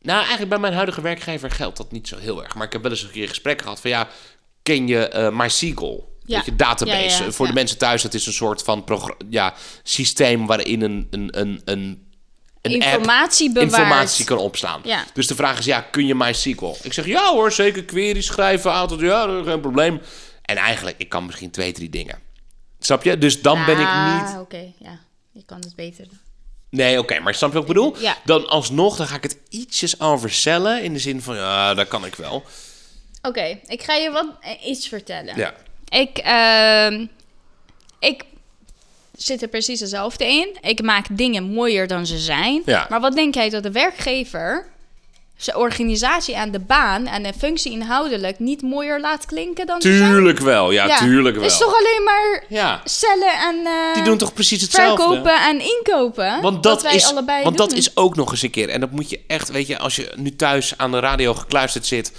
nou, 0.00 0.18
eigenlijk 0.18 0.48
bij 0.48 0.58
mijn 0.58 0.72
huidige 0.72 1.00
werkgever 1.00 1.50
geldt 1.50 1.76
dat 1.76 1.92
niet 1.92 2.08
zo 2.08 2.18
heel 2.18 2.42
erg. 2.42 2.54
Maar 2.54 2.66
ik 2.66 2.72
heb 2.72 2.82
wel 2.82 2.90
eens 2.90 3.02
een 3.02 3.10
keer 3.10 3.28
gesprek 3.28 3.62
gehad 3.62 3.80
van... 3.80 3.90
ja, 3.90 4.08
ken 4.62 4.86
je 4.86 5.08
eh 5.08 5.30
MySQL? 5.30 6.16
Ja. 6.24 6.42
Je, 6.44 6.56
database. 6.56 6.96
Ja, 6.96 7.18
ja, 7.18 7.24
ja. 7.24 7.30
Voor 7.30 7.46
de 7.46 7.52
mensen 7.52 7.78
thuis, 7.78 8.02
dat 8.02 8.14
is 8.14 8.26
een 8.26 8.32
soort 8.32 8.62
van 8.62 8.84
ja, 9.30 9.54
systeem... 9.82 10.46
waarin 10.46 10.82
een, 10.82 11.06
een, 11.10 11.40
een, 11.40 11.62
een, 11.64 12.07
een 12.74 12.80
Informatie 12.80 13.52
bewaart. 13.52 13.72
informatie 13.72 14.24
kan 14.24 14.38
opslaan. 14.38 14.80
Ja. 14.84 15.04
Dus 15.14 15.26
de 15.26 15.34
vraag 15.34 15.58
is, 15.58 15.64
ja, 15.64 15.80
kun 15.80 16.06
je 16.06 16.14
MySQL? 16.14 16.76
Ik 16.82 16.92
zeg, 16.92 17.06
ja 17.06 17.32
hoor, 17.32 17.52
zeker 17.52 17.84
queries 17.84 18.26
schrijven, 18.26 18.72
aantal, 18.72 19.02
ja, 19.02 19.42
geen 19.44 19.60
probleem. 19.60 20.00
En 20.42 20.56
eigenlijk, 20.56 20.98
ik 20.98 21.08
kan 21.08 21.26
misschien 21.26 21.50
twee, 21.50 21.72
drie 21.72 21.90
dingen. 21.90 22.18
Snap 22.80 23.02
je? 23.02 23.18
Dus 23.18 23.42
dan 23.42 23.64
ben 23.64 23.80
ik 23.80 23.86
Ah, 23.86 24.22
niet... 24.30 24.40
oké. 24.40 24.72
Ja, 24.78 24.98
je 25.32 25.42
kan 25.46 25.58
het 25.60 25.76
beter 25.76 26.04
doen. 26.08 26.18
Nee, 26.70 26.98
oké, 26.98 27.20
maar 27.20 27.34
snap 27.34 27.48
je 27.52 27.58
wat 27.58 27.68
ik 27.68 27.74
bedoel? 27.74 27.98
Ja. 27.98 28.16
Dan 28.24 28.48
alsnog, 28.48 28.96
dan 28.96 29.06
ga 29.06 29.16
ik 29.16 29.22
het 29.22 29.38
ietsjes 29.48 30.00
overcellen 30.00 30.82
in 30.82 30.92
de 30.92 30.98
zin 30.98 31.22
van, 31.22 31.36
ja, 31.36 31.74
dat 31.74 31.88
kan 31.88 32.04
ik 32.04 32.14
wel. 32.14 32.44
Oké, 33.22 33.58
ik 33.66 33.82
ga 33.82 33.94
je 33.94 34.10
wat, 34.10 34.26
eh, 34.40 34.66
iets 34.66 34.88
vertellen. 34.88 35.36
Ja. 35.36 35.54
Ik, 35.88 36.18
ehm, 36.18 37.06
ik 37.98 38.24
zit 39.18 39.42
er 39.42 39.48
precies 39.48 39.80
hetzelfde 39.80 40.24
in. 40.24 40.56
Ik 40.60 40.82
maak 40.82 41.06
dingen 41.10 41.42
mooier 41.42 41.86
dan 41.86 42.06
ze 42.06 42.18
zijn. 42.18 42.62
Ja. 42.64 42.86
Maar 42.90 43.00
wat 43.00 43.14
denk 43.14 43.34
jij 43.34 43.50
dat 43.50 43.62
de 43.62 43.72
werkgever 43.72 44.66
zijn 45.36 45.56
organisatie 45.56 46.36
aan 46.36 46.50
de 46.50 46.58
baan 46.58 47.06
en 47.06 47.22
de 47.22 47.32
functie 47.38 47.72
inhoudelijk 47.72 48.38
niet 48.38 48.62
mooier 48.62 49.00
laat 49.00 49.26
klinken 49.26 49.66
dan? 49.66 49.78
Tuurlijk 49.78 50.38
wel, 50.38 50.70
ja, 50.70 50.98
tuurlijk 50.98 51.34
wel. 51.34 51.44
Het 51.44 51.52
is 51.52 51.58
toch 51.58 51.74
alleen 51.74 52.02
maar 52.04 52.44
Ja, 52.48 52.80
cellen 52.84 53.38
en 53.40 53.66
eh, 53.66 53.94
die 53.94 54.02
doen 54.02 54.18
toch 54.18 54.32
precies 54.32 54.62
hetzelfde? 54.62 55.02
verkopen 55.02 55.40
en 55.40 55.60
inkopen? 55.60 56.40
Want 56.40 56.62
dat, 56.62 56.82
wij 56.82 56.94
is, 56.94 57.10
allebei 57.10 57.42
want 57.42 57.56
doen. 57.56 57.68
dat 57.68 57.76
is 57.76 57.96
ook 57.96 58.16
nog 58.16 58.30
eens 58.30 58.42
een 58.42 58.50
keer. 58.50 58.68
En 58.68 58.80
dat 58.80 58.90
moet 58.90 59.10
je 59.10 59.20
echt, 59.26 59.50
weet 59.50 59.66
je, 59.66 59.78
als 59.78 59.96
je 59.96 60.12
nu 60.16 60.36
thuis 60.36 60.74
aan 60.76 60.90
de 60.90 60.98
radio 60.98 61.34
gekluisterd 61.34 61.86
zit, 61.86 62.12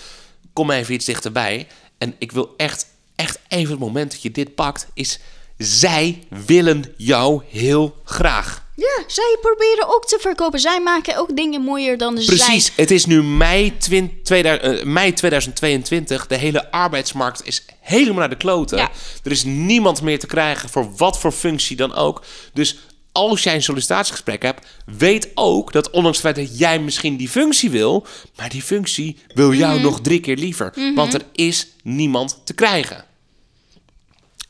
kom 0.54 0.72
even 0.72 0.93
iets 0.93 1.06
dichterbij. 1.06 1.68
En 1.97 2.16
ik 2.18 2.32
wil 2.32 2.54
echt, 2.58 2.86
echt 3.16 3.39
even 3.47 3.72
het 3.72 3.80
moment 3.80 4.12
dat 4.12 4.22
je 4.22 4.32
dit 4.32 4.56
pakt, 4.56 4.88
is 4.93 5.20
zij 5.64 6.24
willen 6.45 6.84
jou 6.97 7.41
heel 7.49 7.95
graag. 8.03 8.68
Ja, 8.76 9.03
zij 9.07 9.38
proberen 9.41 9.88
ook 9.95 10.05
te 10.05 10.18
verkopen. 10.22 10.60
Zij 10.60 10.82
maken 10.82 11.18
ook 11.18 11.36
dingen 11.36 11.62
mooier 11.62 11.97
dan 11.97 12.18
ze 12.18 12.24
zijn. 12.24 12.38
Precies, 12.38 12.72
het 12.76 12.91
is 12.91 13.05
nu 13.05 13.24
mei, 13.24 13.78
20, 13.78 14.22
2000, 14.24 14.80
eh, 14.80 14.86
mei 14.86 15.14
2022. 15.14 16.28
De 16.28 16.36
hele 16.38 16.72
arbeidsmarkt 16.72 17.45
is 17.47 17.66
helemaal 17.82 18.20
naar 18.20 18.30
de 18.30 18.36
kloten. 18.38 18.78
Ja. 18.78 18.89
Er 19.24 19.32
is 19.32 19.43
niemand 19.43 20.01
meer 20.01 20.20
te 20.20 20.28
krijgen 20.28 20.70
voor 20.70 20.95
wat 20.95 21.20
voor 21.20 21.32
functie 21.32 21.76
dan 21.76 21.93
ook. 21.95 22.24
Dus 22.53 22.78
als 23.12 23.43
jij 23.43 23.55
een 23.55 23.64
sollicitatiegesprek 23.64 24.41
hebt, 24.43 24.68
weet 24.86 25.30
ook 25.34 25.72
dat 25.72 25.89
ondanks 25.89 26.18
het 26.22 26.26
feit 26.36 26.47
dat 26.47 26.57
jij 26.60 26.80
misschien 26.80 27.18
die 27.18 27.30
functie 27.30 27.70
wil, 27.70 28.05
maar 28.36 28.49
die 28.49 28.62
functie 28.62 29.18
wil 29.34 29.53
jou 29.53 29.74
Mhm. 29.74 29.84
nog 29.84 30.01
drie 30.01 30.20
keer 30.20 30.38
liever. 30.38 30.74
Want 30.95 31.14
er 31.14 31.22
is 31.34 31.68
niemand 31.84 32.41
te 32.43 32.53
krijgen. 32.53 33.05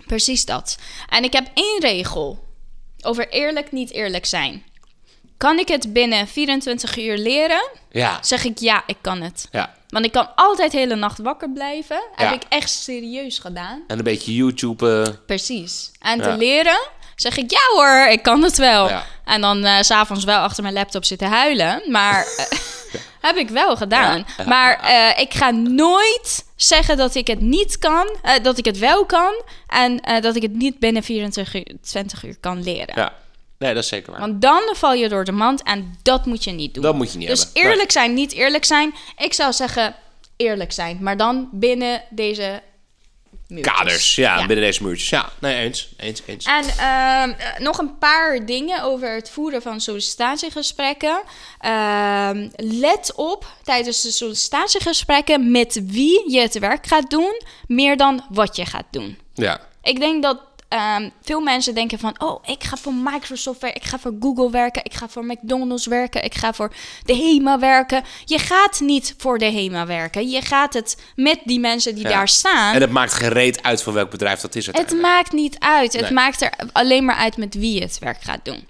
Precies 0.09 0.45
dat. 0.45 0.77
En 1.09 1.23
ik 1.23 1.33
heb 1.33 1.47
één 1.53 1.79
regel 1.79 2.47
over 3.01 3.29
eerlijk 3.29 3.71
niet 3.71 3.91
eerlijk 3.91 4.25
zijn. 4.25 4.63
Kan 5.37 5.59
ik 5.59 5.67
het 5.67 5.93
binnen 5.93 6.27
24 6.27 6.97
uur 6.97 7.17
leren? 7.17 7.69
Ja, 7.91 8.17
Zeg 8.23 8.43
ik 8.43 8.57
ja, 8.59 8.83
ik 8.85 8.97
kan 9.01 9.21
het. 9.21 9.47
ja. 9.51 9.77
Want 9.87 10.05
ik 10.05 10.11
kan 10.11 10.35
altijd 10.35 10.71
de 10.71 10.77
hele 10.77 10.95
nacht 10.95 11.17
wakker 11.17 11.49
blijven. 11.51 12.01
Ja. 12.15 12.25
Heb 12.25 12.33
ik 12.33 12.47
echt 12.49 12.69
serieus 12.69 13.39
gedaan. 13.39 13.83
En 13.87 13.97
een 13.97 14.03
beetje 14.03 14.35
YouTube. 14.35 15.03
eh, 15.07 15.13
Precies. 15.25 15.91
En 15.99 16.17
Ja. 16.17 16.23
te 16.23 16.37
leren 16.37 16.79
zeg 17.21 17.37
ik 17.37 17.51
ja 17.51 17.59
hoor, 17.73 18.07
ik 18.11 18.23
kan 18.23 18.43
het 18.43 18.57
wel. 18.57 18.89
Ja. 18.89 19.03
En 19.25 19.41
dan 19.41 19.65
eh, 19.65 19.81
s 19.81 19.85
s'avonds 19.85 20.23
wel 20.23 20.39
achter 20.39 20.63
mijn 20.63 20.75
laptop 20.75 21.05
zitten 21.05 21.27
huilen. 21.27 21.81
Maar, 21.87 22.25
eh, 22.37 22.59
Heb 23.19 23.35
ik 23.35 23.49
wel 23.49 23.77
gedaan. 23.77 24.25
Ja, 24.37 24.43
maar 24.45 24.79
eh, 24.79 25.21
ik 25.21 25.33
ga 25.33 25.49
nooit 25.51 26.45
zeggen 26.55 26.97
dat 26.97 27.15
ik 27.15 27.27
het 27.27 27.41
niet 27.41 27.77
kan, 27.77 28.17
eh, 28.21 28.43
dat 28.43 28.57
ik 28.57 28.65
het 28.65 28.77
wel 28.77 29.05
kan 29.05 29.43
en 29.67 29.99
eh, 29.99 30.21
dat 30.21 30.35
ik 30.35 30.41
het 30.41 30.53
niet 30.53 30.79
binnen 30.79 31.03
24 31.03 31.55
uur, 31.55 31.75
20 31.81 32.23
uur 32.23 32.37
kan 32.39 32.63
leren. 32.63 32.95
Ja, 32.95 33.13
nee, 33.57 33.73
dat 33.73 33.83
is 33.83 33.89
zeker 33.89 34.11
waar. 34.11 34.19
Want 34.21 34.41
dan 34.41 34.61
val 34.71 34.93
je 34.93 35.09
door 35.09 35.25
de 35.25 35.31
mand 35.31 35.63
en 35.63 35.97
dat 36.01 36.25
moet 36.25 36.43
je 36.43 36.51
niet 36.51 36.73
doen. 36.73 36.83
Dat 36.83 36.95
moet 36.95 37.11
je 37.11 37.17
niet 37.17 37.27
dus 37.27 37.43
hebben. 37.43 37.63
eerlijk 37.63 37.91
zijn, 37.91 38.13
niet 38.13 38.33
eerlijk 38.33 38.65
zijn. 38.65 38.93
Ik 39.17 39.33
zou 39.33 39.53
zeggen 39.53 39.95
eerlijk 40.35 40.71
zijn, 40.71 40.97
maar 41.01 41.17
dan 41.17 41.49
binnen 41.51 42.03
deze 42.09 42.61
muurtjes. 43.49 43.73
Kaders, 43.73 44.15
ja, 44.15 44.37
binnen 44.37 44.65
deze 44.65 44.83
muurtjes. 44.83 45.09
Ja, 45.09 45.29
nee, 45.39 45.63
eens, 45.63 45.89
eens, 45.97 46.21
eens. 46.25 46.45
En 46.45 46.63
ehm, 46.63 47.29
eh, 47.29 47.59
nog 47.59 47.77
een 47.77 47.97
paar 47.97 48.45
dingen 48.45 48.83
over 48.83 49.13
het 49.15 49.29
voeren 49.29 49.61
van 49.61 49.81
sollicitatiegesprekken. 49.81 51.21
Ehm, 51.59 52.49
let 52.55 53.13
op 53.15 53.45
tijdens 53.63 54.01
de 54.01 54.11
sollicitatiegesprekken 54.11 55.51
met 55.51 55.81
wie 55.85 56.31
je 56.31 56.41
het 56.41 56.59
werk 56.59 56.87
gaat 56.87 57.09
doen, 57.09 57.41
meer 57.67 57.97
dan 57.97 58.25
wat 58.29 58.55
je 58.55 58.65
gaat 58.65 58.87
doen. 58.91 59.17
Ja, 59.33 59.59
Ik 59.81 59.99
denk 59.99 60.23
dat 60.23 60.48
ehm, 60.69 61.09
veel 61.21 61.39
mensen 61.41 61.73
denken 61.75 61.99
van... 61.99 62.15
oh, 62.21 62.43
ik 62.45 62.63
ga 62.63 62.77
voor 62.77 62.93
Microsoft 62.93 63.61
werken, 63.61 63.81
ik 63.81 63.87
ga 63.87 63.99
voor 63.99 64.15
Google 64.19 64.51
werken... 64.51 64.85
ik 64.85 64.93
ga 64.93 65.09
voor 65.09 65.25
McDonald's 65.25 65.85
werken, 65.85 66.23
ik 66.23 66.35
ga 66.35 66.53
voor 66.53 66.73
de 67.05 67.15
HEMA 67.15 67.59
werken. 67.59 68.03
Je 68.25 68.39
gaat 68.39 68.79
niet 68.79 69.13
voor 69.17 69.37
de 69.37 69.45
HEMA 69.51 69.85
werken. 69.85 70.29
Je 70.29 70.41
gaat 70.41 70.73
het 70.73 70.97
met 71.15 71.39
die 71.43 71.59
mensen 71.59 71.95
die 71.95 72.03
Ja. 72.03 72.09
daar 72.09 72.27
staan... 72.27 72.73
en 72.75 72.81
het 72.81 72.91
maakt 72.91 73.13
geen 73.13 73.29
reet 73.29 73.63
uit 73.63 73.83
van 73.83 73.93
welk 73.93 74.09
bedrijf 74.09 74.39
dat 74.39 74.55
is 74.55 74.65
het 74.65 75.01
maakt 75.01 75.31
niet 75.31 75.59
uit. 75.59 75.93
Het 75.93 76.09
maakt 76.09 76.41
er 76.41 76.51
alleen 76.71 77.05
maar 77.05 77.15
uit 77.15 77.37
met 77.37 77.53
wie 77.55 77.73
je 77.73 77.81
het 77.81 77.99
werk 77.99 78.21
gaat 78.21 78.45
doen. 78.45 78.67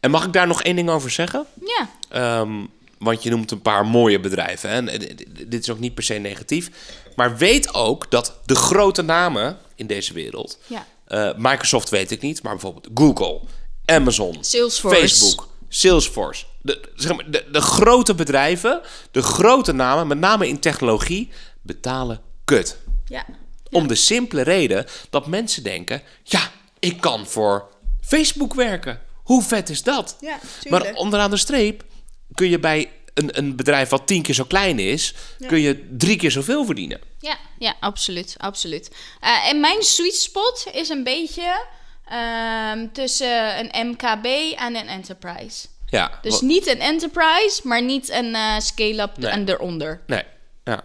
En 0.00 0.10
mag 0.10 0.24
ik 0.24 0.32
daar 0.32 0.46
nog 0.46 0.62
één 0.62 0.76
ding 0.76 0.88
over 0.90 1.10
zeggen? 1.10 1.46
Ja, 1.64 1.88
Ehm, 2.08 2.52
want 2.98 3.22
je 3.22 3.30
noemt 3.30 3.50
een 3.50 3.62
paar 3.62 3.86
mooie 3.86 4.20
bedrijven. 4.20 4.70
hè. 4.70 4.76
En 4.76 4.88
eh, 4.88 5.16
dit 5.46 5.62
is 5.62 5.70
ook 5.70 5.78
niet 5.78 5.94
per 5.94 6.04
se 6.04 6.14
negatief. 6.14 6.70
Maar 7.16 7.36
weet 7.36 7.74
ook 7.74 8.10
dat 8.10 8.34
de 8.46 8.54
grote 8.54 9.02
namen 9.02 9.58
in 9.74 9.86
deze 9.86 10.12
wereld... 10.12 10.58
Ja. 10.66 10.86
Eh, 11.14 11.30
Microsoft 11.36 11.88
weet 11.88 12.10
ik 12.10 12.20
niet, 12.20 12.42
maar 12.42 12.52
bijvoorbeeld 12.52 12.88
Google, 12.94 13.40
Amazon, 13.84 14.36
Salesforce. 14.40 14.98
Facebook, 14.98 15.48
Salesforce. 15.68 16.44
De, 16.62 16.80
zeg 16.94 17.16
maar, 17.16 17.30
de, 17.30 17.44
de 17.52 17.60
grote 17.60 18.14
bedrijven, 18.14 18.80
de 19.10 19.22
grote 19.22 19.72
namen, 19.72 20.06
met 20.06 20.18
name 20.18 20.48
in 20.48 20.58
technologie, 20.60 21.30
betalen 21.62 22.20
kut. 22.44 22.78
ja. 23.06 23.24
Om 23.70 23.88
de 23.88 23.94
simpele 23.94 24.42
reden 24.42 24.86
dat 25.10 25.26
mensen 25.26 25.62
denken: 25.62 26.02
ja, 26.22 26.50
ik 26.78 27.00
kan 27.00 27.26
voor 27.26 27.68
Facebook 28.00 28.54
werken. 28.54 29.00
Hoe 29.14 29.42
vet 29.42 29.70
is 29.70 29.82
dat? 29.82 30.16
Ja, 30.20 30.38
maar 30.68 30.92
onderaan 30.94 31.30
de 31.30 31.36
streep 31.36 31.84
kun 32.34 32.48
je 32.48 32.58
bij 32.58 32.90
een, 33.14 33.38
een 33.38 33.56
bedrijf 33.56 33.88
wat 33.88 34.06
tien 34.06 34.22
keer 34.22 34.34
zo 34.34 34.44
klein 34.44 34.78
is, 34.78 35.14
kun 35.46 35.60
je 35.60 35.88
drie 35.90 36.16
keer 36.16 36.30
zoveel 36.30 36.64
verdienen. 36.64 37.00
Ja, 37.20 37.36
ja, 37.58 37.74
absoluut, 37.80 38.34
absoluut. 38.38 38.90
Eh, 39.20 39.48
en 39.48 39.60
mijn 39.60 39.82
sweet 39.82 40.14
spot 40.16 40.66
is 40.72 40.88
een 40.88 41.04
beetje 41.04 41.66
ehm, 42.08 42.86
tussen 42.92 43.58
een 43.58 43.86
MKB 43.88 44.26
en 44.58 44.76
een 44.76 44.88
enterprise. 44.88 45.66
Ja, 45.86 46.18
Dus 46.22 46.32
wat- 46.32 46.42
niet 46.42 46.66
een 46.66 46.80
enterprise, 46.80 47.60
maar 47.62 47.82
niet 47.82 48.08
een 48.10 48.34
eh, 48.34 48.58
scale-up 48.58 49.16
Nee. 49.18 49.30
en 49.30 49.48
eronder. 49.48 50.00
nee, 50.06 50.22
ja, 50.64 50.82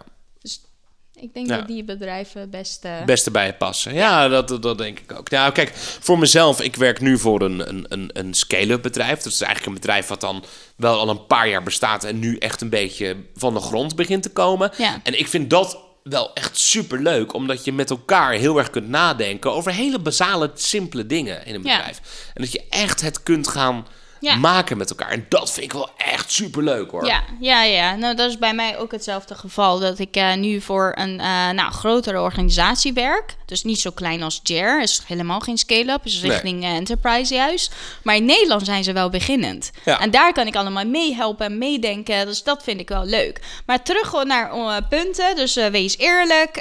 ik 1.20 1.34
denk 1.34 1.48
Ja. 1.48 1.56
dat 1.56 1.66
die 1.66 1.84
bedrijven 1.84 2.50
best... 2.50 2.84
eh, 2.84 3.04
beste 3.04 3.30
bij 3.30 3.46
je 3.46 3.52
passen. 3.52 3.94
Ja, 3.94 4.28
dat, 4.28 4.62
dat, 4.62 4.78
denk 4.78 4.98
ik 4.98 5.12
ook. 5.18 5.30
Nou, 5.30 5.52
kijk, 5.52 5.72
voor 5.76 6.18
mezelf, 6.18 6.60
ik 6.62 6.76
werk 6.76 7.00
nu 7.00 7.18
voor 7.18 7.42
een, 7.42 7.68
een, 7.68 7.84
een, 7.88 8.10
een 8.12 8.34
scale-up 8.34 8.82
bedrijf. 8.82 9.16
Dat 9.22 9.32
is 9.32 9.40
eigenlijk 9.40 9.66
een 9.66 9.80
bedrijf 9.80 10.06
wat 10.06 10.20
dan 10.20 10.44
wel 10.76 10.98
al 10.98 11.08
een 11.08 11.26
paar 11.26 11.48
jaar 11.48 11.62
bestaat 11.62 12.04
en 12.04 12.18
nu 12.18 12.36
echt 12.36 12.60
een 12.60 12.68
beetje 12.70 13.16
van 13.34 13.54
de 13.54 13.60
grond 13.60 13.96
begint 13.96 14.22
te 14.22 14.30
komen. 14.32 14.70
Ja. 14.78 15.00
En 15.02 15.18
ik 15.18 15.28
vind 15.28 15.50
dat 15.50 15.78
wel 16.02 16.34
echt 16.34 16.58
super 16.58 17.02
leuk, 17.02 17.34
omdat 17.34 17.64
je 17.64 17.72
met 17.72 17.90
elkaar 17.90 18.32
heel 18.32 18.58
erg 18.58 18.70
kunt 18.70 18.88
nadenken 18.88 19.52
over 19.52 19.72
hele 19.72 19.98
basale, 19.98 20.50
simpele 20.54 21.06
dingen 21.06 21.46
in 21.46 21.54
een 21.54 21.62
Ja. 21.64 21.76
bedrijf. 21.76 22.00
En 22.34 22.42
dat 22.42 22.52
je 22.52 22.62
echt 22.70 23.00
het 23.00 23.22
kunt 23.22 23.48
gaan 23.48 23.86
Ja. 24.20 24.34
maken 24.36 24.76
met 24.76 24.90
elkaar. 24.90 25.10
En 25.10 25.26
dat 25.28 25.50
vind 25.50 25.64
ik 25.64 25.72
wel 25.72 25.90
echt 25.96 26.32
super 26.32 26.62
leuk 26.62 26.90
hoor. 26.90 27.06
Ja, 27.06 27.22
ja, 27.40 27.62
ja. 27.62 27.94
Nou, 27.96 28.14
dat 28.14 28.30
is 28.30 28.38
bij 28.38 28.54
mij 28.54 28.78
ook 28.78 28.92
hetzelfde 28.92 29.34
geval. 29.34 29.78
Dat 29.78 29.98
ik 29.98 30.16
eh, 30.16 30.34
nu 30.34 30.60
voor 30.60 30.92
een 30.94 31.20
eh, 31.20 31.50
nou, 31.50 31.72
grotere 31.72 32.20
organisatie 32.20 32.92
werk. 32.92 33.36
Dus 33.46 33.64
niet 33.64 33.80
zo 33.80 33.90
klein 33.90 34.22
als 34.22 34.40
JAIR. 34.42 34.82
Is 34.82 35.02
helemaal 35.06 35.40
geen 35.40 35.58
scale-up. 35.58 36.04
Is 36.04 36.20
Nee. 36.20 36.30
richting 36.30 36.62
eh, 36.62 36.70
enterprise 36.70 37.34
juist. 37.34 37.74
Maar 38.02 38.16
in 38.16 38.24
Nederland 38.24 38.64
zijn 38.64 38.84
ze 38.84 38.92
wel 38.92 39.10
beginnend. 39.10 39.70
Ja. 39.84 40.00
En 40.00 40.10
daar 40.10 40.32
kan 40.32 40.46
ik 40.46 40.56
allemaal 40.56 40.86
meehelpen 40.86 41.46
en 41.46 41.58
meedenken. 41.58 42.26
Dus 42.26 42.42
dat 42.42 42.62
vind 42.62 42.80
ik 42.80 42.88
wel 42.88 43.04
leuk. 43.04 43.40
Maar 43.66 43.82
terug 43.82 44.24
naar 44.24 44.82
punten. 44.88 45.36
Dus 45.36 45.54
wees 45.54 45.98
eerlijk. 45.98 46.52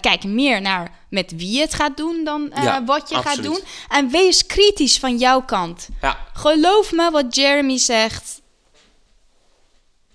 Kijk 0.00 0.24
meer 0.24 0.60
naar 0.60 0.90
met 1.12 1.32
wie 1.36 1.50
je 1.50 1.60
het 1.60 1.74
gaat 1.74 1.96
doen 1.96 2.24
dan 2.24 2.52
eh, 2.52 2.62
Ja, 2.62 2.84
wat 2.84 3.08
je 3.08 3.14
gaat 3.16 3.42
doen. 3.42 3.58
En 3.88 4.10
wees 4.10 4.46
kritisch 4.46 4.98
van 4.98 5.18
jouw 5.18 5.42
kant. 5.42 5.88
Ja. 6.00 6.18
Geloof 6.32 6.92
me 6.92 7.10
wat 7.10 7.34
Jeremy 7.34 7.78
zegt. 7.78 8.40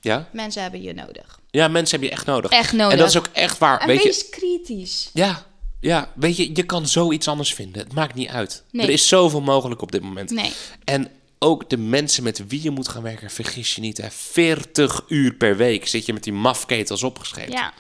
Ja? 0.02 0.30
Mensen 0.32 0.62
hebben 0.62 0.82
je 0.82 0.94
nodig. 0.94 1.40
ja, 1.52 1.68
mensen 1.68 2.00
heb 2.00 2.10
je 2.10 2.16
echt 2.16 2.26
nodig. 2.26 2.52
Echt 2.52 2.74
nodig. 2.74 2.92
En 2.92 2.98
dat 2.98 3.08
is 3.10 3.18
ook 3.18 3.30
echt 3.34 3.58
waar. 3.58 3.80
En 3.80 3.88
Weet 3.88 4.02
je, 4.04 4.08
wees 4.08 4.30
kritisch. 4.30 5.10
Ja, 5.14 5.46
ja, 5.80 6.12
weet 6.16 6.38
je, 6.38 6.56
je 6.56 6.64
kan 6.64 6.88
zoiets 6.88 7.28
anders 7.28 7.54
vinden. 7.54 7.82
Het 7.84 7.94
maakt 7.94 8.16
niet 8.16 8.30
uit. 8.30 8.64
Nee. 8.72 8.86
Er 8.86 8.94
is 8.94 9.08
zoveel 9.08 9.42
mogelijk 9.42 9.82
op 9.82 9.92
dit 9.92 10.02
moment. 10.02 10.30
Nee. 10.30 10.52
En 10.84 11.10
ook 11.40 11.70
de 11.70 11.78
mensen 11.78 12.24
met 12.24 12.48
wie 12.48 12.64
je 12.64 12.72
moet 12.72 12.88
gaan 12.88 13.04
werken, 13.04 13.30
vergis 13.32 13.76
je 13.76 13.82
niet. 13.82 13.98
Hè. 13.98 14.12
40 14.12 15.04
uur 15.08 15.34
per 15.34 15.58
week 15.58 15.88
zit 15.88 16.06
je 16.06 16.14
met 16.14 16.24
die 16.24 16.34
mafketels 16.34 17.04
opgeschreven. 17.04 17.52
Ja, 17.52 17.74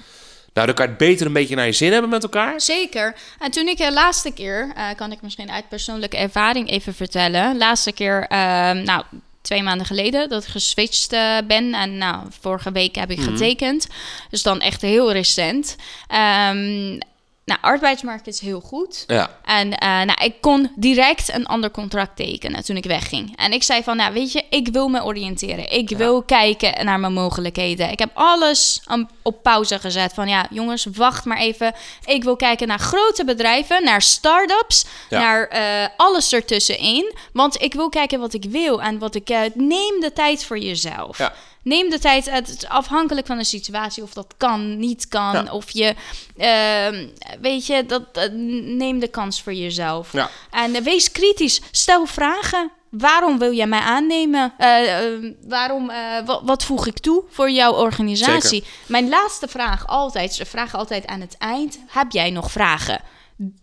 Nou, 0.58 0.70
dan 0.70 0.78
kan 0.78 0.86
je 0.86 0.91
het 0.91 1.10
beter 1.10 1.26
een 1.26 1.34
beetje 1.34 1.55
naar 1.55 1.66
je 1.66 1.72
zin 1.72 1.91
hebben 1.91 2.10
met 2.10 2.24
elkaar. 2.24 2.62
zeker. 2.62 3.16
En 3.39 3.51
toen 3.51 3.68
ik 3.68 3.78
de 3.78 3.93
laatste 3.93 4.32
keer, 4.32 4.72
eh, 4.76 4.86
kan 4.95 5.12
ik 5.12 5.22
misschien 5.22 5.51
uit 5.51 5.70
persoonlijke 5.70 6.18
ervaring 6.18 6.70
even 6.70 6.93
vertellen. 6.93 7.58
Laatste 7.58 7.91
keer, 7.91 8.26
ehm, 8.28 8.84
nou, 8.84 9.03
twee 9.41 9.64
maanden 9.64 9.86
geleden, 9.86 10.30
dat 10.30 10.43
ik 10.43 10.49
geswitcht 10.49 11.14
eh, 11.14 11.38
ben. 11.47 11.74
En 11.74 11.97
nou, 11.97 12.26
vorige 12.41 12.72
week 12.72 12.95
heb 12.95 13.12
ik 13.12 13.20
getekend. 13.20 13.88
Dus 14.30 14.43
dan 14.43 14.60
echt 14.60 14.82
heel 14.82 15.12
recent. 15.12 15.76
Ehm 16.08 16.99
nou, 17.48 17.60
arbeidsmarkt 17.62 18.28
is 18.28 18.39
heel 18.39 18.60
goed. 18.60 19.04
Ja, 19.08 19.30
En 19.45 19.74
eh, 19.78 19.88
nou, 19.89 20.24
ik 20.24 20.41
kon 20.41 20.72
direct 20.76 21.34
een 21.34 21.45
ander 21.45 21.72
contract 21.72 22.16
tekenen 22.16 22.64
toen 22.64 22.76
ik 22.78 22.84
wegging. 22.86 23.38
En 23.38 23.52
ik 23.54 23.64
zei 23.64 23.84
van, 23.84 23.98
nou 23.98 24.14
weet 24.14 24.32
je, 24.32 24.43
ik 24.50 24.68
wil 24.68 24.88
me 24.88 25.04
oriënteren. 25.04 25.72
Ik 25.72 25.89
wil 25.89 26.24
kijken 26.24 26.86
naar 26.86 27.00
mijn 27.00 27.14
mogelijkheden. 27.14 27.91
Ik 27.91 28.00
heb 28.00 28.10
alles 28.14 28.84
op 29.22 29.43
pauze 29.43 29.80
gezet. 29.80 30.14
Van 30.14 30.28
ja, 30.28 30.48
jongens, 30.50 30.88
wacht 30.93 31.26
maar 31.26 31.38
even. 31.38 31.74
Ik 32.06 32.24
wil 32.24 32.36
kijken 32.36 32.68
naar 32.68 32.80
grote 32.80 33.26
bedrijven, 33.26 33.84
naar 33.84 34.02
start-ups, 34.02 34.86
Ja. 35.10 35.20
naar 35.20 35.48
eh, 35.48 35.88
alles 35.98 36.34
ertussenin. 36.34 37.16
Want 37.34 37.62
ik 37.62 37.74
wil 37.74 37.89
kijken 37.89 38.20
wat 38.20 38.34
ik 38.34 38.43
wil 38.50 38.82
en 38.82 39.00
wat 39.00 39.16
ik... 39.16 39.30
eh, 39.30 39.39
neem 39.54 40.00
de 40.00 40.12
tijd 40.14 40.45
voor 40.45 40.58
jezelf. 40.60 41.18
Ja. 41.18 41.34
Neem 41.68 41.89
de 41.89 41.99
tijd, 41.99 42.30
het 42.30 42.49
is 42.49 42.68
afhankelijk 42.68 43.28
van 43.28 43.38
de 43.38 43.43
situatie, 43.43 44.03
of 44.03 44.13
dat 44.13 44.34
kan, 44.38 44.78
niet 44.80 45.07
kan. 45.07 45.34
Ja. 45.34 45.45
Of 45.51 45.70
je, 45.70 45.95
ehm, 46.38 47.07
weet 47.41 47.65
je, 47.65 47.86
dat, 47.86 48.32
neem 48.65 48.99
de 48.99 49.07
kans 49.07 49.41
voor 49.41 49.53
jezelf. 49.53 50.13
Ja. 50.13 50.30
En 50.51 50.76
eh, 50.76 50.82
wees 50.82 51.11
kritisch. 51.11 51.61
Stel 51.72 52.05
vragen. 52.05 52.72
Waarom 52.89 53.39
wil 53.39 53.53
jij 53.53 53.68
mij 53.68 53.80
aannemen? 53.80 54.53
Eh, 54.57 54.99
eh, 54.99 55.34
waarom, 55.47 55.89
eh, 55.89 56.38
wat, 56.43 56.63
voeg 56.63 56.88
ik 56.88 56.99
toe 56.99 57.24
voor 57.30 57.49
jouw 57.51 57.74
organisatie? 57.74 58.63
Mijn 58.86 59.09
laatste 59.09 59.47
vraag 59.47 59.88
altijd, 59.88 60.34
ze 60.34 60.45
vragen 60.45 60.80
altijd 60.80 61.05
aan 61.07 61.22
het 61.22 61.36
eind: 61.38 61.80
heb 61.88 62.11
jij 62.11 62.30
nog 62.30 62.51
vragen? 62.51 63.01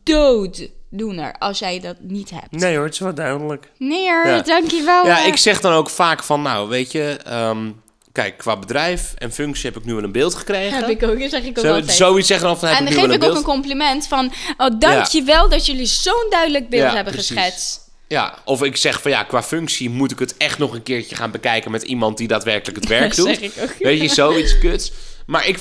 Dooddoener 0.02 1.34
als 1.38 1.59
jij 1.59 1.80
dat 1.80 1.96
niet 2.00 2.30
hebt. 2.30 2.50
nee 2.50 2.74
hoor, 2.76 2.84
het 2.84 2.94
is 2.94 3.00
wel 3.00 3.14
duidelijk. 3.14 3.70
Nee 3.78 4.11
hoor, 4.11 4.26
Ja. 4.26 4.40
dankjewel. 4.42 5.07
Ja, 5.07 5.24
ik 5.24 5.36
zeg 5.36 5.61
dan 5.61 5.72
ook 5.72 5.90
vaak 5.90 6.22
van, 6.22 6.42
nou, 6.42 6.68
weet 6.68 6.92
je... 6.92 7.18
ehm, 7.24 7.70
kijk, 8.14 8.36
qua 8.38 8.56
bedrijf 8.56 9.14
en 9.18 9.32
functie 9.32 9.70
heb 9.70 9.78
ik 9.80 9.84
nu 9.86 9.94
wel 9.94 10.02
een 10.04 10.12
beeld 10.12 10.34
gekregen. 10.34 10.78
heb 10.78 10.88
ik 10.88 11.02
ook, 11.02 11.18
zeg 11.28 11.42
ik 11.44 11.58
ook 11.58 11.64
Zo, 11.64 11.74
altijd. 11.74 11.90
zoiets 11.96 12.28
zeggen 12.28 12.46
dan 12.46 12.58
van, 12.58 12.68
heb 12.68 12.78
en 12.78 12.84
ik 12.86 12.90
dan 12.92 13.00
wel 13.00 13.04
geef 13.04 13.14
een 13.14 13.20
ik 13.20 13.28
ook 13.28 13.34
beeld. 13.34 13.46
een 13.46 13.52
compliment 13.52 14.06
van... 14.06 14.32
Oh, 14.56 14.78
dankjewel 14.78 15.48
dat 15.48 15.66
jullie 15.66 15.86
zo'n 15.86 16.26
duidelijk 16.30 16.68
beeld 16.68 16.82
Ja, 16.82 16.94
hebben 16.94 17.12
precies. 17.12 17.36
geschetst. 17.36 17.80
Ja, 18.08 18.38
of 18.44 18.62
ik 18.62 18.76
zeg 18.76 19.02
van 19.02 19.10
ja, 19.10 19.22
qua 19.22 19.42
functie 19.42 19.90
moet 19.90 20.10
ik 20.10 20.18
het 20.18 20.36
echt 20.36 20.58
nog 20.58 20.74
een 20.74 20.82
keertje 20.82 21.16
gaan 21.16 21.30
bekijken 21.30 21.70
met 21.70 21.82
iemand 21.82 22.16
die 22.18 22.28
daadwerkelijk 22.28 22.78
het 22.80 22.88
werk 22.88 23.08
Dat 23.16 23.26
doet. 23.26 23.26
zeg 23.26 23.40
ik 23.40 23.52
ook. 23.62 23.74
Weet 23.78 24.00
je, 24.00 24.08
zoiets 24.08 24.58
kuts. 24.58 24.92
Maar 25.26 25.46
ik, 25.46 25.58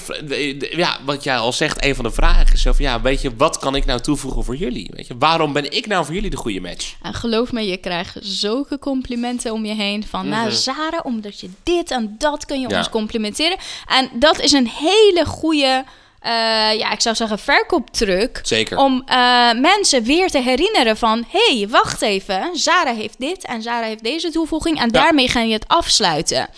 ja, 0.76 0.98
wat 1.06 1.24
jij 1.24 1.38
al 1.38 1.54
zegt, 1.54 1.84
een 1.86 1.96
van 1.96 2.04
de 2.04 2.12
vragen 2.12 2.54
is 2.54 2.62
van 2.62 2.76
ja, 2.78 3.02
weet 3.02 3.22
je, 3.22 3.36
wat 3.36 3.58
kan 3.58 3.76
ik 3.76 3.86
nou 3.86 4.00
toevoegen 4.00 4.44
voor 4.44 4.56
jullie? 4.56 4.90
Weet 4.96 5.08
je, 5.08 5.16
waarom 5.20 5.54
ben 5.54 5.72
ik 5.72 5.88
nou 5.88 6.06
voor 6.06 6.14
jullie 6.14 6.30
de 6.30 6.38
goede 6.38 6.60
match? 6.62 6.96
En 7.02 7.14
geloof 7.14 7.52
me, 7.52 7.66
je 7.68 7.78
krijgt 7.78 8.18
zulke 8.22 8.80
complimenten 8.80 9.52
om 9.52 9.66
je 9.66 9.74
heen. 9.74 10.06
Van, 10.10 10.28
nou 10.30 10.52
Zara, 10.52 11.00
omdat 11.04 11.40
je 11.40 11.50
dit 11.64 11.92
en 11.92 12.16
dat 12.18 12.46
kun 12.46 12.56
je 12.60 12.62
Mhm. 12.64 12.72
Ja. 12.72 12.78
ons 12.78 12.90
complimenteren. 12.90 13.58
En 13.88 14.10
dat 14.14 14.40
is 14.40 14.52
een 14.52 14.68
hele 14.68 15.26
goede, 15.26 15.84
eh, 16.20 16.32
ja, 16.78 16.92
ik 16.92 17.02
zou 17.02 17.16
zeggen 17.16 17.40
verkooptruc. 17.40 18.40
Zeker. 18.44 18.78
Om 18.78 19.04
eh, 19.06 19.54
mensen 19.54 20.04
weer 20.04 20.30
te 20.30 20.42
herinneren 20.42 20.98
van... 20.98 21.26
hé, 21.30 21.58
hey, 21.58 21.68
wacht 21.70 22.02
even, 22.02 22.50
Zara 22.54 22.94
heeft 22.94 23.20
dit 23.20 23.46
en 23.46 23.62
Zara 23.62 23.86
heeft 23.86 24.04
deze 24.04 24.32
toevoeging... 24.32 24.80
en 24.80 24.90
daarmee 24.90 25.28
ga 25.28 25.40
je 25.42 25.54
het 25.54 25.68
afsluiten. 25.68 26.50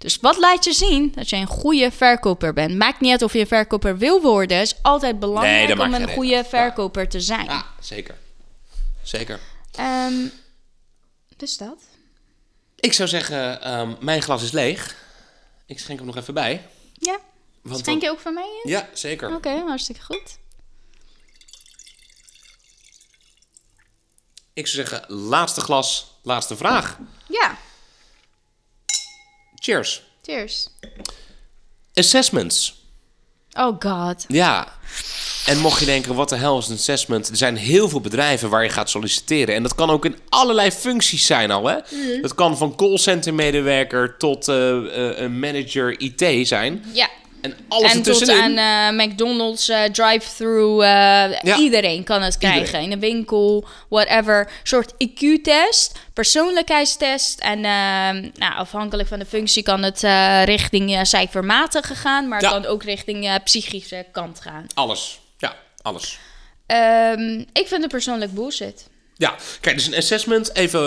Dus 0.00 0.16
wat 0.20 0.38
laat 0.38 0.64
je 0.64 0.72
zien? 0.72 1.12
Dat 1.14 1.30
je 1.30 1.36
een 1.36 1.46
goede 1.46 1.90
verkoper 1.90 2.52
bent. 2.52 2.74
Maakt 2.76 3.00
niet 3.00 3.10
uit 3.10 3.22
of 3.22 3.32
je 3.32 3.38
een 3.40 3.46
verkoper 3.46 3.98
wil 3.98 4.20
worden. 4.20 4.58
Het 4.58 4.66
is 4.66 4.82
altijd 4.82 5.18
belangrijk 5.18 5.80
om 5.80 5.94
een 5.94 6.08
goede. 6.08 6.28
Ja. 6.30 6.44
verkoper 6.44 7.08
te 7.08 7.20
zijn. 7.20 7.44
Ja, 7.44 7.66
zeker. 7.80 8.16
Zeker. 9.02 9.40
Ehm, 9.72 10.26
dus 11.36 11.56
dat. 11.56 11.78
Ik 12.76 12.92
zou 12.92 13.08
zeggen, 13.08 13.62
ehm, 13.62 13.94
mijn 14.00 14.22
glas 14.22 14.42
is 14.42 14.52
leeg. 14.52 14.96
Ik 15.66 15.78
schenk 15.78 15.98
hem 15.98 16.06
nog 16.06 16.16
even 16.16 16.34
bij. 16.34 16.66
Ja. 16.92 17.18
Want 17.62 17.78
Schenk 17.78 18.02
je 18.02 18.10
ook 18.10 18.20
van 18.20 18.34
mij 18.34 18.60
in? 18.62 18.70
Ja, 18.70 18.88
zeker. 18.92 19.34
Oké, 19.34 19.62
hartstikke 19.66 20.02
goed. 20.02 20.38
Ik 24.52 24.66
zou 24.66 24.86
zeggen, 24.86 25.12
laatste 25.16 25.60
glas, 25.60 26.18
laatste 26.22 26.56
vraag. 26.56 26.98
Ja. 27.28 27.58
Cheers. 29.60 30.02
Cheers. 30.22 30.68
Assessments. 31.94 32.74
Oh 33.52 33.76
god. 33.78 34.24
Ja. 34.28 34.68
En 35.46 35.58
mocht 35.58 35.80
je 35.80 35.86
denken, 35.86 36.14
wat 36.14 36.28
de 36.28 36.36
hel 36.36 36.58
is 36.58 36.68
een 36.68 36.74
assessment? 36.74 37.28
Er 37.28 37.36
zijn 37.36 37.56
heel 37.56 37.88
veel 37.88 38.00
bedrijven 38.00 38.50
waar 38.50 38.62
je 38.62 38.68
gaat 38.68 38.90
solliciteren. 38.90 39.54
En 39.54 39.62
dat 39.62 39.74
kan 39.74 39.90
ook 39.90 40.04
in 40.04 40.16
allerlei 40.28 40.70
functies 40.70 41.26
zijn 41.26 41.50
al. 41.50 41.66
Hè? 41.66 41.76
Mhm. 41.90 42.20
Dat 42.22 42.34
kan 42.34 42.56
van 42.56 42.76
callcenter 42.76 43.34
medewerker 43.34 44.16
tot 44.18 44.48
eh, 44.48 44.76
eh, 44.76 45.18
een 45.18 45.38
manager 45.38 46.00
IT 46.00 46.48
zijn. 46.48 46.84
Ja. 46.92 47.08
En 47.40 47.56
alles 47.68 47.92
en 47.92 48.02
tot 48.02 48.28
aan 48.28 48.56
eh, 48.56 49.04
McDonald's 49.04 49.68
eh, 49.68 49.82
drive-thru. 49.84 50.80
eh, 50.82 50.88
Ja. 51.42 51.56
Iedereen 51.58 52.04
kan 52.04 52.22
het 52.22 52.38
krijgen. 52.38 52.60
Iedereen. 52.60 52.84
In 52.84 52.92
een 52.92 53.00
winkel, 53.00 53.64
whatever. 53.88 54.38
Een 54.40 54.52
soort 54.62 54.92
IQ-test, 55.04 55.98
persoonlijkheidstest. 56.14 57.40
En 57.40 57.56
eh, 57.56 58.30
nou, 58.40 58.54
afhankelijk 58.56 59.08
van 59.08 59.18
de 59.18 59.26
functie 59.26 59.62
kan 59.62 59.82
het 59.82 60.00
richting 60.44 60.98
cijfermatige 61.06 61.94
gaan. 61.94 62.28
Maar 62.28 62.42
Ja. 62.42 62.52
het 62.54 62.62
kan 62.62 62.72
ook 62.72 62.82
richting 62.82 63.42
psychische 63.44 64.06
kant 64.12 64.40
gaan. 64.40 64.66
Alles. 64.74 65.20
Ja, 65.38 65.56
alles. 65.82 66.18
Ehm, 66.66 67.38
ik 67.52 67.66
vind 67.68 67.82
het 67.82 67.88
persoonlijk 67.90 68.34
bullshit. 68.34 68.88
Ja, 69.16 69.34
kijk, 69.60 69.76
dus 69.76 69.86
een 69.86 69.94
assessment. 69.96 70.54
Even, 70.56 70.82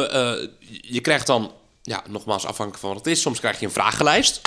je 0.81 1.01
krijgt 1.01 1.27
dan, 1.27 1.51
ja, 1.83 2.03
nogmaals 2.09 2.45
afhankelijk 2.45 2.79
van 2.79 2.89
wat 2.89 3.05
het 3.05 3.07
is. 3.07 3.21
Soms 3.21 3.39
krijg 3.39 3.59
je 3.59 3.65
een 3.65 3.71
vragenlijst. 3.71 4.41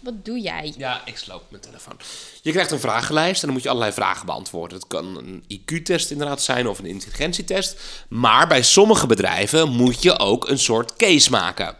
Wat 0.00 0.24
doe 0.24 0.40
jij? 0.40 0.74
Ja, 0.76 1.02
ik 1.04 1.16
sloop 1.18 1.42
mijn 1.48 1.62
telefoon. 1.62 1.96
Je 2.42 2.50
krijgt 2.50 2.70
een 2.70 2.80
vragenlijst 2.80 3.40
en 3.40 3.46
dan 3.46 3.52
moet 3.52 3.62
je 3.62 3.68
allerlei 3.68 3.92
vragen 3.92 4.26
beantwoorden. 4.26 4.78
Het 4.78 4.86
kan 4.86 5.16
een 5.16 5.44
IQ-test 5.48 6.10
inderdaad 6.10 6.42
zijn 6.42 6.68
of 6.68 6.78
een 6.78 6.86
intelligentietest. 6.86 7.80
Maar 8.08 8.46
bij 8.46 8.62
sommige 8.62 9.06
bedrijven 9.06 9.68
moet 9.68 10.02
je 10.02 10.18
ook 10.18 10.48
een 10.48 10.58
soort 10.58 10.96
case 10.96 11.30
maken. 11.30 11.76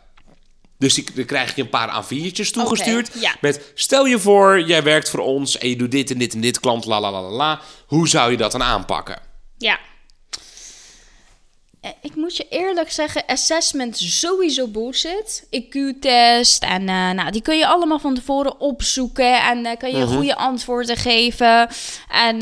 Dus 0.79 0.95
die, 0.95 1.05
dan 1.15 1.25
krijg 1.25 1.55
je 1.55 1.63
een 1.63 1.69
paar 1.69 2.05
A4'tjes 2.05 2.51
toegestuurd. 2.51 3.11
Ja. 3.21 3.35
Met 3.41 3.73
stel 3.75 4.05
je 4.07 4.19
voor, 4.19 4.61
jij 4.61 4.83
werkt 4.83 5.11
voor 5.11 5.21
ons 5.21 5.59
en 5.59 5.69
je 5.69 5.77
doet 5.77 5.91
dit 5.91 6.11
en 6.11 6.19
dit 6.19 6.35
en 6.35 6.41
dit 6.41 6.61
klant, 6.61 6.85
la 6.85 7.01
la 7.01 7.11
la 7.11 7.23
la 7.23 7.31
la. 7.31 7.61
Hoe 7.87 8.09
zou 8.09 8.31
je 8.31 8.37
dat 8.37 8.53
dan 8.53 8.63
aanpakken? 8.63 9.19
Ja. 9.59 9.79
Eh, 11.87 11.93
Ik 12.01 12.15
moet 12.15 12.37
je 12.37 12.47
eerlijk 12.51 12.93
zeggen, 12.93 13.23
assessment 13.27 13.99
sowieso 13.99 14.67
bullshit. 14.67 15.47
IQ-test 15.51 16.63
en 16.63 16.89
eh, 16.89 17.11
nou, 17.11 17.31
die 17.31 17.43
kun 17.43 17.57
je 17.59 17.67
allemaal 17.67 17.99
van 17.99 18.15
tevoren 18.15 18.61
opzoeken 18.61 19.43
en 19.43 19.67
eh, 19.67 19.77
kan 19.77 19.91
je 19.91 20.07
goede 20.07 20.37
antwoorden 20.37 20.97
geven. 20.97 21.69
En 22.09 22.39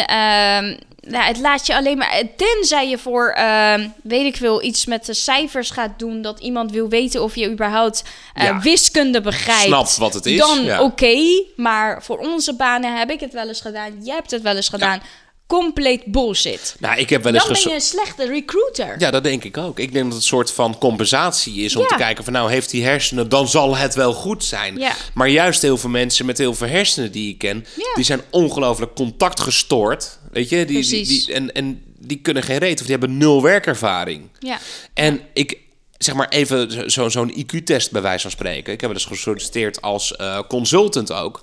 nou, 1.07 1.25
het 1.25 1.39
laat 1.39 1.67
je 1.67 1.77
alleen 1.77 1.99
maar, 1.99 2.23
tenzij 2.37 2.89
je 2.89 2.99
voor, 2.99 3.29
ehm, 3.29 3.89
weet 4.03 4.27
ik 4.27 4.37
veel, 4.37 4.63
iets 4.63 4.87
met 4.87 5.07
de 5.07 5.15
cijfers 5.15 5.71
gaat 5.71 5.99
doen, 5.99 6.23
dat 6.23 6.41
iemand 6.41 6.71
wil 6.71 6.89
weten 6.89 7.23
of 7.23 7.35
je 7.37 7.51
überhaupt 7.51 8.03
Ja. 8.35 8.61
wiskunde 8.61 9.21
begrijpt. 9.21 9.63
Snapt 9.63 9.97
wat 9.97 10.15
het 10.15 10.27
is, 10.27 10.39
Dan 10.39 10.63
ja. 10.65 10.83
oké, 10.83 11.45
maar 11.57 12.03
voor 12.03 12.19
onze 12.19 12.55
banen 12.55 12.97
heb 12.99 13.11
ik 13.11 13.21
het 13.21 13.33
wel 13.33 13.49
eens 13.49 13.61
gedaan, 13.61 14.03
jij 14.03 14.15
hebt 14.15 14.31
het 14.31 14.43
wel 14.43 14.57
eens 14.57 14.69
gedaan. 14.69 15.03
Compleet 15.47 16.05
bullshit. 16.05 16.77
Nou, 16.79 16.99
ik 16.99 17.11
heb 17.11 17.23
wel 17.23 17.35
eens 17.35 17.45
Dan 17.45 17.53
ben 17.53 17.63
je 17.63 17.75
een 17.75 17.81
slechte 17.81 18.27
recruiter. 18.27 18.95
Ja, 18.99 19.11
dat 19.11 19.23
denk 19.25 19.45
ik 19.45 19.57
ook. 19.57 19.79
Ik 19.79 19.93
denk 19.93 20.05
dat 20.05 20.13
het 20.13 20.23
een 20.23 20.29
soort 20.29 20.51
van 20.51 20.79
compensatie 20.79 21.55
is 21.63 21.77
om 21.77 21.83
Ja. 21.83 21.89
te 21.89 21.95
kijken 21.95 22.25
van 22.25 22.33
nou, 22.33 22.51
heeft 22.51 22.73
hij 22.73 22.81
hersenen, 22.81 23.29
dan 23.29 23.49
zal 23.49 23.77
het 23.77 23.95
wel 23.95 24.13
goed 24.13 24.45
zijn. 24.45 24.79
Ja. 24.79 24.93
Maar 25.15 25.29
juist 25.29 25.63
heel 25.63 25.79
veel 25.79 25.91
mensen 25.91 26.27
met 26.27 26.39
heel 26.39 26.55
veel 26.55 26.67
hersenen 26.69 27.13
die 27.13 27.33
ik 27.33 27.39
ken, 27.39 27.67
Ja. 27.77 27.95
die 27.95 28.05
zijn 28.05 28.21
ongelooflijk 28.31 28.95
contactgestoord. 28.95 30.19
Weet 30.33 30.49
je, 30.49 30.65
die, 30.65 30.87
die, 31.05 31.33
en, 31.35 31.53
en 31.53 31.83
die 31.99 32.21
kunnen 32.21 32.43
geen 32.43 32.59
reet 32.59 32.81
of 32.81 32.87
die 32.87 32.97
hebben 32.99 33.17
nul 33.19 33.43
werkervaring. 33.43 34.29
Ja. 34.39 34.59
En 34.95 35.21
ik 35.33 35.59
zeg 35.99 36.15
maar 36.15 36.29
even 36.29 36.73
zo- 36.73 36.89
zo, 36.89 37.09
zo'n 37.09 37.39
IQ-test 37.39 37.91
bij 37.91 38.03
wijze 38.03 38.23
van 38.23 38.31
spreken. 38.31 38.73
Ik 38.73 38.81
heb 38.81 38.91
eens 38.91 39.05
gesolliciteerd 39.05 39.83
als 39.83 40.17
eh, 40.17 40.39
consultant 40.49 41.13
ook. 41.13 41.43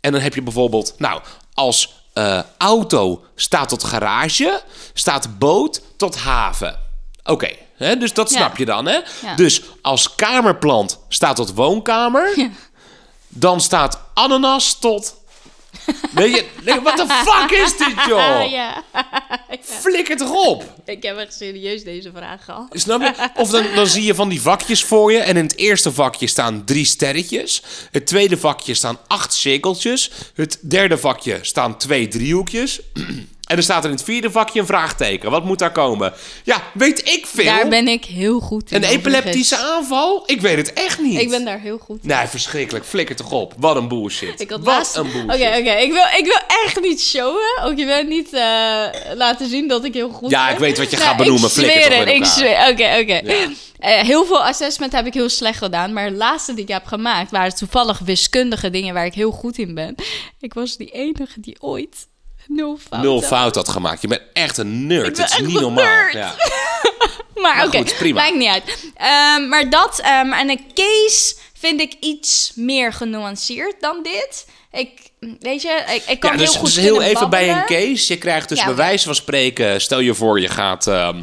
En 0.00 0.12
dan 0.12 0.20
heb 0.20 0.34
je 0.34 0.42
bijvoorbeeld, 0.42 0.94
nou, 0.98 1.22
als 1.54 2.00
eh, 2.12 2.40
auto 2.58 3.24
staat 3.34 3.68
tot 3.68 3.84
garage, 3.84 4.60
staat 4.94 5.38
boot 5.38 5.80
tot 5.96 6.16
haven. 6.18 6.78
Oké, 7.24 7.48
hè, 7.76 7.96
dus 7.96 8.12
dat 8.12 8.30
Ja. 8.30 8.36
snap 8.36 8.56
je 8.56 8.64
dan, 8.64 8.86
hè? 8.86 8.98
Ja. 9.22 9.34
Dus 9.36 9.62
als 9.82 10.14
kamerplant 10.14 10.98
staat 11.08 11.36
tot 11.36 11.54
woonkamer, 11.54 12.50
dan 13.28 13.60
staat 13.60 13.98
ananas 14.14 14.78
tot... 14.78 15.14
Weet 16.12 16.34
je, 16.34 16.44
nee, 16.64 16.80
what 16.80 16.96
the 16.96 17.06
fuck 17.06 17.50
is 17.50 17.76
dit, 17.76 18.04
joh? 18.06 18.50
Ja. 18.50 18.82
Flikker 19.62 20.16
toch 20.16 20.46
op? 20.46 20.74
Ik 20.84 21.02
heb 21.02 21.16
echt 21.16 21.34
serieus 21.34 21.84
deze 21.84 22.10
vraag 22.14 22.44
gehad. 22.44 22.66
Snap 22.72 23.00
je? 23.00 23.28
Of 23.34 23.50
dan, 23.50 23.64
dan 23.74 23.86
zie 23.86 24.04
je 24.04 24.14
van 24.14 24.28
die 24.28 24.40
vakjes 24.40 24.84
voor 24.84 25.12
je. 25.12 25.18
En 25.18 25.36
in 25.36 25.44
het 25.44 25.56
eerste 25.56 25.92
vakje 25.92 26.26
staan 26.26 26.64
drie 26.64 26.84
sterretjes. 26.84 27.62
Het 27.90 28.06
tweede 28.06 28.36
vakje 28.36 28.74
staan 28.74 28.98
acht 29.06 29.34
cirkeltjes. 29.34 30.10
Het 30.34 30.58
derde 30.60 30.98
vakje 30.98 31.38
staan 31.42 31.76
twee 31.76 32.08
driehoekjes. 32.08 32.80
En 33.48 33.56
er 33.56 33.62
staat 33.62 33.84
er 33.84 33.90
in 33.90 33.96
het 33.96 34.04
vierde 34.04 34.30
vakje 34.30 34.60
een 34.60 34.66
vraagteken. 34.66 35.30
Wat 35.30 35.44
moet 35.44 35.58
daar 35.58 35.72
komen? 35.72 36.12
Ja, 36.44 36.62
weet 36.74 37.08
ik 37.08 37.26
veel. 37.26 37.44
Daar 37.44 37.68
ben 37.68 37.88
ik 37.88 38.04
heel 38.04 38.40
goed 38.40 38.70
in. 38.70 38.76
een 38.76 38.88
epileptische 38.88 39.56
aanval? 39.56 40.22
Ik 40.26 40.40
weet 40.40 40.56
het 40.56 40.72
echt 40.72 41.00
niet. 41.00 41.20
Ik 41.20 41.28
ben 41.30 41.44
daar 41.44 41.60
heel 41.60 41.78
goed 41.78 41.98
in. 42.02 42.08
Nee, 42.08 42.26
verschrikkelijk. 42.26 42.84
Flikker 42.84 43.16
toch 43.16 43.30
op. 43.30 43.54
Wat 43.58 43.76
een 43.76 43.88
bullshit. 43.88 44.40
Ik 44.40 44.50
had 44.50 44.58
Wat 44.58 44.74
laatst... 44.74 44.96
een 44.96 45.06
Oké, 45.06 45.12
bullshit. 45.26 45.58
oké. 45.58 45.70
Ik, 45.72 45.92
wil, 45.92 46.04
ik 46.18 46.24
wil 46.24 46.40
echt 46.64 46.80
niet 46.80 47.00
showen. 47.00 47.62
Ook 47.64 47.78
je 47.78 47.84
wil 47.84 48.02
niet 48.02 48.32
eh, 48.32 48.40
laten 49.14 49.48
zien 49.48 49.68
dat 49.68 49.84
ik 49.84 49.94
heel 49.94 50.10
goed 50.10 50.30
Ja, 50.30 50.44
ben. 50.44 50.52
ik 50.54 50.58
weet 50.60 50.78
wat 50.78 50.90
je 50.90 50.96
Nou, 50.96 51.08
gaat 51.08 51.16
benoemen. 51.16 51.44
Ik 51.48 51.54
Flikker 51.54 51.90
toch 51.90 52.06
Ik 52.14 52.24
zweer. 52.24 52.68
Oké, 52.70 52.98
oké. 53.00 53.20
Ja. 53.32 53.48
Eh, 53.78 54.00
heel 54.02 54.24
veel 54.24 54.44
assessment 54.44 54.92
heb 54.92 55.06
ik 55.06 55.14
heel 55.14 55.28
slecht 55.28 55.58
gedaan. 55.58 55.92
Maar 55.92 56.10
de 56.10 56.16
laatste 56.16 56.54
die 56.54 56.62
ik 56.64 56.70
heb 56.72 56.84
gemaakt... 56.86 57.30
waren 57.30 57.54
toevallig 57.54 57.98
wiskundige 57.98 58.70
dingen 58.70 58.94
waar 58.94 59.06
ik 59.06 59.14
heel 59.14 59.30
goed 59.30 59.58
in 59.58 59.74
ben. 59.74 59.94
Ik 60.40 60.54
was 60.54 60.76
die 60.76 60.90
enige 60.90 61.40
die 61.40 61.56
ooit 61.60 62.06
nul 62.46 62.78
fout 62.88 63.02
Nul 63.02 63.14
had. 63.20 63.24
fout 63.28 63.54
had 63.54 63.68
gemaakt. 63.68 64.02
Je 64.02 64.08
bent 64.08 64.22
echt 64.32 64.58
een 64.58 64.86
nerd. 64.86 65.18
Het 65.18 65.30
is 65.30 65.38
niet 65.38 65.60
normaal. 65.60 66.08
Ja. 66.12 66.34
Maar 67.34 67.56
Maar 67.56 67.66
oké, 67.66 67.82
prima. 67.82 68.20
maakt 68.22 68.34
niet 68.36 68.48
uit. 68.48 68.62
Ehm, 68.96 69.48
maar 69.48 69.70
dat 69.70 69.98
ehm, 69.98 70.32
en 70.32 70.50
een 70.50 70.60
case 70.74 71.34
vind 71.58 71.80
ik 71.80 71.94
iets 72.00 72.52
meer 72.54 72.92
genuanceerd 72.92 73.74
dan 73.80 74.02
dit. 74.02 74.46
Ik, 74.72 74.90
weet 75.40 75.62
je, 75.62 75.84
ik, 75.94 76.02
ik 76.06 76.20
kan 76.20 76.30
Ja, 76.32 76.36
dus, 76.36 76.50
heel 76.50 76.58
goed 76.60 76.74
dus 76.74 76.84
heel 76.84 77.02
even 77.02 77.30
bij 77.30 77.50
een 77.50 77.64
case. 77.64 78.12
Je 78.12 78.18
krijgt 78.18 78.48
dus 78.48 78.58
Ja, 78.58 78.64
bij 78.64 78.72
oké. 78.72 78.82
wijze 78.82 79.04
van 79.04 79.14
spreken, 79.14 79.80
stel 79.80 80.00
je 80.00 80.14
voor 80.14 80.40
je 80.40 80.48
gaat, 80.48 80.86
ehm, 80.86 81.22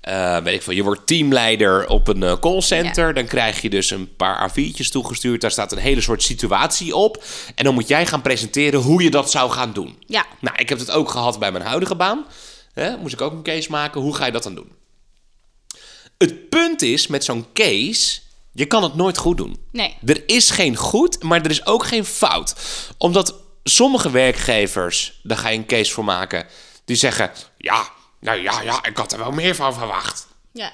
eh, 0.00 0.38
weet 0.38 0.54
ik 0.54 0.62
veel, 0.62 0.74
je 0.74 0.82
wordt 0.82 1.06
teamleider 1.06 1.88
op 1.88 2.08
een 2.08 2.22
eh, 2.22 2.38
callcenter. 2.40 3.14
Dan 3.14 3.26
krijg 3.26 3.62
je 3.62 3.70
dus 3.70 3.90
een 3.90 4.16
paar 4.16 4.50
A4'tjes 4.50 4.88
toegestuurd. 4.90 5.40
Daar 5.40 5.50
staat 5.50 5.72
een 5.72 5.78
hele 5.78 6.00
soort 6.00 6.22
situatie 6.22 6.96
op. 6.96 7.24
En 7.54 7.64
dan 7.64 7.74
moet 7.74 7.88
jij 7.88 8.06
gaan 8.06 8.22
presenteren 8.22 8.80
hoe 8.80 9.02
je 9.02 9.10
dat 9.10 9.30
zou 9.30 9.50
gaan 9.50 9.72
doen. 9.72 10.02
Ja, 10.06 10.26
Nou, 10.40 10.56
ik 10.56 10.68
heb 10.68 10.78
het 10.78 10.90
ook 10.90 11.10
gehad 11.10 11.38
bij 11.38 11.52
mijn 11.52 11.64
huidige 11.64 11.94
baan. 11.94 12.24
Hè, 12.72 12.96
moest 12.96 13.14
ik 13.14 13.20
ook 13.20 13.32
een 13.32 13.42
case 13.42 13.70
maken. 13.70 14.00
Hoe 14.00 14.14
ga 14.14 14.26
je 14.26 14.32
dat 14.32 14.42
dan 14.42 14.54
doen? 14.54 14.72
Het 16.18 16.48
punt 16.48 16.82
is 16.82 17.06
met 17.06 17.24
zo'n 17.24 17.46
case, 17.54 18.20
je 18.52 18.66
kan 18.66 18.82
het 18.82 18.94
nooit 18.94 19.18
goed 19.18 19.36
doen. 19.36 19.60
nee. 19.72 19.96
Er 20.06 20.22
is 20.26 20.50
geen 20.50 20.76
goed, 20.76 21.22
maar 21.22 21.40
er 21.40 21.50
is 21.50 21.66
ook 21.66 21.84
geen 21.84 22.04
fout. 22.04 22.54
Omdat 22.98 23.34
sommige 23.64 24.10
werkgevers, 24.10 25.20
daar 25.22 25.38
ga 25.38 25.48
je 25.48 25.58
een 25.58 25.66
case 25.66 25.92
voor 25.92 26.04
maken, 26.04 26.46
die 26.84 26.96
zeggen: 26.96 27.30
Ja, 27.56 27.88
nou 28.20 28.40
ja, 28.40 28.60
ja, 28.62 28.84
ik 28.84 28.96
had 28.96 29.12
er 29.12 29.18
wel 29.18 29.30
meer 29.30 29.54
van 29.54 29.74
verwacht. 29.74 30.26
Ja, 30.52 30.72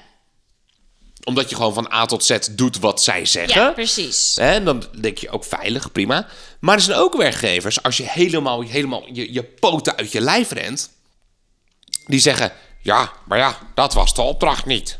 Omdat 1.23 1.49
je 1.49 1.55
gewoon 1.55 1.73
van 1.73 1.91
A 1.93 2.05
tot 2.05 2.23
Z 2.25 2.37
doet 2.51 2.79
wat 2.79 3.03
zij 3.03 3.25
zeggen. 3.25 3.61
ja 3.61 3.71
precies. 3.71 4.37
En 4.37 4.65
dan 4.65 4.83
denk 4.99 5.17
je 5.17 5.29
ook 5.29 5.43
veilig, 5.43 5.91
prima. 5.91 6.27
Maar 6.59 6.75
er 6.75 6.81
zijn 6.81 6.97
ook 6.97 7.15
werkgevers, 7.17 7.83
als 7.83 7.97
je 7.97 8.03
helemaal, 8.03 8.61
helemaal 8.61 9.03
je, 9.13 9.33
je 9.33 9.43
poten 9.43 9.95
uit 9.95 10.11
je 10.11 10.21
lijf 10.21 10.51
rent, 10.51 10.89
die 12.05 12.19
zeggen: 12.19 12.51
Ja, 12.81 13.11
maar 13.25 13.37
ja, 13.37 13.57
dat 13.75 13.93
was 13.93 14.13
de 14.13 14.21
opdracht 14.21 14.65
niet. 14.65 14.99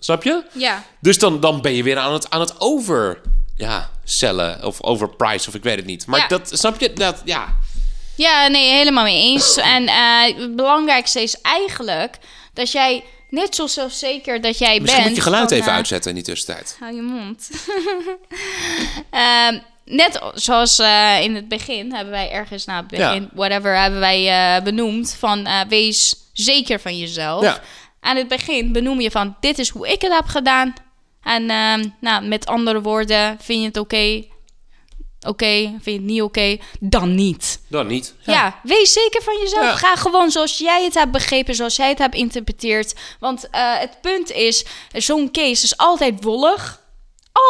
Snap 0.00 0.22
je? 0.22 0.44
Ja, 0.54 0.84
Dus 1.00 1.18
dan, 1.18 1.40
dan 1.40 1.60
ben 1.60 1.72
je 1.74 1.82
weer 1.82 1.98
aan 1.98 2.12
het, 2.12 2.30
aan 2.30 2.40
het 2.40 2.60
over... 2.60 3.20
Ja, 3.56 3.90
cellen 4.04 4.64
of 4.64 4.82
overprice 4.82 5.48
of 5.48 5.54
ik 5.54 5.62
weet 5.62 5.76
het 5.76 5.86
niet. 5.86 6.06
Maar 6.06 6.20
Ja. 6.20 6.28
dat, 6.28 6.50
snap 6.52 6.80
je? 6.80 6.92
Dat, 6.92 7.22
ja. 7.24 7.56
Ja 8.18 8.48
nee, 8.48 8.70
helemaal 8.72 9.04
mee 9.04 9.22
eens. 9.22 9.56
En 9.56 9.86
eh, 9.88 10.22
het 10.36 10.56
belangrijkste 10.56 11.22
is 11.22 11.40
eigenlijk 11.40 12.18
dat 12.52 12.72
jij 12.72 13.04
net 13.30 13.54
zo 13.54 13.66
zelfzeker 13.66 14.40
dat 14.40 14.58
jij 14.58 14.80
Misschien 14.80 15.02
bent... 15.02 15.06
moet 15.06 15.16
je 15.16 15.22
geluid 15.22 15.48
van, 15.48 15.56
even 15.58 15.70
eh, 15.70 15.76
uitzetten 15.76 16.10
in 16.10 16.16
die 16.16 16.24
tussentijd. 16.24 16.76
Hou 16.80 16.94
je 16.94 17.02
mond. 17.02 17.50
Ehm, 19.10 19.58
net 19.84 20.20
zoals 20.34 20.78
eh, 20.78 21.22
in 21.22 21.34
het 21.34 21.48
begin 21.48 21.92
hebben 21.92 22.12
wij 22.12 22.30
ergens, 22.30 22.64
nou, 22.64 22.78
het 22.78 22.88
begin, 22.88 23.22
Ja. 23.22 23.28
whatever, 23.32 23.80
hebben 23.80 24.00
wij 24.00 24.28
eh, 24.56 24.62
benoemd 24.62 25.16
van 25.18 25.46
eh, 25.46 25.60
wees 25.68 26.16
zeker 26.32 26.80
van 26.80 26.98
jezelf. 26.98 27.42
Ja. 27.42 27.60
Aan 28.00 28.16
het 28.16 28.28
begin 28.28 28.72
benoem 28.72 29.00
je 29.00 29.10
van 29.10 29.36
dit 29.40 29.58
is 29.58 29.68
hoe 29.68 29.88
ik 29.88 30.02
het 30.02 30.12
heb 30.12 30.26
gedaan. 30.26 30.74
En 31.22 31.50
ehm, 31.50 31.84
nou, 32.00 32.24
met 32.26 32.46
andere 32.46 32.80
woorden, 32.80 33.36
vind 33.40 33.60
je 33.60 33.66
het 33.66 33.76
oké? 33.76 34.24
Oké, 35.28 35.46
vind 35.46 35.84
je 35.84 35.92
het 35.92 36.02
niet 36.02 36.22
oké? 36.22 36.56
Dan 36.80 37.14
niet. 37.14 37.60
Dan 37.68 37.86
niet. 37.86 38.14
Ja. 38.24 38.60
wees 38.62 38.92
zeker 38.92 39.22
van 39.22 39.38
jezelf. 39.40 39.64
Ja. 39.64 39.76
Ga 39.76 39.96
gewoon 39.96 40.30
zoals 40.30 40.58
jij 40.58 40.84
het 40.84 40.94
hebt 40.94 41.12
begrepen, 41.12 41.54
zoals 41.54 41.76
jij 41.76 41.88
het 41.88 41.98
hebt 41.98 42.14
geïnterpreteerd. 42.14 42.94
Want 43.20 43.50
eh, 43.50 43.78
het 43.78 44.00
punt 44.00 44.32
is, 44.32 44.64
zo'n 44.92 45.30
case 45.30 45.64
is 45.64 45.76
altijd 45.76 46.24
wollig. 46.24 46.80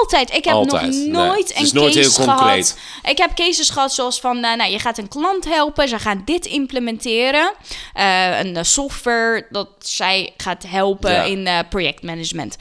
Altijd. 0.00 0.34
Ik 0.34 0.44
heb 0.44 0.54
Altijd. 0.54 0.82
nog 0.82 0.92
Nee, 0.92 1.08
nooit 1.08 1.48
het 1.48 1.56
een 1.58 1.62
is 1.64 1.72
nooit 1.72 1.94
case 1.94 2.22
concreet. 2.24 2.76
gehad. 2.76 3.10
Ik 3.10 3.18
heb 3.18 3.34
cases 3.34 3.70
gehad 3.70 3.92
zoals 3.94 4.20
van, 4.20 4.44
eh, 4.44 4.56
nou, 4.56 4.70
je 4.70 4.78
gaat 4.78 4.98
een 4.98 5.08
klant 5.08 5.44
helpen, 5.44 5.88
ze 5.88 5.98
gaan 5.98 6.22
dit 6.24 6.46
implementeren. 6.46 7.52
Eh, 7.92 8.38
een 8.40 8.56
eh, 8.56 8.62
software 8.62 9.46
dat 9.50 9.68
zij 9.78 10.32
gaat 10.36 10.64
helpen 10.68 11.12
Ja. 11.12 11.22
in 11.22 11.66
projectmanagement. 11.68 12.56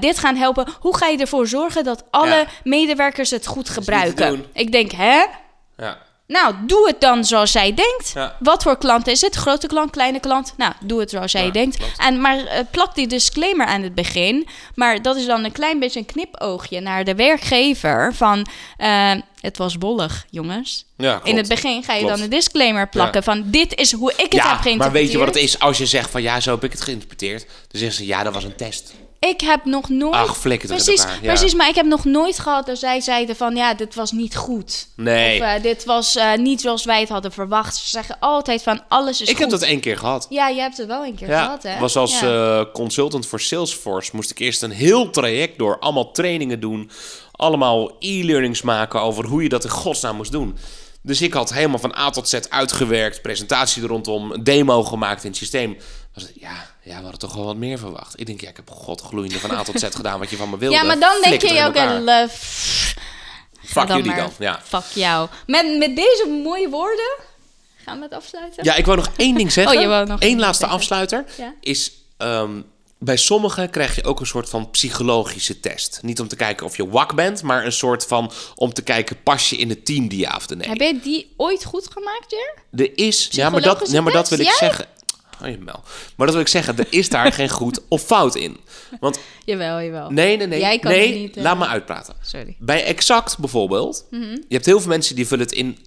Dit 0.00 0.18
gaan 0.18 0.36
helpen. 0.36 0.66
Hoe 0.80 0.96
ga 0.96 1.06
je 1.06 1.18
ervoor 1.18 1.46
zorgen 1.46 1.84
dat 1.84 2.04
alle 2.10 2.28
Ja. 2.28 2.46
medewerkers 2.64 3.30
het 3.30 3.46
goed 3.46 3.68
gebruiken? 3.68 4.44
Ik 4.52 4.72
denk, 4.72 4.92
hè? 4.92 5.24
Ja. 5.76 5.98
Nou, 6.26 6.54
doe 6.66 6.86
het 6.86 7.00
dan 7.00 7.24
zoals 7.24 7.52
zij 7.52 7.74
denkt. 7.74 8.10
Ja. 8.14 8.36
Wat 8.40 8.62
voor 8.62 8.78
klant 8.78 9.06
is 9.06 9.20
het? 9.20 9.34
Grote 9.34 9.66
klant, 9.66 9.90
kleine 9.90 10.20
klant? 10.20 10.54
Nou, 10.56 10.72
doe 10.80 11.00
het 11.00 11.10
zoals 11.10 11.32
Ja, 11.32 11.50
denkt. 11.50 11.76
klopt. 11.76 11.98
En, 11.98 12.20
maar 12.20 12.38
eh, 12.46 12.58
plak 12.70 12.94
die 12.94 13.06
disclaimer 13.06 13.66
aan 13.66 13.82
het 13.82 13.94
begin. 13.94 14.46
Maar 14.74 15.02
dat 15.02 15.16
is 15.16 15.26
dan 15.26 15.44
een 15.44 15.52
klein 15.52 15.78
beetje 15.78 15.98
een 15.98 16.06
knipoogje 16.06 16.80
naar 16.80 17.04
de 17.04 17.14
werkgever. 17.14 18.14
Van, 18.14 18.46
eh, 18.76 19.12
het 19.40 19.56
was 19.58 19.78
bollig, 19.78 20.26
jongens. 20.30 20.84
Ja. 20.96 21.20
In 21.24 21.36
het 21.36 21.48
begin 21.48 21.82
ga 21.82 21.92
je 21.92 21.98
Klopt. 21.98 22.14
dan 22.14 22.24
een 22.24 22.30
disclaimer 22.30 22.88
plakken 22.88 23.22
van... 23.22 23.42
dit 23.46 23.74
is 23.74 23.92
hoe 23.92 24.10
ik 24.12 24.16
het 24.18 24.32
heb 24.32 24.32
Ja, 24.32 24.40
geïnterpreteerd. 24.40 24.78
maar 24.78 24.92
weet 24.92 25.10
je 25.12 25.18
wat 25.18 25.26
het 25.26 25.36
is? 25.36 25.58
Als 25.58 25.78
je 25.78 25.86
zegt 25.86 26.10
van 26.10 26.22
ja, 26.22 26.40
zo 26.40 26.50
heb 26.50 26.64
ik 26.64 26.72
het 26.72 26.80
geïnterpreteerd. 26.80 27.42
Dan 27.46 27.80
zeggen 27.80 27.96
ze 27.96 28.06
ja, 28.06 28.22
dat 28.22 28.34
was 28.34 28.44
een 28.44 28.56
test. 28.56 28.94
Ik 29.18 29.40
heb 29.40 29.64
nog 29.64 29.88
nooit... 29.88 30.14
Ach, 30.14 30.36
flikker 30.36 30.68
het 30.68 30.84
precies, 30.84 31.02
elkaar, 31.04 31.18
ja. 31.22 31.28
precies, 31.32 31.54
maar 31.54 31.68
ik 31.68 31.74
heb 31.74 31.86
nog 31.86 32.04
nooit 32.04 32.38
gehad 32.38 32.66
dat 32.66 32.78
zij 32.78 33.00
zeiden 33.00 33.36
van... 33.36 33.56
ja, 33.56 33.74
dit 33.74 33.94
was 33.94 34.12
niet 34.12 34.36
goed. 34.36 34.88
Nee. 34.96 35.40
Of 35.40 35.46
eh, 35.46 35.62
dit 35.62 35.84
was 35.84 36.16
eh, 36.16 36.34
niet 36.34 36.60
zoals 36.60 36.84
wij 36.84 37.00
het 37.00 37.08
hadden 37.08 37.32
verwacht. 37.32 37.76
Ze 37.76 37.88
zeggen 37.88 38.16
altijd 38.20 38.62
van 38.62 38.80
alles 38.88 39.20
is 39.20 39.28
ik 39.28 39.32
goed. 39.32 39.40
heb 39.40 39.50
dat 39.50 39.62
één 39.62 39.80
keer 39.80 39.98
gehad. 39.98 40.26
Ja, 40.30 40.48
je 40.48 40.60
hebt 40.60 40.76
het 40.76 40.86
wel 40.86 41.04
een 41.04 41.14
keer 41.14 41.28
Ja, 41.28 41.42
gehad, 41.44 41.62
hè? 41.62 41.78
was 41.78 41.96
als 41.96 42.20
Ja. 42.20 42.58
eh, 42.58 42.72
consultant 42.72 43.26
voor 43.26 43.40
Salesforce 43.40 44.10
moest 44.14 44.30
ik 44.30 44.38
eerst 44.38 44.62
een 44.62 44.70
heel 44.70 45.10
traject 45.10 45.58
door, 45.58 45.78
allemaal 45.78 46.10
trainingen 46.12 46.60
doen, 46.60 46.90
allemaal 47.32 47.96
e-learnings 47.98 48.62
maken 48.62 49.00
over 49.00 49.24
hoe 49.24 49.42
je 49.42 49.48
dat 49.48 49.64
in 49.64 49.70
godsnaam 49.70 50.16
moest 50.16 50.32
doen. 50.32 50.58
Dus 51.02 51.22
ik 51.22 51.32
had 51.32 51.52
helemaal 51.52 51.78
van 51.78 51.96
A 51.98 52.10
tot 52.10 52.28
Z 52.28 52.34
uitgewerkt, 52.48 53.22
presentatie 53.22 53.82
er 53.82 53.88
rondom, 53.88 54.32
een 54.32 54.44
demo 54.44 54.82
gemaakt 54.82 55.22
in 55.24 55.28
het 55.28 55.38
systeem. 55.38 55.76
Was 56.14 56.22
het, 56.22 56.32
ja, 56.34 56.66
ja, 56.82 56.96
we 56.96 57.02
hadden 57.02 57.18
toch 57.18 57.34
wel 57.34 57.44
wat 57.44 57.56
meer 57.56 57.78
verwacht. 57.78 58.20
Ik 58.20 58.26
denk, 58.26 58.40
ja, 58.40 58.48
ik 58.48 58.56
heb 58.56 58.70
godgloeiende 58.70 59.38
van 59.38 59.50
A 59.50 59.62
tot 59.62 59.78
Z 59.78 59.84
gedaan 59.94 60.18
wat 60.18 60.30
je 60.30 60.36
van 60.36 60.50
me 60.50 60.58
wilde. 60.58 60.76
ja, 60.76 60.82
maar 60.82 60.98
dan 60.98 61.20
denk 61.22 61.42
je 61.42 61.64
ook 61.64 61.76
een 61.76 62.04
love. 62.04 62.36
Fuck 63.64 63.88
jullie 63.88 64.14
dan, 64.14 64.30
ja. 64.38 64.60
Fuck 64.64 64.84
jou. 64.94 65.28
Met, 65.46 65.78
met 65.78 65.96
deze 65.96 66.40
mooie 66.44 66.68
woorden 66.68 67.16
gaan 67.84 67.98
we 67.98 68.04
het 68.04 68.12
afsluiten. 68.14 68.64
Ja, 68.64 68.74
ik 68.74 68.84
wou 68.84 68.96
nog 68.96 69.10
één 69.16 69.34
ding 69.34 69.52
zeggen. 69.58 69.76
Oh, 69.76 69.82
je 69.82 69.88
wou 69.88 70.06
nog 70.06 70.20
één 70.20 70.32
Eén 70.32 70.38
laatste 70.38 70.58
zeggen. 70.58 70.78
afsluiter. 70.78 71.24
Ja. 71.36 71.54
Is 71.60 71.92
ehm, 72.16 72.60
bij 72.98 73.16
sommigen 73.16 73.70
krijg 73.70 73.94
je 73.94 74.04
ook 74.04 74.20
een 74.20 74.26
soort 74.26 74.48
van 74.48 74.70
psychologische 74.70 75.60
test. 75.60 75.98
Niet 76.02 76.20
om 76.20 76.28
te 76.28 76.36
kijken 76.36 76.66
of 76.66 76.76
je 76.76 76.88
wak 76.88 77.14
bent, 77.14 77.42
maar 77.42 77.64
een 77.64 77.72
soort 77.72 78.06
van 78.06 78.32
om 78.54 78.72
te 78.72 78.82
kijken 78.82 79.22
pas 79.22 79.50
je 79.50 79.56
in 79.56 79.68
het 79.68 79.86
team 79.86 80.08
die 80.08 80.18
ja 80.18 80.36
of 80.36 80.46
de 80.46 80.56
nee. 80.56 80.68
Heb 80.68 80.80
je 80.80 81.00
die 81.02 81.34
ooit 81.36 81.64
goed 81.64 81.88
gemaakt, 81.92 82.30
Jer? 82.30 82.54
Er 82.86 82.98
is, 82.98 83.28
ja 83.30 83.50
maar, 83.50 83.60
dat, 83.60 83.90
ja, 83.90 84.00
maar 84.00 84.12
dat 84.12 84.28
wil 84.28 84.38
ik? 84.38 84.44
Jij? 84.44 84.54
zeggen. 84.58 84.86
Oh, 85.42 85.48
je 85.48 85.58
mel. 85.58 85.82
Maar 86.16 86.26
dat 86.26 86.30
wil 86.34 86.40
ik 86.44 86.48
zeggen, 86.50 86.78
er 86.78 86.86
is 86.90 87.08
daar 87.08 87.32
geen 87.40 87.48
goed 87.48 87.80
of 87.88 88.02
fout 88.02 88.34
in. 88.34 88.56
Want 89.00 89.18
Jawel, 89.44 89.80
jawel. 89.82 90.10
nee, 90.10 90.36
nee, 90.36 90.46
nee. 90.46 90.60
Jij 90.60 90.78
kan 90.78 90.90
nee, 90.90 91.14
niet, 91.18 91.36
eh, 91.36 91.42
laat 91.42 91.58
me 91.58 91.66
uitpraten. 91.66 92.14
Sorry. 92.22 92.56
Bij 92.58 92.84
Exact 92.84 93.38
bijvoorbeeld, 93.38 94.06
Mhm. 94.10 94.22
je 94.30 94.44
hebt 94.48 94.66
heel 94.66 94.80
veel 94.80 94.88
mensen 94.90 95.14
die 95.16 95.26
vullen 95.26 95.44
het 95.44 95.54
in 95.54 95.78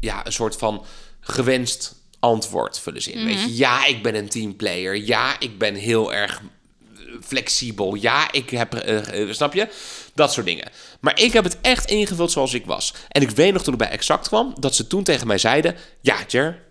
ja, 0.00 0.26
een 0.26 0.32
soort 0.32 0.56
van 0.56 0.84
gewenst 1.20 1.94
antwoord 2.20 2.78
vullen 2.80 3.02
ze 3.02 3.12
in. 3.12 3.24
Weet 3.24 3.34
Mhm. 3.36 3.46
je, 3.46 3.56
ja, 3.56 3.86
ik 3.86 4.02
ben 4.02 4.14
een 4.14 4.28
teamplayer. 4.28 4.96
Ja, 4.96 5.36
ik 5.40 5.58
ben 5.58 5.74
heel 5.74 6.12
erg 6.14 6.40
eh, 6.40 7.02
flexibel. 7.22 7.94
Ja, 7.94 8.32
ik 8.32 8.50
heb, 8.50 8.74
eh, 8.74 9.22
eh, 9.22 9.32
snap 9.32 9.54
je? 9.54 9.68
Dat 10.14 10.32
soort 10.32 10.46
dingen. 10.46 10.68
Maar 11.00 11.20
ik 11.20 11.32
heb 11.32 11.44
het 11.44 11.56
echt 11.60 11.90
ingevuld 11.90 12.32
zoals 12.32 12.54
ik 12.54 12.66
was. 12.66 12.94
En 13.08 13.22
ik 13.22 13.30
weet 13.30 13.52
nog 13.52 13.62
toen 13.62 13.72
ik 13.72 13.78
bij 13.78 13.88
Exact 13.90 14.28
kwam, 14.28 14.54
dat 14.60 14.74
ze 14.74 14.86
toen 14.86 15.02
tegen 15.04 15.26
mij 15.26 15.38
zeiden: 15.38 15.76
Ja, 16.00 16.16
Jer, 16.28 16.62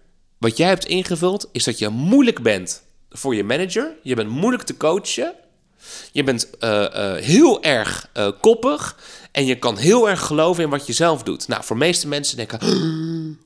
wat 0.43 0.57
jij 0.57 0.67
hebt 0.67 0.85
ingevuld 0.85 1.49
is 1.51 1.63
dat 1.63 1.79
je 1.79 1.89
moeilijk 1.89 2.41
bent 2.41 2.83
voor 3.09 3.35
je 3.35 3.43
manager. 3.43 3.95
Je 4.01 4.15
bent 4.15 4.29
moeilijk 4.29 4.63
te 4.63 4.77
coachen. 4.77 5.33
Je 6.11 6.23
bent 6.23 6.57
eh, 6.59 7.15
eh, 7.15 7.23
heel 7.23 7.63
erg 7.63 8.09
eh, 8.13 8.27
koppig. 8.41 8.97
En 9.31 9.45
je 9.45 9.55
kan 9.55 9.77
heel 9.77 10.09
erg 10.09 10.21
geloven 10.21 10.63
in 10.63 10.69
wat 10.69 10.87
je 10.87 10.93
zelf 10.93 11.23
doet. 11.23 11.47
Nou, 11.47 11.63
voor 11.63 11.75
de 11.75 11.85
meeste 11.85 12.07
mensen 12.07 12.37
denken. 12.37 12.59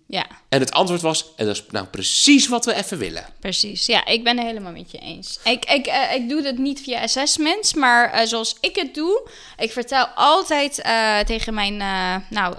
Ja, 0.08 0.26
En 0.50 0.60
het 0.60 0.72
antwoord 0.72 1.02
was: 1.02 1.26
En 1.36 1.46
dat 1.46 1.56
is 1.56 1.64
nou 1.70 1.86
precies 1.86 2.48
wat 2.48 2.66
we 2.66 2.74
even 2.74 2.98
willen. 2.98 3.26
precies. 3.40 3.86
Ja, 3.86 4.06
ik 4.06 4.24
ben 4.24 4.38
het 4.38 4.46
helemaal 4.46 4.72
met 4.72 4.92
je 4.92 4.98
eens. 4.98 5.40
Ik, 5.44 5.66
ik, 5.66 5.88
ik 6.16 6.30
doe 6.30 6.42
dat 6.42 6.58
niet 6.58 6.82
via 6.82 7.02
assessments, 7.02 7.74
maar 7.74 8.28
zoals 8.28 8.58
ik 8.62 8.76
het 8.76 8.94
doe, 8.94 9.30
ik 9.58 9.72
vertel 9.72 10.06
altijd 10.06 10.84
tegen 11.26 11.54
mijn 11.54 11.78
nou, 12.30 12.56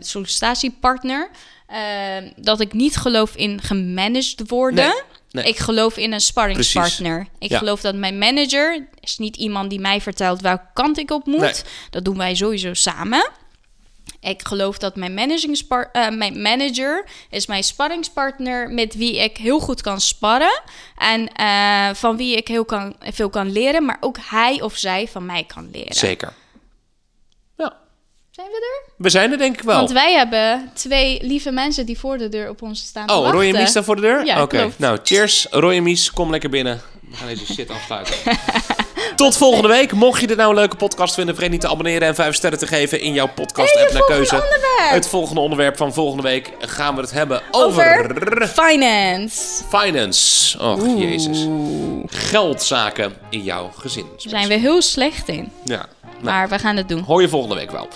sollicitatiepartner 0.00 1.30
eh, 1.66 2.16
dat 2.36 2.60
ik 2.60 2.72
niet 2.72 2.96
geloof 2.96 3.34
in 3.36 3.60
gemanaged 3.62 4.42
worden. 4.48 4.84
Nee, 4.84 5.02
nee. 5.30 5.44
Ik 5.44 5.56
geloof 5.58 5.96
in 5.96 6.12
een 6.12 6.20
sparringspartner. 6.20 7.26
Ik 7.38 7.50
Ja. 7.50 7.58
geloof 7.58 7.80
dat 7.80 7.94
mijn 7.94 8.18
manager 8.18 8.86
is 9.00 9.18
niet 9.18 9.36
iemand 9.36 9.70
die 9.70 9.80
mij 9.80 10.00
vertelt 10.00 10.40
welke 10.40 10.66
kant 10.74 10.98
ik 10.98 11.10
op 11.10 11.26
moet. 11.26 11.40
Nee. 11.40 11.52
Dat 11.90 12.04
doen 12.04 12.16
wij 12.16 12.34
sowieso 12.34 12.74
samen. 12.74 13.30
Ik 14.20 14.46
geloof 14.46 14.78
dat 14.78 14.96
mijn, 14.96 15.14
managingspar- 15.14 15.88
eh, 15.92 16.08
mijn 16.08 16.42
manager 16.42 17.04
is 17.30 17.46
mijn 17.46 17.64
sparringspartner 17.64 18.70
met 18.70 18.94
wie 18.94 19.16
ik 19.16 19.36
heel 19.36 19.58
goed 19.60 19.80
kan 19.80 20.00
sparren. 20.00 20.60
En 20.96 21.32
eh, 21.32 21.94
van 21.94 22.16
wie 22.16 22.36
ik 22.36 22.48
heel 22.48 22.64
kan, 22.64 22.96
veel 23.00 23.28
kan 23.30 23.52
leren, 23.52 23.84
maar 23.84 23.96
ook 24.00 24.16
hij 24.20 24.60
of 24.62 24.76
zij 24.76 25.08
van 25.08 25.26
mij 25.26 25.44
kan 25.44 25.68
leren. 25.72 25.94
Zeker. 25.94 26.32
Zijn 28.36 28.48
we 28.48 28.56
er? 28.84 28.92
we 28.96 29.10
zijn 29.10 29.32
er 29.32 29.38
denk 29.38 29.56
ik 29.56 29.62
wel. 29.62 29.76
Want 29.76 29.92
wij 29.92 30.12
hebben 30.12 30.70
twee 30.74 31.18
lieve 31.22 31.50
mensen 31.50 31.86
die 31.86 31.98
voor 31.98 32.18
de 32.18 32.28
deur 32.28 32.48
op 32.48 32.62
ons 32.62 32.80
staan. 32.80 33.10
Oh, 33.10 33.30
Roy 33.30 33.48
en. 33.48 33.56
Mies 33.56 33.70
staan 33.70 33.84
voor 33.84 33.94
de 33.96 34.00
deur? 34.02 34.24
Ja, 34.24 34.42
Oké, 34.42 34.70
nou, 34.76 34.98
cheers. 35.02 35.46
Roy 35.50 35.74
en 35.74 35.82
Mies, 35.82 36.10
kom 36.10 36.30
lekker 36.30 36.50
binnen. 36.50 36.80
We 37.10 37.16
gaan 37.16 37.26
deze 37.26 37.52
shit 37.52 37.70
afsluiten. 37.70 38.14
Tot 39.16 39.36
volgende 39.36 39.68
week. 39.68 39.92
Mocht 39.92 40.20
je 40.20 40.26
dit 40.26 40.36
nou 40.36 40.48
een 40.50 40.56
leuke 40.56 40.76
podcast 40.76 41.14
vinden, 41.14 41.34
vergeet 41.34 41.52
niet 41.52 41.60
te 41.60 41.68
abonneren 41.68 42.08
en 42.08 42.14
5 42.14 42.34
sterren 42.34 42.58
te 42.58 42.66
geven 42.66 43.00
in 43.00 43.12
jouw 43.12 43.28
podcast 43.34 43.76
app 43.76 43.92
naar 43.92 44.04
keuze. 44.04 44.34
onderwerp. 44.34 44.90
Het 44.90 45.08
volgende 45.08 45.40
onderwerp 45.40 45.76
van 45.76 45.92
volgende 45.94 46.22
week 46.22 46.52
gaan 46.58 46.94
we 46.94 47.00
het 47.00 47.10
hebben 47.10 47.42
over, 47.50 48.04
Over 48.10 48.48
finance. 48.48 49.62
finance. 49.68 50.58
Och, 50.58 50.98
jezus. 50.98 51.46
Geldzaken 52.06 53.14
in 53.30 53.42
jouw 53.42 53.70
gezin. 53.76 54.06
Daar 54.08 54.18
zijn 54.28 54.48
we 54.48 54.54
heel 54.54 54.82
slecht 54.82 55.28
in. 55.28 55.52
Ja. 55.64 55.86
Nou, 56.20 56.24
Maar 56.24 56.48
we 56.48 56.58
gaan 56.58 56.76
het 56.76 56.88
doen. 56.88 57.00
hoor 57.02 57.20
je 57.20 57.28
volgende 57.28 57.54
week 57.54 57.70
wel. 57.70 57.88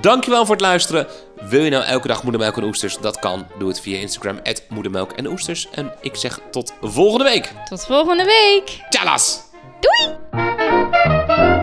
Dankjewel 0.00 0.44
voor 0.44 0.54
het 0.54 0.64
luisteren. 0.64 1.06
Wil 1.48 1.62
je 1.62 1.70
nou 1.70 1.84
elke 1.84 2.08
dag 2.08 2.22
moedermelk 2.22 2.56
en 2.56 2.62
oesters? 2.64 2.98
Dat 2.98 3.18
kan. 3.18 3.46
Doe 3.58 3.68
het 3.68 3.80
via 3.80 3.98
Instagram, 3.98 4.40
moedermelk 4.68 5.12
en 5.12 5.26
oesters. 5.26 5.68
En 5.70 5.92
ik 6.00 6.16
zeg 6.16 6.38
tot 6.50 6.72
volgende 6.82 7.24
week. 7.24 7.52
Tot 7.68 7.84
volgende 7.86 8.24
week. 8.24 8.80
Tjallas! 8.88 9.40
Doei! 9.80 11.55